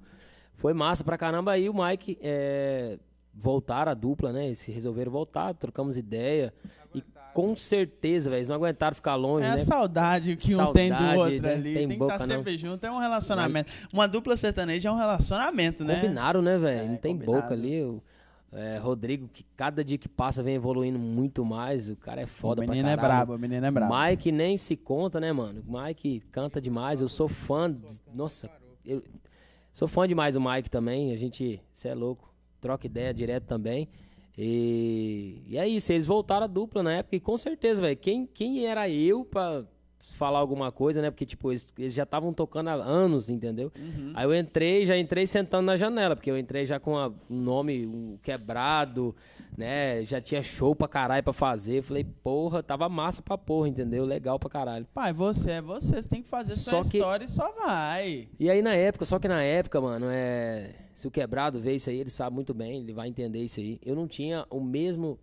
Foi 0.55 0.73
massa 0.73 1.03
pra 1.03 1.17
caramba, 1.17 1.51
aí 1.51 1.69
o 1.69 1.73
Mike 1.73 2.17
é, 2.19 2.97
voltaram 3.33 3.91
a 3.91 3.95
dupla, 3.95 4.33
né? 4.33 4.47
Eles 4.47 4.63
resolveram 4.65 5.11
voltar, 5.11 5.53
trocamos 5.53 5.97
ideia. 5.97 6.51
E 6.95 7.03
com 7.31 7.55
certeza, 7.55 8.31
velho, 8.31 8.39
eles 8.39 8.47
não 8.47 8.55
aguentaram 8.55 8.95
ficar 8.95 9.13
longe, 9.15 9.45
É 9.45 9.49
a 9.49 9.51
né? 9.51 9.57
saudade 9.59 10.35
que 10.35 10.55
um 10.55 10.71
tem 10.73 10.89
do 10.89 10.95
Saudade, 10.97 11.19
outro 11.19 11.41
né? 11.43 11.53
ali. 11.53 11.73
Tem 11.75 11.87
Tem, 11.87 11.89
que 11.89 11.95
boca, 11.97 12.13
estar 12.15 12.25
não. 12.27 12.35
sempre 12.37 12.57
junto. 12.57 12.83
É 12.83 12.91
um 12.91 12.97
relacionamento. 12.97 13.71
Uma 13.93 14.07
dupla 14.07 14.35
sertaneja 14.35 14.89
é 14.89 14.91
um 14.91 14.97
relacionamento, 14.97 15.85
né? 15.85 16.01
Combinaram, 16.01 16.41
né, 16.41 16.57
velho? 16.57 16.85
É, 16.85 16.89
não 16.89 16.97
tem 16.97 17.13
combinado. 17.13 17.41
boca 17.43 17.53
ali. 17.53 17.83
O, 17.83 18.01
é, 18.53 18.77
Rodrigo, 18.77 19.27
que 19.27 19.43
cada 19.55 19.83
dia 19.83 19.97
que 19.97 20.07
passa 20.07 20.41
vem 20.41 20.55
evoluindo 20.55 20.97
muito 20.97 21.43
mais. 21.45 21.89
O 21.89 21.95
cara 21.95 22.21
é 22.21 22.25
foda 22.25 22.61
o 22.61 22.65
pra 22.65 22.73
menino 22.73 22.89
é 22.89 22.95
caralho. 22.95 23.11
brabo, 23.25 23.35
o 23.35 23.39
menino 23.39 23.65
é 23.65 23.71
brabo. 23.71 23.93
Mike 23.95 24.31
nem 24.31 24.57
se 24.57 24.75
conta, 24.75 25.19
né, 25.19 25.31
mano? 25.33 25.63
Mike 25.67 26.21
canta 26.31 26.59
demais. 26.61 27.01
Eu 27.01 27.09
sou 27.09 27.27
fã. 27.27 27.71
de- 27.71 28.01
Nossa, 28.13 28.49
eu 28.85 29.03
sou 29.73 29.87
fã 29.87 30.07
demais 30.07 30.33
do 30.35 30.41
Mike 30.41 30.69
também. 30.69 31.11
A 31.11 31.17
gente, 31.17 31.61
cê 31.73 31.89
é 31.89 31.93
louco, 31.93 32.33
troca 32.61 32.85
ideia 32.87 33.13
direto 33.13 33.43
também. 33.45 33.87
E, 34.37 35.41
e 35.47 35.57
é 35.57 35.67
isso, 35.67 35.91
eles 35.91 36.05
voltaram 36.05 36.43
a 36.45 36.47
dupla 36.47 36.81
na 36.83 36.93
época. 36.93 37.15
E 37.15 37.19
com 37.19 37.35
certeza, 37.37 37.81
velho, 37.81 37.97
quem, 37.97 38.25
quem 38.25 38.65
era 38.65 38.87
eu 38.89 39.25
pra 39.25 39.63
falar 40.15 40.39
alguma 40.39 40.71
coisa, 40.71 41.01
né? 41.01 41.09
Porque, 41.11 41.25
tipo, 41.25 41.51
eles, 41.51 41.71
eles 41.77 41.93
já 41.93 42.03
estavam 42.03 42.31
tocando 42.33 42.69
há 42.69 42.73
anos, 42.73 43.29
entendeu? 43.29 43.71
Aí 44.13 44.25
eu 44.25 44.33
entrei, 44.35 44.85
já 44.85 44.97
entrei 44.97 45.27
sentando 45.27 45.65
na 45.65 45.77
janela, 45.77 46.15
porque 46.15 46.29
eu 46.31 46.37
entrei 46.37 46.65
já 46.65 46.79
com 46.79 46.97
a- 46.97 47.11
um 47.29 47.41
nome 47.41 47.85
um 47.85 48.17
quebrado, 48.21 49.15
né? 49.57 50.03
Já 50.03 50.19
tinha 50.21 50.41
show 50.43 50.75
pra 50.75 50.87
caralho 50.87 51.23
pra 51.23 51.33
fazer. 51.33 51.81
Falei, 51.83 52.03
porra, 52.03 52.61
tava 52.63 52.87
massa 52.89 53.21
pra 53.21 53.37
porra, 53.37 53.67
entendeu? 53.69 54.05
Legal 54.05 54.39
pra 54.39 54.49
caralho. 54.49 54.85
Pai, 54.93 55.11
você 55.13 55.51
é 55.51 55.61
você, 55.61 56.01
você 56.01 56.07
tem 56.07 56.21
que 56.21 56.29
fazer 56.29 56.55
sua 56.55 56.83
Só 56.83 56.89
que- 56.89 56.97
história 56.97 57.25
e 57.25 57.27
só 57.27 57.51
vai. 57.53 58.27
E 58.39 58.49
aí 58.49 58.61
na 58.61 58.73
época, 58.73 59.05
só 59.05 59.19
que 59.19 59.27
na 59.27 59.41
época, 59.43 59.79
mano, 59.81 60.07
é. 60.09 60.73
Se 60.93 61.07
o 61.07 61.11
quebrado 61.11 61.59
vê 61.59 61.75
isso 61.75 61.91
aí, 61.91 61.99
ele 61.99 62.09
sabe 62.09 62.33
muito 62.35 62.55
bem, 62.55 62.79
ele 62.79 62.91
vai 62.91 63.07
entender 63.07 63.39
isso 63.43 63.59
aí. 63.59 63.79
Eu 63.85 63.95
não 63.95 64.07
tinha 64.07 64.45
o 64.49 64.59
mesmo. 64.59 65.19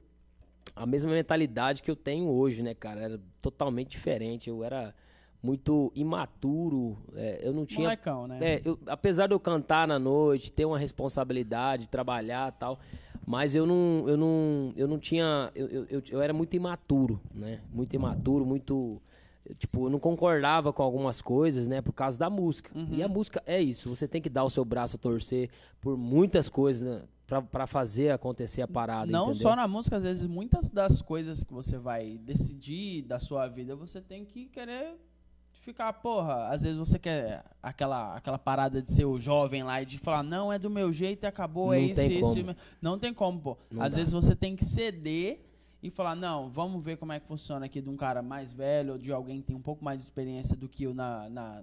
A 0.75 0.87
mesma 0.87 1.13
mentalidade 1.13 1.83
que 1.83 1.91
eu 1.91 1.97
tenho 1.97 2.29
hoje, 2.29 2.63
né, 2.63 2.75
cara? 2.75 3.01
Era 3.01 3.21
totalmente 3.41 3.91
diferente. 3.91 4.49
Eu 4.51 4.65
era 4.65 4.95
muito 5.43 5.93
imaturo. 5.95 6.97
é, 7.15 7.41
eu 7.43 7.53
não 7.53 7.65
tinha. 7.67 7.83
Molecão, 7.89 8.27
né? 8.27 8.39
É, 8.41 8.63
eu- 8.65 8.79
apesar 8.87 9.27
de 9.27 9.35
eu 9.35 9.41
cantar 9.41 9.87
na 9.87 9.99
noite, 9.99 10.51
ter 10.51 10.65
uma 10.65 10.79
responsabilidade, 10.79 11.89
trabalhar 11.89 12.49
e 12.53 12.59
tal, 12.59 12.79
mas 13.27 13.55
eu 13.55 13.65
não, 13.67 14.05
eu 14.09 14.17
não, 14.17 14.73
eu 14.77 14.89
não 14.89 14.99
tinha, 14.99 15.51
eu, 15.55 15.87
eu, 15.89 16.03
eu, 16.11 16.21
era 16.23 16.33
muito 16.33 16.55
imaturo, 16.57 17.21
né? 17.35 17.61
Muito 17.73 17.95
imaturo, 17.95 18.45
muito, 18.45 19.01
tipo, 19.59 19.87
eu 19.87 19.91
não 19.91 19.99
concordava 20.01 20.73
com 20.73 20.83
algumas 20.83 21.23
coisas, 21.23 21.69
né? 21.69 21.81
Por 21.81 21.93
causa 21.93 22.19
da 22.19 22.29
música. 22.29 22.71
E 22.91 22.99
Uhum. 23.01 23.05
a 23.05 23.09
música 23.09 23.43
é 23.47 23.61
isso, 23.61 23.95
você 23.95 24.09
tem 24.09 24.21
que 24.21 24.29
dar 24.31 24.45
o 24.45 24.51
seu 24.51 24.65
braço 24.65 24.97
a 24.97 24.99
torcer 24.99 25.49
por 25.81 25.97
muitas 25.97 26.49
coisas, 26.49 26.83
né? 26.83 27.03
Pra, 27.27 27.41
pra 27.41 27.67
fazer 27.67 28.11
acontecer 28.11 28.61
a 28.61 28.69
parada, 28.69 29.11
Não 29.11 29.31
entendeu? 29.31 29.43
só 29.49 29.57
na 29.57 29.67
música, 29.67 29.97
às 29.97 30.03
vezes 30.03 30.27
muitas 30.27 30.69
das 30.69 31.01
coisas 31.01 31.43
que 31.43 31.55
você 31.55 31.79
vai 31.79 32.19
decidir 32.19 33.01
da 33.03 33.19
sua 33.19 33.47
vida, 33.49 33.75
você 33.75 33.99
tem 34.01 34.27
que 34.27 34.45
querer 34.47 34.95
ficar, 35.53 35.91
porra, 35.95 36.49
às 36.49 36.63
vezes 36.63 36.77
você 36.79 36.99
quer 36.99 37.43
aquela, 37.63 38.15
aquela 38.17 38.39
parada 38.39 38.83
de 38.83 38.93
ser 38.93 39.07
o 39.07 39.19
jovem 39.19 39.63
lá 39.63 39.81
e 39.81 39.87
de 39.87 39.97
falar, 39.97 40.23
não, 40.23 40.53
é 40.53 40.59
do 40.59 40.69
meu 40.69 40.93
jeito 40.93 41.25
e 41.25 41.27
acabou, 41.27 41.73
é 41.73 41.79
Não 41.79 41.85
isso, 41.87 41.95
tem 41.95 42.13
isso. 42.13 42.21
como. 42.21 42.57
Não 42.83 42.99
tem 42.99 43.15
como, 43.15 43.41
pô. 43.41 43.59
Não 43.71 43.83
às 43.83 43.93
dá. 43.95 43.99
vezes 44.01 44.13
você 44.13 44.37
tem 44.37 44.55
que 44.55 44.65
ceder 44.65 45.41
e 45.83 45.89
falar, 45.91 46.15
não, 46.15 46.51
vamos 46.51 46.85
ver 46.85 46.99
como 46.99 47.13
é 47.13 47.21
que 47.21 47.27
funciona 47.27 47.65
aqui 47.65 47.81
de 47.81 47.89
um 47.89 47.97
cara 47.97 48.21
mais 48.21 48.53
velho 48.53 48.93
ou 48.93 48.99
de 48.99 49.11
alguém 49.11 49.41
que 49.41 49.47
tem 49.47 49.57
um 49.57 49.63
pouco 49.63 49.83
mais 49.83 49.97
de 49.99 50.05
experiência 50.05 50.55
do 50.55 50.69
que 50.69 50.85
eu 50.85 50.93
na, 50.93 51.31
na 51.31 51.63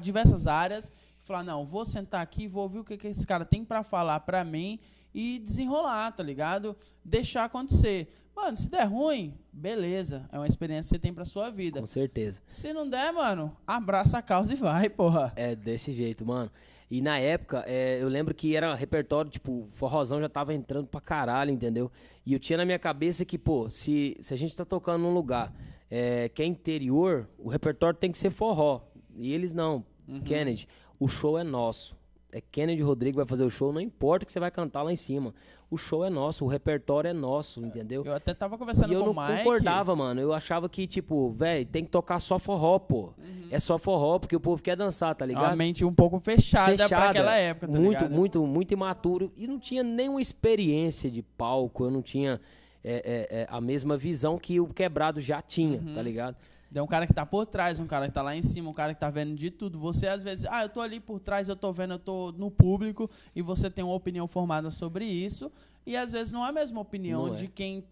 diversas 0.00 0.46
áreas. 0.46 0.90
Falar, 1.26 1.42
não, 1.42 1.66
vou 1.66 1.84
sentar 1.84 2.22
aqui, 2.22 2.46
vou 2.46 2.62
ouvir 2.62 2.78
o 2.78 2.84
que, 2.84 2.96
que 2.96 3.08
esse 3.08 3.26
cara 3.26 3.44
tem 3.44 3.64
pra 3.64 3.82
falar 3.82 4.20
pra 4.20 4.44
mim 4.44 4.78
e 5.12 5.40
desenrolar, 5.40 6.12
tá 6.12 6.22
ligado? 6.22 6.76
Deixar 7.04 7.44
acontecer. 7.44 8.14
Mano, 8.34 8.56
se 8.56 8.70
der 8.70 8.84
ruim, 8.84 9.34
beleza. 9.52 10.28
É 10.30 10.38
uma 10.38 10.46
experiência 10.46 10.90
que 10.90 10.96
você 10.96 10.98
tem 11.00 11.12
pra 11.12 11.24
sua 11.24 11.50
vida. 11.50 11.80
Com 11.80 11.86
certeza. 11.86 12.40
Se 12.46 12.72
não 12.72 12.88
der, 12.88 13.12
mano, 13.12 13.56
abraça 13.66 14.18
a 14.18 14.22
causa 14.22 14.52
e 14.52 14.56
vai, 14.56 14.88
porra. 14.88 15.32
É 15.34 15.56
desse 15.56 15.92
jeito, 15.92 16.24
mano. 16.24 16.48
E 16.88 17.00
na 17.00 17.18
época, 17.18 17.64
é, 17.66 18.00
eu 18.00 18.08
lembro 18.08 18.32
que 18.32 18.54
era 18.54 18.72
repertório, 18.76 19.28
tipo, 19.28 19.66
forrozão 19.72 20.20
já 20.20 20.28
tava 20.28 20.54
entrando 20.54 20.86
pra 20.86 21.00
caralho, 21.00 21.50
entendeu? 21.50 21.90
E 22.24 22.34
eu 22.34 22.38
tinha 22.38 22.58
na 22.58 22.64
minha 22.64 22.78
cabeça 22.78 23.24
que, 23.24 23.36
pô, 23.36 23.68
se, 23.68 24.16
se 24.20 24.32
a 24.32 24.36
gente 24.36 24.54
tá 24.54 24.64
tocando 24.64 25.02
num 25.02 25.12
lugar 25.12 25.52
é, 25.90 26.28
que 26.28 26.40
é 26.40 26.46
interior, 26.46 27.28
o 27.36 27.48
repertório 27.48 27.98
tem 27.98 28.12
que 28.12 28.18
ser 28.18 28.30
forró. 28.30 28.82
E 29.16 29.32
eles 29.32 29.52
não. 29.52 29.84
Kennedy, 30.24 30.68
o 30.98 31.08
show 31.08 31.38
é 31.38 31.44
nosso. 31.44 31.94
É 32.32 32.40
Kennedy 32.40 32.82
Rodrigo 32.82 33.16
vai 33.16 33.24
fazer 33.24 33.44
o 33.44 33.50
show, 33.50 33.72
não 33.72 33.80
importa 33.80 34.24
o 34.24 34.26
que 34.26 34.32
você 34.32 34.40
vai 34.40 34.50
cantar 34.50 34.82
lá 34.82 34.92
em 34.92 34.96
cima. 34.96 35.32
O 35.70 35.76
show 35.78 36.04
é 36.04 36.10
nosso, 36.10 36.44
o 36.44 36.48
repertório 36.48 37.08
é 37.08 37.12
nosso, 37.12 37.64
entendeu? 37.64 38.04
Eu 38.04 38.14
até 38.14 38.34
tava 38.34 38.58
conversando 38.58 38.90
E 38.90 38.94
eu 38.94 39.00
com 39.04 39.12
não 39.12 39.12
o 39.12 39.26
Mike. 39.26 39.38
concordava, 39.38 39.96
mano. 39.96 40.20
Eu 40.20 40.32
achava 40.32 40.68
que, 40.68 40.86
tipo, 40.86 41.30
velho, 41.30 41.64
tem 41.66 41.84
que 41.84 41.90
tocar 41.90 42.18
só 42.20 42.38
forró, 42.38 42.78
pô. 42.78 43.14
É 43.50 43.58
só 43.58 43.78
forró, 43.78 44.18
porque 44.18 44.36
o 44.36 44.40
povo 44.40 44.62
quer 44.62 44.76
dançar, 44.76 45.14
tá 45.14 45.24
ligado? 45.24 45.44
uma 45.46 45.56
mente 45.56 45.84
um 45.84 45.94
pouco 45.94 46.20
fechada, 46.20 46.76
pra 46.76 46.84
Fechada, 46.88 47.10
aquela 47.10 47.36
época, 47.36 47.66
tá 47.68 47.72
muito, 47.72 47.88
ligado? 48.00 48.10
muito, 48.12 48.46
muito 48.46 48.72
imaturo. 48.72 49.32
E 49.36 49.46
não 49.46 49.58
tinha 49.58 49.82
nenhuma 49.82 50.20
experiência 50.20 51.10
de 51.10 51.22
palco. 51.22 51.84
Eu 51.84 51.90
não 51.90 52.02
tinha 52.02 52.40
é, 52.84 52.94
é, 52.94 53.40
é, 53.40 53.46
a 53.50 53.60
mesma 53.60 53.96
visão 53.96 54.36
que 54.38 54.60
o 54.60 54.66
quebrado 54.68 55.20
já 55.20 55.40
tinha, 55.42 55.78
Uhum. 55.80 55.94
tá 55.94 56.02
ligado? 56.02 56.36
Tem 56.76 56.82
um 56.82 56.86
cara 56.86 57.06
que 57.06 57.14
tá 57.14 57.24
por 57.24 57.46
trás, 57.46 57.80
um 57.80 57.86
cara 57.86 58.06
que 58.06 58.12
tá 58.12 58.20
lá 58.20 58.36
em 58.36 58.42
cima, 58.42 58.68
um 58.68 58.74
cara 58.74 58.92
que 58.92 59.00
tá 59.00 59.08
vendo 59.08 59.34
de 59.34 59.50
tudo. 59.50 59.78
Você, 59.78 60.06
às 60.08 60.22
vezes, 60.22 60.44
ah, 60.44 60.62
eu 60.62 60.68
tô 60.68 60.82
ali 60.82 61.00
por 61.00 61.18
trás, 61.18 61.48
eu 61.48 61.56
tô 61.56 61.72
vendo, 61.72 61.94
eu 61.94 61.98
tô 61.98 62.32
no 62.32 62.50
público, 62.50 63.10
e 63.34 63.40
você 63.40 63.70
tem 63.70 63.82
uma 63.82 63.94
opinião 63.94 64.28
formada 64.28 64.70
sobre 64.70 65.06
isso. 65.06 65.50
E 65.86 65.96
às 65.96 66.12
vezes 66.12 66.30
não 66.30 66.44
é 66.44 66.50
a 66.50 66.52
mesma 66.52 66.78
opinião 66.78 67.28
Não 67.28 67.32
é. 67.32 67.36
de 67.38 67.48
quem 67.48 67.82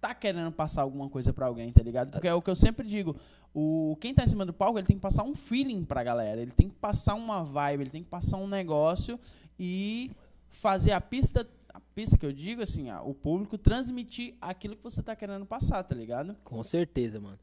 tá 0.00 0.14
querendo 0.14 0.52
passar 0.52 0.82
alguma 0.82 1.08
coisa 1.08 1.32
pra 1.32 1.46
alguém, 1.46 1.72
tá 1.72 1.82
ligado? 1.82 2.12
Porque 2.12 2.28
é 2.28 2.32
o 2.32 2.40
que 2.40 2.48
eu 2.48 2.54
sempre 2.54 2.86
digo. 2.86 3.16
O, 3.52 3.98
quem 4.00 4.14
tá 4.14 4.22
em 4.22 4.28
cima 4.28 4.46
do 4.46 4.52
palco, 4.52 4.78
ele 4.78 4.86
tem 4.86 4.94
que 4.94 5.02
passar 5.02 5.24
um 5.24 5.34
feeling 5.34 5.84
pra 5.84 6.04
galera. 6.04 6.40
Ele 6.40 6.52
tem 6.52 6.68
que 6.68 6.76
passar 6.76 7.16
uma 7.16 7.42
vibe, 7.42 7.80
ele 7.82 7.90
tem 7.90 8.04
que 8.04 8.08
passar 8.08 8.36
um 8.36 8.46
negócio 8.46 9.18
e 9.58 10.12
fazer 10.48 10.92
a 10.92 11.00
pista. 11.00 11.44
A 11.74 11.80
pista 11.80 12.16
que 12.16 12.24
eu 12.24 12.32
digo, 12.32 12.62
assim, 12.62 12.88
ah, 12.88 13.02
o 13.02 13.12
público 13.12 13.58
transmitir 13.58 14.36
aquilo 14.40 14.76
que 14.76 14.82
você 14.84 15.02
tá 15.02 15.16
querendo 15.16 15.44
passar, 15.44 15.82
tá 15.82 15.92
ligado? 15.96 16.36
Com 16.44 16.62
certeza, 16.62 17.18
mano. 17.18 17.36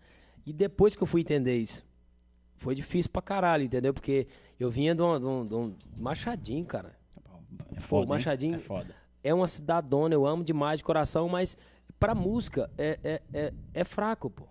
E 0.45 0.53
depois 0.53 0.95
que 0.95 1.03
eu 1.03 1.07
fui 1.07 1.22
entender 1.22 1.57
isso, 1.57 1.84
foi 2.57 2.76
difícil 2.76 3.11
pra 3.11 3.22
caralho, 3.22 3.63
entendeu? 3.63 3.93
Porque 3.93 4.27
eu 4.59 4.69
vinha 4.69 4.93
de 4.95 5.01
um, 5.01 5.19
de 5.19 5.26
um- 5.26 5.47
de 5.47 5.53
um 5.55 5.76
Machadinho, 5.97 6.65
cara. 6.65 6.95
É 7.76 7.80
Pô, 7.88 8.03
o 8.03 8.07
Machadinho 8.07 8.55
É 8.55 8.59
foda. 8.59 8.95
é 9.23 9.34
uma 9.34 9.47
cidadona, 9.47 10.13
eu 10.13 10.26
amo 10.26 10.43
demais 10.43 10.77
de 10.77 10.84
coração, 10.84 11.27
mas 11.27 11.57
pra 11.99 12.13
música 12.13 12.69
é, 12.77 12.99
é, 13.03 13.22
é, 13.34 13.53
é 13.73 13.84
fraco, 13.84 14.30
pô. 14.30 14.45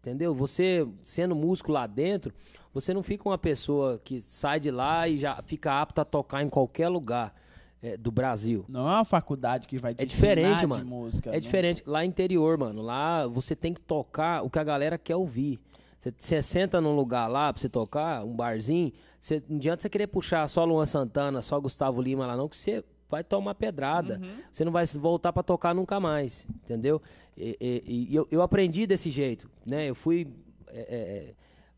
Entendeu? 0.00 0.34
Você, 0.34 0.86
sendo 1.02 1.34
músico 1.34 1.72
lá 1.72 1.86
dentro, 1.86 2.32
você 2.72 2.94
não 2.94 3.02
fica 3.02 3.28
uma 3.28 3.36
pessoa 3.38 3.98
que 4.04 4.20
sai 4.20 4.60
de 4.60 4.70
lá 4.70 5.08
e 5.08 5.16
já 5.18 5.42
fica 5.42 5.80
apta 5.80 6.02
a 6.02 6.04
tocar 6.04 6.42
em 6.42 6.48
qualquer 6.48 6.88
lugar 6.88 7.34
é, 7.82 7.96
do 7.96 8.10
Brasil. 8.10 8.64
Não 8.68 8.88
é 8.88 8.92
uma 8.94 9.04
faculdade 9.04 9.66
que 9.68 9.78
vai 9.78 9.94
te 9.94 10.02
É 10.02 10.06
diferente, 10.06 10.66
mano. 10.66 10.82
de 10.84 10.88
música. 10.90 11.30
É 11.30 11.34
não- 11.34 11.40
diferente. 11.40 11.82
Lá 11.86 12.04
interior, 12.04 12.56
mano, 12.58 12.82
lá 12.82 13.26
você 13.26 13.54
tem 13.54 13.72
que 13.74 13.80
tocar 13.80 14.42
o 14.44 14.50
que 14.50 14.58
a 14.58 14.64
galera 14.64 14.98
quer 14.98 15.16
ouvir. 15.16 15.58
Você, 15.98 16.14
você 16.16 16.42
senta 16.42 16.80
num 16.80 16.94
lugar 16.94 17.26
lá 17.28 17.52
pra 17.52 17.60
você 17.60 17.68
tocar, 17.68 18.24
um 18.24 18.34
barzinho, 18.34 18.92
você, 19.20 19.42
não 19.48 19.56
adianta 19.56 19.82
você 19.82 19.88
querer 19.88 20.06
puxar 20.06 20.46
só 20.48 20.64
Luan 20.64 20.86
Santana, 20.86 21.42
só 21.42 21.58
Gustavo 21.58 22.00
Lima 22.00 22.24
lá 22.26 22.36
não, 22.36 22.48
que 22.48 22.56
você 22.56 22.84
vai 23.10 23.24
tomar 23.24 23.54
pedrada. 23.56 24.20
Você 24.52 24.64
não 24.64 24.70
vai 24.72 24.86
se 24.86 24.96
voltar 24.98 25.32
pra 25.32 25.42
tocar 25.42 25.74
nunca 25.74 25.98
mais, 25.98 26.46
entendeu? 26.64 27.02
E, 27.36 27.56
e- 27.60 28.06
e 28.10 28.14
eu, 28.14 28.28
eu 28.30 28.42
aprendi 28.42 28.86
desse 28.86 29.10
jeito, 29.10 29.48
né? 29.66 29.88
Eu 29.88 29.94
fui 29.94 30.28
é, 30.68 30.80
é, 30.80 31.34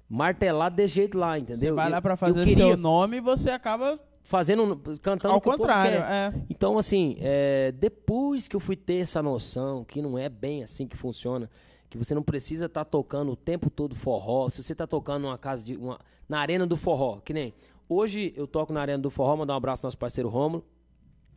martelado 0.08 0.74
desse 0.76 0.94
jeito 0.94 1.16
lá, 1.16 1.38
entendeu? 1.38 1.56
Você 1.56 1.72
vai 1.72 1.88
lá 1.88 2.02
pra 2.02 2.14
eu 2.14 2.16
fazer 2.16 2.44
queria- 2.44 2.66
seu 2.66 2.76
nome 2.76 3.18
e 3.18 3.20
você 3.20 3.50
acaba 3.50 3.98
fazendo, 4.30 4.76
cantando 5.02 5.34
Ao 5.34 5.40
contrário, 5.40 5.98
é. 5.98 6.32
Então, 6.48 6.78
assim, 6.78 7.16
é, 7.18 7.72
depois 7.72 8.46
que 8.46 8.54
eu 8.54 8.60
fui 8.60 8.76
ter 8.76 8.98
essa 8.98 9.20
noção 9.20 9.84
que 9.84 10.00
não 10.00 10.16
é 10.16 10.28
bem 10.28 10.62
assim 10.62 10.86
que 10.86 10.96
funciona, 10.96 11.50
que 11.90 11.98
você 11.98 12.14
não 12.14 12.22
precisa 12.22 12.66
estar 12.66 12.84
tocando 12.84 13.32
o 13.32 13.36
tempo 13.36 13.68
todo 13.68 13.96
forró, 13.96 14.48
se 14.48 14.62
você 14.62 14.72
está 14.72 14.86
tocando 14.86 15.22
numa 15.22 15.36
casa 15.36 15.64
de. 15.64 15.76
Uma, 15.76 15.98
na 16.28 16.38
arena 16.38 16.64
do 16.64 16.76
forró, 16.76 17.18
que 17.24 17.32
nem. 17.32 17.52
Hoje 17.88 18.32
eu 18.36 18.46
toco 18.46 18.72
na 18.72 18.80
arena 18.80 19.02
do 19.02 19.10
forró, 19.10 19.36
mandar 19.36 19.54
um 19.54 19.56
abraço 19.56 19.84
ao 19.84 19.88
nosso 19.88 19.98
parceiro 19.98 20.28
Rômulo. 20.28 20.64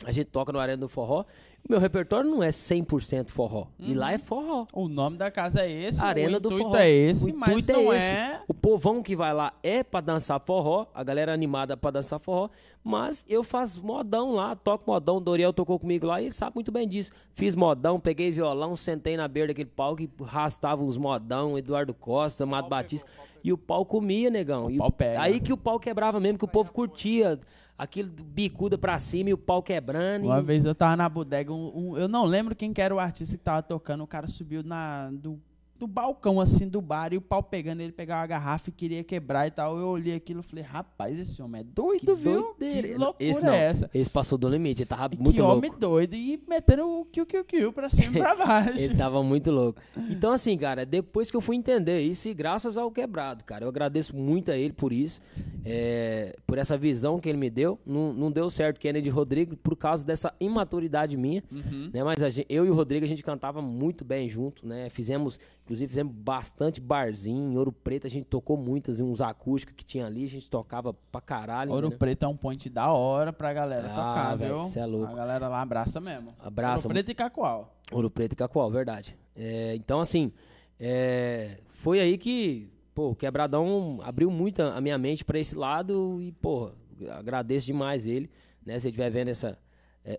A 0.06 0.12
gente 0.12 0.26
toca 0.26 0.52
no 0.52 0.60
Arena 0.60 0.78
do 0.78 0.90
Forró. 0.90 1.26
O 1.66 1.72
meu 1.72 1.80
repertório 1.80 2.30
não 2.30 2.44
é 2.44 2.50
100% 2.50 3.30
forró. 3.30 3.68
E 3.80 3.94
lá 3.94 4.12
é 4.12 4.18
forró. 4.18 4.68
O 4.74 4.90
nome 4.90 5.16
da 5.16 5.32
casa 5.32 5.62
é 5.62 5.72
esse, 5.72 6.04
Arena 6.04 6.36
o 6.36 6.40
do 6.42 6.50
intuito 6.50 6.64
forró. 6.66 6.76
é 6.76 6.90
esse, 6.90 7.32
o 7.32 7.38
mas 7.38 7.50
intuito 7.52 7.72
não 7.72 7.94
é 7.94 7.96
esse. 7.96 8.06
é... 8.14 8.42
O 8.50 8.54
povão 8.54 9.02
que 9.02 9.16
vai 9.16 9.34
lá 9.34 9.54
é 9.64 9.82
pra 9.82 10.02
dançar 10.02 10.42
forró, 10.42 10.88
a 10.94 11.02
galera 11.06 11.34
animada 11.34 11.78
pra 11.78 11.90
dançar 11.90 12.20
forró, 12.20 12.50
mas 12.84 13.24
eu 13.30 13.46
faço 13.46 13.82
modão 13.82 14.34
lá, 14.34 14.58
toco 14.58 14.92
modão, 14.92 15.22
Doriel 15.22 15.54
tocou 15.54 15.80
comigo 15.80 16.06
lá 16.06 16.22
e 16.22 16.26
ele 16.26 16.34
sabe 16.34 16.56
muito 16.56 16.70
bem 16.70 16.86
disso. 16.86 17.14
Fiz 17.34 17.56
modão, 17.56 17.98
peguei 17.98 18.30
violão, 18.30 18.76
sentei 18.76 19.16
na 19.16 19.30
beira 19.30 19.48
daquele 19.48 19.70
palco 19.70 20.02
e 20.02 20.10
arrastava 20.22 20.84
uns 20.84 20.98
modão, 20.98 21.58
Eduardo 21.58 21.94
Costa, 21.94 22.46
Mato 22.46 22.68
Batista, 22.68 23.10
e 23.42 23.54
o 23.54 23.58
pau 23.58 23.86
comia, 23.86 24.30
negão. 24.30 24.70
E 24.70 24.78
pau 24.78 24.92
pega. 24.92 25.22
Aí 25.22 25.40
que 25.40 25.54
o 25.54 25.58
pau 25.58 25.80
quebrava 25.80 26.20
mesmo, 26.20 26.38
que 26.38 26.46
o 26.46 26.50
povo 26.50 26.74
curtia 26.74 27.40
aquilo 27.84 28.10
bicuda 28.10 28.78
pra 28.78 28.98
cima 29.00 29.30
e 29.30 29.34
o 29.34 29.38
pau 29.38 29.62
quebrando. 29.62 30.26
Uma 30.26 30.40
e... 30.40 30.44
vez 30.44 30.66
eu 30.66 30.74
tava 30.74 30.96
na 30.96 31.08
bodega, 31.08 31.54
um- 31.54 31.72
um- 31.92 31.98
eu 31.98 32.08
não 32.08 32.26
lembro 32.26 32.56
quem 32.56 32.74
que 32.74 32.82
era 32.82 32.94
o 32.96 33.00
artista 33.00 33.38
que 33.38 33.44
tava 33.44 33.62
tocando, 33.62 34.04
o 34.04 34.08
cara 34.08 34.28
subiu 34.28 34.64
na, 34.64 35.10
do, 35.12 35.40
do 35.84 35.88
balcão 35.88 36.40
assim 36.40 36.68
do 36.68 36.82
bar 36.82 37.12
e 37.14 37.18
o 37.18 37.22
pau 37.22 37.44
pegando, 37.44 37.82
ele 37.82 37.92
pegava 37.92 38.24
a 38.24 38.28
garrafa 38.28 38.70
e 38.70 38.72
queria 38.72 39.04
quebrar 39.04 39.46
e 39.48 39.52
tal. 39.52 39.78
Eu 39.78 39.88
olhei 39.88 40.16
aquilo 40.16 40.40
e 40.40 40.44
falei, 40.44 40.64
rapaz, 40.64 41.20
esse 41.20 41.42
homem 41.42 41.60
é 41.62 41.64
doido, 41.64 42.00
Que 42.06 42.14
viu? 42.16 42.56
doideira. 42.58 42.88
Que 42.88 42.94
loucura 42.96 43.30
Esse 43.30 43.44
não, 43.44 43.52
é 43.54 43.66
essa? 43.66 43.90
Esse 43.94 44.10
passou 44.10 44.38
do 44.38 44.48
limite, 44.48 44.82
ele 44.82 44.88
tava 44.88 45.10
Que 45.10 45.22
muito 45.22 45.42
louco. 45.42 45.58
homem 45.58 45.72
doido 45.78 46.14
e 46.16 46.42
metendo 46.48 46.88
o 46.88 47.06
kill, 47.06 47.26
kill, 47.26 47.44
kill 47.44 47.74
pra 47.74 47.90
cima 47.90 48.16
e 48.16 48.20
pra 48.20 48.34
baixo. 48.36 48.80
Ele 48.82 48.96
tava 48.96 49.22
muito 49.22 49.52
louco. 49.52 49.82
Então, 50.10 50.32
assim, 50.32 50.58
cara, 50.58 50.86
depois 50.86 51.30
que 51.30 51.36
eu 51.36 51.42
fui 51.42 51.58
entender 51.58 52.00
isso, 52.02 52.30
e 52.30 52.34
graças 52.34 52.78
ao 52.78 52.90
quebrado, 52.90 53.44
cara, 53.44 53.66
eu 53.66 53.70
agradeço 53.70 54.16
muito 54.16 54.52
a 54.52 54.58
ele 54.58 54.72
por 54.74 54.94
isso, 54.94 55.22
é, 55.66 56.36
por 56.46 56.58
essa 56.58 56.78
visão 56.78 57.20
que 57.20 57.30
ele 57.30 57.38
me 57.38 57.50
deu. 57.50 57.80
Não, 57.86 58.14
não 58.14 58.32
deu 58.32 58.50
certo 58.50 58.80
Kennedy 58.80 59.10
Rodrigo 59.10 59.56
por 59.58 59.76
causa 59.76 60.06
dessa 60.06 60.34
imaturidade 60.40 61.16
minha, 61.18 61.44
Uhum. 61.52 61.90
né? 61.94 62.04
Mas 62.04 62.22
a 62.24 62.30
gen- 62.30 62.46
eu 62.50 62.66
e 62.66 62.70
o 62.70 62.74
Rodrigo, 62.74 63.06
a 63.06 63.08
gente 63.08 63.24
cantava 63.24 63.62
muito 63.62 64.04
bem 64.06 64.30
junto, 64.30 64.66
né? 64.68 64.90
Fizemos, 64.90 65.40
inclusive, 65.74 65.90
fizemos 65.90 66.14
bastante 66.14 66.80
barzinho, 66.80 67.52
em 67.52 67.58
Ouro 67.58 67.72
Preto, 67.72 68.06
a 68.06 68.10
gente 68.10 68.26
tocou 68.26 68.56
muitas, 68.56 69.00
uns 69.00 69.22
acústicos 69.22 69.76
que 69.76 69.84
tinha 69.84 70.06
ali, 70.06 70.24
a 70.26 70.30
gente 70.30 70.50
tocava 70.50 70.94
pra 71.12 71.20
caralho. 71.20 71.72
Ouro? 71.72 71.92
Preto 71.92 72.24
é 72.24 72.28
um 72.28 72.38
point 72.38 72.70
da 72.70 72.92
hora 72.92 73.34
pra 73.34 73.52
galera 73.52 73.88
Ah, 73.88 73.96
tocar, 73.96 74.36
velho, 74.36 74.60
viu? 74.60 74.68
cê 74.68 74.80
é 74.80 74.86
louco. 74.86 75.12
A 75.12 75.16
galera 75.16 75.48
lá 75.48 75.62
abraça 75.62 76.00
mesmo. 76.00 76.34
Abraça, 76.40 76.88
Ouro 76.88 76.94
Preto 76.94 77.10
e 77.12 77.16
Cacoal. 77.16 77.76
Ouro 77.92 78.10
Preto 78.10 78.34
e 78.34 78.36
Cacoal, 78.36 78.70
verdade. 78.70 79.18
É, 79.36 79.76
então, 79.76 80.00
assim, 80.00 80.32
é, 80.80 81.58
foi 81.74 82.00
aí 82.00 82.18
que, 82.18 82.70
pô, 82.94 83.10
o 83.10 83.16
Quebradão 83.16 84.00
abriu 84.04 84.30
muito 84.30 84.62
a 84.62 84.80
minha 84.80 84.98
mente 84.98 85.26
pra 85.26 85.40
esse 85.40 85.56
lado 85.56 86.20
e, 86.22 86.32
pô, 86.32 86.72
agradeço 87.12 87.66
demais 87.66 88.06
ele, 88.06 88.30
né? 88.64 88.78
Se 88.78 88.88
ele 88.88 88.92
estiver 88.92 89.10
vendo 89.10 89.30
essa, 89.30 89.58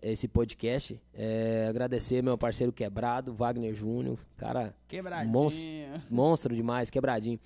esse 0.02 0.26
podcast, 0.26 1.00
é, 1.12 1.66
agradecer 1.68 2.22
meu 2.22 2.38
parceiro 2.38 2.72
Quebrado, 2.72 3.34
Wagner 3.34 3.74
Júnior, 3.74 4.18
cara, 4.36 4.74
Quebradinho. 4.88 5.32
Monstro. 5.32 5.68
monstro 6.10 6.54
demais, 6.54 6.90
quebradinho. 6.90 7.38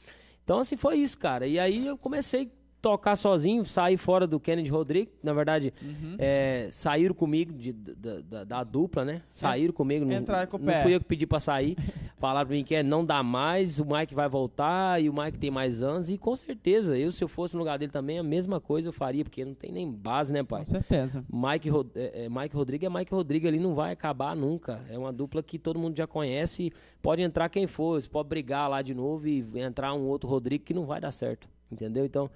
Então, 0.44 0.60
assim, 0.60 0.77
foi 0.77 0.97
isso, 0.97 1.19
cara. 1.19 1.47
E 1.47 1.59
aí 1.59 1.86
eu 1.86 1.98
comecei 1.98 2.51
tocar 2.81 3.17
sozinho, 3.17 3.65
saí 3.65 3.97
fora 3.97 4.27
do 4.27 4.39
Kennedy 4.39 4.71
Rodrigo. 4.71 5.11
Na 5.23 5.33
verdade, 5.33 5.75
Uhum. 5.83 6.15
é, 6.19 6.69
saíram 6.71 7.15
comigo 7.15 7.53
de- 7.53 7.73
da, 7.73 8.21
da- 8.21 8.45
da 8.45 8.65
dupla, 8.65 9.05
né? 9.05 9.23
Saíram 9.29 9.73
comigo. 9.73 10.05
Não, 10.05 10.17
Entraram 10.17 10.47
com 10.49 10.57
o 10.57 10.61
não 10.61 10.67
pé. 10.67 10.83
fui 10.83 10.95
eu 10.95 11.01
que 11.01 11.07
pedi 11.07 11.27
pra 11.27 11.41
sair. 11.41 11.77
Falaram 12.19 12.47
pra 12.49 12.57
mim 12.57 12.65
que 12.65 12.75
é, 12.75 12.83
não 12.83 13.05
dá 13.05 13.23
mais, 13.23 13.79
o 13.79 13.85
Mike 13.85 14.15
vai 14.15 14.29
voltar 14.29 15.01
e 15.03 15.09
o 15.09 15.13
Mike 15.13 15.39
tem 15.39 15.51
mais 15.51 15.83
anos. 15.83 16.09
E 16.11 16.17
com 16.19 16.35
certeza, 16.35 16.97
eu, 16.99 17.11
se 17.13 17.23
eu 17.23 17.29
fosse 17.29 17.55
no 17.55 17.61
lugar 17.61 17.79
dele 17.79 17.93
também, 17.93 18.19
a 18.19 18.23
mesma 18.23 18.61
coisa 18.61 18.89
eu 18.89 18.93
faria, 18.93 19.25
porque 19.25 19.45
não 19.45 19.55
tem 19.55 19.71
nem 19.73 19.91
base, 19.91 20.33
né, 20.33 20.43
pai? 20.43 20.61
Com 20.61 20.67
certeza. 20.67 21.25
Mike, 21.33 21.69
Rod- 21.69 21.91
é, 21.97 22.25
é, 22.25 22.29
Mike 22.29 22.55
Rodrigo 22.57 22.85
é 22.87 22.89
Mike 22.89 23.13
Rodrigo, 23.15 23.47
ele 23.47 23.61
não 23.61 23.75
vai 23.75 23.93
acabar 23.93 24.35
nunca. 24.35 24.81
É 24.89 24.97
uma 24.99 25.13
dupla 25.13 25.43
que 25.43 25.59
todo 25.59 25.79
mundo 25.79 25.97
já 25.97 26.07
conhece. 26.07 26.73
Pode 27.03 27.23
entrar 27.23 27.49
quem 27.49 27.67
for, 27.67 28.01
você 28.01 28.09
pode 28.09 28.29
brigar 28.29 28.69
lá 28.69 28.83
de 28.83 28.95
novo 28.95 29.29
e 29.29 29.45
entrar 29.55 29.95
um 29.95 30.07
outro 30.07 30.29
Rodrigo 30.29 30.65
que 30.65 30.75
não 30.75 30.87
vai 30.87 31.01
dar 31.01 31.13
certo. 31.13 31.49
Entendeu? 31.71 32.05
Então, 32.05 32.31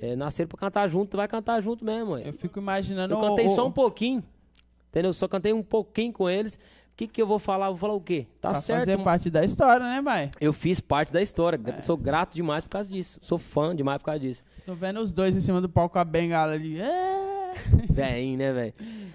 é, 0.00 0.14
nasceram 0.16 0.48
pra 0.48 0.58
cantar 0.58 0.88
junto, 0.88 1.16
vai 1.16 1.28
cantar 1.28 1.60
junto 1.62 1.84
mesmo. 1.84 2.12
ué. 2.12 2.22
Eu 2.28 2.32
fico 2.32 2.58
imaginando. 2.58 3.14
Eu 3.14 3.20
cantei 3.20 3.46
o- 3.46 3.54
só 3.54 3.66
um 3.66 3.72
pouquinho. 3.72 4.22
Entendeu? 4.90 5.12
Só 5.12 5.28
cantei 5.28 5.52
um 5.52 5.62
pouquinho 5.62 6.12
com 6.12 6.28
eles. 6.30 6.54
O 6.56 6.96
que, 6.98 7.06
que 7.06 7.22
eu 7.22 7.26
vou 7.26 7.38
falar? 7.38 7.68
Vou 7.68 7.76
falar 7.78 7.94
o 7.94 8.00
quê? 8.00 8.26
Tá 8.40 8.50
pra 8.50 8.60
certo. 8.60 8.80
fazer 8.86 8.98
parte 9.04 9.30
da 9.30 9.44
história, 9.44 9.86
né, 9.86 10.02
pai? 10.02 10.30
Eu 10.40 10.52
fiz 10.52 10.80
parte 10.80 11.12
da 11.12 11.22
história. 11.22 11.60
É. 11.64 11.80
Sou 11.80 11.96
grato 11.96 12.34
demais 12.34 12.64
por 12.64 12.70
causa 12.70 12.90
disso. 12.92 13.20
Sou 13.22 13.38
fã 13.38 13.74
demais 13.76 13.98
por 13.98 14.06
causa 14.06 14.18
disso. 14.20 14.42
Tô 14.66 14.74
vendo 14.74 14.98
os 15.00 15.12
dois 15.12 15.36
em 15.36 15.40
cima 15.40 15.60
do 15.60 15.68
palco 15.68 15.92
com 15.92 15.98
a 16.00 16.04
bengala 16.04 16.54
ali. 16.54 16.80
É. 16.80 17.54
Vem, 17.90 18.36
né, 18.36 18.52
velho? 18.52 18.74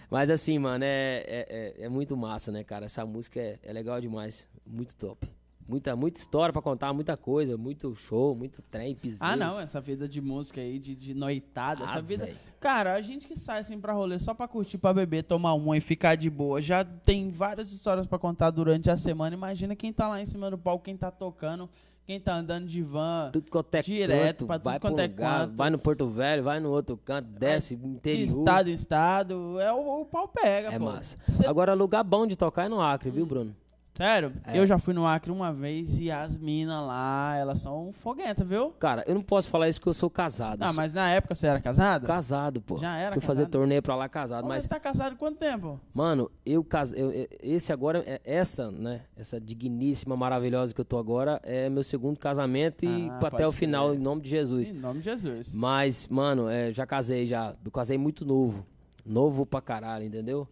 Mas 0.09 0.29
assim, 0.29 0.57
mano, 0.59 0.83
é, 0.85 1.23
é, 1.27 1.73
é- 1.81 1.85
é 1.85 1.89
muito 1.89 2.15
massa, 2.15 2.51
né, 2.51 2.63
cara? 2.63 2.85
Essa 2.85 3.05
música 3.05 3.39
é, 3.39 3.59
é 3.63 3.73
legal 3.73 3.99
demais. 3.99 4.47
Muito 4.65 4.95
top. 4.95 5.29
Muita, 5.67 5.95
muita 5.95 6.19
história 6.19 6.51
pra 6.51 6.61
contar, 6.61 6.91
muita 6.91 7.15
coisa, 7.15 7.55
muito 7.57 7.95
show, 7.95 8.35
muito 8.35 8.61
trem, 8.69 8.93
piseiro. 8.93 9.23
Ah, 9.23 9.35
não, 9.35 9.59
essa 9.59 9.79
vida 9.79 10.07
de 10.09 10.19
música 10.21 10.59
aí, 10.59 10.77
de, 10.77 10.93
de 10.95 11.13
noitada, 11.13 11.85
Ah, 11.85 11.91
essa 11.91 12.01
vida. 12.01 12.25
véi. 12.25 12.35
Cara, 12.59 12.93
a 12.93 13.01
gente 13.01 13.27
que 13.27 13.35
sai 13.37 13.59
assim 13.59 13.79
pra 13.79 13.93
rolê 13.93 14.19
só 14.19 14.33
pra 14.33 14.47
curtir, 14.47 14.77
pra 14.77 14.93
beber, 14.93 15.23
tomar 15.23 15.53
uma 15.53 15.77
e 15.77 15.81
ficar 15.81 16.15
de 16.15 16.29
boa, 16.29 16.61
já 16.61 16.83
tem 16.83 17.29
várias 17.29 17.71
histórias 17.71 18.05
pra 18.05 18.19
contar 18.19 18.49
durante 18.51 18.89
a 18.91 18.97
semana. 18.97 19.35
Imagina 19.35 19.75
quem 19.75 19.93
tá 19.93 20.07
lá 20.07 20.19
em 20.21 20.25
cima 20.25 20.51
do 20.51 20.57
palco, 20.57 20.83
quem 20.83 20.97
tá 20.97 21.09
tocando, 21.09 21.69
quem 22.05 22.19
tá 22.19 22.35
andando 22.35 22.65
de 22.67 22.81
van, 22.81 23.29
Tudo 23.31 23.49
quanto 23.49 23.73
é 23.75 23.81
Direto, 23.81 24.39
canto, 24.39 24.45
pra 24.47 24.59
tudo 24.59 24.65
vai 24.65 24.79
quanto 24.81 24.97
um 24.97 24.99
é 24.99 25.07
lugar, 25.07 25.39
canto. 25.47 25.55
vai 25.55 25.69
no 25.69 25.77
Porto 25.79 26.09
Velho, 26.09 26.43
vai 26.43 26.59
no 26.59 26.71
outro 26.71 26.97
canto, 26.97 27.27
desce, 27.39 27.77
de 27.77 27.87
interior. 27.87 28.23
estado 28.39 28.69
em 28.69 28.73
estado. 28.73 29.57
É 29.61 29.71
o, 29.71 30.01
o 30.01 30.05
pau 30.05 30.27
pega, 30.27 30.73
É 30.73 30.77
pô. 30.77 30.85
massa. 30.85 31.17
Cê- 31.25 31.47
Agora, 31.47 31.73
lugar 31.73 32.03
bom 32.03 32.27
de 32.27 32.35
tocar 32.35 32.65
é 32.65 32.69
no 32.69 32.81
Acre, 32.81 33.09
viu, 33.09 33.25
Bruno? 33.25 33.55
Sério, 33.95 34.33
É. 34.45 34.57
eu 34.57 34.65
já 34.65 34.79
fui 34.79 34.91
no 34.91 35.05
Acre 35.05 35.31
uma 35.31 35.53
vez 35.53 36.01
e 36.01 36.09
as 36.09 36.35
minas 36.35 36.81
lá, 36.83 37.35
elas 37.37 37.59
são 37.59 37.91
foguentas, 37.93 38.47
viu? 38.47 38.71
Cara, 38.79 39.03
eu 39.05 39.13
não 39.13 39.21
posso 39.21 39.47
falar 39.49 39.69
isso 39.69 39.79
porque 39.79 39.89
eu 39.89 39.93
sou 39.93 40.09
casado. 40.09 40.63
Ah, 40.63 40.73
mas 40.73 40.95
na 40.95 41.11
época 41.11 41.35
você 41.35 41.45
era 41.45 41.61
casado? 41.61 42.07
Casado, 42.07 42.59
pô. 42.59 42.79
Já 42.79 42.97
era 42.97 43.13
Fui 43.13 43.21
fazer 43.21 43.43
casado? 43.43 43.51
torneio 43.51 43.81
pra 43.83 43.95
lá 43.95 44.09
casado, 44.09 44.45
Mas 44.45 44.53
mas 44.55 44.63
você 44.63 44.69
tá 44.69 44.79
casado 44.79 45.15
quanto 45.15 45.37
tempo? 45.37 45.79
Mano, 45.93 46.31
eu 46.43 46.63
casei. 46.63 47.29
esse 47.41 47.71
agora, 47.71 48.03
é- 48.07 48.19
essa, 48.25 48.71
né? 48.71 49.01
Essa 49.15 49.39
digníssima, 49.39 50.17
maravilhosa 50.17 50.73
que 50.73 50.81
eu 50.81 50.85
tô 50.85 50.97
agora, 50.97 51.39
é 51.43 51.69
meu 51.69 51.83
segundo 51.83 52.17
casamento 52.17 52.83
e 52.85 53.09
Ah, 53.11 53.17
pra 53.19 53.27
até 53.27 53.45
o 53.47 53.51
final, 53.51 53.93
em 53.93 53.99
nome 53.99 54.23
de 54.23 54.29
Jesus. 54.29 54.71
Em 54.71 54.73
nome 54.73 54.99
de 54.99 55.05
Jesus. 55.05 55.53
Mas, 55.53 56.07
mano, 56.07 56.49
é, 56.49 56.73
já 56.73 56.87
casei 56.87 57.27
já. 57.27 57.53
Eu 57.63 57.69
casei 57.71 57.97
muito 57.99 58.25
novo. 58.25 58.65
Novo 59.05 59.45
pra 59.45 59.61
caralho, 59.61 60.05
entendeu? 60.05 60.47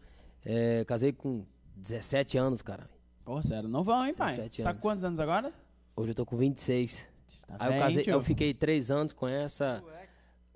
É, 0.45 0.85
casei 0.85 1.11
com 1.11 1.43
17 1.75 2.37
anos, 2.37 2.61
cara. 2.61 2.87
Pô, 3.31 3.41
sério, 3.41 3.69
novão, 3.69 4.05
hein, 4.05 4.13
pai? 4.13 4.27
17 4.31 4.57
Você 4.57 4.63
tá 4.63 4.73
com 4.73 4.81
quantos 4.81 5.05
anos 5.05 5.17
agora? 5.17 5.53
Hoje 5.95 6.11
eu 6.11 6.15
tô 6.15 6.25
com 6.25 6.35
26. 6.35 7.07
Você 7.25 7.45
Tá 7.47 7.55
Aí 7.59 7.67
eu 7.67 7.71
bem, 7.71 7.79
casei, 7.81 8.03
tio. 8.03 8.11
eu 8.11 8.21
fiquei 8.21 8.53
três 8.53 8.91
anos 8.91 9.13
com 9.13 9.25
essa, 9.25 9.81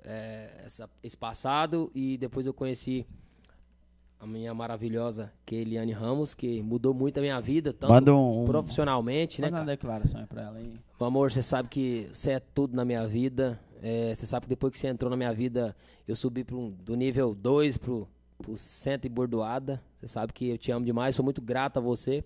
é, 0.04 0.50
essa- 0.66 0.90
esse 1.02 1.16
passado 1.16 1.90
e 1.96 2.18
depois 2.18 2.46
eu 2.46 2.54
conheci 2.54 3.08
a 4.20 4.28
minha 4.28 4.54
maravilhosa 4.54 5.32
Keiliane 5.46 5.94
Ramos, 5.94 6.34
que 6.34 6.62
mudou 6.62 6.94
muito 6.94 7.18
a 7.18 7.22
minha 7.22 7.40
vida, 7.40 7.72
tanto 7.72 7.94
Manda 7.94 8.14
um... 8.14 8.44
profissionalmente, 8.44 9.40
né, 9.40 9.48
Manda 9.48 9.62
uma 9.62 9.68
declaração 9.68 10.20
aí 10.20 10.28
pra 10.28 10.42
ela 10.42 10.58
aí. 10.58 10.78
Meu 11.00 11.08
amor, 11.08 11.32
você 11.32 11.42
sabe 11.42 11.70
que 11.70 12.10
você 12.12 12.32
é 12.32 12.40
tudo 12.42 12.76
na 12.76 12.84
minha 12.84 13.08
vida. 13.08 13.58
É, 13.82 14.14
você 14.14 14.26
sabe 14.26 14.48
que 14.48 14.50
depois 14.50 14.72
que 14.74 14.78
você 14.80 14.90
entrou 14.90 15.10
na 15.10 15.16
minha 15.16 15.34
vida, 15.34 15.74
eu 16.06 16.14
subi 16.14 16.44
pro, 16.44 16.72
do 16.72 16.94
nível 16.96 17.34
2 17.34 17.78
pro, 17.78 18.06
pro 18.38 18.58
cento 18.58 19.06
e 19.06 19.10
bordoada. 19.10 19.82
Você 19.96 20.10
sabe 20.10 20.34
que 20.34 20.50
eu 20.50 20.58
te 20.58 20.74
amo 20.74 20.86
demais, 20.86 21.16
sou 21.16 21.24
muito 21.24 21.42
grato 21.42 21.78
a 21.78 21.82
você 21.82 22.22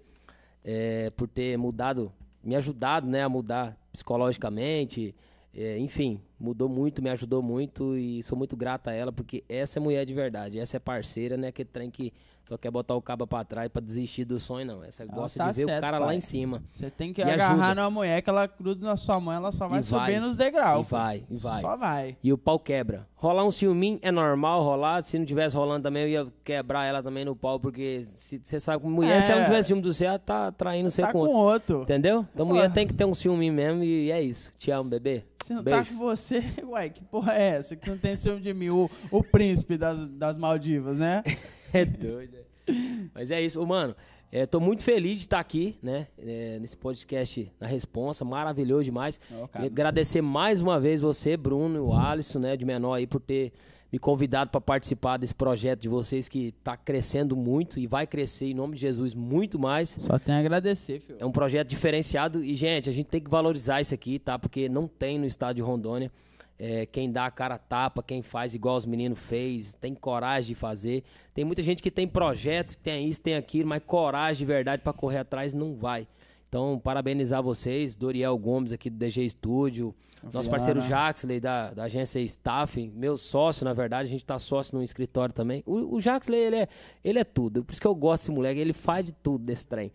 é, 0.64 1.10
por 1.12 1.28
ter 1.28 1.58
mudado, 1.58 2.12
me 2.44 2.56
ajudado 2.56 3.08
né, 3.08 3.24
a 3.24 3.30
mudar 3.30 3.78
psicologicamente. 3.92 5.16
é, 5.56 5.78
enfim, 5.80 6.22
mudou 6.40 6.70
muito, 6.70 7.02
me 7.02 7.10
ajudou 7.10 7.42
muito 7.42 7.98
e 7.98 8.22
sou 8.24 8.38
muito 8.38 8.56
grato 8.56 8.90
a 8.90 8.94
ela, 8.94 9.12
porque 9.12 9.44
essa 9.50 9.80
é 9.80 9.82
mulher 9.82 10.06
de 10.06 10.14
verdade, 10.14 10.60
essa 10.60 10.78
é 10.78 10.80
parceira, 10.80 11.36
né? 11.36 11.52
Que 11.52 11.66
trem 11.66 11.90
que 11.90 12.14
só 12.50 12.58
quer 12.58 12.72
botar 12.72 12.96
o 12.96 13.02
cabo 13.02 13.26
pra 13.28 13.44
trás 13.44 13.70
pra 13.70 13.82
desistir 13.82 14.26
do 14.26 14.40
sonho, 14.40 14.66
não. 14.66 14.84
Essa 14.84 15.04
Ela 15.04 15.12
gosta 15.14 15.38
tá 15.40 15.52
de 15.52 15.58
ver 15.58 15.66
certo, 15.66 15.78
o 15.78 15.82
cara 15.82 16.00
lá 16.00 16.08
pai. 16.08 16.16
em 16.16 16.20
cima. 16.20 16.64
Você 16.72 16.90
tem 16.90 17.14
que 17.14 17.24
Me 17.24 17.32
agarrar 17.32 17.54
ajuda. 17.68 17.76
numa 17.76 17.90
mulher 17.92 18.22
que 18.22 18.30
ela 18.30 18.48
gruda 18.48 18.86
na 18.86 18.98
sua 18.98 19.20
mão, 19.20 19.34
ela 19.34 19.52
só 19.52 19.68
vai 19.68 19.80
E 19.82 19.84
subir 19.84 20.00
vai. 20.00 20.20
nos 20.20 20.36
degraus. 20.36 20.86
E 20.88 20.90
vai, 20.90 21.24
e 21.30 21.38
vai. 21.38 21.62
Só 21.62 21.78
vai. 21.78 22.18
E 22.24 22.34
o 22.34 22.38
pau 22.38 22.58
quebra. 22.60 23.08
Rolar 23.16 23.46
um 23.46 23.52
ciúminho 23.52 24.00
é 24.02 24.12
normal 24.12 24.64
rolar. 24.64 25.04
Se 25.04 25.18
não 25.20 25.26
tivesse 25.26 25.56
rolando 25.56 25.84
também, 25.84 26.04
eu 26.04 26.10
ia 26.10 26.28
quebrar 26.44 26.86
ela 26.86 27.04
também 27.04 27.24
no 27.26 27.36
pau, 27.36 27.60
porque 27.60 28.06
se- 28.14 28.40
você 28.42 28.60
sabe 28.60 28.84
que 28.84 28.90
mulher, 28.90 29.18
É. 29.18 29.22
se 29.22 29.32
ela 29.32 29.42
não 29.42 29.48
tivesse 29.48 29.68
ciúme 29.68 29.82
do 29.82 29.94
céu, 29.94 30.10
ela 30.10 30.20
tá 30.20 30.52
traindo 30.52 30.90
você 30.90 31.02
Tá 31.02 31.12
com 31.12 31.20
com 31.20 31.28
outro. 31.28 31.78
outro. 31.78 31.82
Entendeu? 31.84 32.26
Então 32.34 32.48
Pô. 32.48 32.54
mulher 32.54 32.72
tem 32.72 32.88
que 32.88 32.94
ter 32.94 33.06
um 33.06 33.14
ciúme 33.14 33.52
mesmo 33.52 33.84
e 33.84 34.10
é 34.12 34.22
isso. 34.22 34.54
Te 34.58 34.72
amo, 34.72 34.90
bebê. 34.90 35.24
Se 35.46 35.54
não 35.54 35.64
Beijo. 35.64 35.80
tá 35.84 35.86
com 35.90 35.98
você, 35.98 36.42
você, 36.42 36.62
uai, 36.66 36.90
que 36.90 37.04
porra 37.04 37.34
é 37.34 37.58
essa? 37.58 37.76
Que 37.76 37.84
você 37.86 37.92
não 37.92 37.98
tem 37.98 38.16
ciúme 38.16 38.40
de 38.42 38.54
mim, 38.54 38.70
o, 38.70 38.90
o 39.12 39.24
príncipe 39.24 39.78
das, 39.78 40.08
das 40.10 40.38
Maldivas, 40.38 40.98
né? 41.00 41.24
É 41.74 41.86
doido. 41.86 42.36
é. 42.68 42.74
Mas 43.14 43.32
é 43.32 43.42
isso, 43.42 43.62
Ô, 43.62 43.66
mano. 43.66 43.96
É, 44.32 44.46
tô 44.46 44.60
muito 44.60 44.84
feliz 44.84 45.18
de 45.18 45.26
estar 45.26 45.40
aqui, 45.40 45.76
né? 45.82 46.08
é, 46.20 46.60
nesse 46.60 46.78
podcast 46.78 47.52
na 47.60 47.66
responsa, 47.66 48.24
maravilhoso 48.24 48.84
demais. 48.84 49.20
Queria 49.52 49.66
agradecer 49.68 50.22
mais 50.22 50.62
uma 50.62 50.80
vez 50.80 51.02
você, 51.02 51.36
Bruno 51.36 51.78
e 51.78 51.80
o 51.80 51.94
Alisson, 51.94 52.38
né, 52.38 52.56
de 52.56 52.64
menor 52.64 52.94
aí, 52.94 53.08
por 53.08 53.20
ter 53.20 53.52
me 53.92 53.98
convidado 53.98 54.52
para 54.52 54.62
participar 54.62 55.18
desse 55.18 55.34
projeto 55.34 55.80
de 55.82 55.90
vocês 55.90 56.30
que 56.30 56.52
tá 56.64 56.78
crescendo 56.78 57.36
muito 57.36 57.80
e 57.80 57.88
vai 57.88 58.06
crescer 58.06 58.46
em 58.46 58.54
nome 58.54 58.76
de 58.76 58.82
Jesus 58.82 59.16
muito 59.16 59.58
mais. 59.58 59.98
Só 60.00 60.20
tem 60.20 60.36
a 60.36 60.40
agradecer, 60.40 61.00
filho. 61.00 61.18
É 61.20 61.26
um 61.26 61.32
projeto 61.32 61.68
diferenciado 61.68 62.44
e, 62.44 62.56
gente, 62.56 62.88
a 62.88 62.94
gente 62.94 63.08
tem 63.08 63.20
que 63.20 63.30
valorizar 63.30 63.82
isso 63.82 63.94
aqui, 63.94 64.20
tá? 64.20 64.38
Porque 64.38 64.70
não 64.70 64.88
tem 64.88 65.18
no 65.18 65.26
estado 65.26 65.56
de 65.56 65.62
Rondônia. 65.64 66.12
É, 66.60 66.86
quem 66.86 67.10
dá 67.10 67.26
a 67.26 67.32
cara 67.32 67.58
tapa, 67.58 68.04
quem 68.04 68.22
faz 68.22 68.54
igual 68.54 68.76
os 68.76 68.86
meninos 68.86 69.18
fez, 69.18 69.74
tem 69.76 69.96
coragem 69.96 70.50
de 70.50 70.56
fazer. 70.56 71.04
Tem 71.34 71.46
muita 71.46 71.64
gente 71.64 71.82
que 71.82 71.90
tem 71.90 72.06
projeto, 72.06 72.76
tem 72.78 73.08
isso, 73.08 73.22
tem 73.22 73.36
aquilo, 73.36 73.70
mas 73.70 73.82
coragem 73.86 74.40
de 74.40 74.46
verdade 74.46 74.84
para 74.84 74.92
correr 74.92 75.20
atrás 75.20 75.54
não 75.54 75.74
vai. 75.74 76.06
Então, 76.50 76.78
parabenizar 76.84 77.42
vocês, 77.42 77.96
Doriel 77.96 78.38
Gomes 78.38 78.74
aqui 78.74 78.90
do 78.90 78.98
DG 78.98 79.30
Studio, 79.30 79.96
nosso 80.34 80.50
parceiro 80.50 80.82
Viana. 80.82 81.06
Jaxley 81.06 81.40
da, 81.40 81.72
da 81.72 81.84
agência 81.84 82.20
Staff, 82.20 82.92
meu 82.94 83.18
sócio, 83.18 83.64
na 83.64 83.72
verdade, 83.72 84.10
a 84.10 84.12
gente 84.12 84.26
tá 84.26 84.38
sócio 84.38 84.78
no 84.78 84.84
escritório 84.84 85.34
também. 85.34 85.64
O, 85.66 85.96
o 85.96 86.02
Jaxley, 86.02 86.40
ele 86.40 86.56
é, 86.58 86.68
ele 87.04 87.20
é 87.20 87.24
tudo, 87.24 87.64
por 87.64 87.72
isso 87.72 87.80
que 87.80 87.88
eu 87.88 87.96
gosto 87.96 88.24
desse 88.24 88.32
moleque, 88.32 88.60
ele 88.60 88.74
faz 88.74 89.06
de 89.06 89.12
tudo 89.12 89.46
desse 89.46 89.66
trem. 89.66 89.92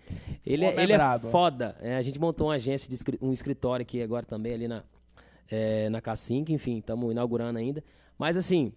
Ele, 0.46 0.64
é, 0.64 0.74
é 0.74 0.82
ele 0.82 0.92
é 0.92 1.18
foda. 1.30 1.76
É, 1.80 1.96
a 1.96 2.02
gente 2.02 2.18
montou 2.18 2.46
uma 2.46 2.54
agência, 2.54 2.88
de 2.88 3.18
um 3.20 3.32
escritório 3.32 3.82
aqui 3.82 4.00
agora 4.00 4.24
também, 4.24 4.54
ali 4.54 4.68
na, 4.68 4.82
é, 5.50 5.88
na 5.90 6.00
K5, 6.00 6.50
enfim, 6.50 6.78
estamos 6.78 7.10
inaugurando 7.10 7.58
ainda. 7.58 7.82
Mas 8.18 8.36
assim, 8.36 8.72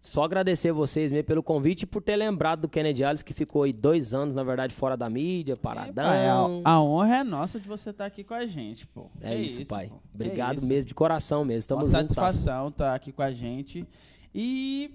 só 0.00 0.24
agradecer 0.24 0.72
vocês 0.72 1.10
mesmo 1.12 1.26
pelo 1.26 1.42
convite 1.42 1.82
e 1.82 1.86
por 1.86 2.02
ter 2.02 2.16
lembrado 2.16 2.62
do 2.62 2.68
Kennedy 2.68 3.04
Alice, 3.04 3.24
que 3.24 3.34
ficou 3.34 3.64
aí 3.64 3.72
dois 3.72 4.14
anos, 4.14 4.34
na 4.34 4.42
verdade, 4.42 4.74
fora 4.74 4.96
da 4.96 5.10
mídia, 5.10 5.56
paradão. 5.56 6.04
Pai, 6.08 6.26
a, 6.28 6.70
a 6.70 6.82
honra 6.82 7.16
é 7.18 7.24
nossa 7.24 7.60
de 7.60 7.68
você 7.68 7.90
estar 7.90 8.06
aqui 8.06 8.24
com 8.24 8.32
a 8.34 8.46
gente, 8.46 8.86
pô. 8.86 9.10
É 9.20 9.36
Que 9.36 9.42
isso, 9.42 9.68
pai. 9.68 9.88
pô. 9.88 9.96
Que 9.96 10.14
Obrigado 10.14 10.56
isso. 10.58 10.66
mesmo, 10.66 10.88
de 10.88 10.94
coração 10.94 11.44
mesmo. 11.44 11.58
Estamos 11.60 11.88
Uma 11.88 12.00
juntos. 12.00 12.14
tá? 12.16 12.22
satisfação 12.26 12.68
estar 12.68 12.94
aqui 12.94 13.12
com 13.12 13.22
a 13.22 13.30
gente. 13.30 13.86
E 14.34 14.90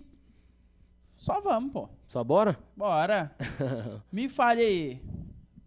só 1.17 1.39
vamos, 1.41 1.72
pô. 1.72 1.89
Só 2.07 2.23
bora? 2.23 2.57
Bora. 2.76 3.35
Me 4.11 4.27
fale 4.30 4.61
aí. 4.61 5.01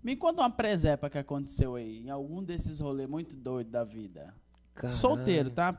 Me 0.02 0.16
conta 0.16 0.40
uma 0.42 0.50
presepa 0.50 1.10
que 1.10 1.18
aconteceu 1.18 1.74
aí, 1.74 2.00
em 2.04 2.10
algum 2.10 2.42
desses 2.42 2.80
rolês 2.80 3.08
muito 3.08 3.36
doidos 3.36 3.70
da 3.72 3.84
vida. 3.84 4.32
Caralho. 4.78 4.96
Solteiro, 4.98 5.50
tá? 5.50 5.78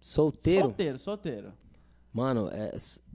Solteiro? 0.00 0.60
Solteiro, 0.62 0.98
solteiro. 0.98 1.52
Mano, 2.12 2.48
é, 2.52 2.74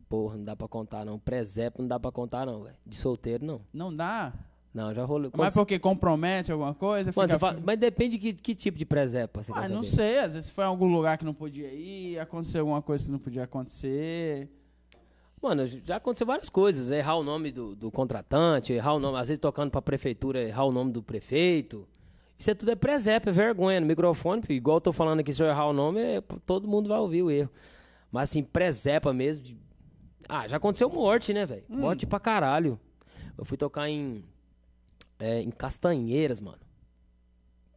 porra, 0.10 0.38
não 0.38 0.44
dá 0.46 0.56
pra 0.56 0.68
contar 0.68 1.06
não. 1.06 1.18
Presépio 1.20 1.82
não 1.82 1.88
dá 1.88 2.00
pra 2.00 2.12
contar 2.12 2.46
não, 2.46 2.64
velho. 2.64 2.76
De 2.86 2.96
solteiro 2.96 3.46
não. 3.46 3.62
Não 3.74 3.94
dá? 3.96 4.34
Não, 4.74 4.94
já 4.94 5.06
rolou. 5.06 5.32
Mas 5.36 5.54
porque 5.54 5.78
compromete 5.78 6.52
alguma 6.52 6.74
coisa? 6.74 7.12
Mano, 7.16 7.30
fica 7.30 7.40
fala- 7.40 7.60
mas 7.64 7.78
depende 7.80 8.18
de 8.18 8.20
que, 8.20 8.34
que 8.34 8.56
tipo 8.56 8.78
de 8.78 8.86
presépio 8.86 9.44
você 9.44 9.52
Ah, 9.52 9.62
quer 9.62 9.70
não 9.70 9.84
saber. 9.84 9.96
sei, 9.96 10.20
às 10.20 10.34
vezes 10.34 10.50
foi 10.50 10.64
em 10.64 10.68
algum 10.68 10.92
lugar 10.92 11.18
que 11.18 11.24
não 11.26 11.34
podia 11.34 11.72
ir, 11.72 12.18
aconteceu 12.20 12.62
alguma 12.62 12.82
coisa 12.82 13.06
que 13.06 13.12
não 13.12 13.20
podia 13.20 13.44
acontecer. 13.44 14.50
Mano, 15.42 15.68
já 15.68 15.98
aconteceu 15.98 16.26
várias 16.26 16.50
coisas. 16.50 16.90
Errar 16.90 17.18
o 17.18 17.24
nome 17.24 17.52
do, 17.52 17.76
do 17.76 17.92
contratante, 17.92 18.74
errar 18.74 18.94
o 18.94 19.00
nome, 19.00 19.18
às 19.20 19.28
vezes 19.28 19.40
tocando 19.40 19.70
pra 19.70 19.82
prefeitura, 19.82 20.42
errar 20.42 20.64
o 20.66 20.72
nome 20.72 20.92
do 20.92 21.04
prefeito. 21.04 21.88
Isso 22.38 22.52
é 22.52 22.54
tudo 22.54 22.72
é 22.72 22.76
presépio, 22.76 23.30
é 23.30 23.34
vergonha. 23.34 23.80
No 23.80 23.86
microfone, 23.88 24.42
igual 24.50 24.78
eu 24.78 24.82
tô 24.82 24.92
falando 24.92 25.20
aqui, 25.22 25.32
se 25.32 25.42
eu 25.42 25.48
errar 25.48 25.68
o 25.68 25.74
nome, 25.74 26.02
é- 26.02 26.22
todo 26.46 26.68
mundo 26.68 26.90
vai 26.90 27.00
ouvir 27.00 27.24
o 27.24 27.32
erro. 27.32 27.50
Mas 28.12 28.30
assim, 28.30 28.44
presepa 28.44 29.14
mesmo. 29.14 29.44
de- 29.44 29.58
Ah, 30.28 30.48
já 30.48 30.58
aconteceu 30.58 30.90
morte, 30.90 31.34
né, 31.34 31.46
velho? 31.46 31.64
Morte 31.70 32.06
pra 32.06 32.20
caralho. 32.20 32.80
Eu 33.38 33.46
fui 33.46 33.58
tocar 33.58 33.90
em. 33.90 34.24
é, 35.20 35.42
em 35.42 35.52
Castanheiras, 35.52 36.40
mano. 36.42 36.58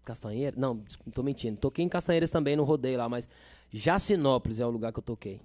Castanheiras? 0.04 0.58
Não, 0.58 0.82
tô 1.12 1.22
mentindo. 1.22 1.58
Toquei 1.58 1.84
em 1.84 1.88
Castanheiras 1.88 2.30
também, 2.30 2.54
no 2.56 2.64
rodeio 2.64 2.98
lá, 2.98 3.08
mas 3.08 3.28
Jacinópolis 3.72 4.60
é 4.60 4.66
o 4.66 4.70
lugar 4.70 4.92
que 4.92 4.98
eu 4.98 5.02
toquei. 5.02 5.40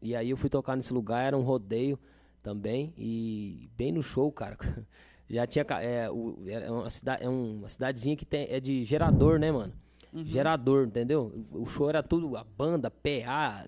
E 0.00 0.14
aí 0.16 0.30
eu 0.30 0.36
fui 0.36 0.48
tocar 0.48 0.76
nesse 0.76 0.92
lugar, 0.92 1.26
era 1.26 1.36
um 1.36 1.42
rodeio 1.42 1.98
também, 2.42 2.94
e 2.96 3.68
bem 3.76 3.92
no 3.92 4.02
show, 4.02 4.30
cara. 4.32 4.56
Já 5.30 5.46
tinha. 5.46 5.64
É, 5.80 6.10
o- 6.10 6.38
é 6.46 6.70
uma, 6.70 6.90
cidade, 6.90 7.24
é 7.24 7.28
uma 7.28 7.68
cidadezinha 7.68 8.16
que 8.16 8.24
tem, 8.24 8.46
é 8.50 8.58
de 8.60 8.84
gerador, 8.84 9.38
né, 9.38 9.52
mano? 9.52 9.72
Gerador, 10.14 10.86
entendeu? 10.86 11.44
O 11.52 11.66
show 11.66 11.88
era 11.88 12.02
tudo, 12.02 12.36
a 12.36 12.42
banda, 12.44 12.90
PA, 12.90 13.64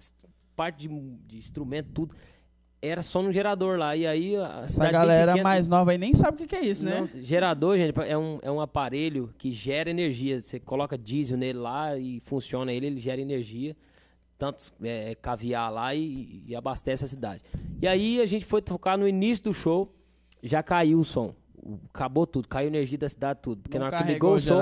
parte 0.57 0.89
de, 0.89 1.01
de 1.27 1.39
instrumento, 1.39 1.91
tudo. 1.93 2.15
Era 2.83 3.03
só 3.03 3.21
no 3.23 3.31
gerador 3.31 3.79
lá. 3.79 3.95
E 3.95 4.07
aí 4.07 4.35
a 4.37 4.63
Essa 4.65 4.91
galera 4.91 5.33
pequena- 5.33 5.49
mais 5.49 5.69
nova 5.69 5.91
aí 5.91 5.99
nem 5.99 6.15
sabe 6.15 6.37
o 6.37 6.39
que, 6.39 6.47
que 6.47 6.57
é 6.57 6.65
isso, 6.65 6.83
né? 6.83 7.01
não, 7.01 7.23
gerador, 7.23 7.77
gente, 7.77 7.95
é 8.01 8.17
um, 8.17 8.39
é 8.41 8.51
um 8.51 8.59
aparelho 8.59 9.35
que 9.37 9.53
gera 9.53 9.91
energia. 9.91 10.41
Você 10.41 10.59
coloca 10.59 10.97
diesel 10.97 11.37
nele 11.37 11.59
lá 11.59 11.99
e 11.99 12.21
funciona 12.25 12.73
ele, 12.73 12.87
ele 12.87 12.99
gera 12.99 13.21
energia. 13.21 13.77
Tanto 14.39 14.73
é, 14.83 15.15
caviar 15.17 15.71
lá 15.71 15.95
e, 15.95 16.43
e 16.47 16.57
abastece 16.57 17.05
a 17.05 17.09
cidade. 17.09 17.43
E 17.83 17.87
aí 17.87 18.19
a 18.19 18.25
gente 18.25 18.47
foi 18.47 18.63
tocar 18.63 18.97
no 18.97 19.07
início 19.07 19.45
do 19.45 19.53
show, 19.53 19.95
já 20.43 20.63
caiu 20.63 21.01
o 21.01 21.05
som. 21.05 21.35
Acabou 21.93 22.27
tudo, 22.27 22.49
caiu 22.49 22.67
a 22.67 22.69
energia 22.69 22.97
da 22.99 23.09
cidade, 23.09 23.41
tudo. 23.43 23.63
Porque 23.63 23.79
Não 23.79 23.87
na 23.91 23.97
hora 23.97 24.05
que 24.05 24.13
ligou 24.13 24.33
o 24.33 24.35
o 24.37 24.41
som. 24.41 24.55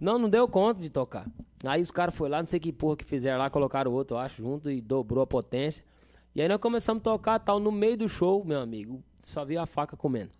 Não, 0.00 0.18
não 0.18 0.28
deu 0.30 0.46
conta 0.48 0.80
de 0.80 0.88
tocar. 0.90 1.26
Aí 1.64 1.82
os 1.82 1.90
caras 1.90 2.14
foram 2.14 2.32
lá, 2.32 2.38
não 2.40 2.46
sei 2.46 2.60
que 2.60 2.72
porra 2.72 2.96
que 2.96 3.04
fizeram 3.04 3.38
lá, 3.38 3.48
colocaram 3.50 3.90
o 3.90 3.94
outro, 3.94 4.16
eu 4.16 4.20
acho, 4.20 4.42
junto 4.42 4.70
e 4.70 4.80
dobrou 4.80 5.22
a 5.22 5.26
potência. 5.26 5.84
E 6.34 6.42
aí 6.42 6.48
nós 6.48 6.58
começamos 6.58 7.00
a 7.00 7.04
tocar 7.04 7.38
tal. 7.38 7.58
No 7.60 7.72
meio 7.72 7.96
do 7.96 8.08
show, 8.08 8.44
meu 8.44 8.60
amigo, 8.60 9.02
só 9.22 9.44
vi 9.44 9.56
a 9.56 9.66
faca 9.66 9.96
comendo. 9.96 10.30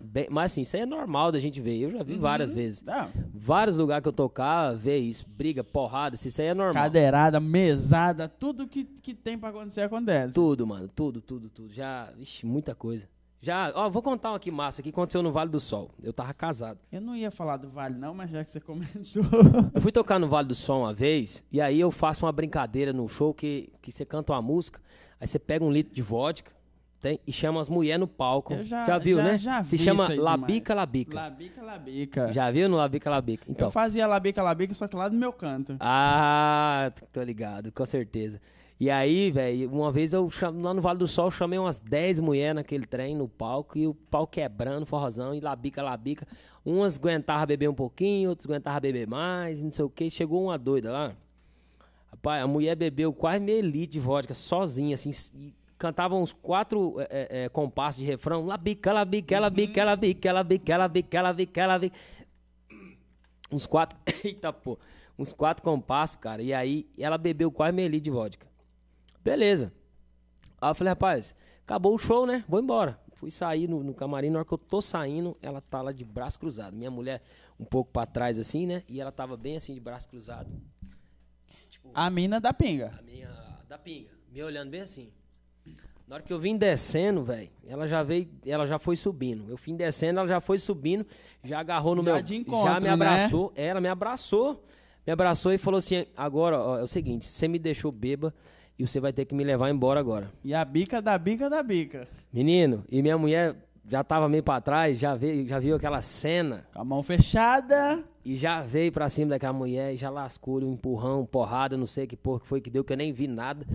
Bem- 0.00 0.28
mas 0.30 0.52
assim, 0.52 0.62
isso 0.62 0.76
aí 0.76 0.82
é 0.82 0.86
normal 0.86 1.32
da 1.32 1.38
gente 1.40 1.60
ver. 1.60 1.76
Eu 1.78 1.90
já 1.90 2.02
vi 2.02 2.16
várias 2.16 2.54
vezes. 2.54 2.82
Não, 2.82 3.08
Vários 3.34 3.76
lugares 3.76 4.02
que 4.02 4.08
eu 4.08 4.12
tocar, 4.12 4.72
vê 4.74 4.96
isso. 4.98 5.26
Briga, 5.28 5.64
porrada, 5.64 6.14
isso 6.14 6.40
aí 6.40 6.46
é 6.48 6.54
normal. 6.54 6.84
cadeirada, 6.84 7.40
mesada, 7.40 8.28
tudo 8.28 8.66
que, 8.68 8.84
que 8.84 9.12
tem 9.14 9.36
pra 9.38 9.48
acontecer 9.50 9.80
acontece. 9.82 10.32
Tudo, 10.32 10.66
mano. 10.66 10.88
Tudo, 10.94 11.20
tudo, 11.20 11.48
tudo. 11.50 11.72
Já, 11.74 12.08
ixi, 12.18 12.46
muita 12.46 12.74
coisa. 12.74 13.06
Já, 13.42 13.72
ó, 13.74 13.88
vou 13.88 14.02
contar 14.02 14.30
uma 14.30 14.36
aqui 14.36 14.50
massa 14.50 14.82
que 14.82 14.90
aconteceu 14.90 15.22
no 15.22 15.32
Vale 15.32 15.50
do 15.50 15.58
Sol. 15.58 15.90
Eu 16.02 16.12
tava 16.12 16.34
casado. 16.34 16.78
Eu 16.92 17.00
não 17.00 17.16
ia 17.16 17.30
falar 17.30 17.56
do 17.56 17.70
Vale 17.70 17.96
não, 17.96 18.12
mas 18.14 18.30
já 18.30 18.44
que 18.44 18.50
você 18.50 18.60
comentou. 18.60 19.22
Eu 19.74 19.80
fui 19.80 19.90
tocar 19.90 20.18
no 20.18 20.28
Vale 20.28 20.48
do 20.48 20.54
Sol 20.54 20.80
uma 20.80 20.92
vez, 20.92 21.42
e 21.50 21.60
aí 21.60 21.80
eu 21.80 21.90
faço 21.90 22.26
uma 22.26 22.32
brincadeira 22.32 22.92
no 22.92 23.08
show 23.08 23.32
que, 23.32 23.72
que 23.80 23.90
você 23.90 24.04
canta 24.04 24.32
uma 24.32 24.42
música, 24.42 24.80
aí 25.18 25.26
você 25.26 25.38
pega 25.38 25.64
um 25.64 25.72
litro 25.72 25.94
de 25.94 26.02
vodka 26.02 26.52
tem, 27.00 27.18
e 27.26 27.32
chama 27.32 27.60
as 27.60 27.68
mulheres 27.68 27.98
no 27.98 28.06
palco. 28.06 28.52
Eu 28.52 28.62
já, 28.62 28.98
viu, 28.98 29.16
já, 29.16 29.22
né? 29.22 29.38
Já 29.38 29.64
Se 29.64 29.78
chama 29.78 30.08
Labica. 30.14 30.74
Labica. 30.74 31.14
Labica, 31.14 31.62
labica. 31.62 32.32
Já 32.32 32.50
viu 32.50 32.68
no 32.68 32.76
Labica 32.76 33.08
Labica? 33.08 33.44
Então. 33.48 33.68
Eu 33.68 33.72
fazia 33.72 34.06
labica, 34.06 34.42
labica, 34.42 34.74
só 34.74 34.86
que 34.86 34.94
lá 34.94 35.08
do 35.08 35.16
meu 35.16 35.32
canto. 35.32 35.76
Ah, 35.80 36.92
tô 37.10 37.22
ligado, 37.22 37.72
com 37.72 37.86
certeza. 37.86 38.38
E 38.80 38.88
aí, 38.88 39.30
velho, 39.30 39.70
uma 39.70 39.92
vez 39.92 40.14
eu 40.14 40.30
cham... 40.30 40.58
lá 40.62 40.72
no 40.72 40.80
Vale 40.80 40.98
do 40.98 41.06
Sol, 41.06 41.26
eu 41.26 41.30
chamei 41.30 41.58
umas 41.58 41.80
10 41.80 42.18
mulheres 42.18 42.54
naquele 42.54 42.86
trem, 42.86 43.14
no 43.14 43.28
palco, 43.28 43.76
e 43.76 43.86
o 43.86 43.92
pau 43.92 44.26
quebrando, 44.26 44.86
forrozão, 44.86 45.34
e 45.34 45.40
labica, 45.40 45.82
labica. 45.82 46.26
Umas 46.64 46.96
aguentavam 46.96 47.46
beber 47.46 47.68
um 47.68 47.74
pouquinho, 47.74 48.30
outras 48.30 48.46
aguentavam 48.46 48.80
beber 48.80 49.06
mais, 49.06 49.60
não 49.60 49.70
sei 49.70 49.84
o 49.84 49.90
que. 49.90 50.08
Chegou 50.08 50.44
uma 50.44 50.56
doida 50.56 50.90
lá. 50.90 51.14
Rapaz, 52.10 52.42
a 52.42 52.46
mulher 52.46 52.74
bebeu 52.74 53.12
quase 53.12 53.44
meio 53.44 53.60
litro 53.60 53.92
de 53.92 54.00
vodka 54.00 54.32
sozinha, 54.32 54.94
assim, 54.94 55.10
e 55.34 55.52
cantava 55.76 56.14
uns 56.14 56.32
quatro 56.32 56.98
é, 57.00 57.04
é, 57.10 57.44
é, 57.44 57.48
compassos 57.50 58.00
de 58.00 58.06
refrão. 58.06 58.46
Labica, 58.46 58.94
labica, 58.94 59.38
labica, 59.38 59.84
labica, 59.84 60.32
labica, 60.32 60.76
labica, 60.78 61.22
labica, 61.22 61.66
labica. 61.66 61.96
Uns 63.52 63.66
quatro. 63.66 63.98
Eita, 64.24 64.50
pô. 64.54 64.78
Uns 65.18 65.34
quatro 65.34 65.62
compassos, 65.62 66.16
cara. 66.16 66.40
E 66.40 66.54
aí 66.54 66.88
ela 66.96 67.18
bebeu 67.18 67.52
quase 67.52 67.74
meio 67.74 67.90
litro 67.90 68.04
de 68.04 68.10
vodka. 68.10 68.50
Beleza. 69.22 69.72
Aí 70.60 70.70
eu 70.70 70.74
falei, 70.74 70.90
rapaz, 70.90 71.34
acabou 71.62 71.94
o 71.94 71.98
show, 71.98 72.26
né? 72.26 72.44
Vou 72.48 72.60
embora. 72.60 72.98
Fui 73.14 73.30
sair 73.30 73.68
no, 73.68 73.82
no 73.82 73.92
camarim, 73.94 74.30
na 74.30 74.38
hora 74.38 74.46
que 74.48 74.54
eu 74.54 74.58
tô 74.58 74.80
saindo, 74.80 75.36
ela 75.42 75.60
tá 75.60 75.82
lá 75.82 75.92
de 75.92 76.04
braço 76.04 76.38
cruzado. 76.38 76.74
Minha 76.74 76.90
mulher 76.90 77.22
um 77.58 77.64
pouco 77.64 77.90
pra 77.92 78.06
trás, 78.06 78.38
assim, 78.38 78.66
né? 78.66 78.82
E 78.88 79.00
ela 79.00 79.12
tava 79.12 79.36
bem 79.36 79.56
assim, 79.56 79.74
de 79.74 79.80
braço 79.80 80.08
cruzado. 80.08 80.50
Tipo, 81.68 81.90
A 81.94 82.08
mina 82.08 82.40
da 82.40 82.52
pinga. 82.52 82.94
a 82.98 83.02
minha. 83.02 83.30
Da 83.68 83.76
pinga. 83.78 84.08
Me 84.32 84.42
olhando 84.42 84.70
bem 84.70 84.80
assim. 84.80 85.12
Na 86.08 86.16
hora 86.16 86.22
que 86.24 86.32
eu 86.32 86.40
vim 86.40 86.56
descendo, 86.56 87.22
velho, 87.22 87.50
ela 87.68 87.86
já 87.86 88.02
veio, 88.02 88.28
ela 88.44 88.66
já 88.66 88.78
foi 88.80 88.96
subindo. 88.96 89.48
Eu 89.48 89.56
vim 89.56 89.76
descendo, 89.76 90.18
ela 90.18 90.28
já 90.28 90.40
foi 90.40 90.58
subindo, 90.58 91.06
já 91.44 91.60
agarrou 91.60 91.94
no 91.94 92.02
Já 92.02 92.14
meu. 92.14 92.22
de 92.22 92.34
encontro, 92.34 92.72
já 92.72 92.80
me 92.80 92.86
né? 92.86 92.90
abraçou. 92.92 93.52
Ela 93.54 93.80
me 93.80 93.88
abraçou. 93.88 94.64
Me 95.06 95.12
abraçou 95.12 95.52
e 95.52 95.58
falou 95.58 95.78
assim: 95.78 96.06
agora, 96.16 96.58
ó, 96.58 96.78
é 96.78 96.82
o 96.82 96.88
seguinte, 96.88 97.26
você 97.26 97.46
me 97.46 97.58
deixou 97.60 97.92
beba 97.92 98.34
e 98.80 98.86
você 98.86 98.98
vai 98.98 99.12
ter 99.12 99.24
que 99.26 99.34
me 99.34 99.44
levar 99.44 99.68
embora 99.70 100.00
agora. 100.00 100.30
E 100.42 100.54
a 100.54 100.64
bica 100.64 101.02
da 101.02 101.16
bica 101.18 101.50
da 101.50 101.62
bica. 101.62 102.08
Menino, 102.32 102.82
e 102.90 103.02
minha 103.02 103.18
mulher 103.18 103.54
já 103.88 104.02
tava 104.02 104.28
meio 104.28 104.42
pra 104.42 104.60
trás, 104.60 104.98
já, 104.98 105.14
veio, 105.14 105.46
já 105.46 105.58
viu 105.58 105.74
aquela 105.76 106.00
cena 106.00 106.64
Com 106.72 106.80
a 106.80 106.84
mão 106.84 107.02
fechada. 107.02 108.02
e 108.24 108.36
já 108.36 108.62
veio 108.62 108.90
pra 108.92 109.08
cima 109.10 109.30
daquela 109.30 109.52
mulher 109.52 109.92
e 109.92 109.96
já 109.96 110.08
lascou 110.08 110.62
um 110.62 110.72
empurrão, 110.72 111.26
porrada, 111.26 111.76
não 111.76 111.86
sei 111.86 112.06
que 112.06 112.16
porra 112.16 112.40
que 112.40 112.46
foi 112.46 112.60
que 112.60 112.70
deu, 112.70 112.82
que 112.84 112.92
eu 112.92 112.96
nem 112.96 113.12
vi 113.12 113.26
nada. 113.26 113.66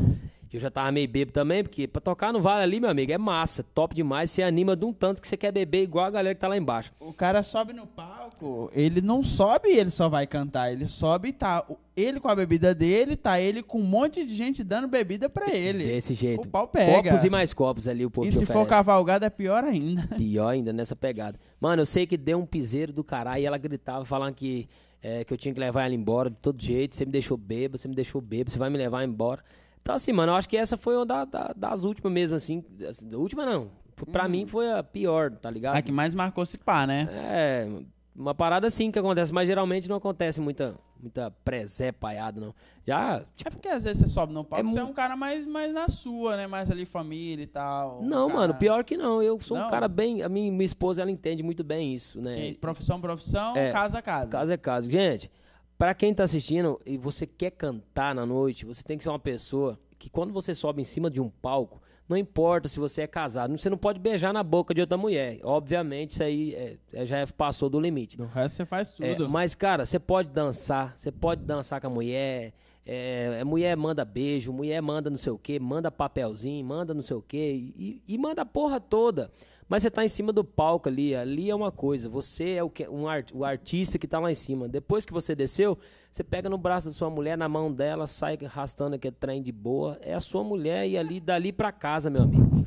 Eu 0.56 0.62
já 0.62 0.72
tava 0.72 0.92
meio 0.92 1.08
bêbado 1.08 1.34
também, 1.34 1.64
porque 1.64 1.88
pra 1.88 2.00
tocar 2.02 2.32
no 2.32 2.42
vale 2.42 2.64
ali, 2.64 2.80
meu 2.80 2.90
amigo, 2.90 3.12
é 3.12 3.18
massa, 3.18 3.64
top 3.74 3.94
demais. 3.94 4.32
Você 4.32 4.42
anima 4.42 4.76
de 4.76 4.86
um 4.86 4.94
tanto 4.94 5.22
que 5.22 5.28
você 5.28 5.36
quer 5.36 5.52
beber 5.52 5.84
igual 5.84 6.06
a 6.06 6.12
galera 6.12 6.34
que 6.34 6.40
tá 6.40 6.48
lá 6.48 6.58
embaixo. 6.58 6.94
O 7.00 7.12
cara 7.12 7.44
sobe 7.44 7.74
no 7.74 7.86
palco, 7.86 8.72
ele 8.74 9.02
não 9.02 9.22
sobe 9.22 9.70
e 9.70 9.78
ele 9.78 9.90
só 9.90 10.08
vai 10.08 10.26
cantar. 10.26 10.72
Ele 10.72 10.88
sobe 10.88 11.30
e 11.30 11.34
tá 11.34 11.66
ele 11.96 12.20
com 12.20 12.28
a 12.28 12.36
bebida 12.36 12.74
dele, 12.74 13.16
tá 13.16 13.40
ele 13.40 13.62
com 13.62 13.80
um 13.80 13.84
monte 13.86 14.26
de 14.26 14.36
gente 14.36 14.64
dando 14.64 14.88
bebida 14.88 15.30
pra 15.30 15.50
ele. 15.56 15.86
Desse 15.86 16.14
jeito. 16.14 16.48
O 16.48 16.50
pau 16.50 16.68
pega. 16.68 17.10
Copos 17.10 17.24
e 17.24 17.30
mais 17.30 17.54
copos 17.54 17.88
ali 17.88 18.06
o 18.06 18.10
povo 18.10 18.28
E 18.28 18.32
se 18.32 18.46
for 18.46 18.66
cavalgada 18.68 19.26
é 19.26 19.30
pior 19.30 19.64
ainda. 19.64 20.08
Pior 20.16 20.50
ainda 20.50 20.72
nessa 20.72 20.96
pegada. 20.96 21.38
Mano, 21.60 21.82
eu 21.82 21.86
sei 21.86 22.06
que 22.08 22.18
deu 22.18 22.38
um 22.38 22.46
piseiro 22.46 22.94
do 22.94 23.04
caralho 23.04 23.42
e 23.42 23.46
ela 23.46 23.58
gritava 23.58 24.06
falando 24.06 24.34
que, 24.34 24.68
é, 25.02 25.24
que 25.24 25.34
eu 25.34 25.38
tinha 25.38 25.54
que 25.54 25.60
levar 25.60 25.86
ela 25.86 25.94
embora 25.94 26.30
de 26.30 26.38
todo 26.38 26.62
jeito. 26.62 26.96
Você 26.96 27.06
me 27.06 27.12
deixou 27.12 27.38
bêbado, 27.38 27.78
você 27.78 27.88
me 27.88 27.96
deixou 27.96 28.22
bêbado, 28.22 28.52
você 28.52 28.60
vai 28.60 28.70
me 28.70 28.78
levar 28.78 29.04
embora. 29.04 29.44
Então, 29.86 29.94
assim, 29.94 30.12
mano, 30.12 30.32
eu 30.32 30.36
acho 30.36 30.50
que 30.50 30.58
essa 30.58 30.76
foi 30.78 30.96
uma 30.96 31.06
da- 31.06 31.26
da- 31.26 31.54
das 31.56 31.84
últimas 31.84 32.12
mesmo, 32.12 32.36
assim. 32.36 32.64
assim, 32.90 33.08
Da 33.08 33.20
última 33.20 33.46
não. 33.46 33.70
Pra 34.12 34.28
mim 34.28 34.48
foi 34.48 34.72
a 34.72 34.82
pior, 34.82 35.30
tá 35.32 35.48
ligado? 35.52 35.76
A 35.76 35.82
que 35.84 35.92
mais 35.92 36.16
marcou 36.16 36.44
se 36.44 36.58
pá, 36.58 36.88
né? 36.88 37.08
É, 37.12 37.68
uma 38.16 38.34
parada 38.34 38.66
assim 38.66 38.90
que 38.90 38.98
acontece, 38.98 39.32
mas 39.32 39.48
geralmente 39.48 39.88
não 39.88 39.96
acontece 39.98 40.42
muita, 40.42 40.74
muita 41.00 41.30
presépaiada, 41.46 42.42
não. 42.42 42.54
Já, 42.84 43.18
É 43.18 43.26
tipo, 43.36 43.52
porque 43.52 43.68
às 43.70 43.84
vezes 43.84 44.00
você 44.02 44.08
sobe 44.08 44.34
no 44.34 44.44
palco, 44.44 44.66
É 44.68 44.70
você 44.72 44.80
é 44.80 44.84
um 44.84 44.92
cara 44.92 45.16
mais, 45.16 45.46
mais 45.46 45.72
na 45.72 45.88
sua, 45.88 46.36
né? 46.36 46.48
Mais 46.48 46.72
ali 46.72 46.84
família 46.84 47.44
e 47.44 47.48
tal. 47.48 48.00
um 48.02 48.08
não, 48.08 48.26
cara 48.28 48.40
mano, 48.40 48.54
pior 48.56 48.84
que 48.84 48.98
não. 48.98 49.22
Eu 49.22 49.40
sou 49.40 49.56
Não? 49.56 49.68
um 49.68 49.70
cara 49.70 49.88
bem. 49.88 50.24
A 50.24 50.28
minha, 50.30 50.52
minha 50.52 50.66
esposa, 50.66 51.04
ela 51.04 51.12
entende 51.12 51.44
muito 51.44 51.64
bem 51.64 51.94
isso, 51.94 52.20
né? 52.20 52.34
que 52.34 52.54
profissão, 52.56 53.00
profissão, 53.00 53.56
É, 53.56 53.72
casa 53.72 54.00
a 54.00 54.02
casa. 54.02 54.32
Caso 54.32 54.52
é 54.52 54.58
caso. 54.58 54.90
Gente, 54.90 55.30
pra 55.78 55.94
quem 55.94 56.14
tá 56.14 56.24
assistindo 56.24 56.80
e 56.86 56.98
você 56.98 57.26
quer 57.28 57.52
cantar 57.52 58.14
na 58.16 58.26
noite, 58.26 58.66
você 58.66 58.84
tem 58.84 58.98
que 58.98 59.04
ser 59.04 59.10
uma 59.10 59.20
pessoa 59.20 59.80
que 59.98 60.10
quando 60.10 60.34
você 60.34 60.54
sobe 60.54 60.82
em 60.82 60.86
cima 60.86 61.10
de 61.10 61.20
um 61.22 61.30
palco, 61.30 61.82
não 62.08 62.16
importa 62.16 62.68
se 62.68 62.80
você 62.80 63.02
é 63.02 63.08
casado, 63.08 63.58
você 63.58 63.70
não 63.70 63.78
pode 63.78 64.00
beijar 64.00 64.32
na 64.32 64.44
boca 64.44 64.74
de 64.76 64.82
outra 64.82 64.96
mulher. 64.98 65.40
Obviamente, 65.44 66.12
isso 66.12 66.24
aí 66.24 66.54
é- 66.54 66.78
é- 66.94 67.06
já 67.06 67.18
é- 67.20 67.26
passou 67.26 67.68
do 67.70 67.80
limite. 67.80 68.16
Do 68.16 68.26
resto 68.28 68.58
você 68.58 68.66
faz 68.66 68.94
É, 69.00 69.16
tudo. 69.16 69.28
mas, 69.30 69.56
cara, 69.56 69.86
você 69.86 69.98
pode 70.00 70.30
dançar, 70.30 70.94
você 70.96 71.12
pode 71.12 71.42
dançar 71.44 71.82
com 71.82 71.88
a 71.88 71.90
mulher. 71.90 72.54
É, 72.86 73.40
a 73.42 73.46
mulher 73.46 73.76
manda 73.76 74.06
beijo, 74.06 74.54
mulher 74.54 74.80
manda 74.80 75.10
não 75.10 75.18
sei 75.18 75.32
o 75.32 75.40
que, 75.40 75.60
manda 75.60 75.90
papelzinho, 75.90 76.64
manda 76.64 76.94
não 76.94 77.02
sei 77.02 77.16
o 77.18 77.22
que, 77.24 77.74
e, 77.76 78.04
e 78.08 78.18
manda 78.20 78.44
a 78.44 78.46
porra 78.46 78.80
toda. 78.80 79.32
Mas 79.68 79.82
você 79.82 79.90
tá 79.90 80.06
em 80.06 80.08
cima 80.08 80.32
do 80.32 80.44
palco 80.44 80.88
ali, 80.88 81.16
ali 81.16 81.50
é 81.50 81.56
uma 81.56 81.72
coisa, 81.72 82.08
você 82.08 82.52
é 82.52 82.64
o, 82.64 82.70
que, 82.70 82.88
um 82.88 83.08
art, 83.08 83.32
o 83.34 83.44
artista 83.44 83.98
que 83.98 84.08
tá 84.08 84.20
lá 84.20 84.32
em 84.32 84.36
cima. 84.36 84.68
Depois 84.68 85.06
que 85.06 85.12
você 85.14 85.34
desceu, 85.34 85.78
você 86.12 86.24
pega 86.24 86.48
no 86.48 86.58
braço 86.58 86.88
da 86.88 86.94
sua 86.94 87.10
mulher, 87.10 87.36
na 87.36 87.50
mão 87.50 87.72
dela, 87.74 88.06
sai 88.06 88.38
arrastando 88.46 88.96
aquele 88.96 89.16
trem 89.20 89.42
de 89.42 89.52
boa. 89.52 89.98
É 90.02 90.14
a 90.14 90.20
sua 90.20 90.44
mulher 90.44 90.88
e 90.88 90.98
ali 90.98 91.20
dali 91.20 91.52
pra 91.52 91.72
casa, 91.72 92.12
meu 92.12 92.22
amigo. 92.22 92.66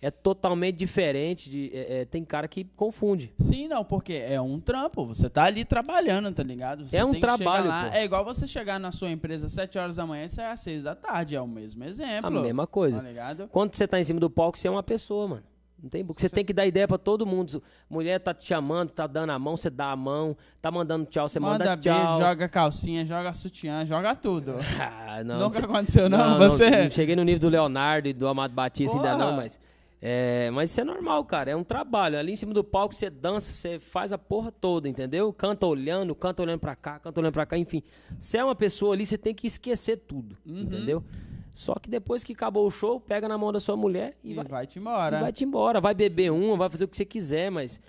É 0.00 0.10
totalmente 0.10 0.76
diferente. 0.76 1.50
De, 1.50 1.70
é- 1.74 2.00
é, 2.00 2.04
tem 2.04 2.24
cara 2.24 2.46
que 2.48 2.64
confunde. 2.76 3.32
Sim, 3.38 3.68
não, 3.68 3.84
porque 3.84 4.12
é 4.14 4.40
um 4.40 4.58
trampo. 4.60 5.04
Você 5.06 5.28
tá 5.28 5.44
ali 5.44 5.64
trabalhando, 5.64 6.32
tá 6.32 6.42
ligado? 6.42 6.88
Você 6.88 6.96
É 6.96 7.04
um 7.04 7.12
trabalho, 7.18 7.66
lá-. 7.68 7.94
É 7.94 8.04
igual 8.04 8.24
você 8.24 8.46
chegar 8.46 8.78
na 8.78 8.92
sua 8.92 9.10
empresa 9.10 9.46
às 9.46 9.52
7 9.52 9.76
horas 9.76 9.96
da 9.96 10.06
manhã 10.06 10.24
e 10.24 10.28
sair 10.28 10.46
às 10.46 10.60
6 10.60 10.84
da 10.84 10.94
tarde. 10.94 11.34
É 11.34 11.40
o 11.42 11.48
mesmo 11.48 11.82
exemplo. 11.84 12.26
A 12.38 12.42
mesma 12.42 12.66
coisa. 12.66 12.98
Tá 13.02 13.06
ligado? 13.06 13.48
Quando 13.48 13.74
você 13.74 13.86
tá 13.88 13.98
em 13.98 14.04
cima 14.04 14.20
do 14.20 14.30
palco, 14.30 14.56
você 14.58 14.68
é 14.68 14.70
uma 14.70 14.82
pessoa, 14.84 15.26
mano. 15.28 15.42
Não 15.80 15.88
tem, 15.88 16.04
porque 16.04 16.20
você 16.20 16.28
tem 16.28 16.44
que 16.44 16.52
dar 16.52 16.66
ideia 16.66 16.88
pra 16.88 16.98
todo 16.98 17.24
mundo. 17.24 17.62
Mulher 17.88 18.18
tá 18.18 18.34
te 18.34 18.44
chamando, 18.44 18.90
tá 18.90 19.06
dando 19.06 19.30
a 19.30 19.38
mão, 19.38 19.56
você 19.56 19.70
dá 19.70 19.92
a 19.92 19.96
mão, 19.96 20.36
tá 20.60 20.70
mandando 20.72 21.06
tchau, 21.06 21.28
você 21.28 21.38
manda, 21.38 21.64
Manda 21.64 21.76
beijo, 21.76 21.96
tchau. 21.98 22.20
joga 22.20 22.48
calcinha, 22.48 23.04
joga 23.06 23.32
sutiã, 23.32 23.84
joga 23.86 24.14
tudo. 24.14 24.54
Ah, 24.80 25.22
não, 25.24 25.38
Nunca 25.38 25.60
aconteceu, 25.64 26.08
não, 26.08 26.38
você? 26.38 26.68
não 26.70 26.90
cheguei 26.90 27.14
no 27.16 27.22
nível 27.24 27.40
do 27.40 27.48
Leonardo 27.48 28.08
e 28.08 28.12
do 28.12 28.26
Amado 28.28 28.52
Batista 28.54 28.96
ainda 28.96 29.12
Porra. 29.12 29.24
não, 29.24 29.36
mas. 29.36 29.58
É, 30.00 30.48
mas 30.52 30.70
isso 30.70 30.80
é 30.80 30.84
normal, 30.84 31.24
cara. 31.24 31.50
É 31.50 31.56
um 31.56 31.64
trabalho. 31.64 32.16
Ali 32.16 32.30
em 32.32 32.36
cima 32.36 32.54
do 32.54 32.62
palco 32.62 32.94
você 32.94 33.10
dança, 33.10 33.52
você 33.52 33.80
faz 33.80 34.12
a 34.12 34.18
porra 34.18 34.52
toda, 34.52 34.88
entendeu? 34.88 35.32
Canta 35.32 35.66
olhando, 35.66 36.14
canta 36.14 36.40
olhando 36.40 36.60
pra 36.60 36.76
cá, 36.76 37.00
canta 37.00 37.18
olhando 37.20 37.32
pra 37.32 37.44
cá, 37.44 37.58
enfim. 37.58 37.82
Você 38.20 38.38
é 38.38 38.44
uma 38.44 38.54
pessoa 38.54 38.94
ali, 38.94 39.04
você 39.04 39.18
tem 39.18 39.34
que 39.34 39.46
esquecer 39.48 39.96
tudo, 40.06 40.36
Uhum. 40.46 40.60
entendeu? 40.60 41.02
Só 41.58 41.74
que 41.74 41.90
depois 41.90 42.22
que 42.22 42.34
acabou 42.34 42.64
o 42.64 42.70
show, 42.70 43.00
pega 43.00 43.26
na 43.26 43.36
mão 43.36 43.50
da 43.52 43.58
sua 43.58 43.76
mulher 43.76 44.16
e, 44.22 44.30
E 44.30 44.34
vai, 44.34 44.44
vai-te 44.44 44.76
e 44.76 44.80
embora. 44.80 45.18
vai-te 45.18 45.42
embora. 45.44 45.80
Vai 45.80 45.92
beber 45.92 46.30
uma, 46.30 46.56
vai 46.56 46.70
fazer 46.70 46.84
o 46.84 46.88
que 46.88 46.96
você 46.96 47.04
quiser, 47.04 47.50
mas 47.50 47.80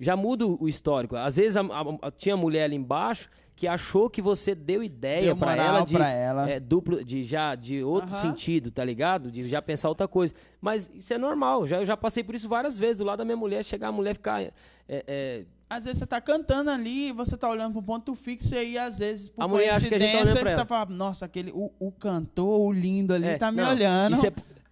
já 0.00 0.16
muda 0.16 0.44
o 0.44 0.68
histórico. 0.68 1.14
Às 1.14 1.36
vezes 1.36 1.56
a- 1.56 1.60
a- 1.60 2.08
a- 2.08 2.10
tinha 2.10 2.36
mulher 2.36 2.64
ali 2.64 2.74
embaixo 2.74 3.30
que 3.54 3.68
achou 3.68 4.10
que 4.10 4.20
você 4.20 4.52
deu 4.52 4.82
ideia 4.82 5.32
moral 5.32 5.56
ela 5.76 5.80
de 5.84 5.94
pra 5.94 6.08
ela. 6.10 6.50
é, 6.50 6.58
duplo 6.58 7.04
de 7.04 7.22
já 7.22 7.54
de 7.54 7.84
outro 7.84 8.10
Aham. 8.16 8.20
sentido, 8.20 8.72
tá 8.72 8.84
ligado? 8.84 9.30
De 9.30 9.48
já 9.48 9.62
pensar 9.62 9.88
outra 9.88 10.08
coisa. 10.08 10.34
Mas 10.60 10.90
isso 10.92 11.14
é 11.14 11.18
normal. 11.18 11.68
Já 11.68 11.76
eu 11.78 11.86
já 11.86 11.96
passei 11.96 12.24
por 12.24 12.34
isso 12.34 12.48
várias 12.48 12.76
vezes 12.76 12.98
do 12.98 13.04
lado 13.04 13.18
da 13.18 13.24
minha 13.24 13.36
mulher, 13.36 13.64
chegar 13.64 13.88
a 13.88 13.92
mulher 13.92 14.14
ficar 14.14 14.42
é, 14.42 14.52
é, 14.88 15.44
Às 15.70 15.84
vezes 15.84 15.98
você 15.98 16.06
tá 16.06 16.20
cantando 16.20 16.70
ali, 16.70 17.12
você 17.12 17.36
tá 17.36 17.48
olhando 17.48 17.72
pro 17.72 17.82
ponto 17.82 18.14
fixo 18.14 18.54
e 18.54 18.58
aí, 18.58 18.78
às 18.78 18.98
vezes, 18.98 19.28
por 19.28 19.42
A 19.42 19.46
tá 19.46 19.52
coincidência, 19.52 20.36
pra 20.36 20.50
você 20.50 20.56
tá 20.56 20.64
falando, 20.64 20.94
nossa, 20.94 21.26
aquele, 21.26 21.50
o, 21.52 21.70
o 21.78 21.92
cantor, 21.92 22.60
o 22.60 22.72
lindo 22.72 23.12
ali, 23.12 23.26
é, 23.26 23.38
tá 23.38 23.52
me 23.52 23.60
não, 23.60 23.70
olhando. 23.70 24.16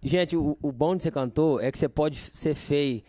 gente, 0.01 0.35
o, 0.35 0.57
o 0.59 0.71
bom 0.71 0.95
de 0.95 1.03
ser 1.03 1.11
cantor 1.11 1.63
é 1.63 1.71
que 1.71 1.77
você 1.77 1.87
pode 1.87 2.17
ser 2.33 2.55
feio. 2.55 3.03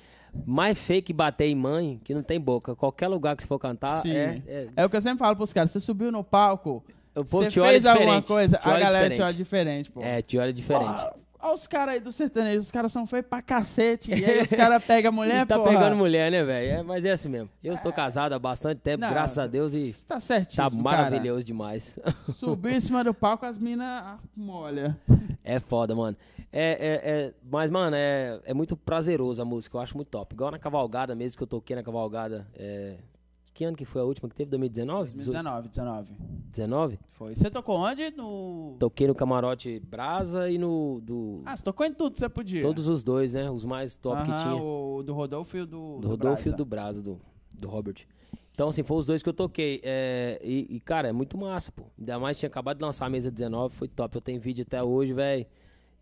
Mais 0.44 0.78
feio 0.78 1.02
que 1.02 1.15
bater 1.15 1.47
em 1.47 1.55
mãe, 1.55 1.98
que 2.05 2.12
não 2.12 2.23
tem 2.23 2.39
boca. 2.39 2.77
Qualquer 2.77 3.09
lugar 3.09 3.35
que 3.35 3.43
você 3.43 3.48
for 3.48 3.59
cantar, 3.59 4.06
é, 4.06 4.43
é, 4.47 4.69
É 4.77 4.85
o 4.85 4.90
que 4.90 4.97
eu 4.97 5.01
sempre 5.01 5.20
falo 5.20 5.35
pros 5.35 5.52
caras, 5.52 5.70
você 5.70 5.81
subiu 5.81 6.12
no 6.12 6.23
palco, 6.23 6.85
você 7.15 7.48
te 7.48 7.59
fez 7.59 7.86
alguma 7.86 8.20
coisa, 8.20 8.59
te 8.59 8.69
a 8.69 8.78
galera 8.78 9.09
te 9.09 9.12
diferente. 9.12 9.23
olha 9.23 9.35
diferente, 9.35 9.90
pô. 9.90 10.02
É, 10.02 10.20
te 10.20 10.39
olha 10.39 10.52
diferente. 10.52 11.02
Olha 11.40 11.55
os 11.55 11.66
caras 11.66 11.94
aí 11.94 12.01
do 12.01 12.10
sertanejo, 12.10 12.60
os 12.60 12.70
caras 12.70 12.90
são 12.90 13.06
feios 13.06 13.24
pra 13.27 13.40
cacete. 13.40 14.10
E 14.12 14.24
aí 14.24 14.43
os 14.43 14.51
caras 14.51 14.82
pegam 14.86 15.10
a 15.10 15.12
mulher, 15.12 15.47
tá 15.47 15.56
porra. 15.56 15.70
pegando 15.70 15.94
mulher, 15.97 16.31
né, 16.32 16.43
velho? 16.43 16.78
É, 16.81 16.82
mas 16.82 17.05
é 17.05 17.12
assim 17.12 17.28
mesmo. 17.28 17.48
Eu 17.62 17.74
estou 17.74 17.93
casado 17.93 18.32
há 18.32 18.39
bastante 18.39 18.81
tempo, 18.81 19.01
Não, 19.02 19.09
graças 19.10 19.39
a 19.39 19.47
Deus, 19.47 19.73
e 19.73 19.94
Tá 20.06 20.19
certíssimo, 20.19 20.70
tá 20.70 20.82
maravilhoso 20.82 21.44
demais. 21.44 21.97
cara. 22.02 22.16
Subiu 22.35 22.73
em 22.73 22.81
cima 22.81 23.05
do 23.05 23.15
palco, 23.15 23.47
as 23.47 23.56
minas 23.56 24.19
molha. 24.36 24.98
É 25.44 25.60
foda, 25.60 25.94
mano. 25.94 26.16
É, 26.52 26.70
é, 26.70 27.10
é- 27.27 27.35
mas, 27.48 27.70
mano, 27.70 27.94
é, 27.94 28.40
é 28.44 28.52
muito 28.55 28.77
prazeroso 28.77 29.40
a 29.40 29.44
música, 29.44 29.77
eu 29.77 29.81
acho 29.81 29.94
muito 29.97 30.09
top. 30.09 30.35
Igual 30.35 30.51
na 30.51 30.59
cavalgada 30.59 31.15
mesmo, 31.15 31.36
que 31.36 31.43
eu 31.44 31.47
toquei 31.47 31.77
na 31.77 31.82
cavalgada. 31.82 32.47
é, 32.56 32.97
Que 33.59 33.64
ano 33.64 33.76
que 33.76 33.85
foi 33.85 34.01
a 34.01 34.05
última 34.05 34.28
que 34.28 34.36
teve? 34.36 34.51
2019? 34.51 35.14
19, 35.14 35.68
19. 35.68 36.12
19? 36.52 37.01
Foi. 37.10 37.35
Você 37.35 37.51
tocou 37.51 37.76
onde? 37.76 38.09
No... 38.12 38.76
Toquei 38.78 39.09
no 39.09 39.16
Camarote 39.16 39.80
Brasa 39.80 40.48
e 40.48 40.56
no. 40.56 41.01
Do, 41.02 41.43
Ah, 41.44 41.56
você 41.56 41.64
tocou 41.64 41.85
em 41.85 41.93
tudo, 41.93 42.16
você 42.16 42.28
podia. 42.28 42.62
todos 42.62 42.86
os 42.86 43.02
dois, 43.02 43.35
né? 43.35 43.51
Os 43.51 43.64
mais 43.64 43.97
top 43.97 44.22
que 44.22 44.30
Aham, 44.30 44.43
tinha. 44.44 44.62
O 44.62 45.02
do 45.02 45.12
Rodolfo 45.12 45.56
e 45.56 45.62
o 45.62 45.66
do, 45.66 45.98
Do 45.98 46.06
Rodolfo 46.06 46.43
e 46.43 46.44
Brasa. 46.44 46.56
do 46.56 46.64
Brasa, 46.64 47.02
do, 47.02 47.20
do 47.52 47.66
Robert. 47.66 47.97
Então, 48.52 48.68
assim, 48.68 48.85
foram 48.85 49.01
os 49.01 49.06
dois 49.06 49.24
que 49.24 49.28
eu 49.28 49.35
toquei. 49.35 49.80
É, 49.82 50.40
e, 50.40 50.76
e, 50.76 50.78
cara, 50.78 51.09
é 51.09 51.12
muito 51.12 51.36
massa, 51.36 51.72
pô. 51.72 51.82
Ainda 51.98 52.16
mais 52.20 52.39
tinha 52.39 52.48
acabado 52.48 52.76
de 52.78 52.85
lançar 52.85 53.06
a 53.06 53.10
mesa 53.10 53.28
19, 53.28 53.74
foi 53.74 53.89
top. 53.89 54.14
Eu 54.14 54.20
tenho 54.20 54.40
vídeo 54.40 54.62
até 54.64 54.80
hoje, 54.80 55.12
velho. 55.12 55.44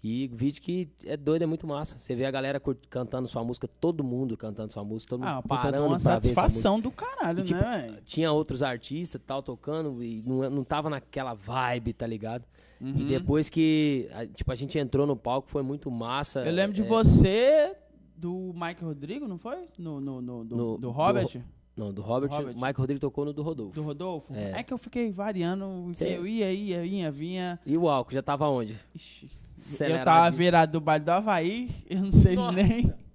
E 0.02 0.28
vídeo 0.28 0.62
que 0.62 0.88
é 1.04 1.16
doido, 1.16 1.42
é 1.42 1.46
muito 1.46 1.66
massa. 1.66 1.98
Você 1.98 2.14
vê 2.14 2.26
a 2.26 2.30
galera 2.30 2.60
cantando 2.88 3.26
sua 3.26 3.42
música, 3.42 3.66
todo 3.66 4.04
mundo 4.04 4.36
cantando 4.36 4.72
sua 4.72 4.84
música, 4.84 5.10
todo 5.10 5.20
mundo 5.20 5.28
Ah, 5.28 5.42
puta 5.42 5.56
de 5.56 5.62
parando 5.62 5.86
uma 5.88 5.98
pra 5.98 5.98
ver 5.98 6.00
sua 6.00 6.14
música. 6.14 6.34
satisfação 6.42 6.80
do 6.80 6.90
caralho, 6.92 7.40
E, 7.40 7.42
tipo, 7.42 7.58
né? 7.60 7.98
Tinha 8.04 8.30
outros 8.30 8.62
artistas 8.62 9.20
tal 9.26 9.42
tocando 9.42 10.02
e 10.02 10.22
não, 10.24 10.48
não 10.50 10.64
tava 10.64 10.88
naquela 10.90 11.34
vibe, 11.34 11.92
tá 11.92 12.06
ligado? 12.06 12.44
E 12.80 12.84
Uhum. 12.84 13.06
depois 13.08 13.48
que 13.48 14.08
a, 14.12 14.26
tipo, 14.26 14.52
a 14.52 14.54
gente 14.54 14.78
entrou 14.78 15.06
no 15.06 15.16
palco, 15.16 15.48
foi 15.48 15.62
muito 15.62 15.90
massa. 15.90 16.44
Eu 16.44 16.52
lembro 16.52 16.74
de 16.74 16.82
é, 16.82 16.84
você, 16.84 17.74
do 18.16 18.52
Mike 18.54 18.84
Rodrigo, 18.84 19.26
não 19.26 19.38
foi? 19.38 19.66
No, 19.78 19.98
no, 20.00 20.20
no- 20.20 20.44
do, 20.44 20.56
No- 20.56 20.74
do 20.74 20.78
do 20.82 20.90
Robert? 20.90 21.40
Não, 21.76 21.92
do 21.92 22.00
Robert, 22.02 22.30
Robert. 22.30 22.54
Mike 22.54 22.78
Rodrigo 22.78 23.00
tocou 23.00 23.24
no 23.24 23.32
do 23.32 23.42
Rodolfo. 23.42 23.74
Do 23.74 23.82
Rodolfo? 23.82 24.32
É. 24.34 24.60
É. 24.60 24.62
que 24.62 24.72
eu 24.72 24.78
fiquei 24.78 25.10
variando, 25.10 25.90
Cê- 25.94 26.16
eu 26.16 26.26
ia, 26.26 26.52
ia, 26.52 26.84
ia, 26.84 27.10
vinha. 27.10 27.58
E 27.66 27.76
o 27.76 27.88
álcool 27.88 28.12
já 28.12 28.22
tava 28.22 28.46
onde? 28.48 28.78
Ixi, 28.94 29.30
eu 29.80 30.04
tava 30.04 30.30
virado 30.30 30.72
do 30.72 30.80
baile 30.80 31.04
do 31.04 31.10
Havaí, 31.10 31.70
eu 31.88 32.02
não 32.02 32.10
sei 32.10 32.36
Nossa. 32.36 32.52
nem. 32.52 32.92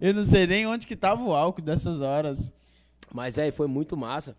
Eu 0.00 0.12
não 0.12 0.24
sei 0.24 0.44
nem 0.44 0.66
onde 0.66 0.88
que 0.88 0.96
tava 0.96 1.22
o 1.22 1.32
álcool 1.32 1.62
dessas 1.62 2.00
horas. 2.00 2.50
Mas, 3.14 3.36
velho, 3.36 3.52
foi 3.52 3.68
muito 3.68 3.96
massa. 3.96 4.36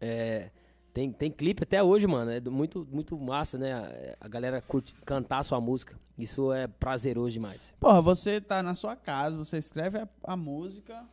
É, 0.00 0.50
tem, 0.92 1.12
tem 1.12 1.30
clipe 1.30 1.62
até 1.62 1.80
hoje, 1.80 2.08
mano. 2.08 2.32
É 2.32 2.40
muito, 2.40 2.84
muito 2.90 3.16
massa, 3.16 3.56
né? 3.56 3.72
A, 3.72 4.26
a 4.26 4.28
galera 4.28 4.60
curte 4.60 4.92
cantar 5.04 5.38
a 5.38 5.42
sua 5.44 5.60
música. 5.60 5.94
Isso 6.18 6.52
é 6.52 6.66
prazeroso 6.66 7.30
demais. 7.30 7.72
Porra, 7.78 8.02
você 8.02 8.40
tá 8.40 8.60
na 8.60 8.74
sua 8.74 8.96
casa, 8.96 9.36
você 9.36 9.58
escreve 9.58 9.98
a, 9.98 10.08
a 10.24 10.36
música, 10.36 11.04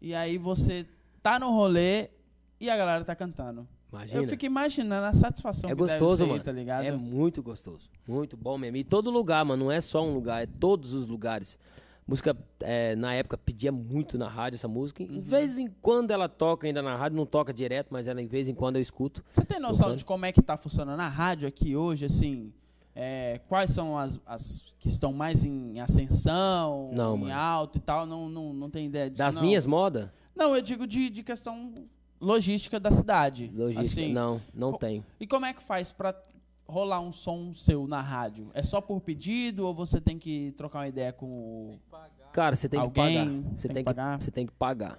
e 0.00 0.14
aí 0.14 0.38
você 0.38 0.86
tá 1.20 1.40
no 1.40 1.50
rolê 1.50 2.10
e 2.60 2.70
a 2.70 2.76
galera 2.76 3.04
tá 3.04 3.16
cantando. 3.16 3.66
Imagina. 3.94 4.22
Eu 4.22 4.28
fico 4.28 4.44
imaginando 4.44 5.06
a 5.06 5.12
satisfação 5.12 5.70
É 5.70 5.74
gostoso, 5.74 6.24
ser, 6.24 6.30
mano. 6.30 6.42
tá 6.42 6.52
ligado? 6.52 6.84
É 6.84 6.92
muito 6.92 7.42
gostoso. 7.42 7.88
Muito 8.06 8.36
bom 8.36 8.58
mesmo. 8.58 8.76
E 8.76 8.84
todo 8.84 9.10
lugar, 9.10 9.44
mano. 9.44 9.64
Não 9.64 9.72
é 9.72 9.80
só 9.80 10.04
um 10.04 10.12
lugar, 10.14 10.42
é 10.42 10.46
todos 10.46 10.92
os 10.92 11.06
lugares. 11.06 11.58
Música, 12.06 12.36
é, 12.60 12.94
na 12.96 13.14
época, 13.14 13.38
pedia 13.38 13.72
muito 13.72 14.18
na 14.18 14.28
rádio 14.28 14.56
essa 14.56 14.68
música. 14.68 15.02
Uhum. 15.02 15.14
Em 15.14 15.20
vez 15.20 15.56
em 15.58 15.68
quando 15.80 16.10
ela 16.10 16.28
toca 16.28 16.66
ainda 16.66 16.82
na 16.82 16.94
rádio, 16.96 17.16
não 17.16 17.24
toca 17.24 17.50
direto, 17.52 17.88
mas 17.90 18.06
ela, 18.06 18.20
em 18.20 18.26
vez 18.26 18.46
em 18.46 18.54
quando 18.54 18.76
eu 18.76 18.82
escuto. 18.82 19.24
Você 19.30 19.42
tem 19.44 19.58
noção 19.58 19.84
Tocando. 19.84 19.96
de 19.98 20.04
como 20.04 20.26
é 20.26 20.32
que 20.32 20.42
tá 20.42 20.56
funcionando 20.58 21.00
a 21.00 21.08
rádio 21.08 21.48
aqui 21.48 21.74
hoje, 21.74 22.04
assim? 22.04 22.52
É, 22.94 23.40
quais 23.48 23.70
são 23.70 23.98
as, 23.98 24.20
as 24.26 24.62
que 24.78 24.86
estão 24.88 25.12
mais 25.12 25.44
em 25.44 25.80
ascensão, 25.80 26.90
Não, 26.92 27.16
em 27.16 27.20
mano. 27.20 27.32
alta 27.34 27.78
e 27.78 27.80
tal? 27.80 28.06
Não, 28.06 28.28
não, 28.28 28.52
não 28.52 28.70
tem 28.70 28.86
ideia 28.86 29.08
disso, 29.10 29.18
Das 29.18 29.34
não? 29.34 29.42
minhas 29.42 29.64
modas, 29.66 30.08
Não, 30.36 30.54
eu 30.54 30.62
digo 30.62 30.86
de, 30.86 31.08
de 31.10 31.22
questão 31.22 31.72
logística 32.24 32.80
da 32.80 32.90
cidade. 32.90 33.50
logística, 33.54 34.00
Assim, 34.02 34.12
não, 34.12 34.40
não 34.54 34.72
tem. 34.72 35.04
E 35.20 35.26
como 35.26 35.46
é 35.46 35.52
que 35.52 35.62
faz 35.62 35.92
pra 35.92 36.14
rolar 36.66 37.00
um 37.00 37.12
som 37.12 37.52
seu 37.54 37.86
na 37.86 38.00
rádio? 38.00 38.50
É 38.54 38.62
só 38.62 38.80
por 38.80 39.00
pedido 39.00 39.66
ou 39.66 39.74
você 39.74 40.00
tem 40.00 40.18
que 40.18 40.52
trocar 40.56 40.80
uma 40.80 40.88
ideia 40.88 41.12
com 41.12 41.26
o... 41.26 41.78
Cara, 42.32 42.56
você 42.56 42.68
tem 42.68 42.80
Alguém 42.80 43.04
que 43.06 43.14
pagar. 43.16 43.58
Você 43.58 43.68
tem 43.68 43.74
tem, 43.74 43.84
que 43.84 43.84
pagar? 43.84 44.20
você 44.22 44.30
tem 44.30 44.46
que 44.46 44.52
pagar 44.52 44.98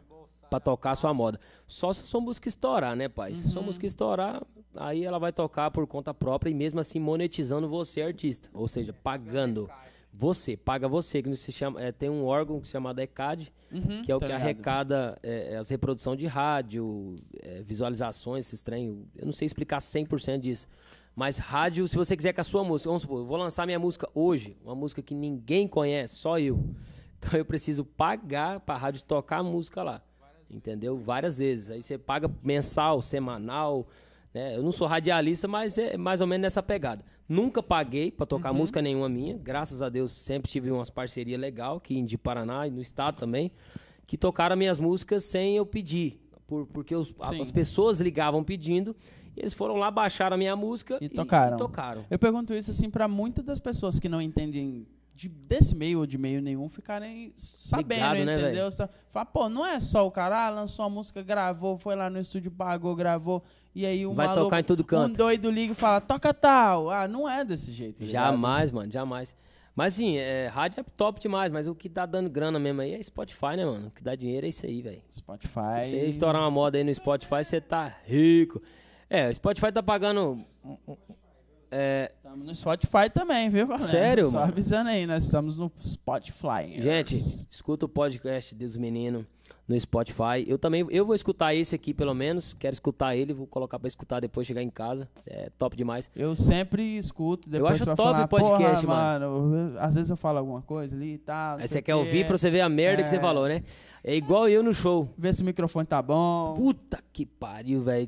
pra 0.50 0.60
tocar 0.60 0.92
a 0.92 0.96
sua 0.96 1.14
moda. 1.14 1.40
Só 1.68 1.92
se 1.92 2.04
a 2.04 2.06
sua 2.06 2.22
música 2.22 2.48
estourar, 2.48 2.96
né, 2.96 3.10
pai? 3.10 3.34
Se 3.36 3.48
a 3.48 3.50
sua 3.50 3.60
Uhum. 3.62 3.66
música 3.66 3.86
estourar, 3.86 4.42
aí 4.76 5.04
ela 5.04 5.18
vai 5.20 5.34
tocar 5.34 5.70
por 5.72 5.86
conta 5.88 6.14
própria 6.14 6.50
e 6.50 6.54
mesmo 6.54 6.80
assim 6.80 7.00
monetizando 7.00 7.68
você, 7.68 8.02
artista. 8.02 8.48
Ou 8.54 8.68
seja, 8.68 8.94
pagando. 8.94 9.70
Você, 10.18 10.56
paga 10.56 10.88
você, 10.88 11.22
que 11.22 11.36
se 11.36 11.52
chama, 11.52 11.82
é, 11.82 11.92
tem 11.92 12.10
um 12.10 12.24
órgão 12.26 12.62
que 12.62 12.68
se 12.68 12.72
chama 12.72 12.94
ECAD, 12.98 13.52
Uhum, 13.72 14.04
que 14.04 14.12
é 14.12 14.16
o 14.16 14.20
que 14.20 14.26
ligado. 14.26 14.42
arrecada 14.42 15.18
é, 15.22 15.54
é, 15.54 15.58
as 15.58 15.70
reproduções 15.70 16.18
de 16.18 16.26
rádio, 16.26 17.18
é, 17.42 17.62
visualizações, 17.62 18.46
esses 18.46 18.62
trem. 18.62 19.06
Eu 19.18 19.26
não 19.26 19.34
sei 19.34 19.46
explicar 19.46 19.80
100% 19.80 20.40
disso. 20.40 20.68
Mas 21.14 21.38
rádio, 21.38 21.88
se 21.88 21.96
você 21.96 22.16
quiser 22.16 22.32
que 22.32 22.40
a 22.40 22.44
sua 22.44 22.64
música, 22.64 22.90
vamos 22.90 23.02
supor, 23.02 23.20
eu 23.20 23.26
vou 23.26 23.38
lançar 23.38 23.66
minha 23.66 23.80
música 23.80 24.10
hoje, 24.14 24.56
uma 24.64 24.76
música 24.76 25.02
que 25.02 25.14
ninguém 25.14 25.68
conhece, 25.68 26.16
só 26.16 26.40
eu. 26.40 26.60
Então 27.18 27.40
eu 27.40 27.46
preciso 27.46 27.84
pagar 27.84 28.60
pra 28.60 28.78
rádio 28.78 29.02
tocar 29.02 29.38
a 29.40 29.44
música 29.44 29.82
lá. 29.82 30.00
Entendeu? 30.48 30.96
Várias 30.96 31.40
vezes. 31.40 31.72
Aí 31.72 31.82
você 31.82 31.98
paga 31.98 32.30
mensal, 32.44 33.02
semanal. 33.02 33.88
Né? 34.32 34.56
Eu 34.56 34.62
não 34.62 34.72
sou 34.72 34.86
radialista, 34.86 35.48
mas 35.48 35.76
é 35.80 35.98
mais 35.98 36.22
ou 36.22 36.28
menos 36.28 36.44
nessa 36.44 36.62
pegada. 36.62 37.04
Nunca 37.28 37.64
paguei 37.64 38.12
pra 38.12 38.26
tocar 38.26 38.54
música 38.54 38.82
nenhuma 38.82 39.10
minha. 39.10 39.38
Graças 39.38 39.82
a 39.82 39.90
Deus 39.90 40.12
sempre 40.12 40.52
tive 40.52 40.70
umas 40.72 40.90
parcerias 40.90 41.40
legal 41.40 41.78
aqui 41.78 41.98
em 41.98 42.06
de 42.06 42.18
Paraná 42.18 42.68
e 42.68 42.72
no 42.72 42.82
estado 42.82 43.18
também, 43.18 43.52
que 44.06 44.18
tocaram 44.18 44.56
minhas 44.56 44.80
músicas 44.80 45.24
sem 45.24 45.56
eu 45.58 45.66
pedir. 45.66 46.22
Por, 46.46 46.68
porque 46.68 46.96
os- 46.96 47.14
a- 47.20 47.42
as 47.42 47.50
pessoas 47.52 48.00
ligavam 48.00 48.44
pedindo, 48.44 48.96
e 49.36 49.40
eles 49.40 49.54
foram 49.54 49.76
lá, 49.78 49.90
baixaram 49.90 50.36
a 50.36 50.38
minha 50.38 50.56
música 50.56 51.00
E 51.02 51.10
tocaram. 51.10 51.56
E 51.56 51.60
tocaram. 51.60 52.06
Eu 52.12 52.20
pergunto 52.20 52.54
isso 52.54 52.70
assim 52.70 52.90
pra 52.90 53.08
muitas 53.08 53.44
das 53.44 53.60
pessoas 53.60 54.00
que 54.00 54.08
não 54.08 54.22
entendem 54.22 54.86
de- 55.16 55.28
desse 55.30 55.74
meio 55.74 56.00
ou 56.00 56.06
de 56.06 56.20
meio 56.20 56.42
nenhum 56.44 56.70
ficarem 56.70 57.34
sabendo, 57.36 57.94
Ligado, 57.96 58.26
né, 58.26 58.36
entendeu? 58.40 58.70
Você 58.70 58.88
Fala, 59.12 59.26
pô, 59.26 59.50
não 59.50 59.66
é 59.66 59.80
só 59.80 60.06
o 60.06 60.12
cara 60.12 60.46
ah, 60.46 60.50
lançou 60.52 60.86
a 60.86 60.90
música, 60.90 61.24
gravou, 61.24 61.78
foi 61.80 61.96
lá 61.96 62.08
no 62.10 62.20
estúdio, 62.20 62.52
pagou, 62.52 62.94
gravou, 62.96 63.42
e 63.76 63.86
aí 63.86 64.08
um 64.08 64.14
Vai 64.14 64.28
maluco, 64.28 64.46
tocar 64.46 64.60
em 64.62 64.64
todo 64.64 64.84
canto. 64.84 65.12
um 65.12 65.14
doido 65.14 65.52
liga 65.52 65.74
e 65.74 65.76
fala, 65.76 66.00
toca 66.02 66.34
tal. 66.34 66.90
Ah, 66.90 67.08
não 67.08 67.30
é 67.30 67.44
desse 67.44 67.72
jeito. 67.72 68.00
tá 68.00 68.06
ligado? 68.06 68.32
Jamais, 68.32 68.72
mano, 68.72 68.92
jamais. 68.92 69.36
Mas 69.76 69.94
sim, 69.96 70.16
é, 70.18 70.48
rádio 70.48 70.80
é 70.80 70.84
top 70.96 71.20
demais, 71.20 71.52
mas 71.52 71.68
o 71.68 71.76
que 71.76 71.90
tá 71.90 72.06
dando 72.06 72.30
grana 72.30 72.58
mesmo 72.58 72.80
aí 72.80 72.94
é 72.94 73.04
Spotify, 73.04 73.58
né, 73.58 73.66
mano? 73.66 73.88
O 73.88 73.92
que 73.92 74.02
dá 74.02 74.16
dinheiro 74.16 74.46
é 74.46 74.50
isso 74.50 74.66
aí, 74.66 74.82
velho. 74.82 75.02
Spotify. 75.12 75.84
Se 75.84 75.90
você 75.92 76.06
estourar 76.06 76.42
uma 76.42 76.50
moda 76.50 76.78
aí 76.78 76.84
no 76.86 76.96
Spotify, 76.96 77.44
você 77.44 77.60
tá 77.60 77.94
rico. 78.06 78.62
É, 79.10 79.28
o 79.30 79.36
Spotify 79.36 79.74
tá 79.74 79.84
pagando. 79.84 80.42
É, 81.70 82.12
Estamos 82.16 82.48
no 82.48 82.56
Spotify 82.56 83.10
também, 83.14 83.50
viu, 83.50 83.68
galera? 83.68 83.88
Sério, 83.90 84.26
Só 84.26 84.32
mano? 84.40 84.46
avisando 84.52 84.90
aí, 84.90 85.06
nós 85.06 85.26
estamos 85.26 85.58
no 85.58 85.70
Spotify. 85.82 86.82
gente, 86.82 87.16
escuta 87.52 87.86
o 87.86 87.90
podcast 87.90 88.56
dos 88.56 88.78
meninos 88.78 89.26
no 89.68 89.80
Spotify. 89.80 90.46
Eu 90.48 90.58
também, 90.60 90.86
eu 90.90 91.06
vou 91.06 91.16
escutar 91.16 91.54
esse 91.56 91.74
aqui 91.76 91.94
pelo 91.94 92.14
menos. 92.14 92.54
Quero 92.54 92.74
escutar 92.74 93.16
ele, 93.16 93.34
vou 93.34 93.48
colocar 93.48 93.80
pra 93.80 93.88
escutar 93.88 94.20
depois 94.20 94.46
chegar 94.48 94.62
em 94.62 94.70
casa. 94.70 95.10
É 95.26 95.50
top 95.58 95.76
demais. 95.76 96.10
Eu 96.16 96.36
sempre 96.36 96.98
escuto, 96.98 97.50
depois 97.50 97.74
acho 97.74 97.80
você 97.80 97.86
vai 97.86 97.96
top 97.96 98.12
falar, 98.12 98.26
o 98.26 98.28
podcast, 98.28 98.86
mano. 98.88 99.26
eu- 99.26 99.80
Às 99.80 99.96
vezes 99.96 100.10
eu 100.10 100.18
falo 100.18 100.38
alguma 100.40 100.62
coisa 100.62 100.96
ali 100.96 101.14
e 101.14 101.18
tal. 101.18 101.58
Aí 101.58 101.68
você 101.68 101.82
quer 101.82 101.96
ouvir 101.96 102.26
pra 102.28 102.38
você 102.38 102.50
ver 102.50 102.62
a 102.62 102.70
merda 102.70 103.04
que 103.04 103.10
você 103.10 103.18
É. 103.18 103.22
falou, 103.22 103.48
né? 103.48 103.64
É 104.04 104.16
igual 104.16 104.48
eu 104.48 104.62
no 104.62 104.74
show. 104.74 105.10
Ver 105.18 105.34
se 105.34 105.42
o 105.42 105.46
microfone 105.46 105.86
tá 105.88 106.00
bom. 106.02 106.54
Puta 106.56 107.00
que 107.12 107.26
pariu, 107.26 107.82
velho. 107.82 108.08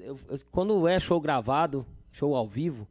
Eu- 0.00 0.18
eu- 0.28 0.38
Quando 0.50 0.88
é 0.88 0.98
show 0.98 1.20
gravado, 1.20 1.86
show 2.10 2.34
ao 2.34 2.48
vivo, 2.48 2.88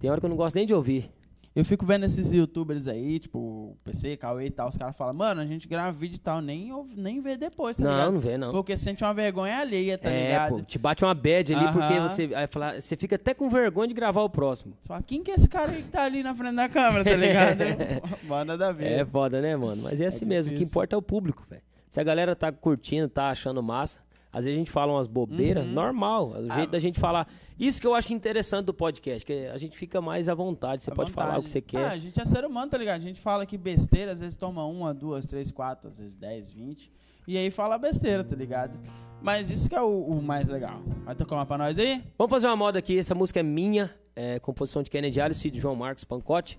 tem 0.00 0.10
hora 0.10 0.18
que 0.18 0.24
eu 0.24 0.30
não 0.30 0.36
gosto 0.36 0.56
nem 0.56 0.64
de 0.66 0.72
ouvir. 0.72 1.10
Eu 1.54 1.64
fico 1.64 1.86
vendo 1.86 2.04
esses 2.04 2.32
youtubers 2.32 2.88
aí, 2.88 3.20
tipo, 3.20 3.76
PC, 3.84 4.16
Cauê 4.16 4.46
e 4.46 4.50
tal, 4.50 4.68
os 4.68 4.76
caras 4.76 4.96
falam, 4.96 5.14
mano, 5.14 5.40
a 5.40 5.46
gente 5.46 5.68
grava 5.68 5.92
vídeo 5.92 6.16
e 6.16 6.18
tal, 6.18 6.40
nem, 6.40 6.72
nem 6.96 7.20
vê 7.20 7.36
depois, 7.36 7.76
tá 7.76 7.84
não, 7.84 7.92
ligado? 7.92 8.12
não 8.12 8.20
vê, 8.20 8.36
não. 8.36 8.50
Porque 8.50 8.76
sente 8.76 9.04
uma 9.04 9.14
vergonha 9.14 9.58
alheia, 9.58 9.96
tá 9.96 10.10
é, 10.10 10.26
ligado? 10.26 10.50
pô, 10.50 10.62
te 10.62 10.78
bate 10.80 11.04
uma 11.04 11.14
bad 11.14 11.54
ali, 11.54 11.64
porque 11.66 11.94
Aham. 11.94 12.08
você, 12.08 12.30
aí 12.34 12.46
fala, 12.48 12.80
você 12.80 12.96
fica 12.96 13.14
até 13.14 13.32
com 13.32 13.48
vergonha 13.48 13.86
de 13.86 13.94
gravar 13.94 14.22
o 14.22 14.28
próximo. 14.30 14.76
Você 14.80 14.88
fala, 14.88 15.02
quem 15.02 15.22
que 15.22 15.30
é 15.30 15.34
esse 15.34 15.48
cara 15.48 15.70
aí 15.70 15.82
que 15.82 15.90
tá 15.90 16.02
ali 16.02 16.24
na 16.24 16.34
frente 16.34 16.56
da 16.56 16.68
câmera, 16.68 17.04
tá 17.04 17.16
ligado? 17.16 17.60
Manda 18.26 18.58
da 18.58 18.72
ver. 18.72 19.00
É 19.00 19.04
foda, 19.04 19.40
né, 19.40 19.54
mano? 19.54 19.80
Mas 19.84 20.00
é 20.00 20.06
assim 20.06 20.24
mesmo, 20.24 20.52
o 20.52 20.56
que 20.56 20.64
importa 20.64 20.96
é 20.96 20.98
o 20.98 21.02
público, 21.02 21.44
velho. 21.48 21.62
Se 21.88 22.00
a 22.00 22.04
galera 22.04 22.34
tá 22.34 22.50
curtindo, 22.50 23.08
tá 23.08 23.28
achando 23.28 23.62
massa, 23.62 24.00
às 24.34 24.44
vezes 24.44 24.56
a 24.56 24.58
gente 24.58 24.70
fala 24.70 24.92
umas 24.92 25.06
bobeiras, 25.06 25.64
Uhum. 25.66 25.72
normal. 25.72 26.30
O 26.30 26.50
Ah. 26.52 26.56
jeito 26.56 26.70
da 26.70 26.78
gente 26.78 26.98
falar. 27.00 27.26
Isso 27.58 27.80
que 27.80 27.86
eu 27.86 27.94
acho 27.94 28.12
interessante 28.12 28.66
do 28.66 28.74
podcast, 28.74 29.24
que 29.24 29.46
a 29.46 29.56
gente 29.56 29.78
fica 29.78 30.00
mais 30.00 30.28
à 30.28 30.34
vontade. 30.34 30.82
Você 30.84 30.90
À 30.90 30.94
pode 30.94 31.12
falar 31.12 31.26
o 31.26 31.42
vontade. 31.42 31.44
que 31.44 31.50
você 31.50 31.58
Ah, 31.58 31.62
quer. 31.62 31.86
a 31.90 31.96
gente 31.98 32.20
é 32.20 32.24
ser 32.24 32.44
humano, 32.44 32.68
tá 32.70 32.76
ligado? 32.76 32.98
A 33.00 33.04
gente 33.04 33.20
fala 33.20 33.46
que 33.46 33.56
besteira, 33.56 34.10
às 34.12 34.20
vezes 34.20 34.36
toma 34.36 34.66
uma, 34.66 34.92
duas, 34.92 35.26
três, 35.26 35.50
quatro, 35.52 35.88
às 35.88 35.98
vezes 36.00 36.14
dez, 36.16 36.50
vinte. 36.50 36.90
E 37.28 37.38
aí 37.38 37.50
fala 37.50 37.78
besteira, 37.78 38.22
tá 38.24 38.34
ligado? 38.36 38.78
Mas 39.22 39.50
isso 39.50 39.68
que 39.70 39.74
é 39.74 39.80
o, 39.80 39.86
o 40.04 40.20
mais 40.20 40.48
legal. 40.48 40.80
Vai 41.04 41.14
tocar 41.14 41.36
uma 41.36 41.46
pra 41.46 41.56
nós 41.56 41.78
aí? 41.78 42.02
Vamos 42.18 42.30
fazer 42.30 42.46
uma 42.48 42.56
moda 42.56 42.78
aqui. 42.78 42.98
Essa 42.98 43.14
música 43.14 43.40
é 43.40 43.42
minha, 43.42 43.90
é 44.16 44.38
composição 44.40 44.82
de 44.82 44.90
Kennedy 44.90 45.20
Alice 45.20 45.46
e 45.48 45.50
de 45.50 45.58
João 45.60 45.76
Marcos 45.76 46.04
Pancote. 46.04 46.58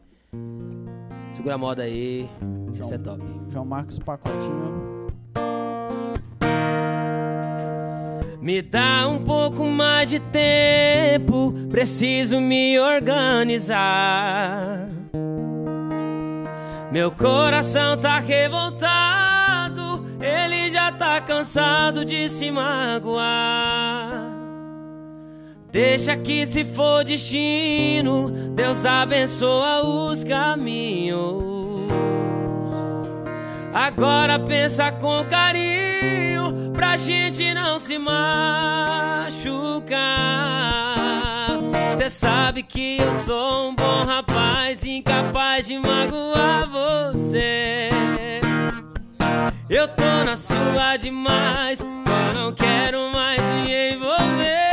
Segura 1.32 1.56
a 1.56 1.58
moda 1.58 1.84
aí. 1.84 2.28
Isso 2.74 2.94
é 2.94 2.98
top. 2.98 3.22
João 3.50 3.66
Marcos 3.66 4.00
Pacotinho. 4.00 4.95
Me 8.46 8.62
dá 8.62 9.08
um 9.08 9.24
pouco 9.24 9.66
mais 9.66 10.08
de 10.08 10.20
tempo, 10.20 11.52
preciso 11.68 12.40
me 12.40 12.80
organizar. 12.80 13.82
Meu 16.92 17.10
coração 17.10 17.98
tá 17.98 18.20
revoltado, 18.20 20.06
ele 20.22 20.70
já 20.70 20.92
tá 20.92 21.20
cansado 21.20 22.06
de 22.06 22.30
se 22.30 22.52
magoar. 22.52 24.32
Deixa 25.72 26.16
que 26.16 26.46
se 26.46 26.64
for 26.64 27.04
destino, 27.04 28.30
Deus 28.54 28.86
abençoa 28.86 29.84
os 29.84 30.24
caminhos. 30.24 31.46
Agora 33.76 34.40
pensa 34.40 34.90
com 34.90 35.26
carinho 35.26 36.72
pra 36.74 36.96
gente 36.96 37.54
não 37.54 37.78
se 37.78 37.98
machucar. 37.98 39.36
Cê 41.98 42.10
sabe 42.10 42.64
que 42.64 43.02
eu 43.02 43.12
sou 43.26 43.72
um 43.72 43.76
bom 43.76 44.06
rapaz, 44.06 44.86
incapaz 44.86 45.68
de 45.68 45.78
magoar 45.78 46.70
você. 46.70 47.90
Eu 49.70 49.90
tô 49.90 50.24
na 50.26 50.38
sua 50.38 50.96
demais, 50.96 51.80
só 51.80 52.34
não 52.34 52.54
quero 52.54 53.12
mais 53.12 53.42
me 53.42 53.94
envolver. 53.94 54.65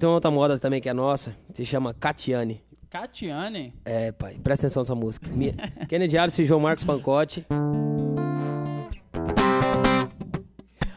Tem 0.00 0.08
uma 0.08 0.14
outra 0.14 0.30
moda 0.30 0.58
também 0.58 0.80
que 0.80 0.88
é 0.88 0.94
nossa, 0.94 1.36
se 1.52 1.64
chama 1.66 1.92
Catiane. 1.92 2.64
Catiane? 2.88 3.74
É, 3.84 4.10
pai, 4.10 4.38
presta 4.42 4.66
atenção 4.66 4.80
nessa 4.80 4.94
música. 4.94 5.28
Kennedy 5.88 6.16
Alice 6.16 6.42
e 6.42 6.46
João 6.46 6.58
Marcos 6.58 6.84
Pancotti. 6.84 7.46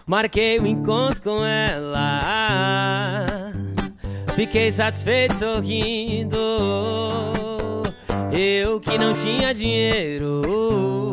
Marquei 0.08 0.58
o 0.58 0.66
encontro 0.66 1.22
com 1.22 1.44
ela. 1.44 2.22
Fiquei 4.36 4.72
satisfeito 4.72 5.36
sorrindo. 5.36 6.38
Eu 8.32 8.80
que 8.80 8.98
não 8.98 9.14
tinha 9.14 9.54
dinheiro. 9.54 11.13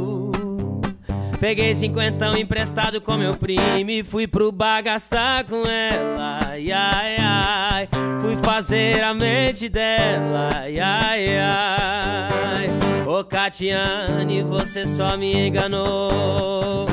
Peguei 1.41 1.75
cinquentão 1.75 2.37
emprestado 2.37 3.01
com 3.01 3.17
meu 3.17 3.35
primo 3.35 3.91
e 3.91 4.05
fui 4.05 4.27
pro 4.27 4.53
bar 4.53 4.83
gastar 4.83 5.45
com 5.45 5.67
ela. 5.67 6.39
Ai, 6.47 6.71
ai, 6.71 7.17
ai. 7.19 7.89
Fui 8.21 8.37
fazer 8.37 9.03
a 9.03 9.15
mente 9.15 9.67
dela. 9.71 10.51
Ai, 10.55 10.79
ai, 10.79 11.39
ai. 11.39 12.69
Ô 13.07 13.25
Catiane, 13.25 14.43
você 14.43 14.85
só 14.85 15.17
me 15.17 15.49
enganou. 15.49 16.87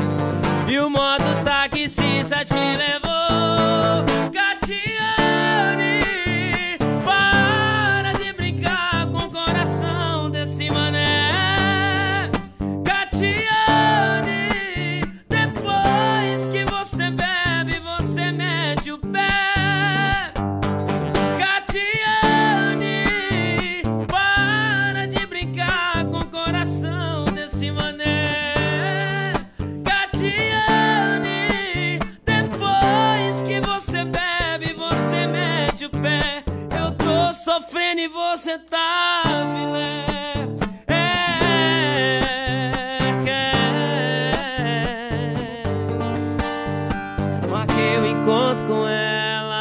E 0.70 0.80
o 0.80 0.90
modo 0.90 1.26
taxista 1.44 2.46
te 2.46 2.54
levou. 2.54 4.06
Catiane, 4.32 6.00
sofrendo 37.58 38.02
e 38.02 38.08
você 38.08 38.60
tá 38.60 39.24
filé. 39.56 40.06
É, 40.88 41.48
Marquei 47.50 47.98
o 47.98 48.06
encontro 48.06 48.68
com 48.68 48.88
ela. 48.88 49.58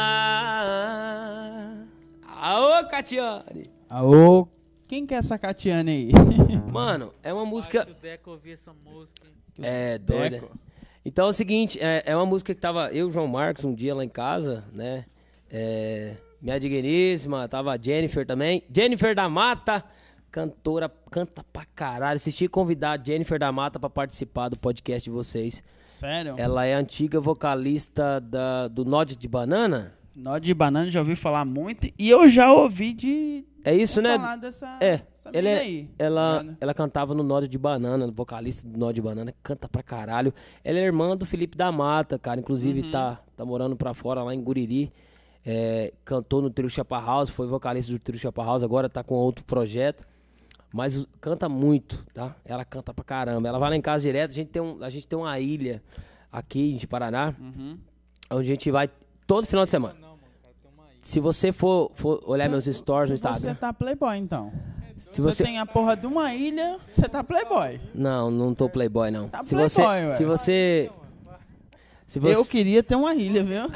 Aô, 2.39 2.85
Catiane! 2.87 3.71
Aô, 3.89 4.47
quem 4.87 5.07
que 5.07 5.15
é 5.15 5.17
essa 5.17 5.39
Catiane 5.39 5.91
aí? 5.91 6.11
Mano, 6.71 7.13
é 7.23 7.33
uma 7.33 7.45
música. 7.45 7.83
Se 7.83 7.91
o 7.91 7.95
Deco 7.95 8.29
ouvir 8.31 8.51
essa 8.53 8.73
música? 8.73 9.25
É, 9.59 9.97
doida. 9.97 10.39
Deco. 10.41 10.55
Então 11.03 11.25
é 11.25 11.29
o 11.29 11.33
seguinte, 11.33 11.79
é, 11.81 12.03
é 12.05 12.15
uma 12.15 12.27
música 12.27 12.53
que 12.53 12.61
tava 12.61 12.91
eu 12.91 13.07
e 13.07 13.09
o 13.09 13.11
João 13.11 13.27
Marcos 13.27 13.63
um 13.63 13.73
dia 13.73 13.95
lá 13.95 14.03
em 14.03 14.09
casa, 14.09 14.63
né? 14.71 15.05
É, 15.49 16.17
minha 16.41 16.59
digníssima, 16.59 17.47
tava 17.47 17.71
a 17.73 17.77
Jennifer 17.81 18.25
também. 18.25 18.63
Jennifer 18.73 19.15
da 19.15 19.27
Mata, 19.29 19.83
cantora, 20.31 20.89
canta 21.11 21.43
pra 21.51 21.65
caralho. 21.65 22.17
Assisti 22.17 22.47
convidar 22.47 22.99
a 22.99 23.03
Jennifer 23.03 23.39
da 23.39 23.51
Mata 23.51 23.79
pra 23.79 23.89
participar 23.89 24.49
do 24.49 24.57
podcast 24.57 25.03
de 25.03 25.09
vocês. 25.13 25.63
Sério? 25.87 26.35
Ela 26.37 26.65
é 26.65 26.73
antiga 26.73 27.19
vocalista 27.19 28.19
da, 28.19 28.67
do 28.67 28.85
Nod 28.85 29.15
de 29.15 29.27
Banana. 29.27 29.93
Nó 30.15 30.39
de 30.39 30.51
banana 30.53 30.89
já 30.89 30.99
ouvi 30.99 31.15
falar 31.15 31.45
muito 31.45 31.87
e 31.97 32.09
eu 32.09 32.27
já 32.27 32.51
ouvi 32.51 32.91
de 32.91 33.45
É 33.63 33.75
isso, 33.75 34.01
né? 34.01 34.15
falar 34.17 34.35
dessa, 34.37 34.77
É, 34.81 34.91
dessa 34.97 35.05
ela, 35.31 35.47
é- 35.49 35.59
aí. 35.59 35.89
ela, 35.99 36.41
Né? 36.43 36.57
ela 36.59 36.73
cantava 36.73 37.13
no 37.13 37.21
Nó 37.21 37.39
de 37.41 37.55
Banana, 37.57 38.09
vocalista 38.11 38.67
do 38.67 38.79
Nó 38.79 38.91
de 38.91 38.99
Banana, 38.99 39.31
canta 39.43 39.69
pra 39.69 39.83
caralho. 39.83 40.33
Ela 40.63 40.79
é 40.79 40.81
irmã 40.83 41.15
do 41.15 41.23
Felipe 41.23 41.55
da 41.55 41.71
Mata, 41.71 42.17
cara. 42.17 42.39
Inclusive 42.39 42.81
Uhum. 42.81 42.91
tá, 42.91 43.19
tá 43.35 43.45
morando 43.45 43.75
pra 43.75 43.93
fora 43.93 44.23
lá 44.23 44.33
em 44.33 44.41
Guriri. 44.41 44.91
É, 45.49 45.93
cantou 46.03 46.41
no 46.41 46.49
Trio 46.49 46.69
Chapa 46.69 46.99
House, 46.99 47.29
foi 47.29 47.47
vocalista 47.47 47.89
do 47.89 47.97
Trio 47.97 48.19
Chapa 48.19 48.43
House, 48.43 48.63
agora 48.63 48.89
tá 48.89 49.01
com 49.01 49.15
outro 49.15 49.45
projeto. 49.45 50.05
Mas 50.73 51.07
canta 51.21 51.47
muito, 51.47 52.03
tá? 52.13 52.35
Ela 52.43 52.65
canta 52.65 52.93
pra 52.93 53.05
caramba. 53.05 53.47
Ela 53.47 53.57
vai 53.57 53.69
lá 53.69 53.75
em 53.77 53.81
casa 53.81 54.01
direto. 54.01 54.31
A 54.31 54.33
gente 54.33 54.49
tem, 54.49 54.61
um, 54.61 54.83
a 54.83 54.89
gente 54.89 55.07
tem 55.07 55.17
uma 55.17 55.39
ilha 55.39 55.81
aqui 56.29 56.73
de 56.73 56.85
Paraná, 56.85 57.33
Uhum. 57.39 57.77
onde 58.29 58.51
a 58.51 58.53
gente 58.53 58.69
vai 58.69 58.89
todo 59.25 59.47
final 59.47 59.63
de 59.63 59.71
semana. 59.71 59.93
Não, 59.93 60.09
mano, 60.09 60.19
cara, 60.41 60.53
tem 60.61 60.69
uma 60.73 60.83
ilha. 60.91 60.99
Se 61.01 61.19
você 61.21 61.53
for, 61.53 61.91
for 61.95 62.21
olhar 62.25 62.49
meus 62.49 62.65
stories 62.65 63.09
no 63.09 63.15
Você 63.15 63.25
Instagram, 63.29 63.55
tá 63.55 63.71
playboy 63.71 64.17
então. 64.17 64.51
se 64.97 65.21
Você 65.21 65.21
você 65.21 65.43
tem 65.45 65.57
a 65.57 65.65
porra 65.65 65.95
de 65.95 66.05
uma 66.05 66.35
ilha, 66.35 66.77
você 66.91 67.07
tá 67.07 67.23
playboy. 67.23 67.79
Não, 67.95 68.29
não 68.29 68.53
tô 68.53 68.69
playboy 68.69 69.09
não. 69.09 69.29
Tá 69.29 69.41
se 69.43 69.55
playboy, 69.55 69.69
você, 69.69 69.81
ué. 69.81 70.09
se 70.09 70.25
você, 70.25 70.91
se 72.05 72.19
você, 72.19 72.35
Eu 72.41 72.45
queria 72.45 72.83
ter 72.83 72.95
uma 72.95 73.15
ilha, 73.15 73.41
viu? 73.41 73.71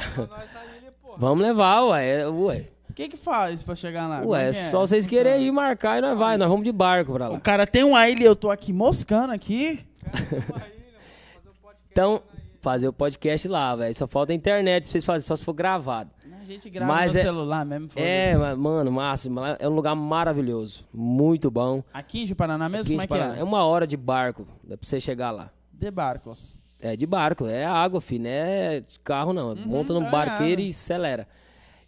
Porra. 1.14 1.20
vamos 1.28 1.42
levar, 1.44 1.82
ué, 1.86 2.20
é, 2.22 2.28
ué, 2.28 2.64
O 2.90 2.92
que 2.94 3.08
que 3.08 3.16
faz 3.16 3.62
pra 3.62 3.74
chegar 3.74 4.06
lá? 4.06 4.22
ué, 4.24 4.48
é 4.48 4.52
só 4.52 4.80
vocês 4.80 5.06
querem 5.06 5.46
ir 5.46 5.50
marcar 5.52 5.98
e 5.98 6.00
nós 6.00 6.18
vai, 6.18 6.36
nós 6.36 6.48
vamos 6.48 6.64
de 6.64 6.72
barco 6.72 7.12
pra 7.12 7.28
O 7.30 7.32
lá. 7.34 7.40
cara 7.40 7.66
tem 7.66 7.82
uma 7.84 8.08
ilha 8.08 8.22
e 8.22 8.26
eu 8.26 8.36
tô 8.36 8.50
aqui 8.50 8.72
moscando 8.72 9.32
aqui. 9.32 9.80
Uma 10.04 10.16
ilha, 10.16 10.28
mano, 10.34 11.08
fazer 11.32 11.52
podcast 11.62 11.88
Então, 11.90 12.22
fazer 12.60 12.88
o 12.88 12.92
podcast 12.92 13.48
lá, 13.48 13.74
velho, 13.76 13.94
só 13.94 14.06
falta 14.06 14.32
a 14.32 14.34
internet 14.34 14.84
pra 14.84 14.92
vocês 14.92 15.04
fazerem, 15.04 15.26
só 15.26 15.36
se 15.36 15.44
for 15.44 15.52
gravado. 15.54 16.10
A 16.40 16.44
gente 16.44 16.68
grava 16.70 16.92
Mas 16.92 17.12
no 17.14 17.20
é- 17.20 17.22
celular 17.22 17.64
mesmo. 17.64 17.88
É, 17.94 18.34
mas, 18.36 18.58
mano, 18.58 18.90
máximo, 18.90 19.40
é 19.58 19.68
um 19.68 19.74
lugar 19.74 19.94
maravilhoso, 19.94 20.84
muito 20.92 21.50
bom. 21.52 21.84
Aqui 21.94 22.24
em 22.24 22.34
Paraná 22.34 22.68
mesmo, 22.68 22.92
Aqui 22.94 23.06
como 23.08 23.20
é 23.20 23.30
que 23.30 23.36
é? 23.36 23.40
É 23.40 23.44
uma 23.44 23.64
hora 23.64 23.86
de 23.86 23.96
barco, 23.96 24.44
dá 24.64 24.76
pra 24.76 24.86
você 24.86 25.00
chegar 25.00 25.30
lá. 25.30 25.50
De 25.72 25.88
barcos. 25.90 26.56
É 26.82 26.96
de 26.96 27.06
barco, 27.06 27.46
é 27.46 27.64
água, 27.64 28.00
filho, 28.00 28.24
não 28.24 28.30
é 28.30 28.80
de 28.80 28.98
carro 29.00 29.32
não. 29.32 29.54
Monta 29.54 29.94
no 29.94 30.00
tá 30.02 30.10
barqueiro 30.10 30.60
e 30.60 30.68
acelera. 30.70 31.28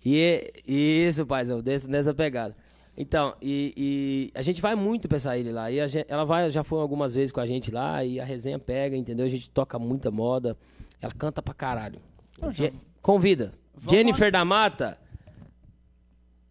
E 0.05 0.19
é- 0.21 0.53
isso, 0.67 1.27
paizão, 1.27 1.61
desse, 1.61 1.89
nessa 1.91 2.15
pegada. 2.15 2.55
Então, 2.97 3.35
e, 3.43 3.75
e 3.77 4.39
a 4.39 4.43
gente 4.43 4.63
vai 4.63 4.77
muito 4.77 5.09
pra 5.09 5.17
essa 5.17 5.37
ilha 5.37 5.53
lá. 5.53 5.69
E 5.71 5.87
gente- 5.89 6.07
ela 6.09 6.25
vai, 6.25 6.49
já 6.51 6.63
foi 6.63 6.81
algumas 6.81 7.13
vezes 7.13 7.33
com 7.33 7.41
a 7.41 7.47
gente 7.47 7.73
lá 7.73 8.05
e 8.05 8.21
a 8.21 8.25
resenha 8.25 8.57
pega, 8.59 8.97
entendeu? 8.97 9.27
A 9.27 9.29
gente 9.29 9.51
toca 9.51 9.79
muita 9.81 10.13
moda. 10.13 10.57
Ela 11.03 11.13
canta 11.13 11.43
pra 11.43 11.53
caralho. 11.53 12.01
Então, 12.39 12.53
Je- 12.53 12.73
Convida. 13.03 13.51
Vamos 13.75 13.91
Jennifer 13.91 14.31
da 14.31 14.45
Mata. 14.45 14.97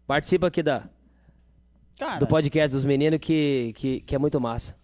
Participa 0.06 0.48
aqui 0.48 0.62
da, 0.62 0.84
Cara, 1.98 2.18
do 2.18 2.26
podcast 2.26 2.74
dos 2.76 2.84
meninos 2.84 3.18
que, 3.20 3.72
que, 3.74 4.00
que 4.00 4.14
é 4.14 4.18
muito 4.18 4.38
massa. 4.40 4.76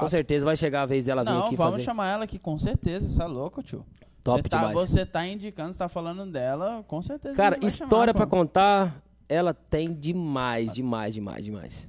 Com 0.00 0.08
certeza 0.08 0.44
vai 0.44 0.56
chegar 0.56 0.82
a 0.82 0.86
vez 0.86 1.04
dela 1.04 1.22
vir 1.24 1.30
não, 1.30 1.46
aqui 1.46 1.56
vamos 1.56 1.74
fazer. 1.74 1.84
chamar 1.84 2.08
ela 2.10 2.24
aqui, 2.24 2.38
com 2.38 2.58
certeza. 2.58 3.08
Você 3.08 3.22
é 3.22 3.26
louco, 3.26 3.62
tio. 3.62 3.84
Top 4.24 4.42
você 4.42 4.48
tá, 4.48 4.58
demais. 4.58 4.74
Você 4.90 5.06
tá 5.06 5.26
indicando, 5.26 5.72
você 5.72 5.78
tá 5.78 5.88
falando 5.88 6.26
dela, 6.30 6.84
com 6.86 7.00
certeza. 7.00 7.34
Cara, 7.36 7.58
história 7.64 8.12
pô. 8.12 8.26
contar, 8.26 9.02
ela 9.28 9.54
tem 9.54 9.92
demais, 9.92 10.72
demais, 10.72 11.14
demais, 11.14 11.44
demais. 11.44 11.88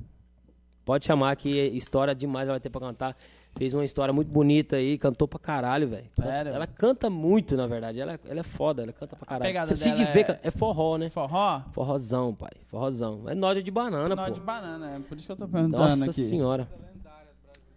Pode 0.86 1.06
chamar 1.06 1.36
que 1.36 1.50
história 1.50 2.16
demais 2.16 2.48
ela 2.48 2.54
vai 2.54 2.60
ter 2.60 2.70
pra 2.70 2.82
cantar. 2.82 3.16
Fez 3.58 3.74
uma 3.74 3.84
história 3.84 4.14
muito 4.14 4.30
bonita 4.32 4.76
aí, 4.76 4.98
cantou 4.98 5.28
pra 5.28 5.40
caralho, 5.40 5.88
velho. 5.88 6.06
Sério? 6.14 6.54
Ela 6.54 6.68
canta 6.68 7.10
muito, 7.10 7.58
na 7.58 7.66
verdade. 7.68 8.00
Ela, 8.00 8.20
ela 8.28 8.40
é 8.40 8.44
foda, 8.44 8.84
ela 8.84 8.94
canta 8.94 9.16
pra 9.16 9.26
caralho. 9.26 9.66
Você 9.66 9.74
precisa 9.74 9.96
de 9.96 10.06
ver, 10.06 10.30
é- 10.30 10.40
é 10.44 10.52
forró, 10.52 10.98
né? 10.98 11.10
Forró? 11.10 11.62
Forrozão, 11.74 12.34
pai. 12.34 12.52
Forrozão. 12.68 13.24
É 13.28 13.34
nódia 13.36 13.62
de 13.62 13.72
banana, 13.72 14.16
Nó 14.16 14.26
pô. 14.26 14.32
de 14.32 14.40
banana, 14.40 14.96
é 14.96 15.00
por 15.00 15.18
isso 15.18 15.26
que 15.26 15.32
eu 15.32 15.36
tô 15.36 15.48
perguntando 15.48 15.82
Nossa 15.84 16.06
aqui. 16.12 16.24
senhora. 16.24 16.68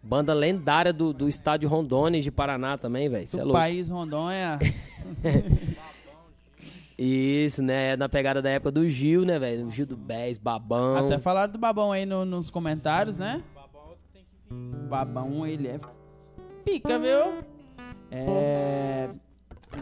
Banda 0.03 0.35
lendária 0.35 0.93
do, 0.93 1.13
do 1.13 1.29
estádio 1.29 1.69
Rondônia 1.69 2.21
de 2.21 2.31
Paraná 2.31 2.77
também, 2.77 3.09
velho. 3.09 3.27
Você 3.27 3.39
é 3.39 3.43
louco. 3.45 3.59
país 3.59 3.89
Rondônia. 3.89 4.59
Isso, 6.99 7.63
né? 7.63 7.93
É 7.93 7.97
na 7.97 8.09
pegada 8.09 8.41
da 8.43 8.51
época 8.51 8.71
do 8.71 8.89
Gil, 8.89 9.25
né, 9.25 9.39
velho? 9.39 9.67
O 9.67 9.71
Gil 9.71 9.87
do 9.87 9.97
Bez, 9.97 10.39
Babão. 10.39 11.07
Até 11.07 11.19
falaram 11.19 11.53
do 11.53 11.59
Babão 11.59 11.91
aí 11.91 12.05
no- 12.07 12.25
nos 12.25 12.51
comentários, 12.51 13.19
né? 13.19 13.43
O 14.51 14.87
Babão, 14.89 15.47
ele 15.47 15.69
é 15.69 15.81
pica, 16.65 16.99
viu? 16.99 17.43
É... 18.11 19.09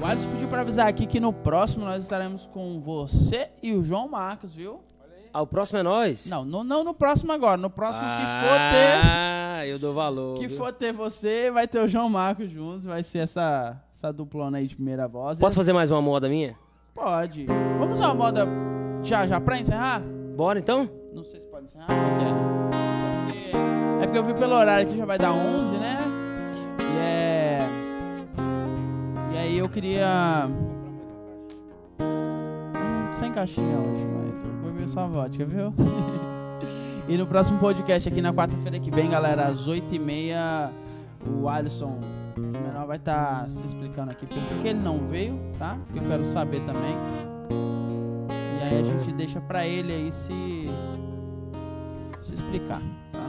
O 0.00 0.06
Alisson 0.06 0.30
pediu 0.30 0.48
pra 0.48 0.60
avisar 0.60 0.86
aqui 0.86 1.04
que 1.04 1.18
no 1.18 1.32
próximo 1.32 1.84
nós 1.84 2.04
estaremos 2.04 2.46
com 2.46 2.78
você 2.78 3.48
e 3.60 3.72
o 3.74 3.82
João 3.82 4.08
Marcos, 4.08 4.54
viu? 4.54 4.80
Ah, 5.32 5.42
o 5.42 5.46
próximo 5.46 5.78
é 5.78 5.82
nós? 5.82 6.28
Não, 6.28 6.44
no, 6.44 6.64
não 6.64 6.82
no 6.82 6.92
próximo 6.92 7.32
agora. 7.32 7.56
No 7.56 7.70
próximo 7.70 8.04
que 8.04 8.48
for 8.48 8.58
ter... 8.72 8.98
Ah, 9.04 9.66
eu 9.66 9.78
dou 9.78 9.94
valor. 9.94 10.36
Que 10.38 10.48
viu? 10.48 10.56
for 10.56 10.72
ter 10.72 10.92
você, 10.92 11.50
vai 11.50 11.68
ter 11.68 11.78
o 11.80 11.86
João 11.86 12.08
Marcos 12.10 12.50
juntos. 12.50 12.84
Vai 12.84 13.02
ser 13.04 13.18
essa, 13.20 13.80
essa 13.94 14.12
duplona 14.12 14.58
aí 14.58 14.66
de 14.66 14.74
primeira 14.74 15.06
voz. 15.06 15.38
Posso 15.38 15.54
fazer 15.54 15.72
mais 15.72 15.90
uma 15.90 16.02
moda 16.02 16.28
minha? 16.28 16.56
Pode. 16.94 17.46
Vamos 17.78 17.90
fazer 17.90 18.02
uma 18.04 18.14
moda 18.14 18.46
já, 19.02 19.26
já 19.26 19.40
pra 19.40 19.58
encerrar? 19.58 20.02
Bora 20.36 20.58
então? 20.58 20.90
Não 21.14 21.22
sei 21.22 21.40
se 21.40 21.46
pode 21.46 21.66
encerrar, 21.66 21.86
porque- 21.86 23.50
É 24.02 24.06
porque 24.06 24.18
eu 24.18 24.24
vi 24.24 24.34
pelo 24.34 24.54
horário 24.54 24.88
que 24.88 24.96
já 24.96 25.04
vai 25.04 25.18
dar 25.18 25.32
11, 25.32 25.76
né? 25.76 25.98
E 26.80 26.98
é... 26.98 27.68
E 29.34 29.38
aí 29.38 29.58
eu 29.58 29.68
queria... 29.68 30.48
Hum, 32.00 33.12
Sem 33.18 33.30
caixinha 33.32 33.76
hoje, 33.78 34.06
mas 34.90 34.90
eu 34.90 34.90
vou 34.90 34.90
ver 34.90 34.90
só 34.90 35.00
a 35.00 35.06
vodka, 35.06 35.44
viu? 35.44 35.74
E 37.08 37.16
no 37.16 37.26
próximo 37.26 37.58
podcast 37.58 38.08
aqui 38.08 38.20
na 38.20 38.32
quarta-feira 38.32 38.78
que 38.78 38.90
vem, 38.90 39.10
galera, 39.10 39.46
às 39.46 39.68
8h30, 39.68 40.70
o 41.26 41.48
Alisson 41.48 41.98
de 42.36 42.58
menor 42.58 42.86
vai 42.86 42.96
estar 42.96 43.48
se 43.48 43.64
explicando 43.64 44.10
aqui 44.10 44.26
por 44.26 44.62
que 44.62 44.68
ele 44.68 44.78
não 44.78 44.98
veio, 45.08 45.38
tá? 45.58 45.76
Porque 45.86 45.98
eu 45.98 46.08
quero 46.08 46.24
saber 46.26 46.60
também. 46.60 46.94
E 48.58 48.62
aí 48.62 48.80
a 48.80 48.82
gente 48.82 49.12
deixa 49.12 49.40
pra 49.40 49.66
ele 49.66 49.92
aí 49.92 50.12
se 50.12 50.66
se 52.20 52.34
explicar, 52.34 52.82
tá? 53.12 53.26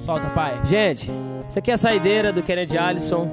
Solta, 0.00 0.26
pai. 0.30 0.60
Gente, 0.64 1.10
isso 1.48 1.58
aqui 1.58 1.70
é 1.70 1.74
a 1.74 1.76
saideira 1.76 2.32
do 2.32 2.42
Kennedy 2.42 2.76
Alisson. 2.76 3.28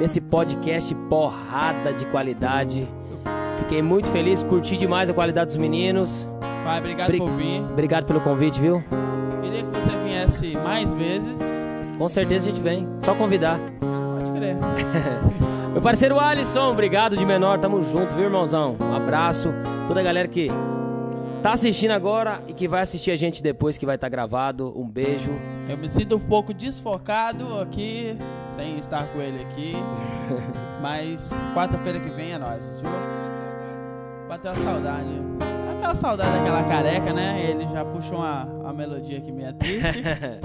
Esse 0.00 0.20
podcast 0.20 0.94
porrada 1.08 1.94
de 1.94 2.04
qualidade. 2.06 2.86
Fiquei 3.58 3.82
muito 3.82 4.08
feliz, 4.10 4.42
curti 4.42 4.76
demais 4.76 5.08
a 5.08 5.14
qualidade 5.14 5.46
dos 5.48 5.56
meninos. 5.56 6.28
Pai, 6.64 6.78
obrigado 6.80 7.08
Bri- 7.08 7.18
por 7.18 7.30
vir. 7.30 7.60
Obrigado 7.60 8.04
pelo 8.06 8.20
convite, 8.20 8.60
viu? 8.60 8.82
Queria 9.42 9.62
que 9.62 9.78
você 9.80 9.96
viesse 10.04 10.52
mais 10.58 10.92
vezes. 10.92 11.40
Com 11.98 12.08
certeza 12.08 12.48
a 12.48 12.52
gente 12.52 12.60
vem. 12.62 12.86
Só 13.00 13.14
convidar. 13.14 13.58
Pode 13.80 14.38
crer. 14.38 14.56
Meu 15.72 15.82
parceiro 15.82 16.20
Alisson, 16.20 16.70
obrigado 16.70 17.16
de 17.16 17.24
menor. 17.24 17.58
Tamo 17.58 17.82
junto, 17.82 18.14
viu, 18.14 18.24
irmãozão? 18.24 18.76
Um 18.80 18.94
abraço. 18.96 19.52
Toda 19.88 20.00
a 20.00 20.02
galera 20.02 20.28
que 20.28 20.48
tá 21.42 21.52
assistindo 21.52 21.90
agora 21.90 22.40
e 22.46 22.52
que 22.54 22.66
vai 22.68 22.80
assistir 22.82 23.10
a 23.10 23.16
gente 23.16 23.42
depois 23.42 23.76
que 23.76 23.84
vai 23.84 23.96
estar 23.96 24.08
gravado. 24.08 24.72
Um 24.76 24.86
beijo. 24.88 25.30
Eu 25.68 25.76
me 25.76 25.88
sinto 25.88 26.16
um 26.16 26.20
pouco 26.20 26.54
desfocado 26.54 27.60
aqui, 27.60 28.16
sem 28.54 28.78
estar 28.78 29.04
com 29.08 29.20
ele 29.20 29.42
aqui. 29.42 29.72
Mas 30.80 31.30
quarta-feira 31.54 31.98
que 31.98 32.10
vem 32.10 32.32
é 32.32 32.38
nós, 32.38 32.80
viu? 32.80 32.90
Bateu 34.28 34.50
a 34.50 34.54
saudade. 34.54 35.22
Aquela 35.76 35.94
saudade 35.94 36.30
daquela 36.38 36.62
careca, 36.64 37.12
né? 37.12 37.46
Ele 37.46 37.68
já 37.72 37.84
puxou 37.84 38.18
uma, 38.18 38.44
uma 38.44 38.72
melodia 38.72 39.18
aqui 39.18 39.30
meio 39.30 39.52
triste. 39.54 40.02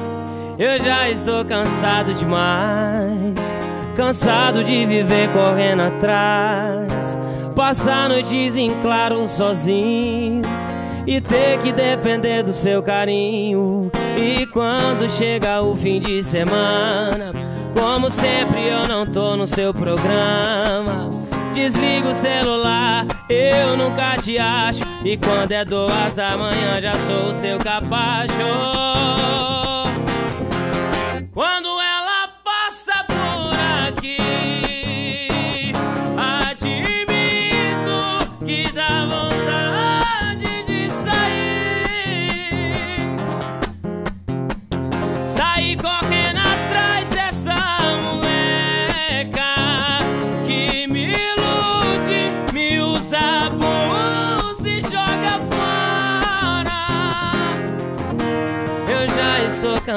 Eu 0.59 0.77
já 0.79 1.09
estou 1.09 1.45
cansado 1.45 2.13
demais. 2.13 3.55
Cansado 3.95 4.63
de 4.63 4.85
viver 4.85 5.29
correndo 5.31 5.83
atrás. 5.83 7.17
Passar 7.55 8.09
noites 8.09 8.57
em 8.57 8.69
claro 8.81 9.25
sozinhos. 9.27 10.45
E 11.07 11.21
ter 11.21 11.59
que 11.59 11.71
depender 11.71 12.43
do 12.43 12.51
seu 12.51 12.83
carinho. 12.83 13.89
E 14.17 14.45
quando 14.47 15.09
chega 15.09 15.61
o 15.61 15.75
fim 15.75 16.01
de 16.01 16.21
semana, 16.21 17.31
como 17.77 18.09
sempre 18.09 18.67
eu 18.67 18.87
não 18.87 19.05
tô 19.05 19.37
no 19.37 19.47
seu 19.47 19.73
programa. 19.73 21.18
Desliga 21.53 22.09
o 22.09 22.13
celular, 22.13 23.05
eu 23.29 23.75
nunca 23.75 24.17
te 24.17 24.37
acho. 24.37 24.81
E 25.03 25.17
quando 25.17 25.51
é 25.51 25.65
duas 25.65 26.15
da 26.15 26.37
manhã, 26.37 26.79
já 26.81 26.93
sou 26.93 27.29
o 27.29 27.33
seu 27.33 27.57
capacho. 27.57 28.33
Quando 31.33 31.78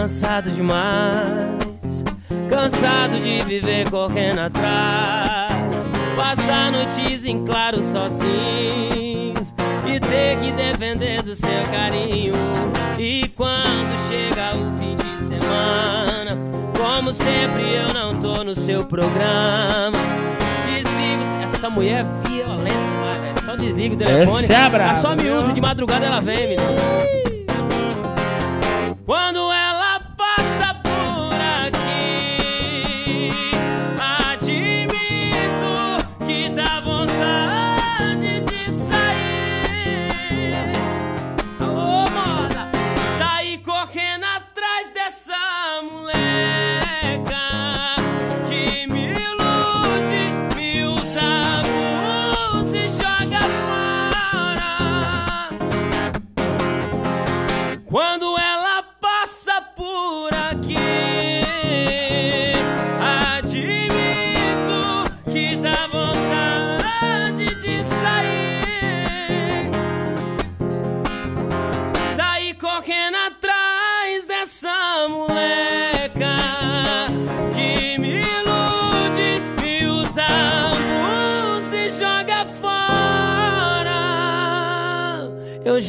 cansado 0.03 0.51
demais, 0.51 2.05
cansado 2.51 3.21
de 3.21 3.41
viver 3.43 3.89
correndo 3.89 4.41
atrás, 4.41 5.89
passar 6.17 6.73
noites 6.73 7.25
em 7.25 7.45
claro 7.45 7.81
sozinhos 7.81 9.55
e 9.87 10.01
ter 10.01 10.41
que 10.41 10.51
depender 10.51 11.23
do 11.23 11.37
seu 11.37 11.63
carinho. 11.71 12.35
E 12.99 13.29
quando 13.37 14.09
chega 14.09 14.57
o 14.57 14.77
fim 14.81 14.97
de 14.97 15.29
semana, 15.29 16.37
como 16.77 17.13
sempre 17.13 17.63
eu 17.73 17.95
não 17.95 18.19
tô 18.19 18.43
no 18.43 18.57
seu 18.57 18.85
programa. 18.85 19.97
Desligo, 20.67 21.45
essa 21.45 21.71
mulher 21.71 22.05
é 22.05 22.29
violenta. 22.29 23.45
Só 23.45 23.55
desliga 23.55 23.95
o 23.95 23.99
telefone. 23.99 24.45
Essa 24.47 24.53
é 24.53 24.69
braba, 24.69 24.85
Ela 24.85 24.95
só 24.97 25.15
me 25.15 25.31
usa 25.31 25.53
de 25.53 25.61
madrugada, 25.61 26.07
ela 26.07 26.21
vem, 26.21 26.49
menino. 26.49 27.13
Quando 29.07 29.53
ela 29.53 29.62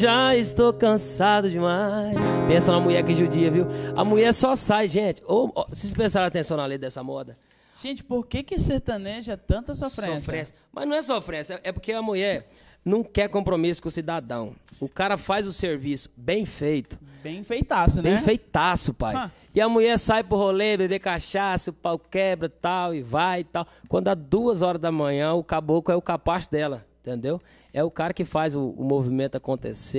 já 0.04 0.36
estou 0.36 0.70
cansado 0.70 1.48
demais. 1.48 2.14
Pensa 2.46 2.70
na 2.70 2.78
mulher 2.78 3.02
que 3.02 3.14
judia, 3.14 3.50
viu? 3.50 3.66
A 3.96 4.04
mulher 4.04 4.34
só 4.34 4.54
sai, 4.54 4.86
gente. 4.86 5.22
Ô, 5.26 5.50
ô, 5.54 5.64
vocês 5.70 5.94
prestaram 5.94 6.26
atenção 6.26 6.58
na 6.58 6.66
lei 6.66 6.76
dessa 6.76 7.02
moda? 7.02 7.38
Gente, 7.82 8.04
por 8.04 8.26
que 8.26 8.42
que 8.42 8.58
sertanejo 8.58 9.32
é 9.32 9.36
tanta 9.36 9.74
sofrência? 9.74 10.20
Sofrência. 10.20 10.54
Mas 10.70 10.86
não 10.86 10.94
é 10.94 11.00
sofrência, 11.00 11.58
é 11.64 11.72
porque 11.72 11.90
a 11.90 12.02
mulher 12.02 12.50
não 12.84 13.02
quer 13.02 13.30
compromisso 13.30 13.80
com 13.80 13.88
o 13.88 13.90
cidadão. 13.90 14.54
O 14.78 14.90
cara 14.90 15.16
faz 15.16 15.46
o 15.46 15.52
serviço 15.54 16.10
bem 16.14 16.44
feito, 16.44 16.98
Bem 17.22 17.42
feitaço, 17.42 18.02
né? 18.02 18.10
bem 18.10 18.18
feitaço, 18.18 18.92
pai. 18.92 19.14
Ah. 19.16 19.30
E 19.54 19.60
a 19.60 19.68
mulher 19.70 19.98
sai 19.98 20.22
pro 20.22 20.36
rolê, 20.36 20.76
beber 20.76 20.98
cachaça, 20.98 21.70
o 21.70 21.72
pau 21.72 21.98
quebra 21.98 22.50
tal, 22.50 22.94
e 22.94 23.00
vai 23.00 23.40
e 23.40 23.44
tal. 23.44 23.66
Quando 23.88 24.04
dá 24.04 24.14
duas 24.14 24.60
horas 24.60 24.82
da 24.82 24.92
manhã, 24.92 25.32
o 25.32 25.42
caboclo 25.42 25.94
é 25.94 25.96
o 25.96 26.02
capacho 26.02 26.50
dela, 26.50 26.84
entendeu? 27.06 27.40
É 27.72 27.82
o 27.84 27.90
cara 27.90 28.14
que 28.14 28.24
faz 28.24 28.54
o, 28.54 28.70
o 28.70 28.84
movimento 28.84 29.36
acontecer. 29.36 29.98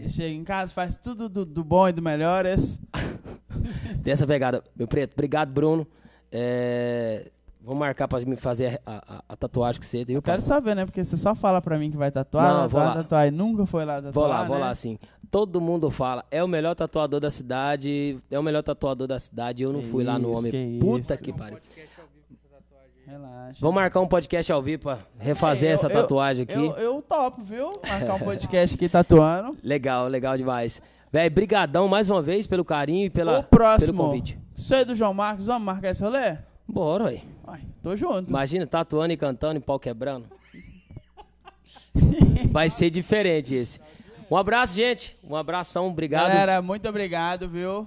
Ele 0.00 0.08
chega 0.08 0.34
em 0.34 0.44
casa, 0.44 0.72
faz 0.72 0.98
tudo 0.98 1.28
do, 1.28 1.44
do 1.44 1.64
bom 1.64 1.88
e 1.88 1.92
do 1.92 2.02
melhor. 2.02 2.44
Esse... 2.46 2.78
Dessa 4.02 4.26
pegada. 4.26 4.62
Meu 4.76 4.86
preto, 4.88 5.12
obrigado, 5.14 5.50
Bruno. 5.52 5.86
É, 6.30 7.30
Vamos 7.64 7.78
marcar 7.78 8.08
pra 8.08 8.18
me 8.20 8.34
fazer 8.34 8.80
a, 8.84 9.18
a- 9.18 9.24
a 9.28 9.36
tatuagem 9.36 9.80
com 9.80 9.86
você, 9.86 10.04
viu, 10.04 10.16
Eu 10.16 10.22
quero 10.22 10.42
saber, 10.42 10.74
né? 10.74 10.84
Porque 10.84 11.04
você 11.04 11.16
só 11.16 11.32
fala 11.32 11.62
pra 11.62 11.78
mim 11.78 11.92
que 11.92 11.96
vai 11.96 12.10
tatuar, 12.10 12.48
Não, 12.52 12.60
vai 12.62 12.68
vou 12.68 12.80
lá. 12.80 12.94
tatuar 12.94 13.28
e 13.28 13.30
nunca 13.30 13.64
foi 13.66 13.84
lá 13.84 14.02
tatuar, 14.02 14.12
Vou 14.12 14.26
lá, 14.26 14.44
vou 14.44 14.56
né? 14.56 14.62
lá, 14.64 14.74
sim. 14.74 14.98
Todo 15.30 15.60
mundo 15.60 15.88
fala, 15.88 16.24
é 16.28 16.42
o 16.42 16.48
melhor 16.48 16.74
tatuador 16.74 17.20
da 17.20 17.30
cidade, 17.30 18.18
é 18.28 18.36
o 18.38 18.42
melhor 18.42 18.62
tatuador 18.64 19.06
da 19.06 19.16
cidade. 19.18 19.62
Eu 19.62 19.72
não 19.72 19.80
Que 19.80 19.86
fui 19.86 20.02
lá 20.02 20.18
no 20.18 20.30
isso, 20.30 20.38
homem. 20.40 20.50
que 20.50 20.78
Puta 20.80 21.14
isso. 21.14 21.22
que 21.22 21.32
pariu. 21.32 21.58
Relaxa. 23.06 23.58
Vamos 23.60 23.74
marcar 23.74 24.00
um 24.00 24.06
podcast 24.08 24.52
ao 24.52 24.62
vivo 24.62 24.82
pra 24.84 24.98
refazer 25.18 25.68
É, 25.68 25.72
eu- 25.72 25.74
essa 25.74 25.86
eu- 25.88 25.90
tatuagem 25.90 26.44
aqui. 26.44 26.54
Eu, 26.54 26.72
eu 26.76 27.02
topo, 27.02 27.42
viu? 27.42 27.70
Marcar 27.86 28.14
um 28.14 28.18
podcast 28.24 28.76
aqui 28.76 28.88
tatuando. 28.88 29.56
Legal, 29.62 30.06
legal 30.08 30.36
demais. 30.36 30.80
Véi, 31.10 31.28
brigadão 31.28 31.88
mais 31.88 32.08
uma 32.08 32.22
vez 32.22 32.46
pelo 32.46 32.64
carinho 32.64 33.06
e 33.06 33.10
pela, 33.10 33.40
o 33.40 33.42
próximo, 33.44 33.92
pelo 33.94 34.06
convite. 34.08 34.38
você 34.56 34.84
do 34.84 34.94
João 34.94 35.12
Marcos, 35.12 35.46
vamos 35.46 35.62
marcar 35.62 35.90
esse 35.90 36.02
rolê? 36.02 36.38
Bora, 36.66 37.04
ué. 37.04 37.20
Ai, 37.46 37.60
tô 37.82 37.94
junto. 37.96 38.30
Imagina, 38.30 38.66
tatuando 38.66 39.12
e 39.12 39.16
cantando 39.16 39.58
e 39.58 39.60
pau 39.60 39.78
quebrando. 39.78 40.26
Vai 42.50 42.70
ser 42.70 42.88
diferente 42.88 43.54
esse. 43.54 43.80
Um 44.30 44.36
abraço, 44.36 44.74
gente. 44.74 45.18
Um 45.22 45.36
abração, 45.36 45.88
obrigado. 45.88 46.28
Galera, 46.28 46.62
muito 46.62 46.88
obrigado, 46.88 47.46
viu? 47.48 47.84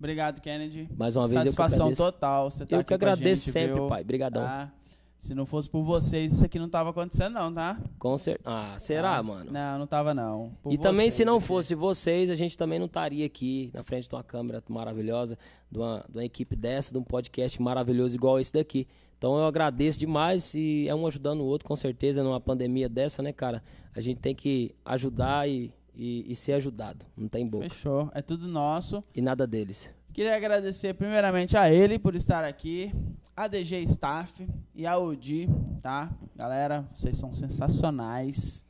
Obrigado, 0.00 0.40
Kennedy. 0.40 0.88
Mais 0.96 1.14
uma 1.14 1.26
vez 1.26 1.44
eu 1.44 1.50
que 1.52 1.56
Satisfação 1.56 1.88
agradeço. 1.88 2.02
total. 2.02 2.50
Você 2.50 2.64
tá 2.64 2.74
Eu 2.76 2.82
que 2.82 2.94
agradeço 2.94 3.44
gente, 3.44 3.52
sempre, 3.52 3.74
viu? 3.74 3.86
pai. 3.86 4.02
Brigadão. 4.02 4.42
Tá? 4.42 4.72
Se 5.18 5.34
não 5.34 5.44
fosse 5.44 5.68
por 5.68 5.82
vocês, 5.82 6.32
isso 6.32 6.42
aqui 6.46 6.58
não 6.58 6.70
tava 6.70 6.88
acontecendo, 6.88 7.34
não, 7.34 7.52
tá? 7.52 7.78
Com 7.98 8.16
cer... 8.16 8.40
Ah, 8.42 8.74
será, 8.78 9.18
Ah, 9.18 9.22
mano? 9.22 9.52
Não, 9.52 9.78
não 9.80 9.86
tava, 9.86 10.14
não. 10.14 10.52
Por 10.62 10.72
E 10.72 10.78
também, 10.78 11.10
se 11.10 11.16
vocês 11.18 11.26
não 11.26 11.38
fosse 11.38 11.74
vocês, 11.74 12.30
a 12.30 12.34
gente 12.34 12.56
também 12.56 12.78
não 12.78 12.86
estaria 12.86 13.26
aqui 13.26 13.70
na 13.74 13.82
frente 13.82 14.08
de 14.08 14.14
uma 14.14 14.22
câmera 14.24 14.62
maravilhosa, 14.66 15.36
de 15.70 15.78
uma, 15.78 16.02
de 16.08 16.16
uma 16.16 16.24
equipe 16.24 16.56
dessa, 16.56 16.90
de 16.90 16.98
um 16.98 17.02
podcast 17.04 17.60
maravilhoso 17.60 18.16
igual 18.16 18.40
esse 18.40 18.50
daqui. 18.50 18.88
Então 19.18 19.36
eu 19.36 19.44
agradeço 19.44 19.98
demais 19.98 20.54
e 20.54 20.88
é 20.88 20.94
um 20.94 21.06
ajudando 21.06 21.42
o 21.42 21.44
outro, 21.44 21.68
com 21.68 21.76
certeza, 21.76 22.22
numa 22.24 22.40
pandemia 22.40 22.88
dessa, 22.88 23.22
né, 23.22 23.30
cara? 23.30 23.62
A 23.94 24.00
gente 24.00 24.20
tem 24.20 24.34
que 24.34 24.74
ajudar 24.86 25.46
e, 25.46 25.70
e, 26.00 26.32
e 26.32 26.34
ser 26.34 26.54
ajudado. 26.54 27.04
Não 27.14 27.28
tem 27.28 27.46
boca. 27.46 27.68
Fechou. 27.68 28.10
É 28.14 28.22
tudo 28.22 28.48
nosso. 28.48 29.04
E 29.14 29.20
nada 29.20 29.46
deles. 29.46 29.90
Queria 30.14 30.34
agradecer 30.34 30.94
primeiramente 30.94 31.58
a 31.58 31.70
ele 31.70 31.98
por 31.98 32.14
estar 32.14 32.42
aqui, 32.42 32.90
a 33.36 33.46
DG 33.46 33.82
Staff 33.82 34.48
e 34.74 34.86
a 34.86 34.98
Odi, 34.98 35.46
tá? 35.82 36.10
Galera, 36.34 36.88
vocês 36.94 37.18
são 37.18 37.34
sensacionais. 37.34 38.64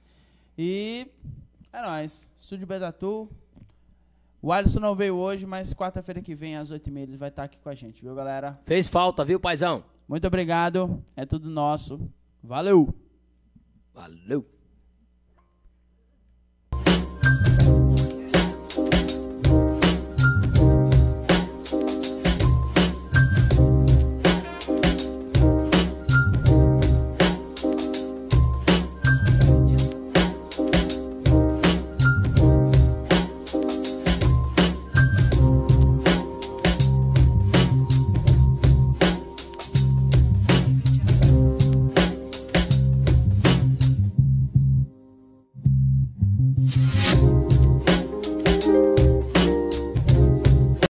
E 0.58 1.06
é 1.72 1.80
nóis. 1.80 2.28
Estúdio 2.36 2.66
Betatu. 2.66 3.30
O 4.42 4.52
Alisson 4.52 4.80
não 4.80 4.96
veio 4.96 5.14
hoje, 5.14 5.46
mas 5.46 5.72
quarta-feira 5.72 6.20
que 6.20 6.34
vem, 6.34 6.56
às 6.56 6.72
8h30, 6.72 6.98
ele 6.98 7.16
vai 7.16 7.28
estar 7.28 7.44
aqui 7.44 7.58
com 7.58 7.68
a 7.68 7.74
gente, 7.74 8.02
viu, 8.02 8.14
galera? 8.14 8.58
Fez 8.64 8.88
falta, 8.88 9.24
viu, 9.24 9.38
paizão? 9.38 9.84
Muito 10.08 10.26
obrigado. 10.26 11.00
É 11.14 11.24
tudo 11.24 11.48
nosso. 11.48 12.00
Valeu! 12.42 12.92
Valeu! 13.94 14.59